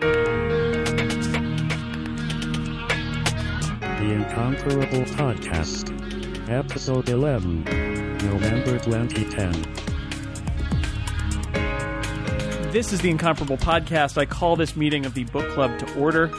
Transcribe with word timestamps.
The 0.00 0.06
Incomparable 4.02 5.04
Podcast. 5.14 5.90
Episode 6.50 7.08
11. 7.08 7.64
November 7.64 8.78
2010. 8.78 9.52
This 12.72 12.92
is 12.92 13.00
the 13.00 13.08
Incomparable 13.10 13.56
Podcast. 13.56 14.18
I 14.18 14.26
call 14.26 14.56
this 14.56 14.76
meeting 14.76 15.06
of 15.06 15.14
the 15.14 15.24
book 15.24 15.48
club 15.54 15.78
to 15.78 15.94
order. 15.98 16.30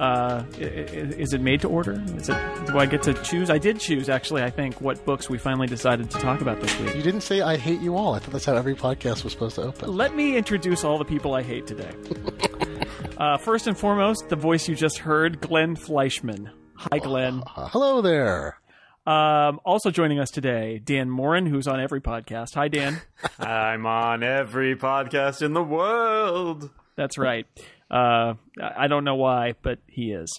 Uh, 0.00 0.42
i- 0.58 0.62
i- 0.62 0.64
is 0.64 1.34
it 1.34 1.40
made 1.40 1.60
to 1.60 1.68
order? 1.68 2.02
Is 2.16 2.28
it? 2.28 2.36
Do 2.66 2.78
I 2.78 2.86
get 2.86 3.02
to 3.04 3.14
choose? 3.22 3.48
I 3.50 3.58
did 3.58 3.78
choose, 3.78 4.08
actually. 4.08 4.42
I 4.42 4.50
think 4.50 4.80
what 4.80 5.04
books 5.04 5.28
we 5.30 5.38
finally 5.38 5.68
decided 5.68 6.10
to 6.10 6.18
talk 6.18 6.40
about 6.40 6.60
this 6.60 6.76
week. 6.80 6.96
You 6.96 7.02
didn't 7.02 7.20
say 7.20 7.42
I 7.42 7.56
hate 7.56 7.80
you 7.80 7.96
all. 7.96 8.14
I 8.14 8.18
thought 8.18 8.32
that's 8.32 8.44
how 8.46 8.54
every 8.56 8.74
podcast 8.74 9.22
was 9.22 9.32
supposed 9.34 9.54
to 9.56 9.62
open. 9.62 9.94
Let 9.96 10.16
me 10.16 10.36
introduce 10.36 10.82
all 10.82 10.98
the 10.98 11.04
people 11.04 11.34
I 11.34 11.42
hate 11.42 11.66
today. 11.68 11.90
uh, 13.18 13.36
first 13.38 13.66
and 13.66 13.76
foremost, 13.78 14.28
the 14.28 14.36
voice 14.36 14.68
you 14.68 14.74
just 14.74 14.98
heard, 14.98 15.40
Glenn 15.40 15.76
Fleishman. 15.76 16.50
Hi, 16.76 16.98
Glenn. 16.98 17.42
Uh, 17.56 17.68
hello 17.68 18.02
there. 18.02 18.58
Um, 19.06 19.60
also 19.64 19.90
joining 19.90 20.18
us 20.18 20.30
today, 20.30 20.80
Dan 20.82 21.10
Moren, 21.10 21.46
who's 21.46 21.66
on 21.66 21.80
every 21.80 22.00
podcast. 22.00 22.54
Hi, 22.54 22.68
Dan. 22.68 23.00
I'm 23.38 23.86
on 23.86 24.22
every 24.22 24.76
podcast 24.76 25.42
in 25.42 25.52
the 25.52 25.62
world. 25.62 26.70
That's 26.96 27.18
right. 27.18 27.46
Uh, 27.90 28.34
I 28.60 28.84
I 28.84 28.86
don't 28.88 29.04
know 29.04 29.16
why, 29.16 29.54
but 29.62 29.78
he 29.86 30.12
is. 30.12 30.30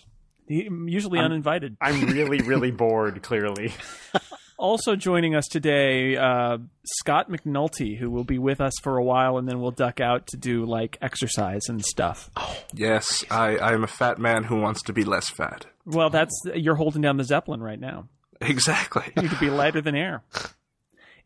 He, 0.47 0.69
usually 0.87 1.19
uninvited. 1.19 1.77
I'm 1.81 2.05
really, 2.07 2.39
really 2.39 2.71
bored, 2.83 3.21
clearly. 3.23 3.73
Also 4.57 4.95
joining 4.95 5.35
us 5.35 5.47
today, 5.47 6.15
uh, 6.15 6.57
Scott 6.85 7.29
McNulty, 7.29 7.97
who 7.97 8.09
will 8.09 8.23
be 8.23 8.37
with 8.39 8.61
us 8.61 8.71
for 8.81 8.97
a 8.97 9.03
while, 9.03 9.37
and 9.37 9.47
then 9.47 9.59
we'll 9.59 9.71
duck 9.71 9.99
out 9.99 10.27
to 10.27 10.37
do 10.37 10.65
like 10.65 10.97
exercise 11.01 11.63
and 11.67 11.83
stuff. 11.83 12.29
Yes, 12.73 13.23
I, 13.29 13.57
I 13.57 13.73
am 13.73 13.83
a 13.83 13.87
fat 13.87 14.17
man 14.17 14.45
who 14.45 14.61
wants 14.61 14.81
to 14.83 14.93
be 14.93 15.03
less 15.03 15.29
fat. 15.29 15.65
Well, 15.85 16.09
that's 16.09 16.33
you're 16.55 16.75
holding 16.75 17.01
down 17.01 17.17
the 17.17 17.25
zeppelin 17.25 17.61
right 17.61 17.79
now. 17.79 18.07
Exactly. 18.39 19.03
You 19.21 19.27
could 19.27 19.39
be 19.39 19.49
lighter 19.49 19.81
than 19.81 19.95
air. 19.95 20.23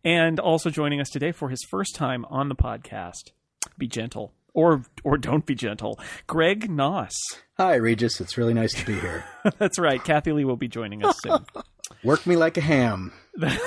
And 0.03 0.39
also 0.39 0.69
joining 0.69 1.01
us 1.01 1.09
today 1.09 1.31
for 1.31 1.49
his 1.49 1.63
first 1.69 1.95
time 1.95 2.25
on 2.29 2.49
the 2.49 2.55
podcast, 2.55 3.31
be 3.77 3.87
gentle 3.87 4.33
or 4.53 4.83
or 5.03 5.17
don't 5.17 5.45
be 5.45 5.55
gentle, 5.55 5.99
Greg 6.25 6.69
Knauss. 6.69 7.13
Hi, 7.57 7.75
Regis. 7.75 8.19
It's 8.21 8.37
really 8.37 8.53
nice 8.53 8.73
to 8.73 8.85
be 8.85 8.99
here. 8.99 9.25
That's 9.57 9.77
right. 9.77 10.03
Kathie 10.03 10.31
Lee 10.31 10.45
will 10.45 10.55
be 10.55 10.67
joining 10.67 11.03
us 11.03 11.15
soon. 11.21 11.45
Work 12.03 12.25
me 12.25 12.35
like 12.35 12.57
a 12.57 12.61
ham. 12.61 13.11
That's 13.37 13.57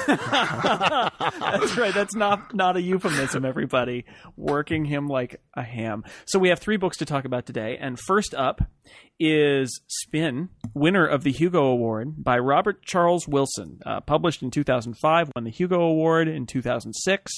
right. 1.76 1.94
That's 1.94 2.14
not 2.14 2.54
not 2.54 2.76
a 2.76 2.82
euphemism, 2.82 3.44
everybody. 3.44 4.04
Working 4.36 4.84
him 4.84 5.06
like 5.06 5.40
a 5.54 5.62
ham. 5.62 6.04
So 6.26 6.38
we 6.38 6.50
have 6.50 6.58
three 6.58 6.76
books 6.76 6.98
to 6.98 7.06
talk 7.06 7.24
about 7.24 7.46
today, 7.46 7.78
and 7.80 7.98
first 7.98 8.34
up 8.34 8.62
is 9.24 9.80
Spin, 9.86 10.48
winner 10.74 11.06
of 11.06 11.22
the 11.22 11.30
Hugo 11.30 11.66
Award 11.66 12.24
by 12.24 12.38
Robert 12.38 12.84
Charles 12.84 13.28
Wilson, 13.28 13.78
uh, 13.86 14.00
published 14.00 14.42
in 14.42 14.50
2005, 14.50 15.30
won 15.36 15.44
the 15.44 15.50
Hugo 15.50 15.80
Award 15.80 16.26
in 16.26 16.44
2006. 16.44 17.32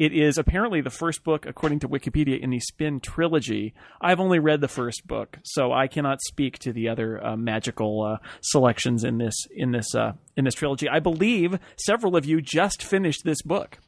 It 0.00 0.12
is 0.12 0.36
apparently 0.36 0.80
the 0.80 0.90
first 0.90 1.22
book, 1.22 1.46
according 1.46 1.78
to 1.80 1.88
Wikipedia, 1.88 2.40
in 2.40 2.50
the 2.50 2.58
Spin 2.58 2.98
trilogy. 2.98 3.72
I've 4.00 4.18
only 4.18 4.40
read 4.40 4.60
the 4.60 4.68
first 4.68 5.06
book, 5.06 5.38
so 5.44 5.72
I 5.72 5.86
cannot 5.86 6.20
speak 6.22 6.58
to 6.60 6.72
the 6.72 6.88
other 6.88 7.24
uh, 7.24 7.36
magical 7.36 8.02
uh, 8.02 8.26
selections 8.40 9.04
in 9.04 9.18
this 9.18 9.46
in 9.54 9.70
this 9.70 9.94
uh, 9.94 10.12
in 10.36 10.44
this 10.44 10.54
trilogy. 10.54 10.88
I 10.88 10.98
believe 10.98 11.51
several 11.76 12.16
of 12.16 12.24
you 12.24 12.40
just 12.40 12.82
finished 12.82 13.22
this 13.24 13.42
book 13.42 13.78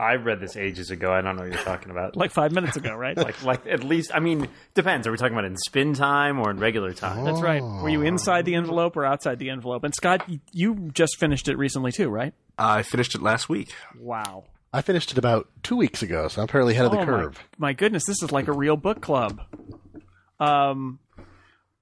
I 0.00 0.14
read 0.14 0.40
this 0.40 0.56
ages 0.56 0.90
ago. 0.90 1.12
I 1.12 1.20
don't 1.20 1.36
know 1.36 1.42
what 1.42 1.52
you're 1.52 1.62
talking 1.62 1.90
about. 1.90 2.16
like 2.16 2.30
five 2.30 2.52
minutes 2.52 2.78
ago, 2.78 2.94
right? 2.94 3.14
like, 3.14 3.44
like 3.44 3.66
at 3.66 3.84
least, 3.84 4.10
I 4.14 4.20
mean, 4.20 4.48
depends. 4.72 5.06
Are 5.06 5.10
we 5.10 5.18
talking 5.18 5.34
about 5.34 5.44
in 5.44 5.58
spin 5.58 5.92
time 5.92 6.40
or 6.40 6.50
in 6.50 6.58
regular 6.58 6.94
time? 6.94 7.22
That's 7.22 7.42
right. 7.42 7.62
Were 7.62 7.90
you 7.90 8.00
inside 8.00 8.46
the 8.46 8.54
envelope 8.54 8.96
or 8.96 9.04
outside 9.04 9.38
the 9.38 9.50
envelope? 9.50 9.84
And 9.84 9.94
Scott, 9.94 10.26
you 10.52 10.88
just 10.94 11.18
finished 11.18 11.48
it 11.48 11.58
recently 11.58 11.92
too, 11.92 12.08
right? 12.08 12.32
I 12.56 12.82
finished 12.82 13.14
it 13.14 13.20
last 13.20 13.50
week. 13.50 13.74
Wow. 13.98 14.44
I 14.72 14.80
finished 14.80 15.12
it 15.12 15.18
about 15.18 15.50
two 15.62 15.76
weeks 15.76 16.02
ago, 16.02 16.28
so 16.28 16.40
I'm 16.40 16.44
apparently 16.46 16.72
ahead 16.72 16.86
of 16.86 16.92
the 16.92 17.00
Oh, 17.00 17.04
curve. 17.04 17.38
My, 17.58 17.68
my 17.68 17.72
goodness, 17.74 18.04
this 18.06 18.22
is 18.22 18.32
like 18.32 18.48
a 18.48 18.52
real 18.52 18.78
book 18.78 19.02
club. 19.02 19.42
Um, 20.38 20.98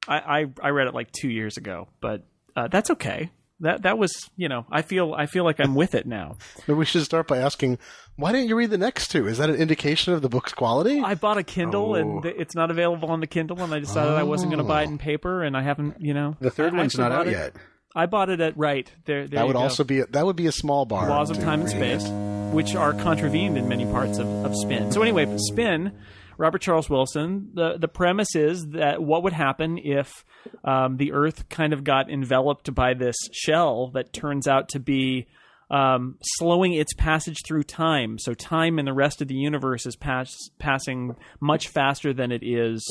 I 0.08 0.40
I, 0.40 0.46
I 0.60 0.68
read 0.70 0.88
it 0.88 0.94
like 0.94 1.12
two 1.12 1.28
years 1.28 1.56
ago, 1.56 1.86
but 2.00 2.24
uh, 2.56 2.66
that's 2.66 2.90
okay. 2.90 3.30
That 3.60 3.82
that 3.82 3.98
was 3.98 4.12
you 4.36 4.48
know 4.48 4.66
I 4.70 4.82
feel 4.82 5.14
I 5.14 5.26
feel 5.26 5.44
like 5.44 5.58
I'm 5.60 5.74
with 5.74 5.94
it 5.94 6.06
now. 6.06 6.36
Maybe 6.68 6.78
we 6.78 6.84
should 6.84 7.02
start 7.02 7.26
by 7.26 7.38
asking, 7.38 7.78
why 8.16 8.30
didn't 8.32 8.48
you 8.48 8.56
read 8.56 8.70
the 8.70 8.78
next 8.78 9.08
two? 9.08 9.26
Is 9.26 9.38
that 9.38 9.50
an 9.50 9.56
indication 9.56 10.12
of 10.12 10.22
the 10.22 10.28
book's 10.28 10.52
quality? 10.52 11.00
I 11.00 11.14
bought 11.16 11.38
a 11.38 11.42
Kindle 11.42 11.90
Oh. 11.90 11.94
and 11.94 12.22
th- 12.22 12.36
it's 12.38 12.54
not 12.54 12.70
available 12.70 13.10
on 13.10 13.20
the 13.20 13.26
Kindle, 13.26 13.60
and 13.62 13.74
I 13.74 13.80
decided 13.80 14.12
I 14.12 14.22
wasn't 14.22 14.52
going 14.52 14.62
to 14.62 14.68
buy 14.68 14.82
it 14.82 14.88
in 14.88 14.94
oh. 14.94 14.98
paper, 14.98 15.42
and 15.42 15.56
I 15.56 15.62
haven't 15.62 16.00
you 16.00 16.14
know 16.14 16.36
The 16.40 16.50
third 16.50 16.72
I 16.74 16.76
one's 16.76 16.94
actually 16.94 17.08
not 17.08 17.12
out 17.20 17.26
it- 17.28 17.32
yet. 17.32 17.56
I 17.96 18.06
bought 18.06 18.28
it 18.28 18.40
at 18.40 18.56
right 18.56 18.88
there. 19.06 19.26
there 19.26 19.28
that 19.28 19.40
you 19.40 19.46
would 19.48 19.52
go. 19.54 19.58
also 19.60 19.82
be 19.82 20.00
a, 20.00 20.06
that 20.08 20.24
would 20.24 20.36
be 20.36 20.46
a 20.46 20.52
small 20.52 20.84
bar. 20.84 21.08
laws 21.08 21.30
of 21.30 21.38
to 21.38 21.42
time 21.42 21.62
and 21.62 21.70
space, 21.70 22.04
which 22.52 22.76
are 22.76 22.92
contravened 22.92 23.56
in 23.58 23.66
many 23.66 23.86
parts 23.86 24.18
of, 24.18 24.28
of 24.44 24.54
Spin. 24.54 24.92
So 24.92 25.02
anyway, 25.02 25.26
Spin, 25.38 25.98
Robert 26.38 26.62
Charles 26.62 26.88
Wilson. 26.88 27.50
The 27.52 27.76
the 27.78 27.88
premise 27.88 28.34
is 28.34 28.68
that 28.68 29.02
what 29.02 29.24
would 29.24 29.32
happen 29.32 29.76
if 29.76 30.24
um, 30.64 30.96
the 30.96 31.12
Earth 31.12 31.48
kind 31.48 31.72
of 31.72 31.84
got 31.84 32.10
enveloped 32.10 32.72
by 32.74 32.94
this 32.94 33.16
shell 33.32 33.88
that 33.88 34.12
turns 34.12 34.48
out 34.48 34.70
to 34.70 34.80
be 34.80 35.26
um, 35.70 36.16
slowing 36.22 36.72
its 36.72 36.94
passage 36.94 37.38
through 37.46 37.64
time. 37.64 38.18
So 38.18 38.32
time 38.32 38.78
in 38.78 38.86
the 38.86 38.94
rest 38.94 39.20
of 39.20 39.28
the 39.28 39.34
universe 39.34 39.84
is 39.84 39.96
pass- 39.96 40.50
passing 40.58 41.16
much 41.40 41.68
faster 41.68 42.14
than 42.14 42.32
it 42.32 42.42
is 42.42 42.82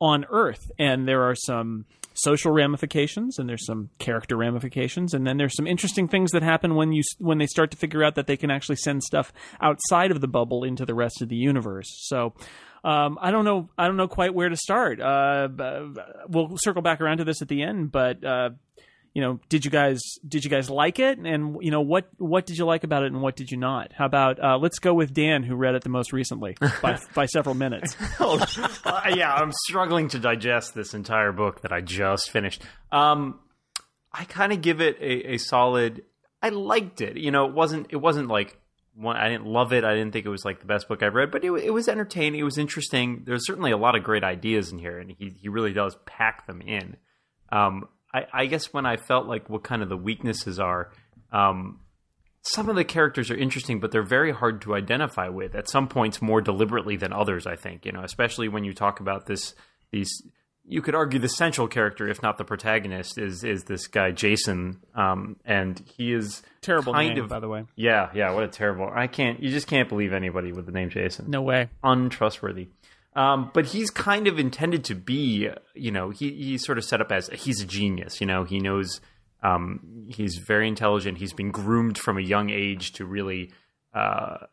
on 0.00 0.24
Earth, 0.30 0.70
and 0.78 1.08
there 1.08 1.24
are 1.24 1.34
some 1.34 1.86
social 2.14 2.52
ramifications 2.52 3.38
and 3.38 3.48
there's 3.48 3.64
some 3.64 3.88
character 3.98 4.36
ramifications 4.36 5.14
and 5.14 5.26
then 5.26 5.36
there's 5.36 5.54
some 5.54 5.66
interesting 5.66 6.08
things 6.08 6.32
that 6.32 6.42
happen 6.42 6.74
when 6.74 6.92
you 6.92 7.02
when 7.18 7.38
they 7.38 7.46
start 7.46 7.70
to 7.70 7.76
figure 7.76 8.02
out 8.02 8.16
that 8.16 8.26
they 8.26 8.36
can 8.36 8.50
actually 8.50 8.76
send 8.76 9.02
stuff 9.02 9.32
outside 9.60 10.10
of 10.10 10.20
the 10.20 10.28
bubble 10.28 10.64
into 10.64 10.84
the 10.84 10.94
rest 10.94 11.22
of 11.22 11.28
the 11.28 11.36
universe 11.36 11.88
so 12.08 12.34
um, 12.84 13.18
I 13.20 13.30
don't 13.30 13.44
know. 13.44 13.68
I 13.76 13.86
don't 13.86 13.96
know 13.96 14.08
quite 14.08 14.34
where 14.34 14.48
to 14.48 14.56
start. 14.56 15.00
Uh, 15.00 15.48
we'll 16.28 16.56
circle 16.56 16.82
back 16.82 17.00
around 17.00 17.18
to 17.18 17.24
this 17.24 17.42
at 17.42 17.48
the 17.48 17.62
end, 17.62 17.92
but 17.92 18.24
uh, 18.24 18.50
you 19.12 19.22
know, 19.22 19.40
did 19.48 19.64
you 19.64 19.70
guys 19.70 20.00
did 20.26 20.44
you 20.44 20.50
guys 20.50 20.70
like 20.70 20.98
it? 20.98 21.18
And 21.18 21.58
you 21.62 21.70
know, 21.70 21.80
what 21.80 22.08
what 22.18 22.46
did 22.46 22.58
you 22.58 22.64
like 22.64 22.84
about 22.84 23.02
it, 23.02 23.06
and 23.06 23.20
what 23.20 23.36
did 23.36 23.50
you 23.50 23.56
not? 23.56 23.92
How 23.92 24.06
about 24.06 24.42
uh, 24.42 24.56
let's 24.56 24.78
go 24.78 24.94
with 24.94 25.12
Dan, 25.12 25.42
who 25.42 25.56
read 25.56 25.74
it 25.74 25.82
the 25.82 25.88
most 25.88 26.12
recently 26.12 26.56
by 26.82 26.98
by 27.14 27.26
several 27.26 27.54
minutes. 27.54 27.96
Uh, 28.20 29.12
yeah, 29.14 29.32
I'm 29.32 29.52
struggling 29.66 30.08
to 30.08 30.18
digest 30.18 30.74
this 30.74 30.94
entire 30.94 31.32
book 31.32 31.62
that 31.62 31.72
I 31.72 31.80
just 31.80 32.30
finished. 32.30 32.62
Um, 32.92 33.40
I 34.12 34.24
kind 34.24 34.52
of 34.52 34.60
give 34.60 34.80
it 34.80 34.96
a, 35.00 35.34
a 35.34 35.38
solid. 35.38 36.02
I 36.42 36.50
liked 36.50 37.00
it. 37.00 37.16
You 37.16 37.30
know, 37.30 37.46
it 37.46 37.54
wasn't. 37.54 37.86
It 37.90 37.96
wasn't 37.96 38.28
like 38.28 38.59
one. 38.94 39.16
I 39.16 39.28
didn't 39.28 39.46
love 39.46 39.72
it. 39.72 39.84
I 39.84 39.94
didn't 39.94 40.12
think 40.12 40.26
it 40.26 40.30
was 40.30 40.44
like 40.44 40.60
the 40.60 40.66
best 40.66 40.88
book 40.88 41.02
I've 41.02 41.14
read, 41.14 41.30
but 41.30 41.44
it, 41.44 41.50
it 41.52 41.72
was 41.72 41.88
entertaining. 41.88 42.40
It 42.40 42.44
was 42.44 42.58
interesting. 42.58 43.22
There's 43.24 43.46
certainly 43.46 43.70
a 43.70 43.76
lot 43.76 43.96
of 43.96 44.02
great 44.02 44.24
ideas 44.24 44.72
in 44.72 44.78
here, 44.78 44.98
and 44.98 45.10
he 45.10 45.32
he 45.40 45.48
really 45.48 45.72
does 45.72 45.96
pack 46.06 46.46
them 46.46 46.60
in. 46.60 46.96
Um, 47.50 47.88
I, 48.12 48.26
I 48.32 48.46
guess 48.46 48.72
when 48.72 48.86
I 48.86 48.96
felt 48.96 49.26
like 49.26 49.48
what 49.48 49.62
kind 49.62 49.82
of 49.82 49.88
the 49.88 49.96
weaknesses 49.96 50.58
are, 50.58 50.92
um, 51.32 51.80
some 52.42 52.68
of 52.68 52.76
the 52.76 52.84
characters 52.84 53.30
are 53.30 53.36
interesting, 53.36 53.80
but 53.80 53.92
they're 53.92 54.02
very 54.02 54.32
hard 54.32 54.62
to 54.62 54.74
identify 54.74 55.28
with. 55.28 55.54
At 55.54 55.68
some 55.68 55.88
points, 55.88 56.22
more 56.22 56.40
deliberately 56.40 56.96
than 56.96 57.12
others. 57.12 57.46
I 57.46 57.56
think 57.56 57.86
you 57.86 57.92
know, 57.92 58.02
especially 58.02 58.48
when 58.48 58.64
you 58.64 58.74
talk 58.74 59.00
about 59.00 59.26
this. 59.26 59.54
These 59.92 60.22
you 60.70 60.80
could 60.82 60.94
argue 60.94 61.18
the 61.18 61.28
central 61.28 61.68
character, 61.68 62.08
if 62.08 62.22
not 62.22 62.38
the 62.38 62.44
protagonist, 62.44 63.18
is 63.18 63.44
is 63.44 63.64
this 63.64 63.86
guy 63.88 64.12
Jason, 64.12 64.80
um, 64.94 65.36
and 65.44 65.82
he 65.96 66.12
is 66.12 66.42
Terrible 66.62 66.92
kind 66.94 67.14
name, 67.14 67.24
of 67.24 67.28
by 67.28 67.40
the 67.40 67.48
way. 67.48 67.64
yeah, 67.76 68.10
yeah. 68.14 68.32
What 68.32 68.44
a 68.44 68.48
terrible! 68.48 68.90
I 68.94 69.06
can't. 69.06 69.42
You 69.42 69.50
just 69.50 69.66
can't 69.66 69.88
believe 69.88 70.12
anybody 70.12 70.52
with 70.52 70.66
the 70.66 70.72
name 70.72 70.88
Jason 70.90 71.30
No 71.30 71.42
way. 71.42 71.68
untrustworthy. 71.82 72.68
Um, 73.16 73.50
but 73.52 73.66
he's 73.66 73.90
kind 73.90 74.28
of 74.28 74.38
intended 74.38 74.84
to 74.84 74.94
be, 74.94 75.48
you 75.74 75.90
know, 75.90 76.10
he 76.10 76.30
he's 76.32 76.64
sort 76.64 76.78
of 76.78 76.84
set 76.84 77.00
up 77.00 77.10
as 77.10 77.28
he's 77.28 77.60
a 77.60 77.66
genius. 77.66 78.20
You 78.20 78.26
know, 78.28 78.44
he 78.44 78.60
knows 78.60 79.00
um, 79.42 80.06
he's 80.08 80.36
very 80.36 80.68
intelligent. 80.68 81.18
He's 81.18 81.32
been 81.32 81.50
groomed 81.50 81.98
from 81.98 82.18
a 82.18 82.22
young 82.22 82.50
age 82.50 82.92
to 82.92 83.04
really 83.04 83.50
uh, 83.92 84.46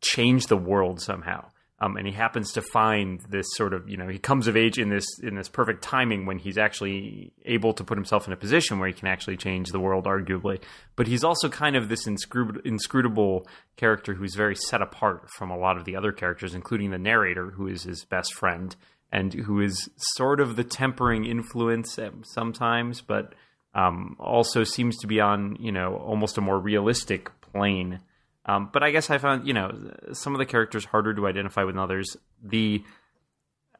change 0.00 0.46
the 0.48 0.56
world 0.56 1.00
somehow. 1.00 1.44
Um, 1.82 1.96
and 1.96 2.06
he 2.06 2.12
happens 2.12 2.52
to 2.52 2.62
find 2.62 3.20
this 3.28 3.46
sort 3.54 3.74
of, 3.74 3.88
you 3.88 3.96
know, 3.96 4.06
he 4.06 4.20
comes 4.20 4.46
of 4.46 4.56
age 4.56 4.78
in 4.78 4.88
this 4.88 5.04
in 5.20 5.34
this 5.34 5.48
perfect 5.48 5.82
timing 5.82 6.26
when 6.26 6.38
he's 6.38 6.56
actually 6.56 7.32
able 7.44 7.72
to 7.72 7.82
put 7.82 7.98
himself 7.98 8.28
in 8.28 8.32
a 8.32 8.36
position 8.36 8.78
where 8.78 8.86
he 8.86 8.94
can 8.94 9.08
actually 9.08 9.36
change 9.36 9.70
the 9.70 9.80
world, 9.80 10.04
arguably. 10.04 10.62
But 10.94 11.08
he's 11.08 11.24
also 11.24 11.48
kind 11.48 11.74
of 11.74 11.88
this 11.88 12.06
inscrut- 12.06 12.64
inscrutable 12.64 13.48
character 13.76 14.14
who's 14.14 14.36
very 14.36 14.54
set 14.54 14.80
apart 14.80 15.28
from 15.36 15.50
a 15.50 15.58
lot 15.58 15.76
of 15.76 15.84
the 15.84 15.96
other 15.96 16.12
characters, 16.12 16.54
including 16.54 16.92
the 16.92 16.98
narrator, 16.98 17.50
who 17.50 17.66
is 17.66 17.82
his 17.82 18.04
best 18.04 18.32
friend 18.32 18.76
and 19.10 19.34
who 19.34 19.60
is 19.60 19.90
sort 20.14 20.38
of 20.40 20.54
the 20.54 20.64
tempering 20.64 21.24
influence 21.24 21.98
sometimes, 22.22 23.00
but 23.00 23.34
um, 23.74 24.14
also 24.20 24.62
seems 24.62 24.96
to 24.98 25.08
be 25.08 25.20
on, 25.20 25.56
you 25.58 25.72
know, 25.72 25.96
almost 25.96 26.38
a 26.38 26.40
more 26.40 26.60
realistic 26.60 27.28
plane. 27.40 28.00
Um, 28.44 28.70
but 28.72 28.82
I 28.82 28.90
guess 28.90 29.08
I 29.10 29.18
found, 29.18 29.46
you 29.46 29.54
know, 29.54 29.70
some 30.12 30.34
of 30.34 30.38
the 30.38 30.46
characters 30.46 30.84
harder 30.84 31.14
to 31.14 31.26
identify 31.26 31.62
with 31.64 31.76
others. 31.76 32.16
The 32.42 32.82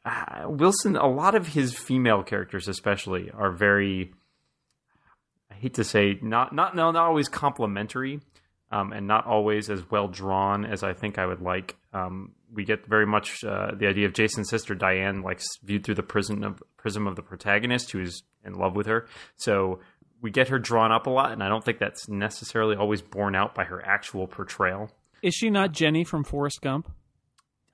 uh, 0.05 0.44
Wilson, 0.47 0.97
a 0.97 1.09
lot 1.09 1.35
of 1.35 1.49
his 1.49 1.75
female 1.75 2.23
characters, 2.23 2.69
especially, 2.69 3.31
are 3.31 3.50
very. 3.50 4.12
I 5.50 5.55
hate 5.55 5.75
to 5.75 5.85
say 5.85 6.19
not 6.23 6.55
not 6.55 6.76
no, 6.76 6.91
not 6.91 7.06
always 7.06 7.29
complimentary, 7.29 8.20
um, 8.70 8.93
and 8.93 9.06
not 9.06 9.26
always 9.26 9.69
as 9.69 9.91
well 9.91 10.09
drawn 10.09 10.65
as 10.65 10.82
I 10.82 10.93
think 10.93 11.19
I 11.19 11.26
would 11.26 11.41
like. 11.43 11.76
Um, 11.93 12.32
we 12.53 12.65
get 12.65 12.87
very 12.87 13.06
much 13.06 13.44
uh, 13.44 13.73
the 13.75 13.87
idea 13.87 14.06
of 14.06 14.12
Jason's 14.12 14.49
sister 14.49 14.75
Diane, 14.75 15.23
like 15.23 15.41
viewed 15.62 15.85
through 15.85 15.97
the 15.97 16.03
prism 16.03 16.43
of 16.43 16.62
prism 16.76 17.06
of 17.06 17.17
the 17.17 17.23
protagonist 17.23 17.93
who 17.93 18.00
is 18.00 18.23
in 18.44 18.55
love 18.55 18.75
with 18.75 18.87
her. 18.87 19.08
So 19.37 19.81
we 20.22 20.30
get 20.30 20.48
her 20.48 20.58
drawn 20.58 20.92
up 20.92 21.06
a 21.06 21.10
lot, 21.10 21.32
and 21.32 21.42
I 21.42 21.48
don't 21.48 21.62
think 21.62 21.78
that's 21.78 22.08
necessarily 22.08 22.76
always 22.76 23.02
borne 23.02 23.34
out 23.34 23.54
by 23.54 23.64
her 23.64 23.84
actual 23.84 24.26
portrayal. 24.28 24.90
Is 25.20 25.34
she 25.34 25.50
not 25.50 25.72
Jenny 25.72 26.04
from 26.04 26.24
Forrest 26.24 26.62
Gump? 26.62 26.90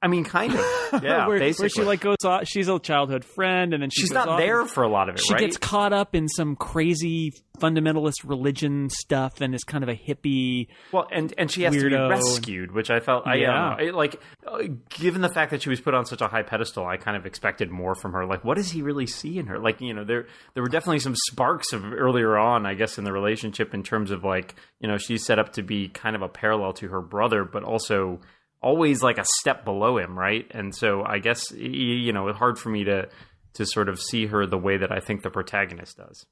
I 0.00 0.06
mean, 0.06 0.22
kind 0.22 0.54
of, 0.54 0.60
yeah. 1.02 1.26
where, 1.26 1.38
basically, 1.40 1.64
where 1.64 1.68
she 1.70 1.82
like 1.82 2.00
goes 2.00 2.24
off, 2.24 2.46
she's 2.46 2.68
a 2.68 2.78
childhood 2.78 3.24
friend, 3.24 3.74
and 3.74 3.82
then 3.82 3.90
she 3.90 4.02
she's 4.02 4.12
not 4.12 4.38
there 4.38 4.64
for 4.64 4.84
a 4.84 4.88
lot 4.88 5.08
of 5.08 5.16
it, 5.16 5.20
She 5.20 5.32
right? 5.34 5.40
gets 5.40 5.56
caught 5.56 5.92
up 5.92 6.14
in 6.14 6.28
some 6.28 6.54
crazy 6.54 7.32
fundamentalist 7.58 8.22
religion 8.24 8.88
stuff, 8.90 9.40
and 9.40 9.54
is 9.56 9.64
kind 9.64 9.82
of 9.82 9.90
a 9.90 9.94
hippie. 9.96 10.68
Well, 10.92 11.08
and 11.10 11.34
and 11.36 11.50
she 11.50 11.62
has 11.64 11.74
to 11.74 11.88
be 11.88 11.96
rescued, 11.96 12.70
which 12.72 12.90
I 12.90 13.00
felt, 13.00 13.26
I, 13.26 13.36
Yeah. 13.36 13.74
I 13.76 13.86
don't 13.86 13.96
like, 13.96 14.20
uh, 14.46 14.62
given 14.90 15.20
the 15.20 15.28
fact 15.28 15.50
that 15.50 15.62
she 15.62 15.68
was 15.68 15.80
put 15.80 15.94
on 15.94 16.04
such 16.06 16.20
a 16.20 16.28
high 16.28 16.42
pedestal, 16.44 16.86
I 16.86 16.96
kind 16.96 17.16
of 17.16 17.26
expected 17.26 17.70
more 17.72 17.96
from 17.96 18.12
her. 18.12 18.24
Like, 18.24 18.44
what 18.44 18.56
does 18.56 18.70
he 18.70 18.82
really 18.82 19.06
see 19.06 19.36
in 19.38 19.46
her? 19.48 19.58
Like, 19.58 19.80
you 19.80 19.94
know, 19.94 20.04
there 20.04 20.26
there 20.54 20.62
were 20.62 20.68
definitely 20.68 21.00
some 21.00 21.16
sparks 21.30 21.72
of 21.72 21.84
earlier 21.92 22.38
on, 22.38 22.66
I 22.66 22.74
guess, 22.74 22.98
in 22.98 23.04
the 23.04 23.12
relationship 23.12 23.74
in 23.74 23.82
terms 23.82 24.12
of 24.12 24.22
like, 24.22 24.54
you 24.78 24.86
know, 24.88 24.96
she's 24.96 25.24
set 25.26 25.40
up 25.40 25.54
to 25.54 25.62
be 25.62 25.88
kind 25.88 26.14
of 26.14 26.22
a 26.22 26.28
parallel 26.28 26.72
to 26.74 26.86
her 26.86 27.00
brother, 27.00 27.42
but 27.42 27.64
also 27.64 28.20
always 28.60 29.02
like 29.02 29.18
a 29.18 29.24
step 29.40 29.64
below 29.64 29.98
him, 29.98 30.18
right? 30.18 30.46
And 30.50 30.74
so 30.74 31.04
I 31.04 31.18
guess 31.18 31.50
you 31.52 32.12
know, 32.12 32.28
it's 32.28 32.38
hard 32.38 32.58
for 32.58 32.68
me 32.68 32.84
to 32.84 33.08
to 33.54 33.66
sort 33.66 33.88
of 33.88 34.00
see 34.00 34.26
her 34.26 34.46
the 34.46 34.58
way 34.58 34.76
that 34.76 34.92
I 34.92 35.00
think 35.00 35.22
the 35.22 35.30
protagonist 35.30 35.96
does. 35.96 36.26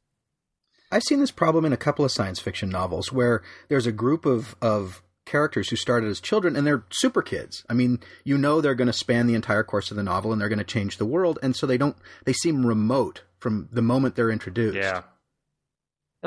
I've 0.92 1.02
seen 1.02 1.18
this 1.18 1.32
problem 1.32 1.64
in 1.64 1.72
a 1.72 1.76
couple 1.76 2.04
of 2.04 2.12
science 2.12 2.38
fiction 2.40 2.68
novels 2.68 3.10
where 3.10 3.42
there's 3.68 3.86
a 3.86 3.92
group 3.92 4.24
of, 4.24 4.54
of 4.62 5.02
characters 5.24 5.68
who 5.68 5.76
started 5.76 6.08
as 6.08 6.20
children 6.20 6.54
and 6.54 6.66
they're 6.66 6.84
super 6.90 7.22
kids. 7.22 7.64
I 7.68 7.74
mean, 7.74 7.98
you 8.24 8.38
know 8.38 8.60
they're 8.60 8.76
going 8.76 8.86
to 8.86 8.92
span 8.92 9.26
the 9.26 9.34
entire 9.34 9.64
course 9.64 9.90
of 9.90 9.96
the 9.96 10.02
novel 10.02 10.32
and 10.32 10.40
they're 10.40 10.48
going 10.48 10.60
to 10.60 10.64
change 10.64 10.98
the 10.98 11.04
world, 11.06 11.38
and 11.42 11.56
so 11.56 11.66
they 11.66 11.78
don't 11.78 11.96
they 12.24 12.32
seem 12.32 12.64
remote 12.64 13.22
from 13.38 13.68
the 13.72 13.82
moment 13.82 14.14
they're 14.14 14.30
introduced. 14.30 14.76
Yeah. 14.76 15.02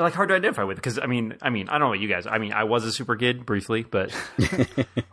Like 0.00 0.14
hard 0.14 0.28
to 0.30 0.34
identify 0.34 0.64
with 0.64 0.76
because 0.76 0.98
I 0.98 1.06
mean 1.06 1.36
I 1.42 1.50
mean 1.50 1.68
I 1.68 1.72
don't 1.72 1.80
know 1.80 1.86
about 1.88 2.00
you 2.00 2.08
guys 2.08 2.26
I 2.26 2.38
mean 2.38 2.52
I 2.52 2.64
was 2.64 2.84
a 2.84 2.92
super 2.92 3.16
kid 3.16 3.44
briefly 3.46 3.82
but 3.82 4.10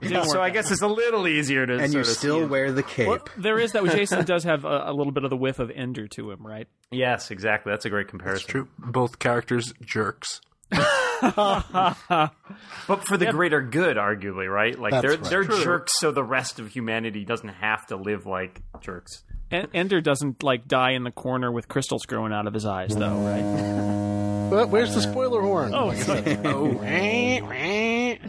so 0.02 0.42
I 0.42 0.50
guess 0.50 0.72
it's 0.72 0.82
a 0.82 0.88
little 0.88 1.28
easier 1.28 1.66
to 1.66 1.74
And 1.78 1.94
you 1.94 2.04
sort 2.04 2.18
still 2.18 2.40
see 2.42 2.46
wear 2.46 2.72
the 2.72 2.84
cape. 2.84 3.08
Well, 3.08 3.20
there 3.38 3.60
is 3.60 3.74
that. 3.74 3.84
Jason 3.86 4.26
does 4.26 4.44
have 4.46 4.66
a, 4.66 4.84
a 4.88 4.94
little 4.94 5.12
bit 5.12 5.24
of 5.24 5.30
the 5.30 5.38
whiff 5.38 5.60
of 5.60 5.72
Ender 5.72 6.08
to 6.10 6.32
him, 6.32 6.46
right? 6.46 6.68
yes 6.92 7.32
exactly 7.32 7.72
that's 7.72 7.86
a 7.86 7.90
great 7.90 8.08
comparison 8.08 8.44
It's 8.44 8.52
true. 8.52 8.68
Both 8.80 9.20
characters 9.20 9.74
jerks. 9.84 10.42
but 10.72 12.32
for 13.06 13.18
the 13.18 13.30
greater 13.32 13.62
good 13.62 13.98
arguably 13.98 14.52
right 14.52 14.78
like 14.78 14.92
That's 14.92 15.02
they're 15.02 15.12
right. 15.18 15.24
they're 15.30 15.44
True. 15.46 15.64
jerks 15.64 16.00
so 16.00 16.12
the 16.12 16.24
rest 16.24 16.60
of 16.60 16.68
humanity 16.70 17.24
doesn't 17.26 17.50
have 17.50 17.86
to 17.88 17.96
live 17.96 18.26
like 18.26 18.62
jerks 18.82 19.24
En- 19.27 19.27
Ender 19.52 20.02
doesn't 20.02 20.44
like 20.44 20.68
die 20.68 20.92
in 20.92 21.04
the 21.04 21.12
corner 21.12 21.52
with 21.52 21.68
crystals 21.68 22.06
growing 22.06 22.34
out 22.34 22.48
of 22.48 22.54
his 22.54 22.66
eyes, 22.66 22.96
though, 22.96 23.16
right? 23.18 24.04
But 24.50 24.70
where's 24.70 24.96
the 24.96 25.02
spoiler 25.02 25.42
horn? 25.42 25.74
Oh, 25.76 25.92
oh 25.92 25.94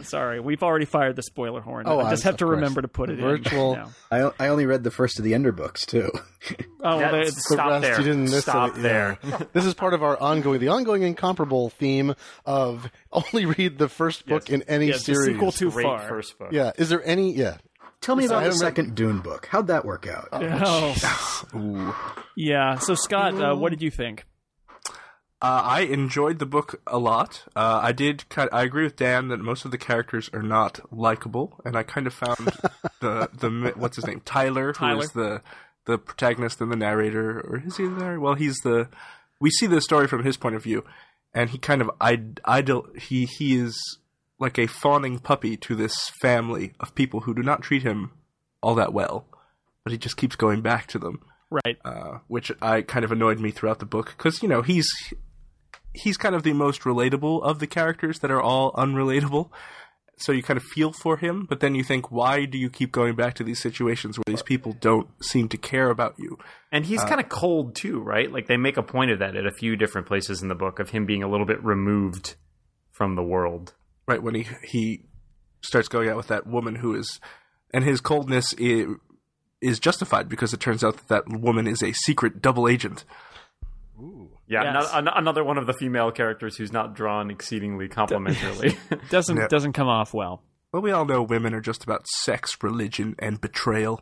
sorry, 0.03 0.41
we've 0.41 0.61
already 0.63 0.83
fired 0.83 1.15
the 1.15 1.23
spoiler 1.23 1.61
horn. 1.61 1.85
Oh, 1.87 2.01
I 2.01 2.09
just 2.09 2.25
I'm- 2.25 2.33
have 2.33 2.37
to 2.39 2.43
course. 2.45 2.55
remember 2.55 2.81
to 2.81 2.89
put 2.89 3.09
it 3.09 3.19
Virtual- 3.19 3.75
in. 3.75 3.79
now. 3.79 3.89
I, 4.37 4.45
I 4.45 4.49
only 4.49 4.65
read 4.65 4.83
the 4.83 4.91
first 4.91 5.17
of 5.17 5.23
the 5.23 5.33
Ender 5.33 5.53
books 5.53 5.85
too. 5.85 6.11
Oh, 6.81 6.97
well, 6.97 6.99
That's- 6.99 7.25
they- 7.25 7.31
the 7.35 7.41
Stop 7.55 7.69
rest 7.69 7.81
there. 7.83 7.97
you 7.99 8.03
didn't 8.05 8.23
miss 8.31 8.41
Stop 8.41 8.77
it. 8.77 8.81
there. 8.81 9.17
Yeah. 9.23 9.41
this 9.53 9.65
is 9.65 9.73
part 9.73 9.93
of 9.93 10.01
our 10.03 10.17
ongoing, 10.19 10.59
the 10.61 10.69
ongoing 10.69 11.03
incomparable 11.03 11.69
theme 11.69 12.15
of 12.45 12.89
only 13.11 13.45
read 13.45 13.77
the 13.77 13.89
first 13.89 14.25
book 14.25 14.49
in 14.49 14.61
any 14.63 14.87
yes, 14.87 14.99
the 15.05 15.13
series. 15.15 15.35
sequel 15.35 15.51
too 15.51 15.69
great 15.71 15.83
far. 15.85 15.99
first 16.07 16.37
book 16.39 16.51
yeah, 16.53 16.71
is 16.77 16.87
there 16.89 17.03
any? 17.05 17.33
Yeah, 17.33 17.57
Tell 18.01 18.15
me 18.15 18.25
about 18.25 18.35
the 18.39 18.41
haven't 18.45 18.59
read- 18.61 18.67
second 18.67 18.95
Dune 18.95 19.19
book. 19.19 19.47
How'd 19.51 19.67
that 19.67 19.85
work 19.85 20.07
out? 20.07 20.29
Oh. 20.31 22.15
Yeah. 22.35 22.77
So 22.79 22.95
Scott, 22.95 23.33
uh, 23.41 23.55
what 23.55 23.69
did 23.71 23.81
you 23.81 23.91
think? 23.91 24.25
Uh, 25.41 25.61
I 25.63 25.81
enjoyed 25.81 26.39
the 26.39 26.45
book 26.45 26.81
a 26.87 26.97
lot. 26.97 27.43
Uh, 27.55 27.79
I 27.83 27.91
did. 27.91 28.27
Kind 28.29 28.49
I 28.53 28.63
agree 28.63 28.83
with 28.83 28.95
Dan 28.95 29.27
that 29.29 29.39
most 29.39 29.65
of 29.65 29.71
the 29.71 29.77
characters 29.77 30.29
are 30.33 30.41
not 30.43 30.79
likable, 30.91 31.59
and 31.65 31.75
I 31.77 31.83
kind 31.83 32.07
of 32.07 32.13
found 32.13 32.37
the 33.01 33.29
the 33.33 33.73
what's 33.75 33.95
his 33.97 34.05
name 34.07 34.21
Tyler, 34.25 34.71
Tyler. 34.73 34.95
who 34.95 35.01
is 35.01 35.09
the 35.11 35.41
the 35.85 35.97
protagonist 35.97 36.61
and 36.61 36.71
the 36.71 36.75
narrator, 36.77 37.39
or 37.41 37.61
is 37.65 37.77
he 37.77 37.87
there? 37.87 38.19
Well, 38.19 38.35
he's 38.35 38.57
the. 38.63 38.87
We 39.41 39.49
see 39.49 39.67
the 39.67 39.81
story 39.81 40.07
from 40.07 40.23
his 40.23 40.35
point 40.37 40.55
of 40.55 40.63
view, 40.63 40.83
and 41.33 41.49
he 41.49 41.57
kind 41.57 41.81
of 41.81 41.89
id- 42.01 42.41
idol. 42.45 42.87
He 42.97 43.25
he 43.25 43.55
is 43.57 43.77
like 44.39 44.57
a 44.57 44.67
fawning 44.67 45.19
puppy 45.19 45.57
to 45.57 45.75
this 45.75 46.09
family 46.21 46.73
of 46.79 46.95
people 46.95 47.21
who 47.21 47.33
do 47.33 47.41
not 47.43 47.61
treat 47.61 47.83
him 47.83 48.11
all 48.61 48.75
that 48.75 48.93
well, 48.93 49.25
but 49.83 49.91
he 49.91 49.97
just 49.97 50.17
keeps 50.17 50.35
going 50.35 50.61
back 50.61 50.87
to 50.87 50.99
them 50.99 51.21
Right. 51.51 51.77
uh, 51.83 52.19
which 52.27 52.51
I 52.61 52.81
kind 52.83 53.03
of 53.03 53.11
annoyed 53.11 53.39
me 53.39 53.51
throughout 53.51 53.79
the 53.79 53.85
book 53.85 54.13
because 54.17 54.41
you 54.43 54.49
know 54.49 54.61
he's 54.61 54.87
he's 55.93 56.15
kind 56.17 56.35
of 56.35 56.43
the 56.43 56.53
most 56.53 56.81
relatable 56.81 57.41
of 57.43 57.59
the 57.59 57.67
characters 57.67 58.19
that 58.19 58.31
are 58.31 58.41
all 58.41 58.71
unrelatable. 58.73 59.49
So 60.17 60.33
you 60.33 60.43
kind 60.43 60.57
of 60.57 60.63
feel 60.63 60.91
for 60.91 61.15
him, 61.15 61.45
but 61.49 61.61
then 61.61 61.75
you 61.75 61.83
think, 61.83 62.11
why 62.11 62.43
do 62.43 62.57
you 62.57 62.69
keep 62.69 62.91
going 62.91 63.15
back 63.15 63.35
to 63.35 63.43
these 63.45 63.59
situations 63.61 64.17
where 64.17 64.25
these 64.27 64.41
people 64.43 64.73
don't 64.81 65.07
seem 65.23 65.47
to 65.47 65.57
care 65.57 65.89
about 65.89 66.15
you? 66.17 66.37
and 66.73 66.85
he's 66.85 67.03
kind 67.05 67.19
of 67.19 67.29
cold 67.29 67.73
too 67.73 67.99
right 67.99 68.31
like 68.31 68.45
they 68.45 68.55
make 68.57 68.77
a 68.77 68.83
point 68.83 69.09
of 69.09 69.17
that 69.19 69.35
at 69.35 69.45
a 69.47 69.51
few 69.51 69.75
different 69.75 70.05
places 70.05 70.43
in 70.43 70.49
the 70.49 70.55
book 70.55 70.77
of 70.77 70.91
him 70.91 71.03
being 71.07 71.23
a 71.23 71.27
little 71.27 71.47
bit 71.47 71.63
removed 71.63 72.35
from 72.91 73.15
the 73.15 73.23
world 73.23 73.73
Right 74.09 74.23
when 74.23 74.33
he 74.33 74.47
he 74.63 75.03
starts 75.61 75.87
going 75.87 76.09
out 76.09 76.17
with 76.17 76.27
that 76.29 76.47
woman 76.47 76.73
who 76.75 76.95
is, 76.95 77.19
and 77.71 77.83
his 77.83 78.01
coldness 78.01 78.53
is, 78.53 78.87
is 79.61 79.79
justified 79.79 80.27
because 80.27 80.51
it 80.51 80.59
turns 80.59 80.83
out 80.83 80.97
that 80.97 81.07
that 81.09 81.29
woman 81.39 81.67
is 81.67 81.83
a 81.83 81.93
secret 81.93 82.41
double 82.41 82.67
agent. 82.67 83.05
Ooh. 83.99 84.31
Yeah, 84.47 84.63
Yes. 84.63 84.89
ano- 84.91 85.11
an- 85.11 85.17
another 85.17 85.43
one 85.43 85.59
of 85.59 85.67
the 85.67 85.73
female 85.73 86.11
characters 86.11 86.57
who's 86.57 86.71
not 86.71 86.95
drawn 86.95 87.29
exceedingly 87.29 87.87
complimentarily. 87.87 88.75
Doesn't 89.11 89.37
Yeah. 89.37 89.47
doesn't 89.47 89.73
come 89.73 89.87
off 89.87 90.11
well. 90.11 90.41
Well, 90.71 90.81
we 90.81 90.91
all 90.91 91.05
know 91.05 91.21
women 91.21 91.53
are 91.53 91.61
just 91.61 91.83
about 91.83 92.07
sex, 92.07 92.57
religion, 92.63 93.15
and 93.19 93.39
betrayal. 93.39 94.01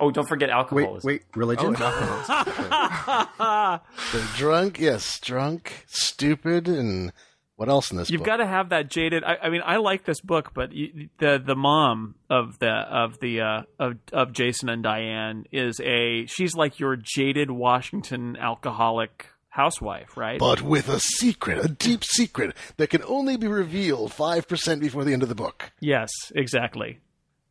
oh, 0.00 0.10
don't 0.10 0.26
forget 0.28 0.48
Wait, 0.48 0.54
alcoholism. 0.54 1.06
wait, 1.06 1.22
religion? 1.34 1.76
Oh, 1.78 3.80
they're 4.12 4.26
drunk. 4.36 4.78
Yes, 4.80 5.18
drunk, 5.20 5.84
stupid, 5.88 6.68
and 6.68 7.12
what 7.56 7.68
else 7.68 7.90
in 7.90 7.96
this? 7.96 8.08
Book? 8.08 8.12
You've 8.12 8.20
book? 8.20 8.26
got 8.26 8.36
to 8.36 8.46
have 8.46 8.68
that 8.68 8.88
jaded. 8.90 9.24
I, 9.24 9.36
I 9.42 9.48
mean, 9.50 9.62
I 9.64 9.76
like 9.76 10.04
this 10.04 10.20
book, 10.20 10.52
but 10.54 10.72
you, 10.72 11.08
the 11.18 11.42
the 11.44 11.56
mom 11.56 12.14
of 12.30 12.58
the 12.58 12.70
of 12.70 13.18
the 13.20 13.40
uh, 13.40 13.62
of 13.78 13.94
of 14.12 14.32
Jason 14.32 14.68
and 14.68 14.82
Diane 14.82 15.44
is 15.52 15.80
a 15.80 16.26
she's 16.26 16.54
like 16.54 16.78
your 16.78 16.96
jaded 16.96 17.50
Washington 17.50 18.36
alcoholic 18.36 19.26
housewife, 19.48 20.16
right? 20.18 20.38
but 20.38 20.60
with 20.60 20.88
a 20.90 21.00
secret, 21.00 21.64
a 21.64 21.68
deep 21.68 22.04
secret 22.04 22.54
that 22.76 22.90
can 22.90 23.02
only 23.04 23.38
be 23.38 23.46
revealed 23.48 24.12
five 24.12 24.46
percent 24.46 24.80
before 24.82 25.04
the 25.04 25.12
end 25.14 25.22
of 25.22 25.28
the 25.30 25.34
book. 25.34 25.72
yes, 25.80 26.10
exactly. 26.34 27.00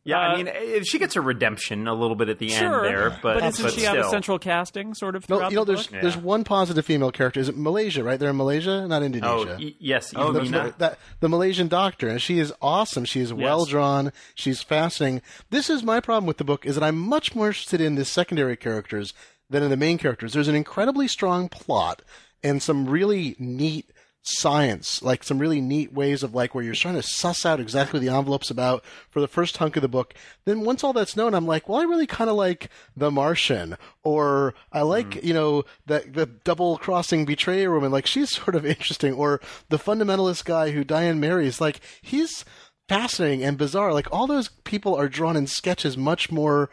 Yeah, 0.06 0.16
Uh, 0.18 0.20
I 0.20 0.36
mean, 0.36 0.48
eh, 0.48 0.80
she 0.84 0.98
gets 0.98 1.16
a 1.16 1.20
redemption 1.20 1.86
a 1.88 1.92
little 1.94 2.16
bit 2.16 2.28
at 2.30 2.38
the 2.38 2.48
Sure, 2.48 2.86
end 2.86 2.94
there, 2.96 3.18
but, 3.22 3.42
isn't 3.44 3.62
but 3.62 3.72
she 3.74 3.80
still. 3.80 3.96
have 3.96 4.06
a 4.06 4.08
central 4.08 4.38
casting 4.38 4.94
sort 4.94 5.16
of 5.16 5.28
No, 5.28 5.48
you 5.50 5.56
know, 5.56 5.64
the 5.64 5.74
there's 5.74 5.88
book? 5.88 6.00
there's 6.00 6.14
Yeah. 6.16 6.20
one 6.22 6.44
positive 6.44 6.86
female 6.86 7.10
character. 7.10 7.40
Is 7.40 7.48
it 7.48 7.56
Malaysia? 7.58 8.02
Right, 8.02 8.18
they're 8.18 8.30
in 8.30 8.36
Malaysia, 8.36 8.86
not 8.86 9.02
Oh, 9.02 9.04
Indonesia. 9.04 9.56
y- 9.60 9.74
yes, 9.78 10.12
Oh, 10.16 10.32
the, 10.32 10.40
Elena. 10.40 10.74
that, 10.78 10.98
the 11.20 11.28
Malaysian 11.28 11.68
doctor, 11.68 12.08
and 12.08 12.22
she 12.22 12.38
is 12.38 12.52
awesome. 12.62 13.04
She 13.04 13.20
is 13.20 13.34
well 13.34 13.64
drawn. 13.66 14.12
She's 14.34 14.62
fascinating. 14.62 15.20
This 15.50 15.68
is 15.68 15.82
my 15.82 16.00
problem 16.00 16.26
with 16.26 16.38
the 16.38 16.44
book: 16.44 16.64
is 16.64 16.76
that 16.76 16.84
I'm 16.84 16.98
much 16.98 17.34
more 17.34 17.48
interested 17.48 17.80
in 17.80 17.96
the 17.96 18.04
secondary 18.04 18.56
characters 18.56 19.12
than 19.50 19.62
in 19.62 19.70
the 19.70 19.76
main 19.76 19.98
characters. 19.98 20.32
There's 20.32 20.48
an 20.48 20.54
incredibly 20.56 21.08
strong 21.08 21.48
plot 21.48 22.02
and 22.42 22.62
some 22.62 22.86
really 22.86 23.34
neat 23.38 23.90
science, 24.28 25.02
like 25.02 25.22
some 25.22 25.38
really 25.38 25.60
neat 25.60 25.92
ways 25.92 26.22
of 26.22 26.34
like 26.34 26.54
where 26.54 26.64
you're 26.64 26.74
trying 26.74 26.94
to 26.94 27.02
suss 27.02 27.46
out 27.46 27.60
exactly 27.60 27.98
what 27.98 28.06
the 28.06 28.12
envelope's 28.12 28.50
about 28.50 28.84
for 29.08 29.20
the 29.20 29.28
first 29.28 29.56
hunk 29.56 29.76
of 29.76 29.82
the 29.82 29.88
book. 29.88 30.14
Then 30.44 30.62
once 30.62 30.82
all 30.82 30.92
that's 30.92 31.16
known, 31.16 31.34
I'm 31.34 31.46
like, 31.46 31.68
well, 31.68 31.80
I 31.80 31.84
really 31.84 32.06
kind 32.06 32.28
of 32.28 32.36
like 32.36 32.70
The 32.96 33.10
Martian, 33.10 33.76
or 34.02 34.54
I 34.72 34.82
like 34.82 35.10
mm. 35.10 35.24
you 35.24 35.34
know 35.34 35.64
the 35.86 36.04
the 36.10 36.26
double 36.26 36.78
crossing 36.78 37.24
betrayer 37.24 37.72
woman. 37.72 37.92
Like 37.92 38.06
she's 38.06 38.30
sort 38.36 38.54
of 38.54 38.66
interesting, 38.66 39.12
or 39.12 39.40
the 39.68 39.78
fundamentalist 39.78 40.44
guy 40.44 40.70
who 40.70 40.84
Diane 40.84 41.20
marries. 41.20 41.60
Like 41.60 41.80
he's 42.02 42.44
fascinating 42.88 43.44
and 43.44 43.58
bizarre. 43.58 43.92
Like 43.92 44.12
all 44.12 44.26
those 44.26 44.48
people 44.64 44.94
are 44.94 45.08
drawn 45.08 45.36
in 45.36 45.46
sketches 45.46 45.96
much 45.96 46.30
more 46.30 46.70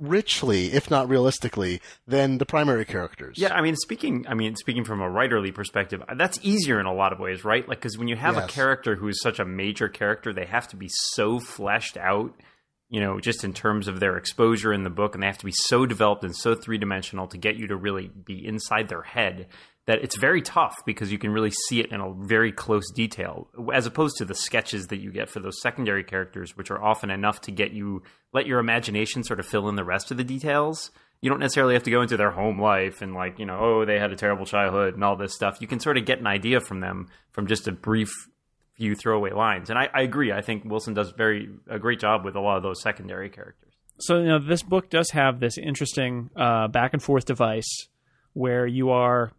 richly, 0.00 0.72
if 0.72 0.90
not 0.90 1.08
realistically, 1.08 1.80
than 2.06 2.38
the 2.38 2.46
primary 2.46 2.84
characters. 2.84 3.36
Yeah, 3.38 3.54
I 3.54 3.60
mean, 3.60 3.76
speaking, 3.76 4.24
I 4.28 4.34
mean, 4.34 4.56
speaking 4.56 4.84
from 4.84 5.00
a 5.00 5.08
writerly 5.08 5.54
perspective, 5.54 6.02
that's 6.16 6.38
easier 6.42 6.80
in 6.80 6.86
a 6.86 6.94
lot 6.94 7.12
of 7.12 7.18
ways, 7.18 7.44
right? 7.44 7.68
Like, 7.68 7.78
because 7.78 7.98
when 7.98 8.08
you 8.08 8.16
have 8.16 8.36
a 8.36 8.46
character 8.46 8.96
who 8.96 9.08
is 9.08 9.20
such 9.20 9.38
a 9.38 9.44
major 9.44 9.88
character, 9.88 10.32
they 10.32 10.46
have 10.46 10.66
to 10.68 10.76
be 10.76 10.88
so 10.88 11.38
fleshed 11.38 11.96
out 11.96 12.34
you 12.90 13.00
know, 13.00 13.20
just 13.20 13.44
in 13.44 13.52
terms 13.52 13.86
of 13.86 14.00
their 14.00 14.16
exposure 14.16 14.72
in 14.72 14.82
the 14.82 14.90
book, 14.90 15.14
and 15.14 15.22
they 15.22 15.28
have 15.28 15.38
to 15.38 15.44
be 15.44 15.54
so 15.54 15.86
developed 15.86 16.24
and 16.24 16.36
so 16.36 16.56
three 16.56 16.76
dimensional 16.76 17.28
to 17.28 17.38
get 17.38 17.54
you 17.54 17.68
to 17.68 17.76
really 17.76 18.08
be 18.08 18.44
inside 18.44 18.88
their 18.88 19.02
head 19.02 19.46
that 19.86 20.02
it's 20.02 20.16
very 20.18 20.42
tough 20.42 20.76
because 20.84 21.10
you 21.10 21.18
can 21.18 21.30
really 21.30 21.50
see 21.68 21.80
it 21.80 21.90
in 21.90 22.00
a 22.00 22.12
very 22.12 22.52
close 22.52 22.90
detail, 22.94 23.48
as 23.72 23.86
opposed 23.86 24.16
to 24.18 24.24
the 24.24 24.34
sketches 24.34 24.88
that 24.88 25.00
you 25.00 25.10
get 25.10 25.28
for 25.28 25.40
those 25.40 25.60
secondary 25.60 26.04
characters, 26.04 26.56
which 26.56 26.70
are 26.70 26.82
often 26.82 27.10
enough 27.10 27.40
to 27.42 27.50
get 27.50 27.72
you 27.72 28.02
let 28.32 28.46
your 28.46 28.58
imagination 28.58 29.24
sort 29.24 29.40
of 29.40 29.46
fill 29.46 29.68
in 29.68 29.76
the 29.76 29.84
rest 29.84 30.10
of 30.10 30.16
the 30.16 30.24
details. 30.24 30.90
You 31.22 31.28
don't 31.28 31.40
necessarily 31.40 31.74
have 31.74 31.82
to 31.82 31.90
go 31.90 32.02
into 32.02 32.16
their 32.16 32.30
home 32.30 32.60
life 32.60 33.02
and 33.02 33.14
like 33.14 33.38
you 33.38 33.46
know, 33.46 33.58
oh, 33.58 33.84
they 33.84 33.98
had 33.98 34.12
a 34.12 34.16
terrible 34.16 34.46
childhood 34.46 34.94
and 34.94 35.04
all 35.04 35.16
this 35.16 35.34
stuff. 35.34 35.58
You 35.60 35.66
can 35.66 35.80
sort 35.80 35.98
of 35.98 36.04
get 36.04 36.20
an 36.20 36.26
idea 36.26 36.60
from 36.60 36.80
them 36.80 37.08
from 37.32 37.46
just 37.46 37.68
a 37.68 37.72
brief 37.72 38.10
few 38.76 38.94
throwaway 38.94 39.32
lines. 39.32 39.70
And 39.70 39.78
I, 39.78 39.88
I 39.92 40.02
agree. 40.02 40.32
I 40.32 40.40
think 40.40 40.64
Wilson 40.64 40.94
does 40.94 41.10
very 41.10 41.50
a 41.68 41.78
great 41.78 42.00
job 42.00 42.24
with 42.24 42.36
a 42.36 42.40
lot 42.40 42.56
of 42.56 42.62
those 42.62 42.80
secondary 42.80 43.28
characters. 43.28 43.72
So 43.98 44.18
you 44.18 44.28
know, 44.28 44.38
this 44.38 44.62
book 44.62 44.88
does 44.88 45.10
have 45.10 45.40
this 45.40 45.58
interesting 45.58 46.30
uh, 46.36 46.68
back 46.68 46.94
and 46.94 47.02
forth 47.02 47.26
device 47.26 47.88
where 48.32 48.66
you 48.66 48.90
are 48.90 49.32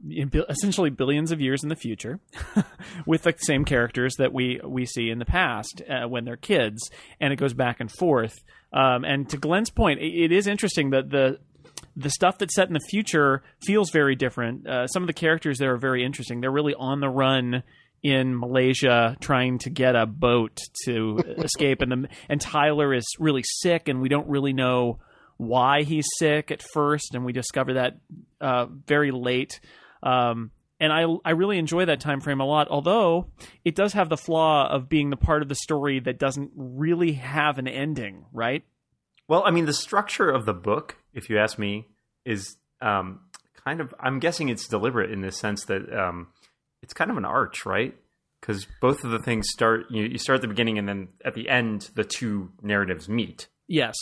essentially 0.50 0.90
billions 0.90 1.32
of 1.32 1.40
years 1.40 1.64
in 1.64 1.70
the 1.70 1.76
future 1.76 2.20
with 3.06 3.24
the 3.24 3.34
same 3.40 3.64
characters 3.64 4.14
that 4.18 4.34
we 4.34 4.60
we 4.64 4.86
see 4.86 5.10
in 5.10 5.20
the 5.20 5.26
past 5.26 5.82
uh, 5.90 6.08
when 6.08 6.26
they're 6.26 6.36
kids, 6.36 6.90
and 7.20 7.32
it 7.32 7.38
goes 7.38 7.54
back 7.54 7.80
and 7.80 7.92
forth. 7.92 8.44
Um, 8.74 9.04
and 9.04 9.30
to 9.30 9.38
Glenn's 9.38 9.70
point, 9.70 10.00
it, 10.00 10.26
it 10.26 10.32
is 10.32 10.48
interesting 10.48 10.90
that 10.92 11.10
the 11.10 11.40
the 11.96 12.10
stuff 12.10 12.38
that's 12.38 12.56
set 12.56 12.68
in 12.68 12.74
the 12.74 12.88
future 12.90 13.44
feels 13.62 13.92
very 13.92 14.16
different. 14.16 14.68
Uh, 14.68 14.88
some 14.88 15.04
of 15.04 15.08
the 15.08 15.14
characters 15.14 15.58
there 15.58 15.74
are 15.74 15.78
very 15.78 16.04
interesting. 16.04 16.42
They're 16.42 16.52
really 16.52 16.76
on 16.76 17.00
the 17.00 17.10
run 17.10 17.64
in 18.04 18.38
Malaysia 18.38 19.16
trying 19.20 19.60
to 19.60 19.70
get 19.70 19.96
a 19.96 20.06
boat 20.06 20.58
to 20.86 21.18
escape, 21.38 21.82
and 21.82 21.92
the, 21.92 22.10
and 22.28 22.42
Tyler 22.42 22.94
is 22.94 23.06
really 23.20 23.44
sick, 23.46 23.88
and 23.88 24.02
we 24.02 24.10
don't 24.10 24.28
really 24.28 24.54
know 24.54 25.00
why 25.42 25.82
he's 25.82 26.06
sick 26.20 26.52
at 26.52 26.62
first, 26.62 27.16
and 27.16 27.26
we 27.26 27.34
discover 27.34 27.74
that 27.74 27.98
uh, 28.40 28.68
very 28.86 29.10
late. 29.10 29.60
Um, 30.04 30.52
and 30.80 30.94
I 30.94 31.06
I 31.26 31.32
really 31.32 31.58
enjoy 31.58 31.86
that 31.86 32.00
time 32.00 32.22
frame 32.22 32.40
a 32.40 32.46
lot. 32.46 32.68
Although 32.70 33.28
it 33.66 33.76
does 33.76 33.94
have 33.94 34.08
the 34.08 34.18
flaw 34.18 34.70
of 34.70 34.88
being 34.88 35.10
the 35.10 35.18
part 35.18 35.42
of 35.42 35.50
the 35.50 35.56
story 35.56 36.00
that 36.00 36.20
doesn't 36.20 36.52
really 36.56 37.14
have 37.14 37.58
an 37.58 37.68
ending, 37.68 38.26
right? 38.32 38.64
Well, 39.28 39.44
I 39.44 39.52
mean, 39.52 39.66
the 39.66 39.74
structure 39.74 40.30
of 40.30 40.46
the 40.46 40.54
book, 40.54 40.98
if 41.14 41.30
you 41.30 41.40
ask 41.40 41.58
me, 41.58 41.88
is 42.24 42.58
um, 42.80 43.22
kind 43.66 43.82
of. 43.82 43.96
I'm 44.00 44.20
guessing 44.20 44.50
it's 44.50 44.68
deliberate 44.68 45.12
in 45.12 45.22
the 45.22 45.32
sense 45.32 45.66
that 45.66 45.92
um, 45.92 46.28
it's 46.84 46.94
kind 46.94 47.10
of 47.10 47.18
an 47.18 47.26
arch, 47.26 47.66
right? 47.66 47.96
Because 48.40 48.68
both 48.80 49.04
of 49.04 49.10
the 49.10 49.20
things 49.20 49.48
start. 49.50 49.86
You, 49.90 50.04
you 50.04 50.18
start 50.20 50.36
at 50.36 50.42
the 50.44 50.48
beginning, 50.48 50.78
and 50.78 50.88
then 50.88 51.08
at 51.26 51.34
the 51.34 51.50
end, 51.50 51.90
the 51.96 52.04
two 52.04 52.52
narratives 52.62 53.10
meet. 53.10 53.48
Yes. 53.68 53.96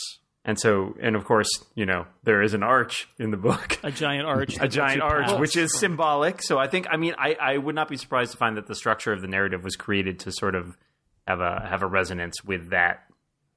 And 0.44 0.58
so, 0.58 0.96
and 1.00 1.16
of 1.16 1.24
course, 1.24 1.48
you 1.74 1.84
know, 1.84 2.06
there 2.24 2.42
is 2.42 2.54
an 2.54 2.62
arch 2.62 3.08
in 3.18 3.30
the 3.30 3.36
book, 3.36 3.78
a 3.82 3.90
giant 3.90 4.26
arch, 4.26 4.56
a 4.60 4.68
giant 4.68 5.02
arch, 5.02 5.38
which 5.38 5.56
is 5.56 5.78
symbolic. 5.78 6.42
So 6.42 6.58
I 6.58 6.66
think, 6.66 6.86
I 6.90 6.96
mean, 6.96 7.14
I, 7.18 7.36
I 7.40 7.58
would 7.58 7.74
not 7.74 7.88
be 7.88 7.96
surprised 7.96 8.32
to 8.32 8.38
find 8.38 8.56
that 8.56 8.66
the 8.66 8.74
structure 8.74 9.12
of 9.12 9.20
the 9.20 9.28
narrative 9.28 9.62
was 9.62 9.76
created 9.76 10.20
to 10.20 10.32
sort 10.32 10.54
of 10.54 10.78
have 11.26 11.40
a 11.40 11.66
have 11.68 11.82
a 11.82 11.86
resonance 11.86 12.42
with 12.42 12.70
that, 12.70 13.04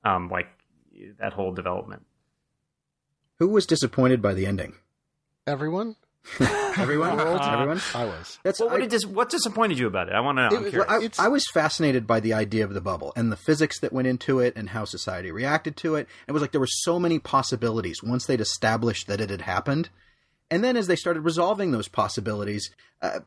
um, 0.03 0.29
like 0.29 0.47
that 1.19 1.33
whole 1.33 1.53
development. 1.53 2.05
Who 3.39 3.47
was 3.47 3.65
disappointed 3.65 4.21
by 4.21 4.33
the 4.33 4.45
ending? 4.45 4.75
Everyone. 5.47 5.95
everyone, 6.77 7.19
everyone. 7.19 7.81
I 7.93 8.05
was. 8.05 8.39
That's 8.43 8.59
well, 8.59 8.69
what, 8.69 8.81
I, 8.81 8.85
dis- 8.85 9.05
what 9.05 9.29
disappointed 9.29 9.77
you 9.77 9.87
about 9.87 10.07
it? 10.07 10.13
I 10.13 10.21
want 10.21 10.37
to 10.37 10.49
know. 10.49 10.65
It, 10.65 11.19
I, 11.19 11.25
I, 11.25 11.27
was 11.27 11.45
fascinated 11.53 12.07
by 12.07 12.21
the 12.21 12.33
idea 12.33 12.63
of 12.63 12.73
the 12.73 12.81
bubble 12.81 13.11
and 13.15 13.31
the 13.31 13.35
physics 13.35 13.79
that 13.81 13.91
went 13.91 14.07
into 14.07 14.39
it 14.39 14.55
and 14.55 14.69
how 14.69 14.85
society 14.85 15.31
reacted 15.31 15.75
to 15.77 15.95
it. 15.95 16.07
It 16.27 16.31
was 16.31 16.41
like 16.41 16.51
there 16.51 16.61
were 16.61 16.67
so 16.67 16.97
many 16.97 17.19
possibilities 17.19 18.01
once 18.01 18.25
they'd 18.25 18.41
established 18.41 19.07
that 19.07 19.19
it 19.19 19.29
had 19.29 19.41
happened, 19.41 19.89
and 20.49 20.63
then 20.63 20.77
as 20.77 20.87
they 20.87 20.95
started 20.95 21.21
resolving 21.21 21.71
those 21.71 21.87
possibilities. 21.87 22.69
Uh, 23.01 23.19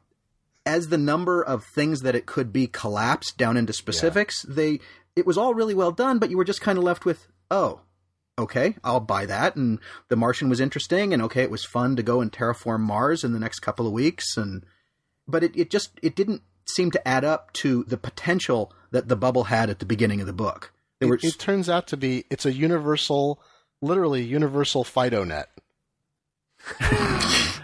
as 0.65 0.88
the 0.88 0.99
number 0.99 1.45
of 1.45 1.65
things 1.76 2.00
that 2.00 2.17
it 2.17 2.26
could 2.26 2.53
be 2.53 2.67
collapsed 2.67 3.38
down 3.38 3.57
into 3.57 3.73
specifics, 3.73 4.45
yeah. 4.49 4.55
they 4.57 4.81
it 5.15 5.26
was 5.26 5.38
all 5.38 5.55
really 5.55 5.75
well 5.75 5.93
done, 5.93 6.19
but 6.19 6.31
you 6.31 6.37
were 6.37 6.45
just 6.45 6.61
kind 6.61 6.76
of 6.76 6.85
left 6.85 7.05
with, 7.05 7.29
oh, 7.50 7.81
okay, 8.38 8.76
I'll 8.85 9.00
buy 9.00 9.26
that. 9.26 9.57
And 9.57 9.78
The 10.09 10.16
Martian 10.16 10.49
was 10.49 10.61
interesting, 10.61 11.12
and 11.12 11.23
okay, 11.23 11.43
it 11.43 11.50
was 11.50 11.64
fun 11.64 11.97
to 11.97 12.02
go 12.02 12.21
and 12.21 12.33
terraform 12.33 12.81
Mars 12.81 13.25
in 13.25 13.33
the 13.33 13.38
next 13.38 13.61
couple 13.61 13.87
of 13.87 13.93
weeks. 13.93 14.37
And 14.37 14.64
but 15.26 15.43
it, 15.43 15.57
it 15.57 15.71
just 15.71 15.90
it 16.02 16.14
didn't 16.14 16.43
seem 16.66 16.90
to 16.90 17.09
add 17.09 17.25
up 17.25 17.52
to 17.55 17.85
the 17.85 17.97
potential 17.97 18.73
that 18.90 19.09
the 19.09 19.16
bubble 19.16 19.45
had 19.45 19.71
at 19.71 19.78
the 19.78 19.87
beginning 19.87 20.21
of 20.21 20.26
the 20.26 20.33
book. 20.33 20.73
It, 21.00 21.07
were... 21.07 21.19
it, 21.23 21.38
turns 21.38 21.69
out 21.69 21.87
to 21.88 21.97
be 21.97 22.25
it's 22.31 22.47
a 22.47 22.52
universal, 22.52 23.40
literally 23.81 24.23
universal 24.23 24.85
FidoNet. 24.85 25.47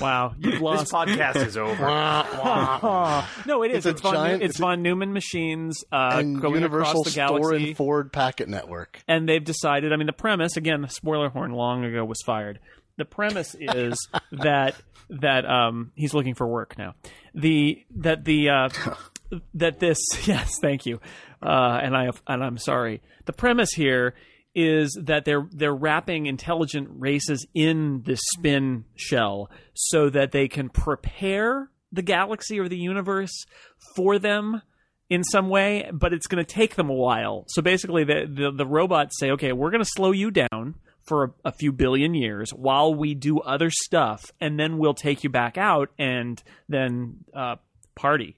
Wow, 0.00 0.34
you've 0.38 0.60
lost. 0.60 0.80
This 0.80 0.92
podcast 0.92 1.46
is 1.46 1.56
over. 1.56 1.82
no, 3.46 3.62
it 3.62 3.70
is. 3.70 3.76
It's, 3.78 3.86
it's 3.86 4.00
von, 4.00 4.14
giant, 4.14 4.42
it's, 4.42 4.52
it's 4.52 4.60
von 4.60 4.82
Neumann 4.82 5.12
machines 5.12 5.84
uh, 5.92 6.10
and 6.14 6.40
going 6.40 6.56
Universal 6.56 7.02
across 7.02 7.04
the 7.04 7.14
galaxy. 7.14 7.68
And 7.68 7.76
Ford 7.76 8.12
Packet 8.12 8.48
Network. 8.48 9.02
And 9.06 9.28
they've 9.28 9.44
decided. 9.44 9.92
I 9.92 9.96
mean, 9.96 10.06
the 10.06 10.12
premise 10.12 10.56
again, 10.56 10.82
the 10.82 10.88
spoiler 10.88 11.28
horn 11.28 11.52
long 11.52 11.84
ago 11.84 12.04
was 12.04 12.20
fired. 12.26 12.58
The 12.96 13.04
premise 13.04 13.54
is 13.60 14.08
that 14.32 14.74
that 15.10 15.46
um, 15.46 15.92
he's 15.94 16.14
looking 16.14 16.34
for 16.34 16.46
work 16.46 16.76
now. 16.76 16.94
The 17.34 17.84
that 17.96 18.24
the 18.24 18.50
uh, 18.50 18.68
that 19.54 19.78
this 19.78 19.98
yes, 20.26 20.58
thank 20.60 20.86
you, 20.86 21.00
uh, 21.42 21.80
and 21.82 21.96
I 21.96 22.10
and 22.26 22.42
I'm 22.42 22.58
sorry. 22.58 23.00
The 23.26 23.32
premise 23.32 23.70
here 23.72 24.14
is 24.54 24.98
that 25.02 25.24
they're 25.24 25.48
they're 25.50 25.74
wrapping 25.74 26.26
intelligent 26.26 26.88
races 26.90 27.46
in 27.54 28.02
this 28.04 28.20
spin 28.34 28.84
shell 28.94 29.50
so 29.74 30.08
that 30.10 30.32
they 30.32 30.48
can 30.48 30.68
prepare 30.68 31.70
the 31.92 32.02
galaxy 32.02 32.58
or 32.58 32.68
the 32.68 32.76
universe 32.76 33.46
for 33.94 34.18
them 34.18 34.62
in 35.10 35.22
some 35.22 35.48
way, 35.48 35.88
but 35.92 36.12
it's 36.12 36.26
going 36.26 36.44
to 36.44 36.50
take 36.50 36.76
them 36.76 36.88
a 36.88 36.94
while. 36.94 37.44
So 37.48 37.62
basically, 37.62 38.04
the 38.04 38.26
the, 38.28 38.50
the 38.50 38.66
robots 38.66 39.18
say, 39.18 39.30
"Okay, 39.32 39.52
we're 39.52 39.70
going 39.70 39.82
to 39.82 39.90
slow 39.94 40.12
you 40.12 40.30
down 40.30 40.76
for 41.02 41.24
a, 41.24 41.48
a, 41.48 41.52
few 41.52 41.70
billion 41.70 42.14
years 42.14 42.50
while 42.50 42.94
we 42.94 43.14
do 43.14 43.38
other 43.40 43.70
stuff, 43.70 44.32
and 44.40 44.58
then 44.58 44.78
we'll 44.78 44.94
take 44.94 45.22
you 45.22 45.28
back 45.28 45.58
out 45.58 45.90
and 45.98 46.42
then 46.68 47.24
uh, 47.34 47.56
party." 47.94 48.36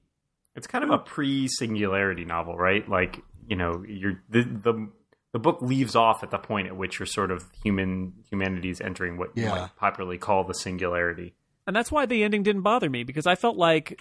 It's 0.56 0.66
kind 0.66 0.82
of 0.82 0.90
a 0.90 0.99
pre-singularity 0.99 2.25
novel, 2.25 2.56
right? 2.56 2.88
Like 2.88 3.23
you 3.49 3.56
know, 3.56 3.85
you're 3.87 4.23
the 4.28 4.42
the 4.42 4.88
the 5.37 5.40
book 5.40 5.61
leaves 5.61 5.95
off 5.95 6.23
at 6.23 6.31
the 6.31 6.38
point 6.38 6.66
at 6.66 6.78
which 6.78 6.99
you're 6.99 7.05
sort 7.05 7.31
of 7.31 7.45
human 7.62 8.14
humanity 8.31 8.71
is 8.71 8.81
entering 8.81 9.19
what 9.19 9.33
yeah. 9.35 9.43
you 9.43 9.50
might 9.50 9.76
popularly 9.76 10.16
call 10.16 10.45
the 10.45 10.55
singularity. 10.55 11.35
And 11.66 11.76
that's 11.76 11.93
why 11.93 12.07
the 12.07 12.25
ending 12.25 12.43
didn't 12.43 12.62
bother 12.62 12.88
me 12.88 13.05
because 13.05 13.26
I 13.26 13.35
felt 13.35 13.59
like 13.59 14.00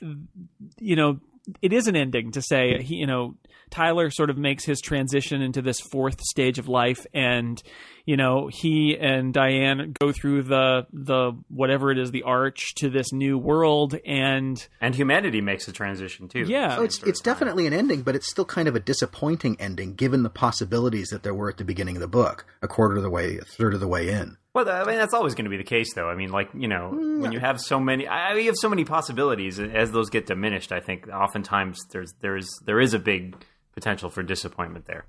you 0.80 0.96
know 0.96 1.20
it 1.62 1.74
is 1.74 1.89
an 1.89 1.98
ending 1.98 2.32
to 2.32 2.42
say 2.42 2.82
he 2.82 2.96
you 2.96 3.06
know 3.06 3.36
Tyler 3.70 4.10
sort 4.12 4.30
of 4.30 4.38
makes 4.38 4.63
his 4.63 4.80
transition 4.80 5.42
into 5.42 5.62
this 5.62 5.82
fourth 5.82 6.22
stage 6.22 6.58
of 6.58 6.70
life 6.70 7.06
and 7.13 7.62
you 8.06 8.18
know 8.18 8.50
he 8.52 8.98
and 9.00 9.34
Diane 9.34 9.94
go 10.00 10.12
through 10.12 10.44
the 10.44 10.88
the 10.94 11.34
whatever 11.50 11.92
it 11.92 11.98
is 11.98 12.12
the 12.12 12.24
arch 12.24 12.76
to 12.76 12.90
this 12.90 13.12
new 13.12 13.38
world 13.38 13.96
and 14.06 14.66
and 14.80 14.96
humanity 14.96 15.42
makes 15.42 15.68
a 15.68 15.72
transition 15.72 16.28
too. 16.28 16.46
Yeah. 16.48 16.76
So 16.76 16.84
it's 16.84 17.04
it's 17.04 17.22
definitely 17.22 17.68
an 17.68 17.74
ending 17.74 18.04
but 18.04 18.16
it's 18.16 18.30
still 18.30 18.46
kind 18.46 18.68
of 18.68 18.76
a 18.76 18.80
disappointing 18.80 19.58
ending 19.60 19.96
given 19.96 20.24
the 20.24 20.30
possibilities 20.30 21.10
that 21.10 21.24
there 21.24 21.34
were 21.34 21.50
at 21.50 21.58
the 21.58 21.66
beginning 21.66 21.98
of 21.98 22.02
the 22.02 22.08
book, 22.08 22.46
a 22.62 22.68
quarter 22.68 22.96
of 22.98 23.04
the 23.04 23.10
way, 23.10 23.38
a 23.38 23.44
third 23.44 23.74
of 23.74 23.80
the 23.80 23.88
way 23.88 24.10
in. 24.10 24.38
Well, 24.54 24.70
I 24.70 24.86
mean 24.86 24.98
that's 24.98 25.14
always 25.14 25.36
going 25.36 25.46
to 25.46 25.50
be 25.50 25.58
the 25.58 25.64
case, 25.64 25.94
though. 25.96 26.08
I 26.08 26.16
mean, 26.16 26.30
like 26.32 26.50
you 26.54 26.70
know, 26.70 26.92
mm, 26.94 27.20
when 27.20 27.34
you 27.34 27.40
have 27.40 27.60
so 27.60 27.78
many, 27.78 28.08
I 28.08 28.34
mean, 28.34 28.44
you 28.44 28.50
have 28.50 28.58
so 28.58 28.70
many 28.70 28.86
possibilities. 28.86 29.60
As 29.60 29.92
those 29.92 30.10
get 30.10 30.28
diminished, 30.28 30.72
I 30.72 30.80
think 30.80 31.10
oftentimes 31.10 31.78
there's 31.92 32.14
there's 32.22 32.48
there 32.64 32.80
is 32.80 32.94
a 32.94 33.00
big 33.00 33.36
potential 33.74 34.10
for 34.10 34.24
disappointment 34.24 34.86
there. 34.86 35.06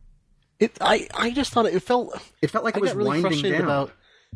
It, 0.58 0.76
I, 0.80 1.08
I 1.14 1.30
just 1.30 1.52
thought 1.52 1.66
it, 1.66 1.74
it 1.74 1.80
felt, 1.80 2.18
it 2.40 2.50
felt 2.50 2.64
like 2.64 2.76
it 2.76 2.82
was 2.82 2.94
really 2.94 3.22
winding 3.22 3.52
down. 3.52 3.62
About, 3.62 3.92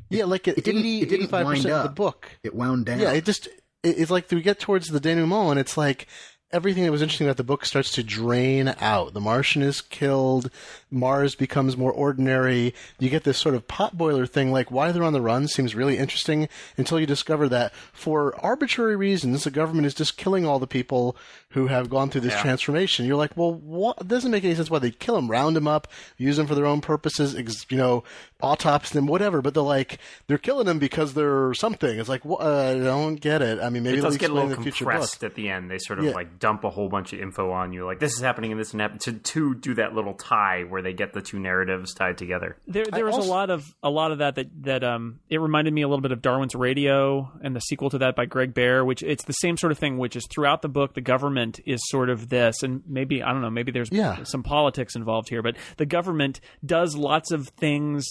yeah, 0.08 0.24
like 0.24 0.46
it 0.48 0.64
didn't, 0.64 0.80
80, 0.80 1.02
it 1.02 1.08
didn't 1.08 1.28
85% 1.28 1.70
of 1.70 1.82
the 1.84 1.88
book. 1.90 2.28
It 2.42 2.54
wound 2.54 2.86
down. 2.86 3.00
Yeah, 3.00 3.12
it 3.12 3.24
just, 3.24 3.46
it, 3.46 3.98
it's 3.98 4.10
like 4.10 4.30
we 4.30 4.42
get 4.42 4.60
towards 4.60 4.88
the 4.88 5.00
denouement, 5.00 5.52
and 5.52 5.60
it's 5.60 5.76
like 5.76 6.06
everything 6.52 6.84
that 6.84 6.90
was 6.90 7.02
interesting 7.02 7.26
about 7.26 7.36
the 7.36 7.44
book 7.44 7.64
starts 7.64 7.92
to 7.92 8.02
drain 8.02 8.74
out. 8.80 9.14
The 9.14 9.20
Martian 9.20 9.62
is 9.62 9.80
killed. 9.80 10.50
Mars 10.90 11.34
becomes 11.34 11.76
more 11.76 11.92
ordinary. 11.92 12.74
You 12.98 13.08
get 13.08 13.24
this 13.24 13.38
sort 13.38 13.54
of 13.54 13.68
potboiler 13.68 14.28
thing, 14.28 14.50
like 14.50 14.70
why 14.70 14.92
they're 14.92 15.04
on 15.04 15.12
the 15.12 15.20
run 15.20 15.48
seems 15.48 15.74
really 15.74 15.96
interesting 15.96 16.48
until 16.76 16.98
you 16.98 17.06
discover 17.06 17.48
that 17.48 17.72
for 17.92 18.34
arbitrary 18.44 18.96
reasons, 18.96 19.44
the 19.44 19.50
government 19.50 19.86
is 19.86 19.94
just 19.94 20.16
killing 20.16 20.44
all 20.44 20.58
the 20.58 20.66
people 20.66 21.16
who 21.50 21.66
have 21.66 21.90
gone 21.90 22.10
through 22.10 22.20
this 22.20 22.32
yeah. 22.34 22.42
transformation. 22.42 23.06
You're 23.06 23.16
like, 23.16 23.36
well, 23.36 23.52
what? 23.52 23.98
It 24.00 24.08
doesn't 24.08 24.30
make 24.30 24.44
any 24.44 24.54
sense 24.54 24.70
why 24.70 24.78
they 24.78 24.90
kill 24.92 25.16
them, 25.16 25.28
round 25.30 25.56
them 25.56 25.66
up, 25.66 25.88
use 26.16 26.36
them 26.36 26.46
for 26.46 26.54
their 26.54 26.66
own 26.66 26.80
purposes, 26.80 27.34
you 27.68 27.76
know, 27.76 28.04
autopsy 28.40 28.94
them, 28.94 29.06
whatever. 29.06 29.42
But 29.42 29.54
they're 29.54 29.62
like 29.62 29.98
they're 30.28 30.38
killing 30.38 30.66
them 30.66 30.78
because 30.78 31.14
they're 31.14 31.52
something. 31.54 31.98
It's 31.98 32.08
like 32.08 32.24
well, 32.24 32.38
uh, 32.40 32.70
I 32.70 32.78
don't 32.78 33.16
get 33.16 33.42
it. 33.42 33.58
I 33.60 33.68
mean, 33.70 33.82
maybe 33.82 33.98
it 33.98 34.02
they'll 34.02 34.10
does 34.10 34.18
get 34.18 34.30
a 34.30 34.34
little 34.34 34.50
in 34.50 34.56
book. 34.62 34.74
compressed 34.74 35.24
at 35.24 35.34
the 35.34 35.48
end. 35.48 35.70
They 35.70 35.78
sort 35.78 35.98
of 35.98 36.04
Yeah. 36.04 36.12
like 36.12 36.38
dump 36.38 36.62
a 36.64 36.70
whole 36.70 36.88
bunch 36.88 37.12
of 37.12 37.20
info 37.20 37.50
on 37.50 37.72
you, 37.72 37.84
like 37.84 37.98
this 37.98 38.14
is 38.14 38.20
happening 38.20 38.52
and 38.52 38.60
this 38.60 38.70
and 38.72 38.80
that, 38.80 39.00
to 39.00 39.12
to 39.14 39.54
do 39.56 39.74
that 39.74 39.92
little 39.94 40.14
tie 40.14 40.62
where 40.68 40.82
they 40.82 40.92
get 40.92 41.12
the 41.12 41.20
two 41.20 41.38
narratives 41.40 41.94
tied 41.94 42.16
together. 42.18 42.56
There, 42.68 42.84
there 42.86 43.04
was 43.04 43.16
also- 43.16 43.28
a 43.28 43.30
lot 43.30 43.50
of 43.50 43.74
a 43.82 43.90
lot 43.90 44.12
of 44.12 44.18
that 44.18 44.36
that 44.36 44.46
that 44.62 44.84
um 44.84 45.18
it 45.28 45.40
reminded 45.40 45.74
me 45.74 45.82
a 45.82 45.88
little 45.88 46.00
bit 46.02 46.12
of 46.12 46.22
Darwin's 46.22 46.54
Radio 46.54 47.32
and 47.42 47.56
the 47.56 47.60
sequel 47.60 47.90
to 47.90 47.98
that 47.98 48.14
by 48.14 48.24
Greg 48.26 48.54
Bear, 48.54 48.84
which 48.84 49.02
it's 49.02 49.24
the 49.24 49.32
same 49.32 49.56
sort 49.56 49.72
of 49.72 49.78
thing, 49.78 49.98
which 49.98 50.14
is 50.14 50.26
throughout 50.30 50.62
the 50.62 50.68
book 50.68 50.94
the 50.94 51.00
government 51.00 51.39
is 51.66 51.80
sort 51.88 52.10
of 52.10 52.28
this, 52.28 52.62
and 52.62 52.82
maybe 52.86 53.22
I 53.22 53.32
don't 53.32 53.42
know, 53.42 53.50
maybe 53.50 53.72
there's 53.72 53.88
Yeah. 53.92 54.22
some 54.24 54.42
politics 54.42 54.94
involved 54.96 55.28
here, 55.28 55.42
but 55.42 55.56
the 55.76 55.86
government 55.86 56.40
does 56.64 56.96
lots 56.96 57.30
of 57.32 57.48
things. 57.48 58.06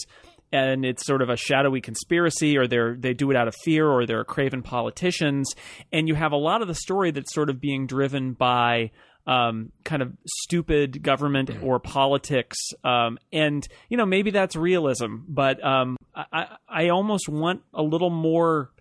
And 0.51 0.83
it's 0.83 1.05
sort 1.05 1.21
of 1.21 1.29
a 1.29 1.37
shadowy 1.37 1.79
conspiracy, 1.79 2.57
or 2.57 2.65
they're 2.65 2.95
they 2.97 3.13
do 3.13 3.29
it 3.29 3.37
out 3.37 3.47
of 3.47 3.53
fear, 3.63 3.87
or 3.87 4.07
they're 4.07 4.23
craven 4.23 4.63
politicians. 4.63 5.53
And 5.91 6.07
you 6.07 6.15
have 6.15 6.31
a 6.31 6.37
lot 6.37 6.63
of 6.63 6.67
the 6.67 6.73
story 6.73 7.11
that's 7.11 7.31
sort 7.35 7.51
of 7.51 7.61
being 7.61 7.85
driven 7.85 8.33
by 8.33 8.89
um, 9.27 9.71
kind 9.85 10.01
of 10.01 10.11
stupid 10.25 11.03
government 11.03 11.51
or 11.61 11.79
politics. 11.79 12.57
Um, 12.83 13.19
and, 13.31 13.67
you 13.89 13.97
know, 13.97 14.07
maybe 14.07 14.31
that's 14.31 14.55
realism, 14.55 15.17
but 15.27 15.63
um, 15.63 15.97
I 16.15 16.47
I 16.67 16.89
almost 16.89 17.29
want 17.29 17.61
a 17.71 17.83
little 17.83 18.09
more 18.09 18.71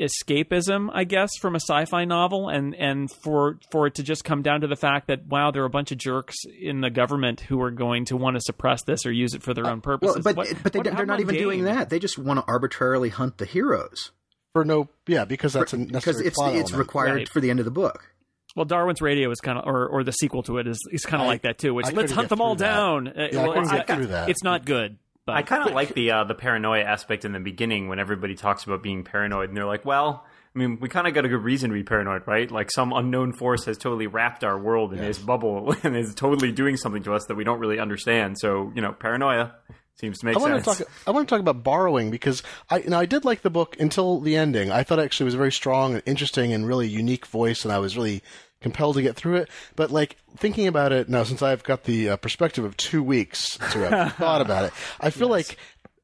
escapism, 0.00 0.88
I 0.92 1.04
guess, 1.04 1.30
from 1.40 1.54
a 1.54 1.60
sci-fi 1.60 2.04
novel, 2.04 2.48
and 2.48 2.74
and 2.74 3.10
for 3.22 3.58
for 3.70 3.86
it 3.86 3.94
to 3.96 4.02
just 4.02 4.24
come 4.24 4.42
down 4.42 4.62
to 4.62 4.66
the 4.66 4.76
fact 4.76 5.08
that 5.08 5.26
wow, 5.26 5.50
there 5.50 5.62
are 5.62 5.66
a 5.66 5.70
bunch 5.70 5.92
of 5.92 5.98
jerks 5.98 6.36
in 6.60 6.80
the 6.80 6.90
government 6.90 7.40
who 7.40 7.60
are 7.62 7.70
going 7.70 8.04
to 8.06 8.16
want 8.16 8.36
to 8.36 8.40
suppress 8.40 8.82
this 8.84 9.04
or 9.06 9.12
use 9.12 9.34
it 9.34 9.42
for 9.42 9.54
their 9.54 9.66
own 9.66 9.80
purposes. 9.80 10.24
Well, 10.24 10.34
purposes. 10.34 10.52
but 10.54 10.56
What- 10.56 10.62
but 10.62 10.72
they, 10.72 10.78
what- 10.80 10.96
they're 10.96 11.06
not 11.06 11.20
even 11.20 11.34
doing 11.36 11.64
that. 11.64 11.90
They 11.90 11.98
just 11.98 12.18
want 12.18 12.38
to 12.40 12.44
arbitrarily 12.48 13.08
hunt 13.10 13.38
the 13.38 13.44
heroes 13.46 14.10
for 14.52 14.64
no, 14.64 14.88
yeah, 15.06 15.24
because 15.24 15.52
that's 15.52 15.72
a 15.72 15.78
because 15.78 16.20
it's 16.20 16.36
plot 16.36 16.54
it's 16.56 16.72
required 16.72 17.14
Right. 17.14 17.28
for 17.28 17.40
the 17.40 17.50
end 17.50 17.58
of 17.60 17.64
the 17.64 17.70
book. 17.70 18.14
Well, 18.56 18.64
Darwin's 18.64 19.00
Radio 19.00 19.30
is 19.30 19.40
kind 19.40 19.56
of, 19.58 19.64
or, 19.64 19.86
or 19.86 20.02
the 20.02 20.10
sequel 20.10 20.42
to 20.42 20.58
it 20.58 20.66
is, 20.66 20.76
is 20.90 21.04
kind 21.04 21.22
of 21.22 21.28
like 21.28 21.42
that 21.42 21.58
too. 21.58 21.72
Which 21.72 21.86
I 21.86 21.90
let's 21.90 22.10
hunt 22.10 22.30
them 22.30 22.40
all 22.40 22.56
that. 22.56 22.64
down. 22.74 23.06
Uh, 23.06 23.28
Yeah, 23.32 23.40
I 23.40 23.42
well, 23.44 23.52
couldn't 23.52 23.74
it's- 23.78 23.96
through 23.96 24.06
that. 24.08 24.28
It's 24.28 24.42
not 24.42 24.64
good. 24.64 24.98
But 25.30 25.36
I 25.38 25.42
kind 25.42 25.68
of 25.68 25.74
like 25.74 25.94
the 25.94 26.10
uh, 26.10 26.24
the 26.24 26.34
paranoia 26.34 26.82
aspect 26.82 27.24
in 27.24 27.32
the 27.32 27.40
beginning 27.40 27.88
when 27.88 27.98
everybody 27.98 28.34
talks 28.34 28.64
about 28.64 28.82
being 28.82 29.04
paranoid, 29.04 29.48
and 29.48 29.56
they're 29.56 29.66
like, 29.66 29.84
"Well, 29.84 30.24
I 30.54 30.58
mean, 30.58 30.78
we 30.80 30.88
kind 30.88 31.06
of 31.06 31.14
got 31.14 31.24
a 31.24 31.28
good 31.28 31.44
reason 31.44 31.70
to 31.70 31.74
be 31.74 31.84
paranoid, 31.84 32.26
right? 32.26 32.50
Like 32.50 32.72
some 32.72 32.92
unknown 32.92 33.32
force 33.32 33.66
has 33.66 33.78
totally 33.78 34.08
wrapped 34.08 34.42
our 34.42 34.58
world 34.58 34.92
in 34.92 34.98
this 34.98 35.18
bubble 35.18 35.76
and 35.84 35.96
is 35.96 36.14
totally 36.14 36.50
doing 36.50 36.76
something 36.76 37.04
to 37.04 37.14
us 37.14 37.26
that 37.26 37.36
we 37.36 37.44
don't 37.44 37.60
really 37.60 37.78
understand. 37.78 38.36
So, 38.38 38.72
you 38.74 38.82
know, 38.82 38.92
paranoia 38.92 39.54
seems 39.94 40.18
to 40.18 40.26
make 40.26 40.36
I 40.36 40.40
want 40.40 40.64
sense. 40.64 40.78
to 40.78 40.84
talk. 40.84 40.92
I 41.06 41.12
want 41.12 41.28
to 41.28 41.32
talk 41.32 41.40
about 41.40 41.62
borrowing 41.62 42.10
because 42.10 42.42
I, 42.68 42.80
know, 42.80 42.98
I 42.98 43.06
did 43.06 43.24
like 43.24 43.42
the 43.42 43.50
book 43.50 43.78
until 43.78 44.18
the 44.18 44.34
ending. 44.34 44.72
I 44.72 44.82
thought 44.82 44.98
actually 44.98 45.24
it 45.24 45.28
was 45.28 45.34
a 45.34 45.38
very 45.38 45.52
strong 45.52 45.94
and 45.94 46.02
interesting 46.04 46.52
and 46.52 46.66
really 46.66 46.88
unique 46.88 47.26
voice, 47.26 47.64
and 47.64 47.72
I 47.72 47.78
was 47.78 47.96
really 47.96 48.22
compelled 48.60 48.96
to 48.96 49.02
get 49.02 49.16
through 49.16 49.36
it. 49.36 49.50
But 49.76 49.90
like 49.90 50.16
thinking 50.36 50.66
about 50.66 50.92
it 50.92 51.08
now, 51.08 51.24
since 51.24 51.42
I've 51.42 51.62
got 51.62 51.84
the 51.84 52.10
uh, 52.10 52.16
perspective 52.16 52.64
of 52.64 52.76
two 52.76 53.02
weeks 53.02 53.56
to 53.72 53.88
have 53.88 54.12
thought 54.16 54.40
about 54.40 54.64
it, 54.64 54.72
I 55.00 55.10
feel 55.10 55.28
like 55.28 55.56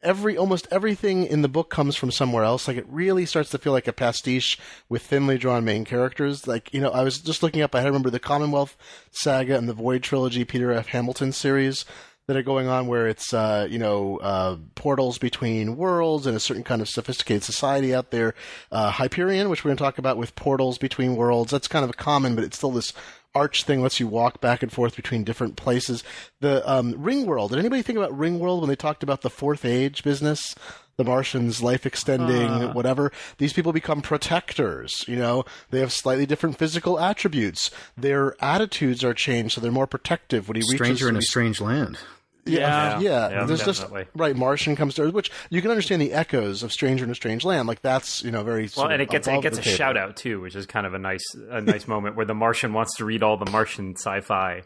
every 0.02 0.36
almost 0.36 0.68
everything 0.70 1.24
in 1.24 1.42
the 1.42 1.48
book 1.48 1.70
comes 1.70 1.96
from 1.96 2.10
somewhere 2.10 2.44
else. 2.44 2.68
Like 2.68 2.76
it 2.76 2.86
really 2.88 3.26
starts 3.26 3.50
to 3.50 3.58
feel 3.58 3.72
like 3.72 3.88
a 3.88 3.92
pastiche 3.92 4.58
with 4.88 5.02
thinly 5.02 5.38
drawn 5.38 5.64
main 5.64 5.84
characters. 5.84 6.46
Like 6.46 6.72
you 6.72 6.80
know, 6.80 6.90
I 6.90 7.02
was 7.02 7.18
just 7.18 7.42
looking 7.42 7.62
up. 7.62 7.74
I 7.74 7.84
remember 7.84 8.10
the 8.10 8.20
Commonwealth 8.20 8.76
saga 9.10 9.56
and 9.56 9.68
the 9.68 9.74
Void 9.74 10.02
trilogy, 10.02 10.44
Peter 10.44 10.72
F. 10.72 10.88
Hamilton 10.88 11.32
series 11.32 11.84
that 12.26 12.36
are 12.36 12.42
going 12.42 12.66
on 12.66 12.86
where 12.86 13.06
it's 13.06 13.32
uh, 13.32 13.66
you 13.70 13.78
know 13.78 14.18
uh, 14.18 14.56
portals 14.74 15.18
between 15.18 15.76
worlds 15.76 16.26
and 16.26 16.36
a 16.36 16.40
certain 16.40 16.64
kind 16.64 16.82
of 16.82 16.88
sophisticated 16.88 17.42
society 17.42 17.94
out 17.94 18.10
there. 18.10 18.34
Uh, 18.72 18.90
Hyperion, 18.90 19.48
which 19.48 19.64
we're 19.64 19.70
going 19.70 19.76
to 19.76 19.84
talk 19.84 19.98
about 19.98 20.16
with 20.16 20.34
portals 20.34 20.78
between 20.78 21.16
worlds, 21.16 21.50
that's 21.50 21.68
kind 21.68 21.84
of 21.84 21.90
a 21.90 21.94
common, 21.94 22.34
but 22.34 22.44
it's 22.44 22.56
still 22.56 22.70
this 22.72 22.92
arch 23.34 23.64
thing 23.64 23.82
lets 23.82 24.00
you 24.00 24.08
walk 24.08 24.40
back 24.40 24.62
and 24.62 24.72
forth 24.72 24.96
between 24.96 25.22
different 25.22 25.56
places. 25.56 26.02
The 26.40 26.68
um, 26.68 26.94
Ringworld. 26.94 27.50
Did 27.50 27.58
anybody 27.58 27.82
think 27.82 27.98
about 27.98 28.18
Ringworld 28.18 28.60
when 28.60 28.68
they 28.68 28.76
talked 28.76 29.02
about 29.02 29.20
the 29.20 29.30
Fourth 29.30 29.64
Age 29.64 30.02
business? 30.02 30.54
The 30.96 31.04
Martians, 31.04 31.62
life 31.62 31.84
extending, 31.84 32.72
whatever. 32.72 33.12
These 33.36 33.52
people 33.52 33.74
become 33.74 34.00
protectors. 34.00 35.04
You 35.06 35.16
know, 35.16 35.44
they 35.68 35.80
have 35.80 35.92
slightly 35.92 36.24
different 36.24 36.56
physical 36.56 36.98
attributes. 36.98 37.70
Their 37.98 38.34
attitudes 38.42 39.04
are 39.04 39.12
changed, 39.12 39.54
so 39.54 39.60
they're 39.60 39.70
more 39.70 39.86
protective 39.86 40.48
when 40.48 40.56
he 40.56 40.62
reaches. 40.62 40.76
Stranger 40.76 41.10
in 41.10 41.16
a 41.16 41.20
strange 41.20 41.60
land. 41.60 41.98
Yeah. 42.46 43.00
yeah, 43.00 43.28
Yeah, 43.30 43.44
there's 43.44 43.64
definitely. 43.64 44.04
just 44.04 44.14
right. 44.14 44.36
Martian 44.36 44.76
comes 44.76 44.94
to 44.94 45.02
Earth, 45.02 45.12
which 45.14 45.30
you 45.50 45.60
can 45.60 45.70
understand 45.70 46.00
the 46.00 46.12
echoes 46.12 46.62
of 46.62 46.72
Stranger 46.72 47.04
in 47.04 47.10
a 47.10 47.14
Strange 47.14 47.44
Land. 47.44 47.66
Like 47.68 47.82
that's 47.82 48.22
you 48.22 48.30
know 48.30 48.42
very 48.44 48.68
well, 48.76 48.88
and 48.88 49.02
it 49.02 49.10
gets 49.10 49.26
it 49.28 49.42
gets 49.42 49.58
a 49.58 49.62
table. 49.62 49.76
shout 49.76 49.96
out 49.96 50.16
too, 50.16 50.40
which 50.40 50.54
is 50.54 50.66
kind 50.66 50.86
of 50.86 50.94
a 50.94 50.98
nice 50.98 51.24
a 51.50 51.60
nice 51.60 51.86
moment 51.94 52.16
where 52.16 52.26
the 52.26 52.34
Martian 52.34 52.72
wants 52.72 52.96
to 52.96 53.04
read 53.04 53.22
all 53.22 53.36
the 53.36 53.50
Martian 53.50 53.94
sci-fi. 53.96 54.62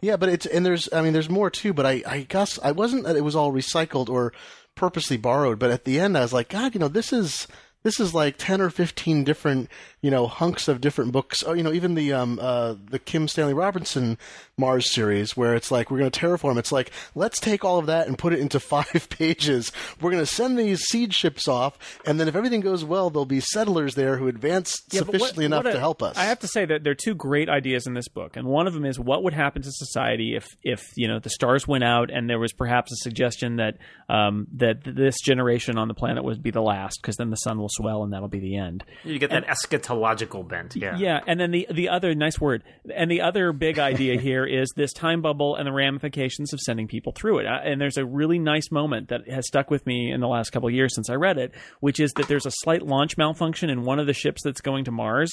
Yeah, 0.00 0.16
but 0.16 0.28
it's 0.30 0.46
and 0.46 0.66
there's 0.66 0.88
I 0.92 1.02
mean 1.02 1.12
there's 1.12 1.30
more 1.30 1.50
too. 1.50 1.72
But 1.72 1.86
I 1.86 2.02
I 2.06 2.20
guess 2.28 2.58
I 2.62 2.72
wasn't 2.72 3.04
that 3.04 3.16
it 3.16 3.24
was 3.24 3.36
all 3.36 3.52
recycled 3.52 4.08
or 4.08 4.32
purposely 4.74 5.16
borrowed. 5.16 5.58
But 5.58 5.70
at 5.70 5.84
the 5.84 6.00
end, 6.00 6.16
I 6.16 6.22
was 6.22 6.32
like, 6.32 6.48
God, 6.48 6.74
you 6.74 6.80
know, 6.80 6.88
this 6.88 7.12
is 7.12 7.46
this 7.82 7.98
is 8.00 8.14
like 8.14 8.36
ten 8.38 8.60
or 8.60 8.70
fifteen 8.70 9.24
different 9.24 9.68
you 10.00 10.10
know 10.10 10.26
hunks 10.26 10.68
of 10.68 10.80
different 10.80 11.12
books. 11.12 11.42
Oh, 11.46 11.52
you 11.52 11.62
know, 11.62 11.72
even 11.72 11.94
the 11.94 12.12
um 12.12 12.38
uh 12.40 12.74
the 12.90 12.98
Kim 12.98 13.28
Stanley 13.28 13.54
Robinson 13.54 14.18
Mars 14.58 14.92
series 14.92 15.36
where 15.36 15.54
it's 15.54 15.70
like 15.70 15.90
we're 15.90 15.98
going 15.98 16.10
to 16.10 16.20
terraform. 16.20 16.58
It's 16.58 16.72
like 16.72 16.90
let's 17.14 17.40
take 17.40 17.64
all 17.64 17.78
of 17.78 17.86
that 17.86 18.06
and 18.06 18.16
put 18.18 18.32
it 18.32 18.38
into 18.40 18.60
five 18.72 19.08
pages. 19.10 19.72
We're 20.00 20.10
going 20.10 20.22
to 20.22 20.26
send 20.32 20.58
these 20.58 20.80
seed 20.82 21.14
ships 21.14 21.48
off, 21.48 21.78
and 22.06 22.18
then 22.20 22.28
if 22.28 22.34
everything 22.36 22.60
goes 22.60 22.84
well, 22.84 23.10
there'll 23.10 23.26
be 23.26 23.40
settlers 23.40 23.94
there 23.94 24.16
who 24.16 24.28
advance 24.28 24.74
Yeah, 24.90 25.00
but 25.00 25.06
what- 25.08 25.14
sufficiently 25.14 25.44
enough 25.46 25.64
what 25.64 25.70
a- 25.70 25.74
to 25.74 25.80
help 25.80 26.02
us. 26.02 26.16
I 26.16 26.24
have 26.24 26.38
to 26.40 26.48
say 26.48 26.64
that 26.64 26.84
there 26.84 26.92
are 26.92 26.96
two 26.96 27.14
great 27.14 27.48
ideas 27.48 27.86
in 27.86 27.94
this 27.94 28.08
book, 28.08 28.36
and 28.36 28.46
one 28.46 28.66
of 28.66 28.74
them 28.74 28.84
is 28.84 28.98
what 28.98 29.22
would 29.24 29.32
happen 29.34 29.62
to 29.62 29.70
society 29.72 30.34
if, 30.36 30.46
if 30.62 30.82
you 30.96 31.08
know, 31.08 31.18
the 31.18 31.30
stars 31.30 31.66
went 31.66 31.84
out 31.84 32.10
and 32.10 32.28
there 32.28 32.38
was 32.38 32.52
perhaps 32.52 32.92
a 32.92 32.96
suggestion 32.96 33.56
that 33.56 33.76
um, 34.08 34.46
that 34.56 34.78
this 34.84 35.16
generation 35.20 35.78
on 35.78 35.88
the 35.88 35.94
planet 35.94 36.22
would 36.24 36.42
be 36.42 36.50
the 36.50 36.60
last, 36.62 36.98
because 37.00 37.16
then 37.16 37.30
the 37.30 37.36
sun 37.36 37.58
will 37.58 37.68
swell 37.72 38.02
and 38.04 38.12
that'll 38.12 38.28
be 38.28 38.40
the 38.40 38.56
end. 38.56 38.84
You 39.04 39.18
get 39.18 39.30
that 39.30 39.46
eschatological 39.46 40.46
bent. 40.48 40.76
Yeah. 40.76 40.96
Yeah, 40.96 41.20
and 41.26 41.40
then 41.40 41.50
the 41.50 41.66
the 41.70 41.88
other 41.88 42.14
nice 42.14 42.40
word, 42.40 42.62
and 42.94 43.10
the 43.10 43.22
other 43.22 43.52
big 43.52 43.78
idea 43.78 44.20
here 44.20 44.44
is 44.44 44.72
this 44.76 44.92
time 44.92 45.22
bubble 45.22 45.56
and 45.56 45.66
the 45.66 45.72
ramifications 45.72 46.52
of 46.52 46.60
sending 46.60 46.86
people 46.88 47.12
through 47.12 47.38
it. 47.40 47.46
Uh, 47.46 47.60
And 47.64 47.80
there's 47.80 47.96
a 47.96 48.04
really 48.04 48.38
nice 48.38 48.70
moment 48.70 49.08
that 49.08 49.28
has 49.28 49.46
stuck 49.46 49.70
with 49.70 49.86
me 49.86 50.12
in 50.12 50.20
the 50.20 50.28
last 50.28 50.50
couple 50.50 50.68
of 50.68 50.74
years 50.74 50.94
since 50.94 51.08
I 51.10 51.14
read 51.14 51.38
it, 51.38 51.52
which 51.80 52.00
is 52.00 52.12
that 52.16 52.28
there's 52.28 52.46
a 52.46 52.50
slight 52.50 52.82
launch 52.82 53.16
malfunction 53.16 53.70
in 53.70 53.82
one 53.84 53.98
of 53.98 54.06
the 54.06 54.12
ships 54.14 54.42
that's 54.44 54.60
going 54.60 54.84
to 54.84 54.90
Mars, 54.90 55.32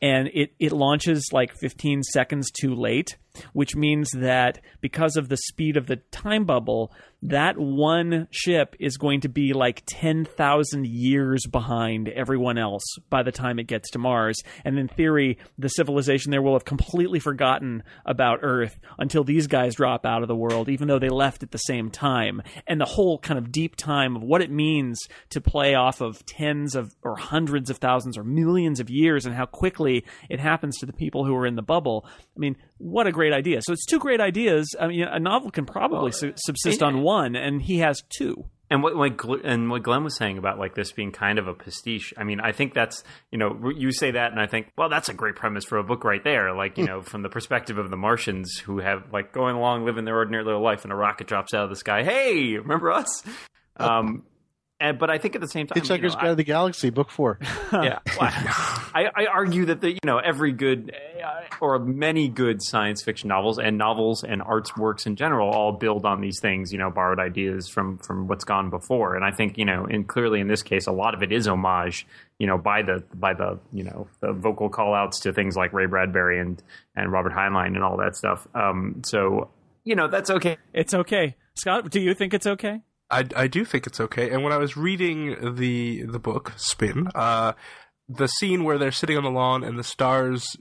and 0.00 0.28
it 0.32 0.52
it 0.58 0.72
launches 0.72 1.28
like 1.32 1.52
15 1.60 2.02
seconds 2.02 2.50
too 2.50 2.74
late. 2.74 3.16
Which 3.52 3.76
means 3.76 4.10
that 4.16 4.60
because 4.80 5.16
of 5.16 5.28
the 5.28 5.36
speed 5.36 5.76
of 5.76 5.86
the 5.86 5.96
time 6.10 6.44
bubble, 6.44 6.92
that 7.22 7.58
one 7.58 8.28
ship 8.30 8.74
is 8.80 8.96
going 8.96 9.20
to 9.20 9.28
be 9.28 9.52
like 9.52 9.82
10,000 9.86 10.86
years 10.86 11.46
behind 11.46 12.08
everyone 12.08 12.56
else 12.56 12.82
by 13.10 13.22
the 13.22 13.32
time 13.32 13.58
it 13.58 13.66
gets 13.66 13.90
to 13.90 13.98
Mars. 13.98 14.42
And 14.64 14.78
in 14.78 14.88
theory, 14.88 15.38
the 15.58 15.68
civilization 15.68 16.30
there 16.30 16.42
will 16.42 16.54
have 16.54 16.64
completely 16.64 17.20
forgotten 17.20 17.82
about 18.06 18.40
Earth 18.42 18.78
until 18.98 19.24
these 19.24 19.46
guys 19.46 19.74
drop 19.74 20.06
out 20.06 20.22
of 20.22 20.28
the 20.28 20.36
world, 20.36 20.68
even 20.68 20.88
though 20.88 20.98
they 20.98 21.10
left 21.10 21.42
at 21.42 21.50
the 21.50 21.58
same 21.58 21.90
time. 21.90 22.42
And 22.66 22.80
the 22.80 22.86
whole 22.86 23.18
kind 23.18 23.38
of 23.38 23.52
deep 23.52 23.76
time 23.76 24.16
of 24.16 24.22
what 24.22 24.40
it 24.40 24.50
means 24.50 24.98
to 25.30 25.40
play 25.40 25.74
off 25.74 26.00
of 26.00 26.24
tens 26.24 26.74
of 26.74 26.94
or 27.02 27.16
hundreds 27.16 27.68
of 27.70 27.78
thousands 27.78 28.16
or 28.16 28.24
millions 28.24 28.80
of 28.80 28.88
years 28.88 29.26
and 29.26 29.34
how 29.34 29.46
quickly 29.46 30.04
it 30.28 30.40
happens 30.40 30.78
to 30.78 30.86
the 30.86 30.92
people 30.92 31.24
who 31.24 31.34
are 31.34 31.46
in 31.46 31.56
the 31.56 31.62
bubble. 31.62 32.06
I 32.34 32.38
mean, 32.38 32.56
what 32.78 33.06
a 33.06 33.12
great 33.12 33.34
idea. 33.34 33.60
So 33.62 33.74
it's 33.74 33.84
two 33.84 33.98
great 33.98 34.20
ideas. 34.20 34.74
I 34.80 34.86
mean, 34.86 35.02
a 35.02 35.18
novel 35.18 35.50
can 35.50 35.66
probably 35.66 36.12
su- 36.12 36.32
subsist 36.36 36.82
on 36.82 37.02
one, 37.02 37.09
and 37.18 37.62
he 37.62 37.78
has 37.78 38.02
two. 38.08 38.46
And 38.72 38.84
what, 38.84 38.94
Gl- 38.94 39.44
and 39.44 39.68
what 39.68 39.82
Glenn 39.82 40.04
was 40.04 40.16
saying 40.16 40.38
about 40.38 40.56
like 40.56 40.76
this 40.76 40.92
being 40.92 41.10
kind 41.10 41.40
of 41.40 41.48
a 41.48 41.54
pastiche. 41.54 42.14
I 42.16 42.22
mean, 42.22 42.38
I 42.40 42.52
think 42.52 42.72
that's 42.72 43.02
you 43.32 43.38
know 43.38 43.70
you 43.76 43.90
say 43.90 44.12
that, 44.12 44.30
and 44.30 44.40
I 44.40 44.46
think 44.46 44.68
well, 44.78 44.88
that's 44.88 45.08
a 45.08 45.14
great 45.14 45.34
premise 45.34 45.64
for 45.64 45.78
a 45.78 45.82
book 45.82 46.04
right 46.04 46.22
there. 46.22 46.54
Like 46.54 46.78
you 46.78 46.84
know, 46.86 47.02
from 47.02 47.22
the 47.22 47.28
perspective 47.28 47.78
of 47.78 47.90
the 47.90 47.96
Martians 47.96 48.58
who 48.58 48.78
have 48.78 49.12
like 49.12 49.32
going 49.32 49.56
along 49.56 49.86
living 49.86 50.04
their 50.04 50.16
ordinary 50.16 50.44
little 50.44 50.62
life, 50.62 50.84
and 50.84 50.92
a 50.92 50.96
rocket 50.96 51.26
drops 51.26 51.52
out 51.52 51.64
of 51.64 51.70
the 51.70 51.76
sky. 51.76 52.04
Hey, 52.04 52.56
remember 52.56 52.92
us? 52.92 53.22
Um, 53.76 54.24
and 54.80 54.98
but 54.98 55.10
I 55.10 55.18
think 55.18 55.34
at 55.34 55.42
the 55.42 55.48
same 55.48 55.66
time, 55.66 55.76
you 55.76 55.82
Hitchhiker's 55.82 56.14
know, 56.14 56.20
Guide 56.20 56.28
to 56.28 56.34
the 56.36 56.44
Galaxy, 56.44 56.90
book 56.90 57.10
four. 57.10 57.38
yeah. 57.72 57.98
Well, 58.18 58.30
I, 58.94 59.08
I 59.14 59.26
argue 59.26 59.66
that 59.66 59.82
the 59.82 59.92
you 59.92 59.98
know 60.04 60.18
every 60.18 60.52
good 60.52 60.94
uh, 61.22 61.42
or 61.60 61.78
many 61.78 62.28
good 62.28 62.62
science 62.62 63.02
fiction 63.02 63.28
novels 63.28 63.58
and 63.58 63.76
novels 63.76 64.24
and 64.24 64.40
arts 64.40 64.74
works 64.76 65.04
in 65.04 65.16
general 65.16 65.50
all 65.50 65.72
build 65.72 66.06
on 66.06 66.22
these 66.22 66.40
things. 66.40 66.72
You 66.72 66.78
know, 66.78 66.90
borrowed 66.90 67.20
ideas 67.20 67.68
from 67.68 67.98
from 67.98 68.26
what's 68.26 68.44
gone 68.44 68.70
before, 68.70 69.16
and 69.16 69.24
I 69.24 69.32
think 69.32 69.58
you 69.58 69.66
know, 69.66 69.84
and 69.84 70.08
clearly 70.08 70.40
in 70.40 70.48
this 70.48 70.62
case, 70.62 70.86
a 70.86 70.92
lot 70.92 71.14
of 71.14 71.22
it 71.22 71.30
is 71.30 71.46
homage. 71.46 72.06
You 72.38 72.46
know, 72.46 72.56
by 72.56 72.80
the 72.80 73.04
by 73.12 73.34
the 73.34 73.58
you 73.72 73.84
know 73.84 74.08
the 74.20 74.32
vocal 74.32 74.70
call 74.70 74.94
outs 74.94 75.20
to 75.20 75.32
things 75.34 75.56
like 75.56 75.74
Ray 75.74 75.86
Bradbury 75.86 76.40
and 76.40 76.62
and 76.96 77.12
Robert 77.12 77.32
Heinlein 77.32 77.74
and 77.74 77.84
all 77.84 77.98
that 77.98 78.16
stuff. 78.16 78.48
Um, 78.54 79.02
so 79.04 79.50
you 79.84 79.94
know 79.94 80.08
that's 80.08 80.30
okay. 80.30 80.56
It's 80.72 80.94
okay. 80.94 81.36
Scott, 81.54 81.90
do 81.90 82.00
you 82.00 82.14
think 82.14 82.32
it's 82.32 82.46
okay? 82.46 82.80
I, 83.10 83.24
I 83.36 83.46
do 83.48 83.64
think 83.64 83.86
it's 83.86 84.00
okay. 84.00 84.30
And 84.30 84.42
when 84.44 84.52
I 84.52 84.56
was 84.58 84.76
reading 84.76 85.54
the 85.56 86.04
the 86.04 86.18
book 86.18 86.52
Spin, 86.56 87.08
uh, 87.14 87.52
the 88.08 88.26
scene 88.28 88.64
where 88.64 88.78
they're 88.78 88.92
sitting 88.92 89.16
on 89.16 89.24
the 89.24 89.30
lawn 89.30 89.62
and 89.64 89.78
the 89.78 89.84
stars 89.84 90.56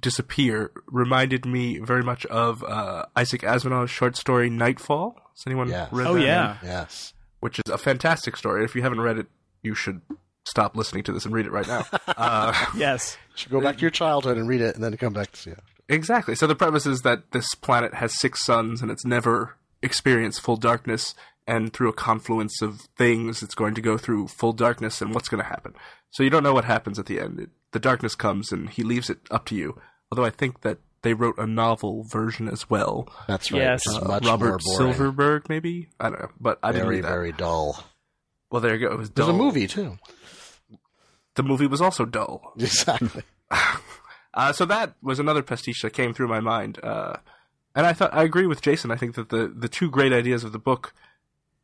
disappear 0.00 0.70
reminded 0.86 1.46
me 1.46 1.78
very 1.78 2.02
much 2.02 2.26
of 2.26 2.62
uh, 2.64 3.06
Isaac 3.16 3.42
Asimov's 3.42 3.90
short 3.90 4.16
story 4.16 4.50
Nightfall. 4.50 5.16
Has 5.34 5.42
anyone 5.46 5.68
Yes. 5.68 5.90
read 5.92 6.06
Oh 6.06 6.14
that? 6.14 6.20
Oh 6.20 6.24
yeah. 6.24 6.56
Yes. 6.62 7.14
Which 7.40 7.58
is 7.58 7.72
a 7.72 7.78
fantastic 7.78 8.36
story. 8.36 8.64
If 8.64 8.74
you 8.74 8.82
haven't 8.82 9.00
read 9.00 9.18
it, 9.18 9.26
you 9.62 9.74
should 9.74 10.02
stop 10.44 10.76
listening 10.76 11.02
to 11.04 11.12
this 11.12 11.24
and 11.24 11.34
read 11.34 11.46
it 11.46 11.52
right 11.52 11.66
now. 11.66 11.86
uh, 12.16 12.52
Yes. 12.76 13.16
You 13.32 13.38
should 13.38 13.50
go 13.52 13.60
back 13.60 13.76
to 13.76 13.80
your 13.82 13.90
childhood 13.90 14.36
and 14.36 14.46
read 14.48 14.60
it, 14.60 14.74
and 14.74 14.84
then 14.84 14.96
come 14.96 15.12
back 15.14 15.32
to 15.32 15.40
see 15.40 15.50
it. 15.50 15.60
Exactly. 15.88 16.34
So 16.34 16.46
the 16.46 16.54
premise 16.54 16.86
is 16.86 17.00
that 17.00 17.32
this 17.32 17.54
planet 17.54 17.94
has 17.94 18.18
six 18.20 18.44
suns 18.44 18.82
and 18.82 18.90
it's 18.90 19.04
never 19.04 19.56
experienced 19.82 20.40
full 20.40 20.56
darkness, 20.56 21.14
and 21.46 21.72
through 21.72 21.88
a 21.88 21.94
confluence 21.94 22.62
of 22.62 22.80
things, 22.96 23.42
it's 23.42 23.54
going 23.54 23.74
to 23.74 23.80
go 23.80 23.98
through 23.98 24.28
full 24.28 24.52
darkness, 24.52 25.00
and 25.00 25.14
what's 25.14 25.28
going 25.28 25.42
to 25.42 25.48
happen? 25.48 25.74
So 26.10 26.22
you 26.22 26.30
don't 26.30 26.42
know 26.42 26.54
what 26.54 26.64
happens 26.64 26.98
at 26.98 27.06
the 27.06 27.20
end. 27.20 27.40
It, 27.40 27.50
the 27.72 27.80
darkness 27.80 28.14
comes, 28.14 28.52
and 28.52 28.68
he 28.70 28.82
leaves 28.82 29.10
it 29.10 29.20
up 29.30 29.46
to 29.46 29.54
you. 29.54 29.80
Although 30.10 30.24
I 30.24 30.30
think 30.30 30.60
that 30.60 30.78
they 31.02 31.14
wrote 31.14 31.38
a 31.38 31.46
novel 31.46 32.04
version 32.04 32.48
as 32.48 32.70
well. 32.70 33.08
That's 33.26 33.50
right. 33.50 33.62
Yes. 33.62 33.82
Uh, 33.88 34.06
much 34.06 34.24
Robert 34.24 34.60
boring. 34.62 34.76
Silverberg, 34.94 35.48
maybe 35.48 35.88
I 35.98 36.10
don't 36.10 36.20
know, 36.20 36.30
but 36.40 36.58
I 36.62 36.72
didn't 36.72 36.84
very, 36.84 36.96
read 36.96 37.04
that. 37.04 37.10
very 37.10 37.32
dull. 37.32 37.84
Well, 38.50 38.60
there 38.60 38.74
you 38.74 38.86
go. 38.86 38.94
It 38.94 38.98
was 38.98 39.10
There's 39.10 39.28
a 39.28 39.32
movie 39.32 39.66
too. 39.66 39.98
The 41.34 41.42
movie 41.42 41.66
was 41.66 41.80
also 41.80 42.04
dull. 42.04 42.52
Exactly. 42.58 43.22
Uh, 44.34 44.50
so 44.50 44.64
that 44.64 44.94
was 45.02 45.18
another 45.18 45.42
pastiche 45.42 45.82
that 45.82 45.92
came 45.92 46.14
through 46.14 46.26
my 46.26 46.40
mind. 46.40 46.82
Uh, 46.82 47.16
and 47.74 47.84
I 47.84 47.92
thought 47.92 48.14
I 48.14 48.22
agree 48.22 48.46
with 48.46 48.62
Jason. 48.62 48.90
I 48.90 48.96
think 48.96 49.14
that 49.16 49.28
the 49.28 49.52
the 49.54 49.68
two 49.68 49.90
great 49.90 50.10
ideas 50.10 50.42
of 50.42 50.52
the 50.52 50.58
book 50.58 50.94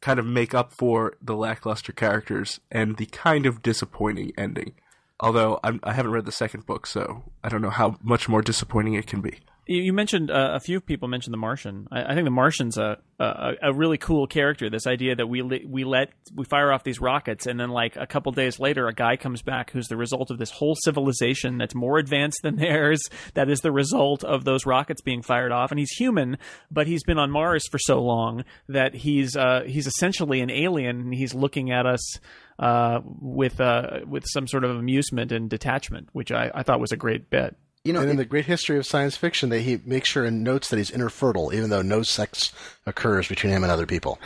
kind 0.00 0.18
of 0.18 0.26
make 0.26 0.54
up 0.54 0.72
for 0.72 1.16
the 1.20 1.34
lackluster 1.34 1.92
characters 1.92 2.60
and 2.70 2.96
the 2.96 3.06
kind 3.06 3.46
of 3.46 3.62
disappointing 3.62 4.32
ending. 4.36 4.74
Although 5.20 5.58
I'm, 5.64 5.80
I 5.82 5.92
haven't 5.92 6.12
read 6.12 6.26
the 6.26 6.32
second 6.32 6.66
book, 6.66 6.86
so 6.86 7.24
I 7.42 7.48
don't 7.48 7.62
know 7.62 7.70
how 7.70 7.98
much 8.02 8.28
more 8.28 8.42
disappointing 8.42 8.94
it 8.94 9.06
can 9.06 9.20
be. 9.20 9.40
You 9.70 9.92
mentioned 9.92 10.30
uh, 10.30 10.52
a 10.54 10.60
few 10.60 10.80
people 10.80 11.08
mentioned 11.08 11.34
the 11.34 11.38
Martian. 11.38 11.88
I, 11.92 12.02
I 12.02 12.14
think 12.14 12.24
the 12.24 12.30
Martian's 12.30 12.78
a, 12.78 12.96
a 13.20 13.52
a 13.64 13.72
really 13.74 13.98
cool 13.98 14.26
character. 14.26 14.70
This 14.70 14.86
idea 14.86 15.14
that 15.14 15.26
we 15.26 15.42
li- 15.42 15.66
we 15.68 15.84
let 15.84 16.08
we 16.34 16.46
fire 16.46 16.72
off 16.72 16.84
these 16.84 17.02
rockets, 17.02 17.46
and 17.46 17.60
then 17.60 17.68
like 17.68 17.94
a 17.96 18.06
couple 18.06 18.32
days 18.32 18.58
later, 18.58 18.88
a 18.88 18.94
guy 18.94 19.16
comes 19.16 19.42
back 19.42 19.70
who's 19.70 19.88
the 19.88 19.96
result 19.98 20.30
of 20.30 20.38
this 20.38 20.50
whole 20.50 20.74
civilization 20.74 21.58
that's 21.58 21.74
more 21.74 21.98
advanced 21.98 22.40
than 22.42 22.56
theirs. 22.56 23.02
That 23.34 23.50
is 23.50 23.60
the 23.60 23.70
result 23.70 24.24
of 24.24 24.44
those 24.44 24.64
rockets 24.64 25.02
being 25.02 25.20
fired 25.20 25.52
off, 25.52 25.70
and 25.70 25.78
he's 25.78 25.92
human, 25.92 26.38
but 26.70 26.86
he's 26.86 27.04
been 27.04 27.18
on 27.18 27.30
Mars 27.30 27.68
for 27.70 27.78
so 27.78 28.00
long 28.00 28.44
that 28.70 28.94
he's 28.94 29.36
uh, 29.36 29.64
he's 29.66 29.86
essentially 29.86 30.40
an 30.40 30.50
alien, 30.50 30.98
and 30.98 31.14
he's 31.14 31.34
looking 31.34 31.72
at 31.72 31.84
us 31.84 32.18
uh, 32.58 33.00
with 33.04 33.60
uh, 33.60 34.00
with 34.06 34.24
some 34.26 34.46
sort 34.46 34.64
of 34.64 34.70
amusement 34.70 35.30
and 35.30 35.50
detachment, 35.50 36.08
which 36.12 36.32
I, 36.32 36.50
I 36.54 36.62
thought 36.62 36.80
was 36.80 36.92
a 36.92 36.96
great 36.96 37.28
bit. 37.28 37.54
You 37.88 37.94
know, 37.94 38.00
and 38.00 38.10
in 38.10 38.16
it- 38.16 38.22
the 38.22 38.24
great 38.26 38.44
history 38.44 38.76
of 38.78 38.86
science 38.86 39.16
fiction, 39.16 39.48
that 39.48 39.60
he 39.62 39.80
makes 39.84 40.08
sure 40.10 40.24
and 40.24 40.44
notes 40.44 40.68
that 40.68 40.76
he's 40.76 40.90
infertile, 40.90 41.52
even 41.54 41.70
though 41.70 41.82
no 41.82 42.02
sex 42.02 42.52
occurs 42.86 43.26
between 43.28 43.52
him 43.52 43.62
and 43.64 43.72
other 43.72 43.86
people. 43.86 44.18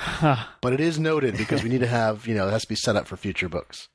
but 0.61 0.73
it 0.73 0.81
is 0.81 0.99
noted 0.99 1.37
because 1.37 1.63
we 1.63 1.69
need 1.71 1.81
to 1.81 1.87
have, 1.87 2.27
you 2.27 2.35
know, 2.35 2.49
it 2.49 2.51
has 2.51 2.63
to 2.63 2.69
be 2.69 2.75
set 2.75 2.97
up 2.97 3.07
for 3.07 3.17
future 3.17 3.49
books. 3.49 3.89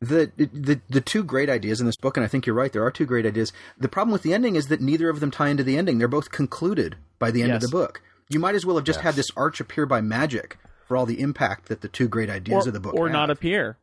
the 0.00 0.32
the 0.36 0.80
the 0.88 1.00
two 1.02 1.22
great 1.22 1.50
ideas 1.50 1.78
in 1.80 1.84
this 1.86 1.96
book, 1.96 2.16
and 2.16 2.24
I 2.24 2.28
think 2.28 2.46
you're 2.46 2.56
right. 2.56 2.72
There 2.72 2.82
are 2.82 2.90
two 2.90 3.04
great 3.04 3.26
ideas. 3.26 3.52
The 3.78 3.88
problem 3.88 4.12
with 4.12 4.22
the 4.22 4.32
ending 4.32 4.56
is 4.56 4.68
that 4.68 4.80
neither 4.80 5.10
of 5.10 5.20
them 5.20 5.30
tie 5.30 5.50
into 5.50 5.62
the 5.62 5.76
ending. 5.76 5.98
They're 5.98 6.08
both 6.08 6.30
concluded 6.30 6.96
by 7.18 7.30
the 7.30 7.42
end 7.42 7.52
of 7.52 7.60
the 7.60 7.68
book. 7.68 8.00
You 8.30 8.38
might 8.40 8.54
as 8.54 8.64
well 8.64 8.76
have 8.76 8.86
just 8.86 9.00
had 9.00 9.14
this 9.16 9.28
arch 9.36 9.60
appear 9.60 9.84
by 9.84 10.00
magic 10.00 10.56
for 10.88 10.96
all 10.96 11.04
the 11.04 11.20
impact 11.20 11.68
that 11.68 11.82
the 11.82 11.88
two 11.88 12.08
great 12.08 12.30
ideas 12.30 12.64
or, 12.64 12.70
of 12.70 12.72
the 12.72 12.80
book 12.80 12.94
or 12.94 13.08
have. 13.08 13.12
not 13.12 13.28
appear. 13.30 13.76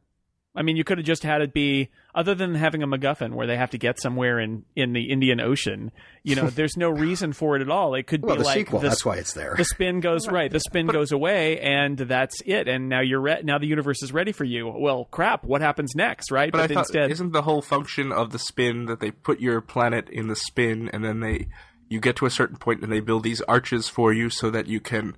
I 0.58 0.64
mean, 0.64 0.76
you 0.76 0.84
could 0.84 0.98
have 0.98 1.06
just 1.06 1.22
had 1.22 1.42
it 1.42 1.54
be 1.54 1.90
other 2.16 2.34
than 2.34 2.56
having 2.56 2.82
a 2.82 2.88
MacGuffin 2.88 3.34
where 3.34 3.46
they 3.46 3.58
have 3.58 3.70
to 3.70 3.78
get 3.78 4.02
somewhere 4.02 4.40
in, 4.40 4.66
in 4.76 4.92
the 4.92 5.12
Indian 5.12 5.40
Ocean. 5.40 5.92
You 6.24 6.36
know, 6.36 6.48
there's 6.50 6.76
no 6.76 6.90
reason 7.06 7.32
for 7.32 7.56
it 7.56 7.62
at 7.62 7.70
all. 7.70 7.94
It 7.94 8.08
could 8.08 8.24
well, 8.24 8.36
be 8.36 8.42
the 8.42 8.46
like 8.46 8.58
sequel. 8.58 8.80
the, 8.80 8.90
that's 8.90 9.06
why 9.06 9.18
it's 9.18 9.34
there. 9.34 9.54
the 9.56 9.64
spin 9.64 10.00
goes 10.00 10.28
right. 10.32 10.52
The 10.52 10.60
spin 10.60 10.88
goes 10.88 11.12
away, 11.12 11.60
and 11.60 11.96
that's 11.96 12.42
it. 12.44 12.68
And 12.68 12.90
now 12.90 13.02
you're 13.02 13.22
re- 13.22 13.42
now 13.44 13.60
the 13.60 13.68
universe 13.68 14.02
is 14.02 14.12
ready 14.12 14.32
for 14.32 14.46
you. 14.46 14.68
Well, 14.68 15.06
crap. 15.06 15.44
What 15.44 15.62
happens 15.62 15.96
next? 15.96 16.32
Right? 16.32 16.52
But, 16.52 16.62
I 16.62 16.68
thought, 16.74 16.80
instead, 16.80 17.12
isn't 17.12 17.34
the 17.34 17.44
whole 17.44 17.62
function 17.62 18.12
of 18.12 18.32
the 18.32 18.40
spin 18.40 18.86
that 18.86 19.00
they 19.00 19.12
put 19.12 19.40
your 19.40 19.62
planet 19.62 20.10
in 20.10 20.28
the 20.28 20.36
spin, 20.36 20.90
and 20.92 21.06
then 21.06 21.20
they 21.20 21.50
you 21.88 22.00
get 22.00 22.16
to 22.18 22.26
a 22.26 22.32
certain 22.32 22.58
point, 22.58 22.82
and 22.82 22.92
they 22.92 23.00
build 23.00 23.24
these 23.24 23.42
arches 23.42 23.88
for 23.88 24.12
you 24.12 24.32
so 24.32 24.50
that 24.50 24.66
you 24.66 24.80
can 24.80 25.16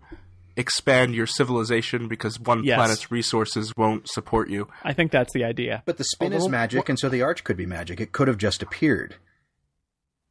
expand 0.59 1.15
your 1.15 1.25
civilization 1.25 2.07
because 2.07 2.39
one 2.39 2.63
Yes. 2.63 2.77
planet's 2.77 3.11
resources 3.11 3.73
won't 3.77 4.07
support 4.09 4.49
you. 4.49 4.67
I 4.83 4.93
think 4.93 5.11
that's 5.11 5.33
the 5.33 5.43
idea. 5.43 5.81
But 5.85 5.97
the 5.97 6.03
spin 6.03 6.33
is 6.33 6.41
Although- 6.43 6.51
magic, 6.51 6.89
and 6.89 6.99
so 6.99 7.09
the 7.09 7.21
arch 7.21 7.43
could 7.43 7.57
be 7.57 7.65
magic. 7.65 7.99
It 7.99 8.11
could 8.11 8.27
have 8.27 8.37
just 8.37 8.61
appeared. 8.61 9.15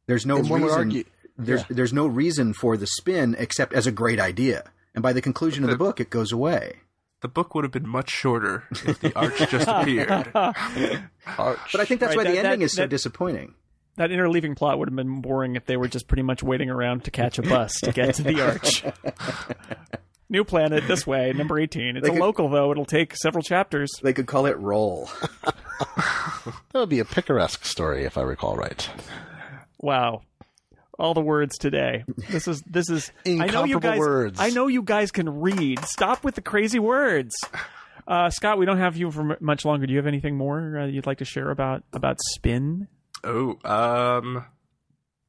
There's 0.07 0.25
no 0.25 0.37
And 0.37 0.49
reason. 0.49 0.69
argue- 0.69 1.03
there's 1.37 1.61
yeah. 1.61 1.65
there's 1.75 1.93
no 1.93 2.05
reason 2.07 2.53
for 2.53 2.77
the 2.77 2.87
spin 2.87 3.35
except 3.37 3.73
as 3.73 3.87
a 3.87 3.91
great 3.91 4.19
idea. 4.19 4.63
And 4.95 5.01
by 5.03 5.13
the 5.13 5.21
conclusion 5.21 5.63
of 5.63 5.69
the 5.69 5.75
The- 5.75 5.83
book, 5.83 5.99
it 5.99 6.09
goes 6.09 6.31
away. 6.31 6.77
The 7.21 7.27
book 7.27 7.53
would 7.53 7.63
have 7.65 7.71
been 7.71 7.87
much 7.87 8.09
shorter 8.11 8.63
if 8.85 8.99
the 9.01 9.13
arch 9.15 9.37
just 9.49 9.67
appeared. 9.67 10.29
But 10.33 10.55
I 10.55 11.85
think 11.85 11.99
that's 11.99 12.15
Right, 12.15 12.25
why 12.25 12.31
the 12.31 12.37
ending 12.39 12.59
that- 12.59 12.65
is 12.65 12.73
so 12.73 12.81
that- 12.83 12.89
disappointing. 12.89 13.55
That 13.97 14.11
interleaving 14.11 14.55
plot 14.55 14.79
would 14.79 14.87
have 14.87 14.95
been 14.95 15.19
boring 15.19 15.57
if 15.57 15.65
they 15.65 15.75
were 15.75 15.89
just 15.89 16.07
pretty 16.07 16.23
much 16.23 16.41
waiting 16.41 16.69
around 16.69 17.03
to 17.03 17.11
catch 17.11 17.37
a 17.37 17.41
bus 17.41 17.73
to 17.83 17.91
get 17.91 18.15
to 18.15 18.23
the 18.23 18.39
arch. 18.49 18.83
New 20.29 20.43
planet 20.43 20.87
this 20.87 21.07
way, 21.07 21.33
number 21.35 21.57
18. 21.59 21.97
It's 21.97 22.03
They 22.03 22.09
a 22.09 22.13
could- 22.13 22.21
local, 22.21 22.49
though. 22.49 22.71
It'll 22.71 22.85
take 22.85 23.15
several 23.15 23.41
chapters. 23.43 23.89
They 24.03 24.13
could 24.13 24.27
call 24.27 24.45
it 24.45 24.57
roll. 24.57 25.09
That 26.73 26.79
would 26.81 26.89
be 26.89 26.99
a 26.99 27.05
picaresque 27.05 27.63
story, 27.65 28.03
if 28.03 28.17
I 28.17 28.21
recall 28.21 28.55
right. 28.57 28.89
Wow. 29.79 30.21
All 30.97 31.13
the 31.13 31.21
words 31.21 31.57
today. 31.57 32.03
This 32.29 32.47
is 32.49 32.61
this 32.63 32.89
is 32.89 33.11
I 33.25 33.29
know 33.29 33.35
you 33.35 33.43
Incomparable 33.77 33.79
guys 33.79 33.99
words. 33.99 34.39
I 34.41 34.49
know 34.49 34.67
you 34.67 34.81
guys 34.81 35.11
can 35.11 35.39
read. 35.39 35.79
Stop 35.85 36.23
with 36.25 36.35
the 36.35 36.41
crazy 36.41 36.79
words. 36.79 37.33
Uh, 38.05 38.29
Scott, 38.29 38.57
we 38.57 38.65
don't 38.65 38.77
have 38.79 38.97
you 38.97 39.09
for 39.09 39.31
m- 39.31 39.37
much 39.39 39.63
longer. 39.63 39.85
Do 39.87 39.93
you 39.93 39.99
have 39.99 40.07
anything 40.07 40.35
more 40.35 40.79
uh, 40.79 40.85
you'd 40.87 41.07
like 41.07 41.19
to 41.19 41.25
share 41.25 41.49
about 41.49 41.83
about 41.93 42.17
spin? 42.31 42.87
oh, 43.23 43.57
um, 43.63 44.45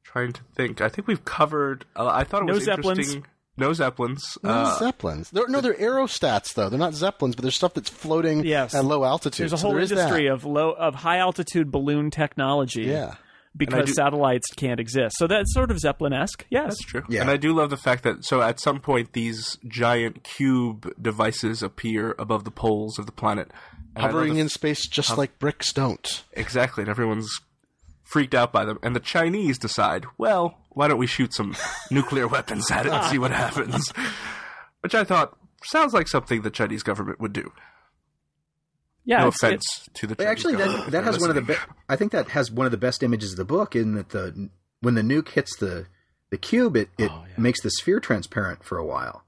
trying 0.03 0.33
to 0.33 0.41
think. 0.55 0.81
I 0.81 0.89
think 0.89 1.07
we've 1.07 1.23
covered. 1.23 1.85
Uh, 1.95 2.07
I 2.07 2.25
thought 2.25 2.41
it 2.41 2.45
No 2.47 2.53
was 2.55 2.65
Zeppelins. 2.65 2.97
interesting. 2.99 3.25
No 3.61 3.71
zeppelins. 3.73 4.37
No 4.43 4.49
Uh, 4.49 4.79
zeppelins. 4.79 5.29
They're, 5.31 5.47
no, 5.47 5.61
they're 5.61 5.73
aerostats 5.75 6.53
though. 6.53 6.67
They're 6.69 6.77
not 6.79 6.93
zeppelins, 6.93 7.35
but 7.35 7.43
there's 7.43 7.55
stuff 7.55 7.73
that's 7.73 7.89
floating 7.89 8.43
Yes. 8.43 8.73
at 8.75 8.83
low 8.83 9.05
altitude. 9.05 9.43
There's 9.43 9.53
a 9.53 9.57
So 9.57 9.69
whole 9.69 9.77
industry 9.77 10.27
of 10.27 10.43
low 10.43 10.71
of 10.71 10.95
high 10.95 11.17
altitude 11.19 11.71
balloon 11.71 12.11
technology. 12.11 12.83
Yeah. 12.83 13.15
Because 13.55 13.87
do- 13.87 13.93
satellites 13.93 14.47
can't 14.55 14.79
exist. 14.79 15.17
So 15.17 15.27
that's 15.27 15.53
sort 15.53 15.71
of 15.71 15.79
Zeppelin 15.79 16.13
esque. 16.13 16.45
Yes. 16.49 16.67
That's 16.69 16.83
true. 16.85 17.03
Yeah. 17.09 17.21
And 17.21 17.29
I 17.29 17.35
do 17.37 17.53
love 17.53 17.69
the 17.69 17.75
fact 17.77 18.03
that 18.03 18.23
so 18.25 18.41
at 18.41 18.59
some 18.61 18.79
point 18.79 19.11
these 19.13 19.57
giant 19.67 20.23
cube 20.23 20.89
devices 21.01 21.61
appear 21.61 22.15
above 22.17 22.45
the 22.45 22.51
poles 22.51 22.97
of 22.97 23.05
the 23.05 23.11
planet. 23.11 23.51
And 23.93 24.05
hovering 24.05 24.35
the- 24.35 24.39
in 24.39 24.47
space 24.49 24.87
just 24.87 25.17
like 25.17 25.37
bricks 25.37 25.73
don't. 25.73 26.23
Exactly, 26.31 26.83
and 26.83 26.89
everyone's 26.89 27.29
freaked 28.03 28.33
out 28.33 28.53
by 28.53 28.63
them. 28.63 28.79
And 28.81 28.95
the 28.95 29.01
Chinese 29.01 29.57
decide, 29.57 30.05
well, 30.17 30.57
why 30.73 30.87
don't 30.87 30.97
we 30.97 31.07
shoot 31.07 31.33
some 31.33 31.55
nuclear 31.91 32.27
weapons 32.27 32.69
at 32.71 32.85
it 32.85 32.91
and 32.91 33.03
see 33.05 33.17
what 33.17 33.31
happens? 33.31 33.91
Which 34.81 34.95
I 34.95 35.03
thought 35.03 35.37
sounds 35.63 35.93
like 35.93 36.07
something 36.07 36.41
the 36.41 36.49
Chinese 36.49 36.83
government 36.83 37.19
would 37.19 37.33
do. 37.33 37.51
Yeah. 39.03 39.17
no 39.21 39.27
it's- 39.27 39.41
offense 39.43 39.89
to 39.95 40.07
the 40.07 40.15
Chinese 40.15 40.29
actually, 40.31 40.53
government 40.57 40.77
that 40.85 40.85
that 40.85 40.91
they're 41.03 41.11
has 41.11 41.19
one 41.19 41.29
of 41.29 41.35
the. 41.35 41.41
Be- 41.41 41.55
I 41.89 41.95
think 41.95 42.11
that 42.11 42.29
has 42.29 42.51
one 42.51 42.65
of 42.65 42.71
the 42.71 42.77
best 42.77 43.01
images 43.03 43.31
of 43.31 43.37
the 43.37 43.45
book 43.45 43.75
in 43.75 43.95
that 43.95 44.09
the 44.09 44.49
when 44.81 44.95
the 44.95 45.01
nuke 45.01 45.29
hits 45.29 45.55
the 45.57 45.87
the 46.29 46.37
cube, 46.37 46.75
it 46.77 46.89
it 46.97 47.09
Oh, 47.11 47.23
yeah. 47.27 47.33
makes 47.41 47.61
the 47.61 47.69
sphere 47.71 47.99
transparent 47.99 48.63
for 48.63 48.77
a 48.77 48.85
while, 48.85 49.23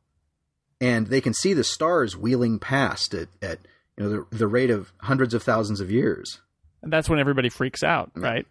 and 0.79 1.07
they 1.07 1.21
can 1.21 1.33
see 1.33 1.53
the 1.53 1.63
stars 1.63 2.15
wheeling 2.15 2.59
past 2.59 3.13
at 3.15 3.29
at 3.41 3.59
you 3.97 4.03
know 4.03 4.09
the 4.29 4.37
the 4.37 4.47
rate 4.47 4.69
of 4.69 4.93
hundreds 5.01 5.33
of 5.33 5.41
thousands 5.43 5.81
of 5.81 5.89
years. 5.91 6.39
And 6.83 6.91
that's 6.93 7.09
when 7.09 7.19
everybody 7.19 7.49
freaks 7.49 7.81
out, 7.83 8.11
right? 8.15 8.45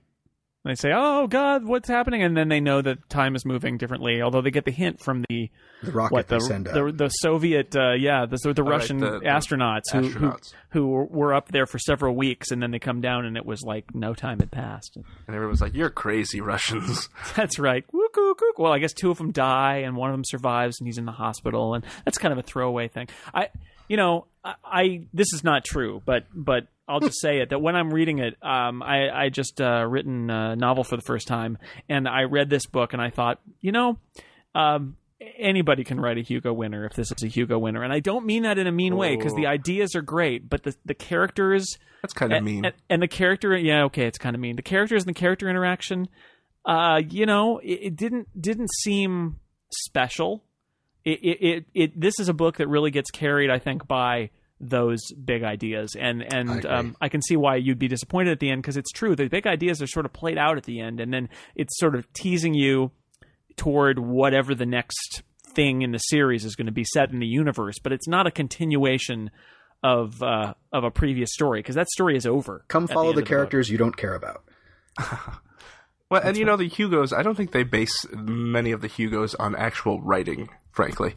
And 0.64 0.70
they 0.70 0.76
say, 0.76 0.90
"Oh 0.94 1.26
God, 1.26 1.64
what's 1.64 1.88
happening?" 1.88 2.22
And 2.22 2.36
then 2.36 2.48
they 2.48 2.60
know 2.60 2.80
that 2.82 3.08
time 3.08 3.34
is 3.34 3.44
moving 3.44 3.78
differently. 3.78 4.22
Although 4.22 4.42
they 4.42 4.52
get 4.52 4.64
the 4.64 4.70
hint 4.70 5.00
from 5.02 5.24
the 5.28 5.50
The 5.82 5.90
rocket 5.90 6.12
what 6.14 6.28
the 6.28 6.36
they 6.36 6.40
send 6.46 6.68
up. 6.68 6.74
the, 6.74 6.92
the 6.92 7.08
Soviet, 7.08 7.74
uh, 7.74 7.94
yeah, 7.94 8.26
the 8.26 8.36
the, 8.40 8.52
the 8.54 8.62
Oh, 8.62 8.66
right, 8.66 8.70
Russian 8.78 8.98
the- 8.98 9.18
the 9.18 9.26
astronauts, 9.26 9.90
who, 9.92 10.02
who 10.02 10.28
astronauts. 10.30 10.54
who 10.70 10.86
were 11.10 11.34
up 11.34 11.48
there 11.48 11.66
for 11.66 11.80
several 11.80 12.14
weeks, 12.14 12.52
and 12.52 12.62
then 12.62 12.70
they 12.70 12.78
come 12.78 13.00
down, 13.00 13.26
and 13.26 13.36
it 13.36 13.44
was 13.44 13.62
like 13.62 13.92
no 13.92 14.14
time 14.14 14.38
had 14.38 14.52
passed. 14.52 14.96
And 14.96 15.34
everyone's 15.34 15.60
like, 15.60 15.74
"You're 15.74 15.90
crazy, 15.90 16.40
Russians." 16.40 17.08
That's 17.34 17.58
right. 17.58 17.84
Woo, 17.92 18.06
coo, 18.14 18.34
coo. 18.36 18.52
Well, 18.56 18.72
I 18.72 18.78
guess 18.78 18.92
two 18.92 19.10
of 19.10 19.18
them 19.18 19.32
die, 19.32 19.78
and 19.78 19.96
one 19.96 20.10
of 20.10 20.14
them 20.14 20.24
survives, 20.24 20.80
and 20.80 20.86
he's 20.86 20.98
in 20.98 21.06
the 21.06 21.12
hospital, 21.12 21.74
and 21.74 21.84
that's 22.04 22.18
kind 22.18 22.30
of 22.30 22.38
a 22.38 22.42
throwaway 22.42 22.86
thing. 22.86 23.08
I, 23.34 23.48
you 23.88 23.96
know, 23.96 24.26
I, 24.44 24.54
I 24.64 25.00
this 25.12 25.32
is 25.32 25.42
not 25.42 25.64
true, 25.64 26.02
but 26.06 26.24
but 26.32 26.68
I'll 26.88 27.00
just 27.00 27.20
say 27.20 27.38
it 27.38 27.50
that 27.50 27.60
when 27.60 27.76
I'm 27.76 27.92
reading 27.92 28.18
it, 28.18 28.36
um, 28.42 28.82
I 28.82 29.08
I 29.10 29.28
just 29.28 29.60
uh, 29.60 29.86
written 29.88 30.30
a 30.30 30.56
novel 30.56 30.84
for 30.84 30.96
the 30.96 31.02
first 31.02 31.26
time, 31.26 31.58
and 31.88 32.08
I 32.08 32.22
read 32.22 32.50
this 32.50 32.66
book, 32.66 32.92
and 32.92 33.00
I 33.00 33.10
thought, 33.10 33.40
you 33.60 33.72
know, 33.72 33.98
um. 34.54 34.96
anybody 35.38 35.84
can 35.84 36.00
write 36.00 36.18
a 36.18 36.20
Hugo 36.20 36.52
winner 36.52 36.84
if 36.84 36.94
this 36.94 37.12
is 37.12 37.22
a 37.22 37.28
Hugo 37.28 37.56
winner, 37.56 37.84
and 37.84 37.92
I 37.92 38.00
don't 38.00 38.26
mean 38.26 38.42
that 38.42 38.58
in 38.58 38.66
a 38.66 38.72
mean 38.72 38.96
way 38.96 39.16
because 39.16 39.34
the 39.36 39.46
ideas 39.46 39.94
are 39.94 40.02
great, 40.02 40.50
but 40.50 40.64
the 40.64 40.74
the 40.84 40.94
characters 40.94 41.78
That's 42.02 42.12
kind 42.12 42.32
of 42.32 42.42
mean. 42.42 42.64
and, 42.64 42.74
and 42.90 43.00
the 43.00 43.06
character, 43.06 43.56
yeah, 43.56 43.84
okay, 43.84 44.06
it's 44.06 44.18
kind 44.18 44.34
of 44.34 44.40
mean. 44.40 44.56
The 44.56 44.62
characters 44.62 45.04
and 45.04 45.14
the 45.14 45.18
character 45.18 45.48
interaction, 45.48 46.08
uh, 46.64 47.00
you 47.08 47.24
know, 47.24 47.58
it, 47.58 47.78
it 47.82 47.96
didn't 47.96 48.26
didn't 48.40 48.70
seem 48.82 49.38
special. 49.72 50.42
It, 51.04 51.20
it 51.22 51.38
it 51.40 51.64
it 51.72 52.00
this 52.00 52.18
is 52.18 52.28
a 52.28 52.34
book 52.34 52.56
that 52.56 52.66
really 52.66 52.90
gets 52.90 53.12
carried, 53.12 53.48
I 53.48 53.60
think, 53.60 53.86
by 53.86 54.30
those 54.62 55.00
big 55.12 55.42
ideas, 55.42 55.96
and 55.98 56.22
I 56.22 56.26
and 56.36 56.50
agree. 56.50 56.70
um, 56.70 56.96
I 57.00 57.08
can 57.08 57.20
see 57.20 57.36
why 57.36 57.56
you'd 57.56 57.78
be 57.78 57.88
disappointed 57.88 58.30
at 58.30 58.40
the 58.40 58.50
end 58.50 58.62
because 58.62 58.76
it's 58.76 58.92
true. 58.92 59.16
The 59.16 59.28
big 59.28 59.46
ideas 59.46 59.82
are 59.82 59.86
sort 59.86 60.06
of 60.06 60.12
played 60.12 60.38
out 60.38 60.56
at 60.56 60.64
the 60.64 60.80
end, 60.80 61.00
and 61.00 61.12
then 61.12 61.28
it's 61.56 61.78
sort 61.78 61.96
of 61.96 62.10
teasing 62.12 62.54
you 62.54 62.92
toward 63.56 63.98
whatever 63.98 64.54
the 64.54 64.64
next 64.64 65.22
thing 65.54 65.82
in 65.82 65.90
the 65.90 65.98
series 65.98 66.44
is 66.44 66.56
going 66.56 66.66
to 66.66 66.72
be 66.72 66.84
set 66.84 67.10
in 67.10 67.18
the 67.18 67.26
universe, 67.26 67.78
but 67.82 67.92
it's 67.92 68.08
not 68.08 68.26
a 68.26 68.30
continuation 68.30 69.30
of 69.82 70.22
uh, 70.22 70.54
of 70.72 70.84
a 70.84 70.90
previous 70.90 71.30
story 71.32 71.58
because 71.58 71.74
that 71.74 71.88
story 71.90 72.16
is 72.16 72.24
over. 72.24 72.64
Come 72.68 72.86
follow 72.86 73.08
end 73.08 73.16
the 73.16 73.22
of 73.22 73.24
book. 73.24 73.28
characters 73.28 73.68
you 73.68 73.78
don't 73.78 73.96
care 73.96 74.14
about. 74.14 74.44
Well, 76.10 76.20
and 76.22 76.36
you 76.36 76.44
know 76.44 76.58
the 76.58 76.68
Hugos. 76.68 77.14
I 77.14 77.22
don't 77.22 77.36
think 77.36 77.52
they 77.52 77.62
base 77.62 78.04
many 78.12 78.72
of 78.72 78.82
the 78.82 78.86
Hugos 78.86 79.34
on 79.36 79.56
actual 79.56 79.98
writing. 80.02 80.50
Frankly, 80.70 81.14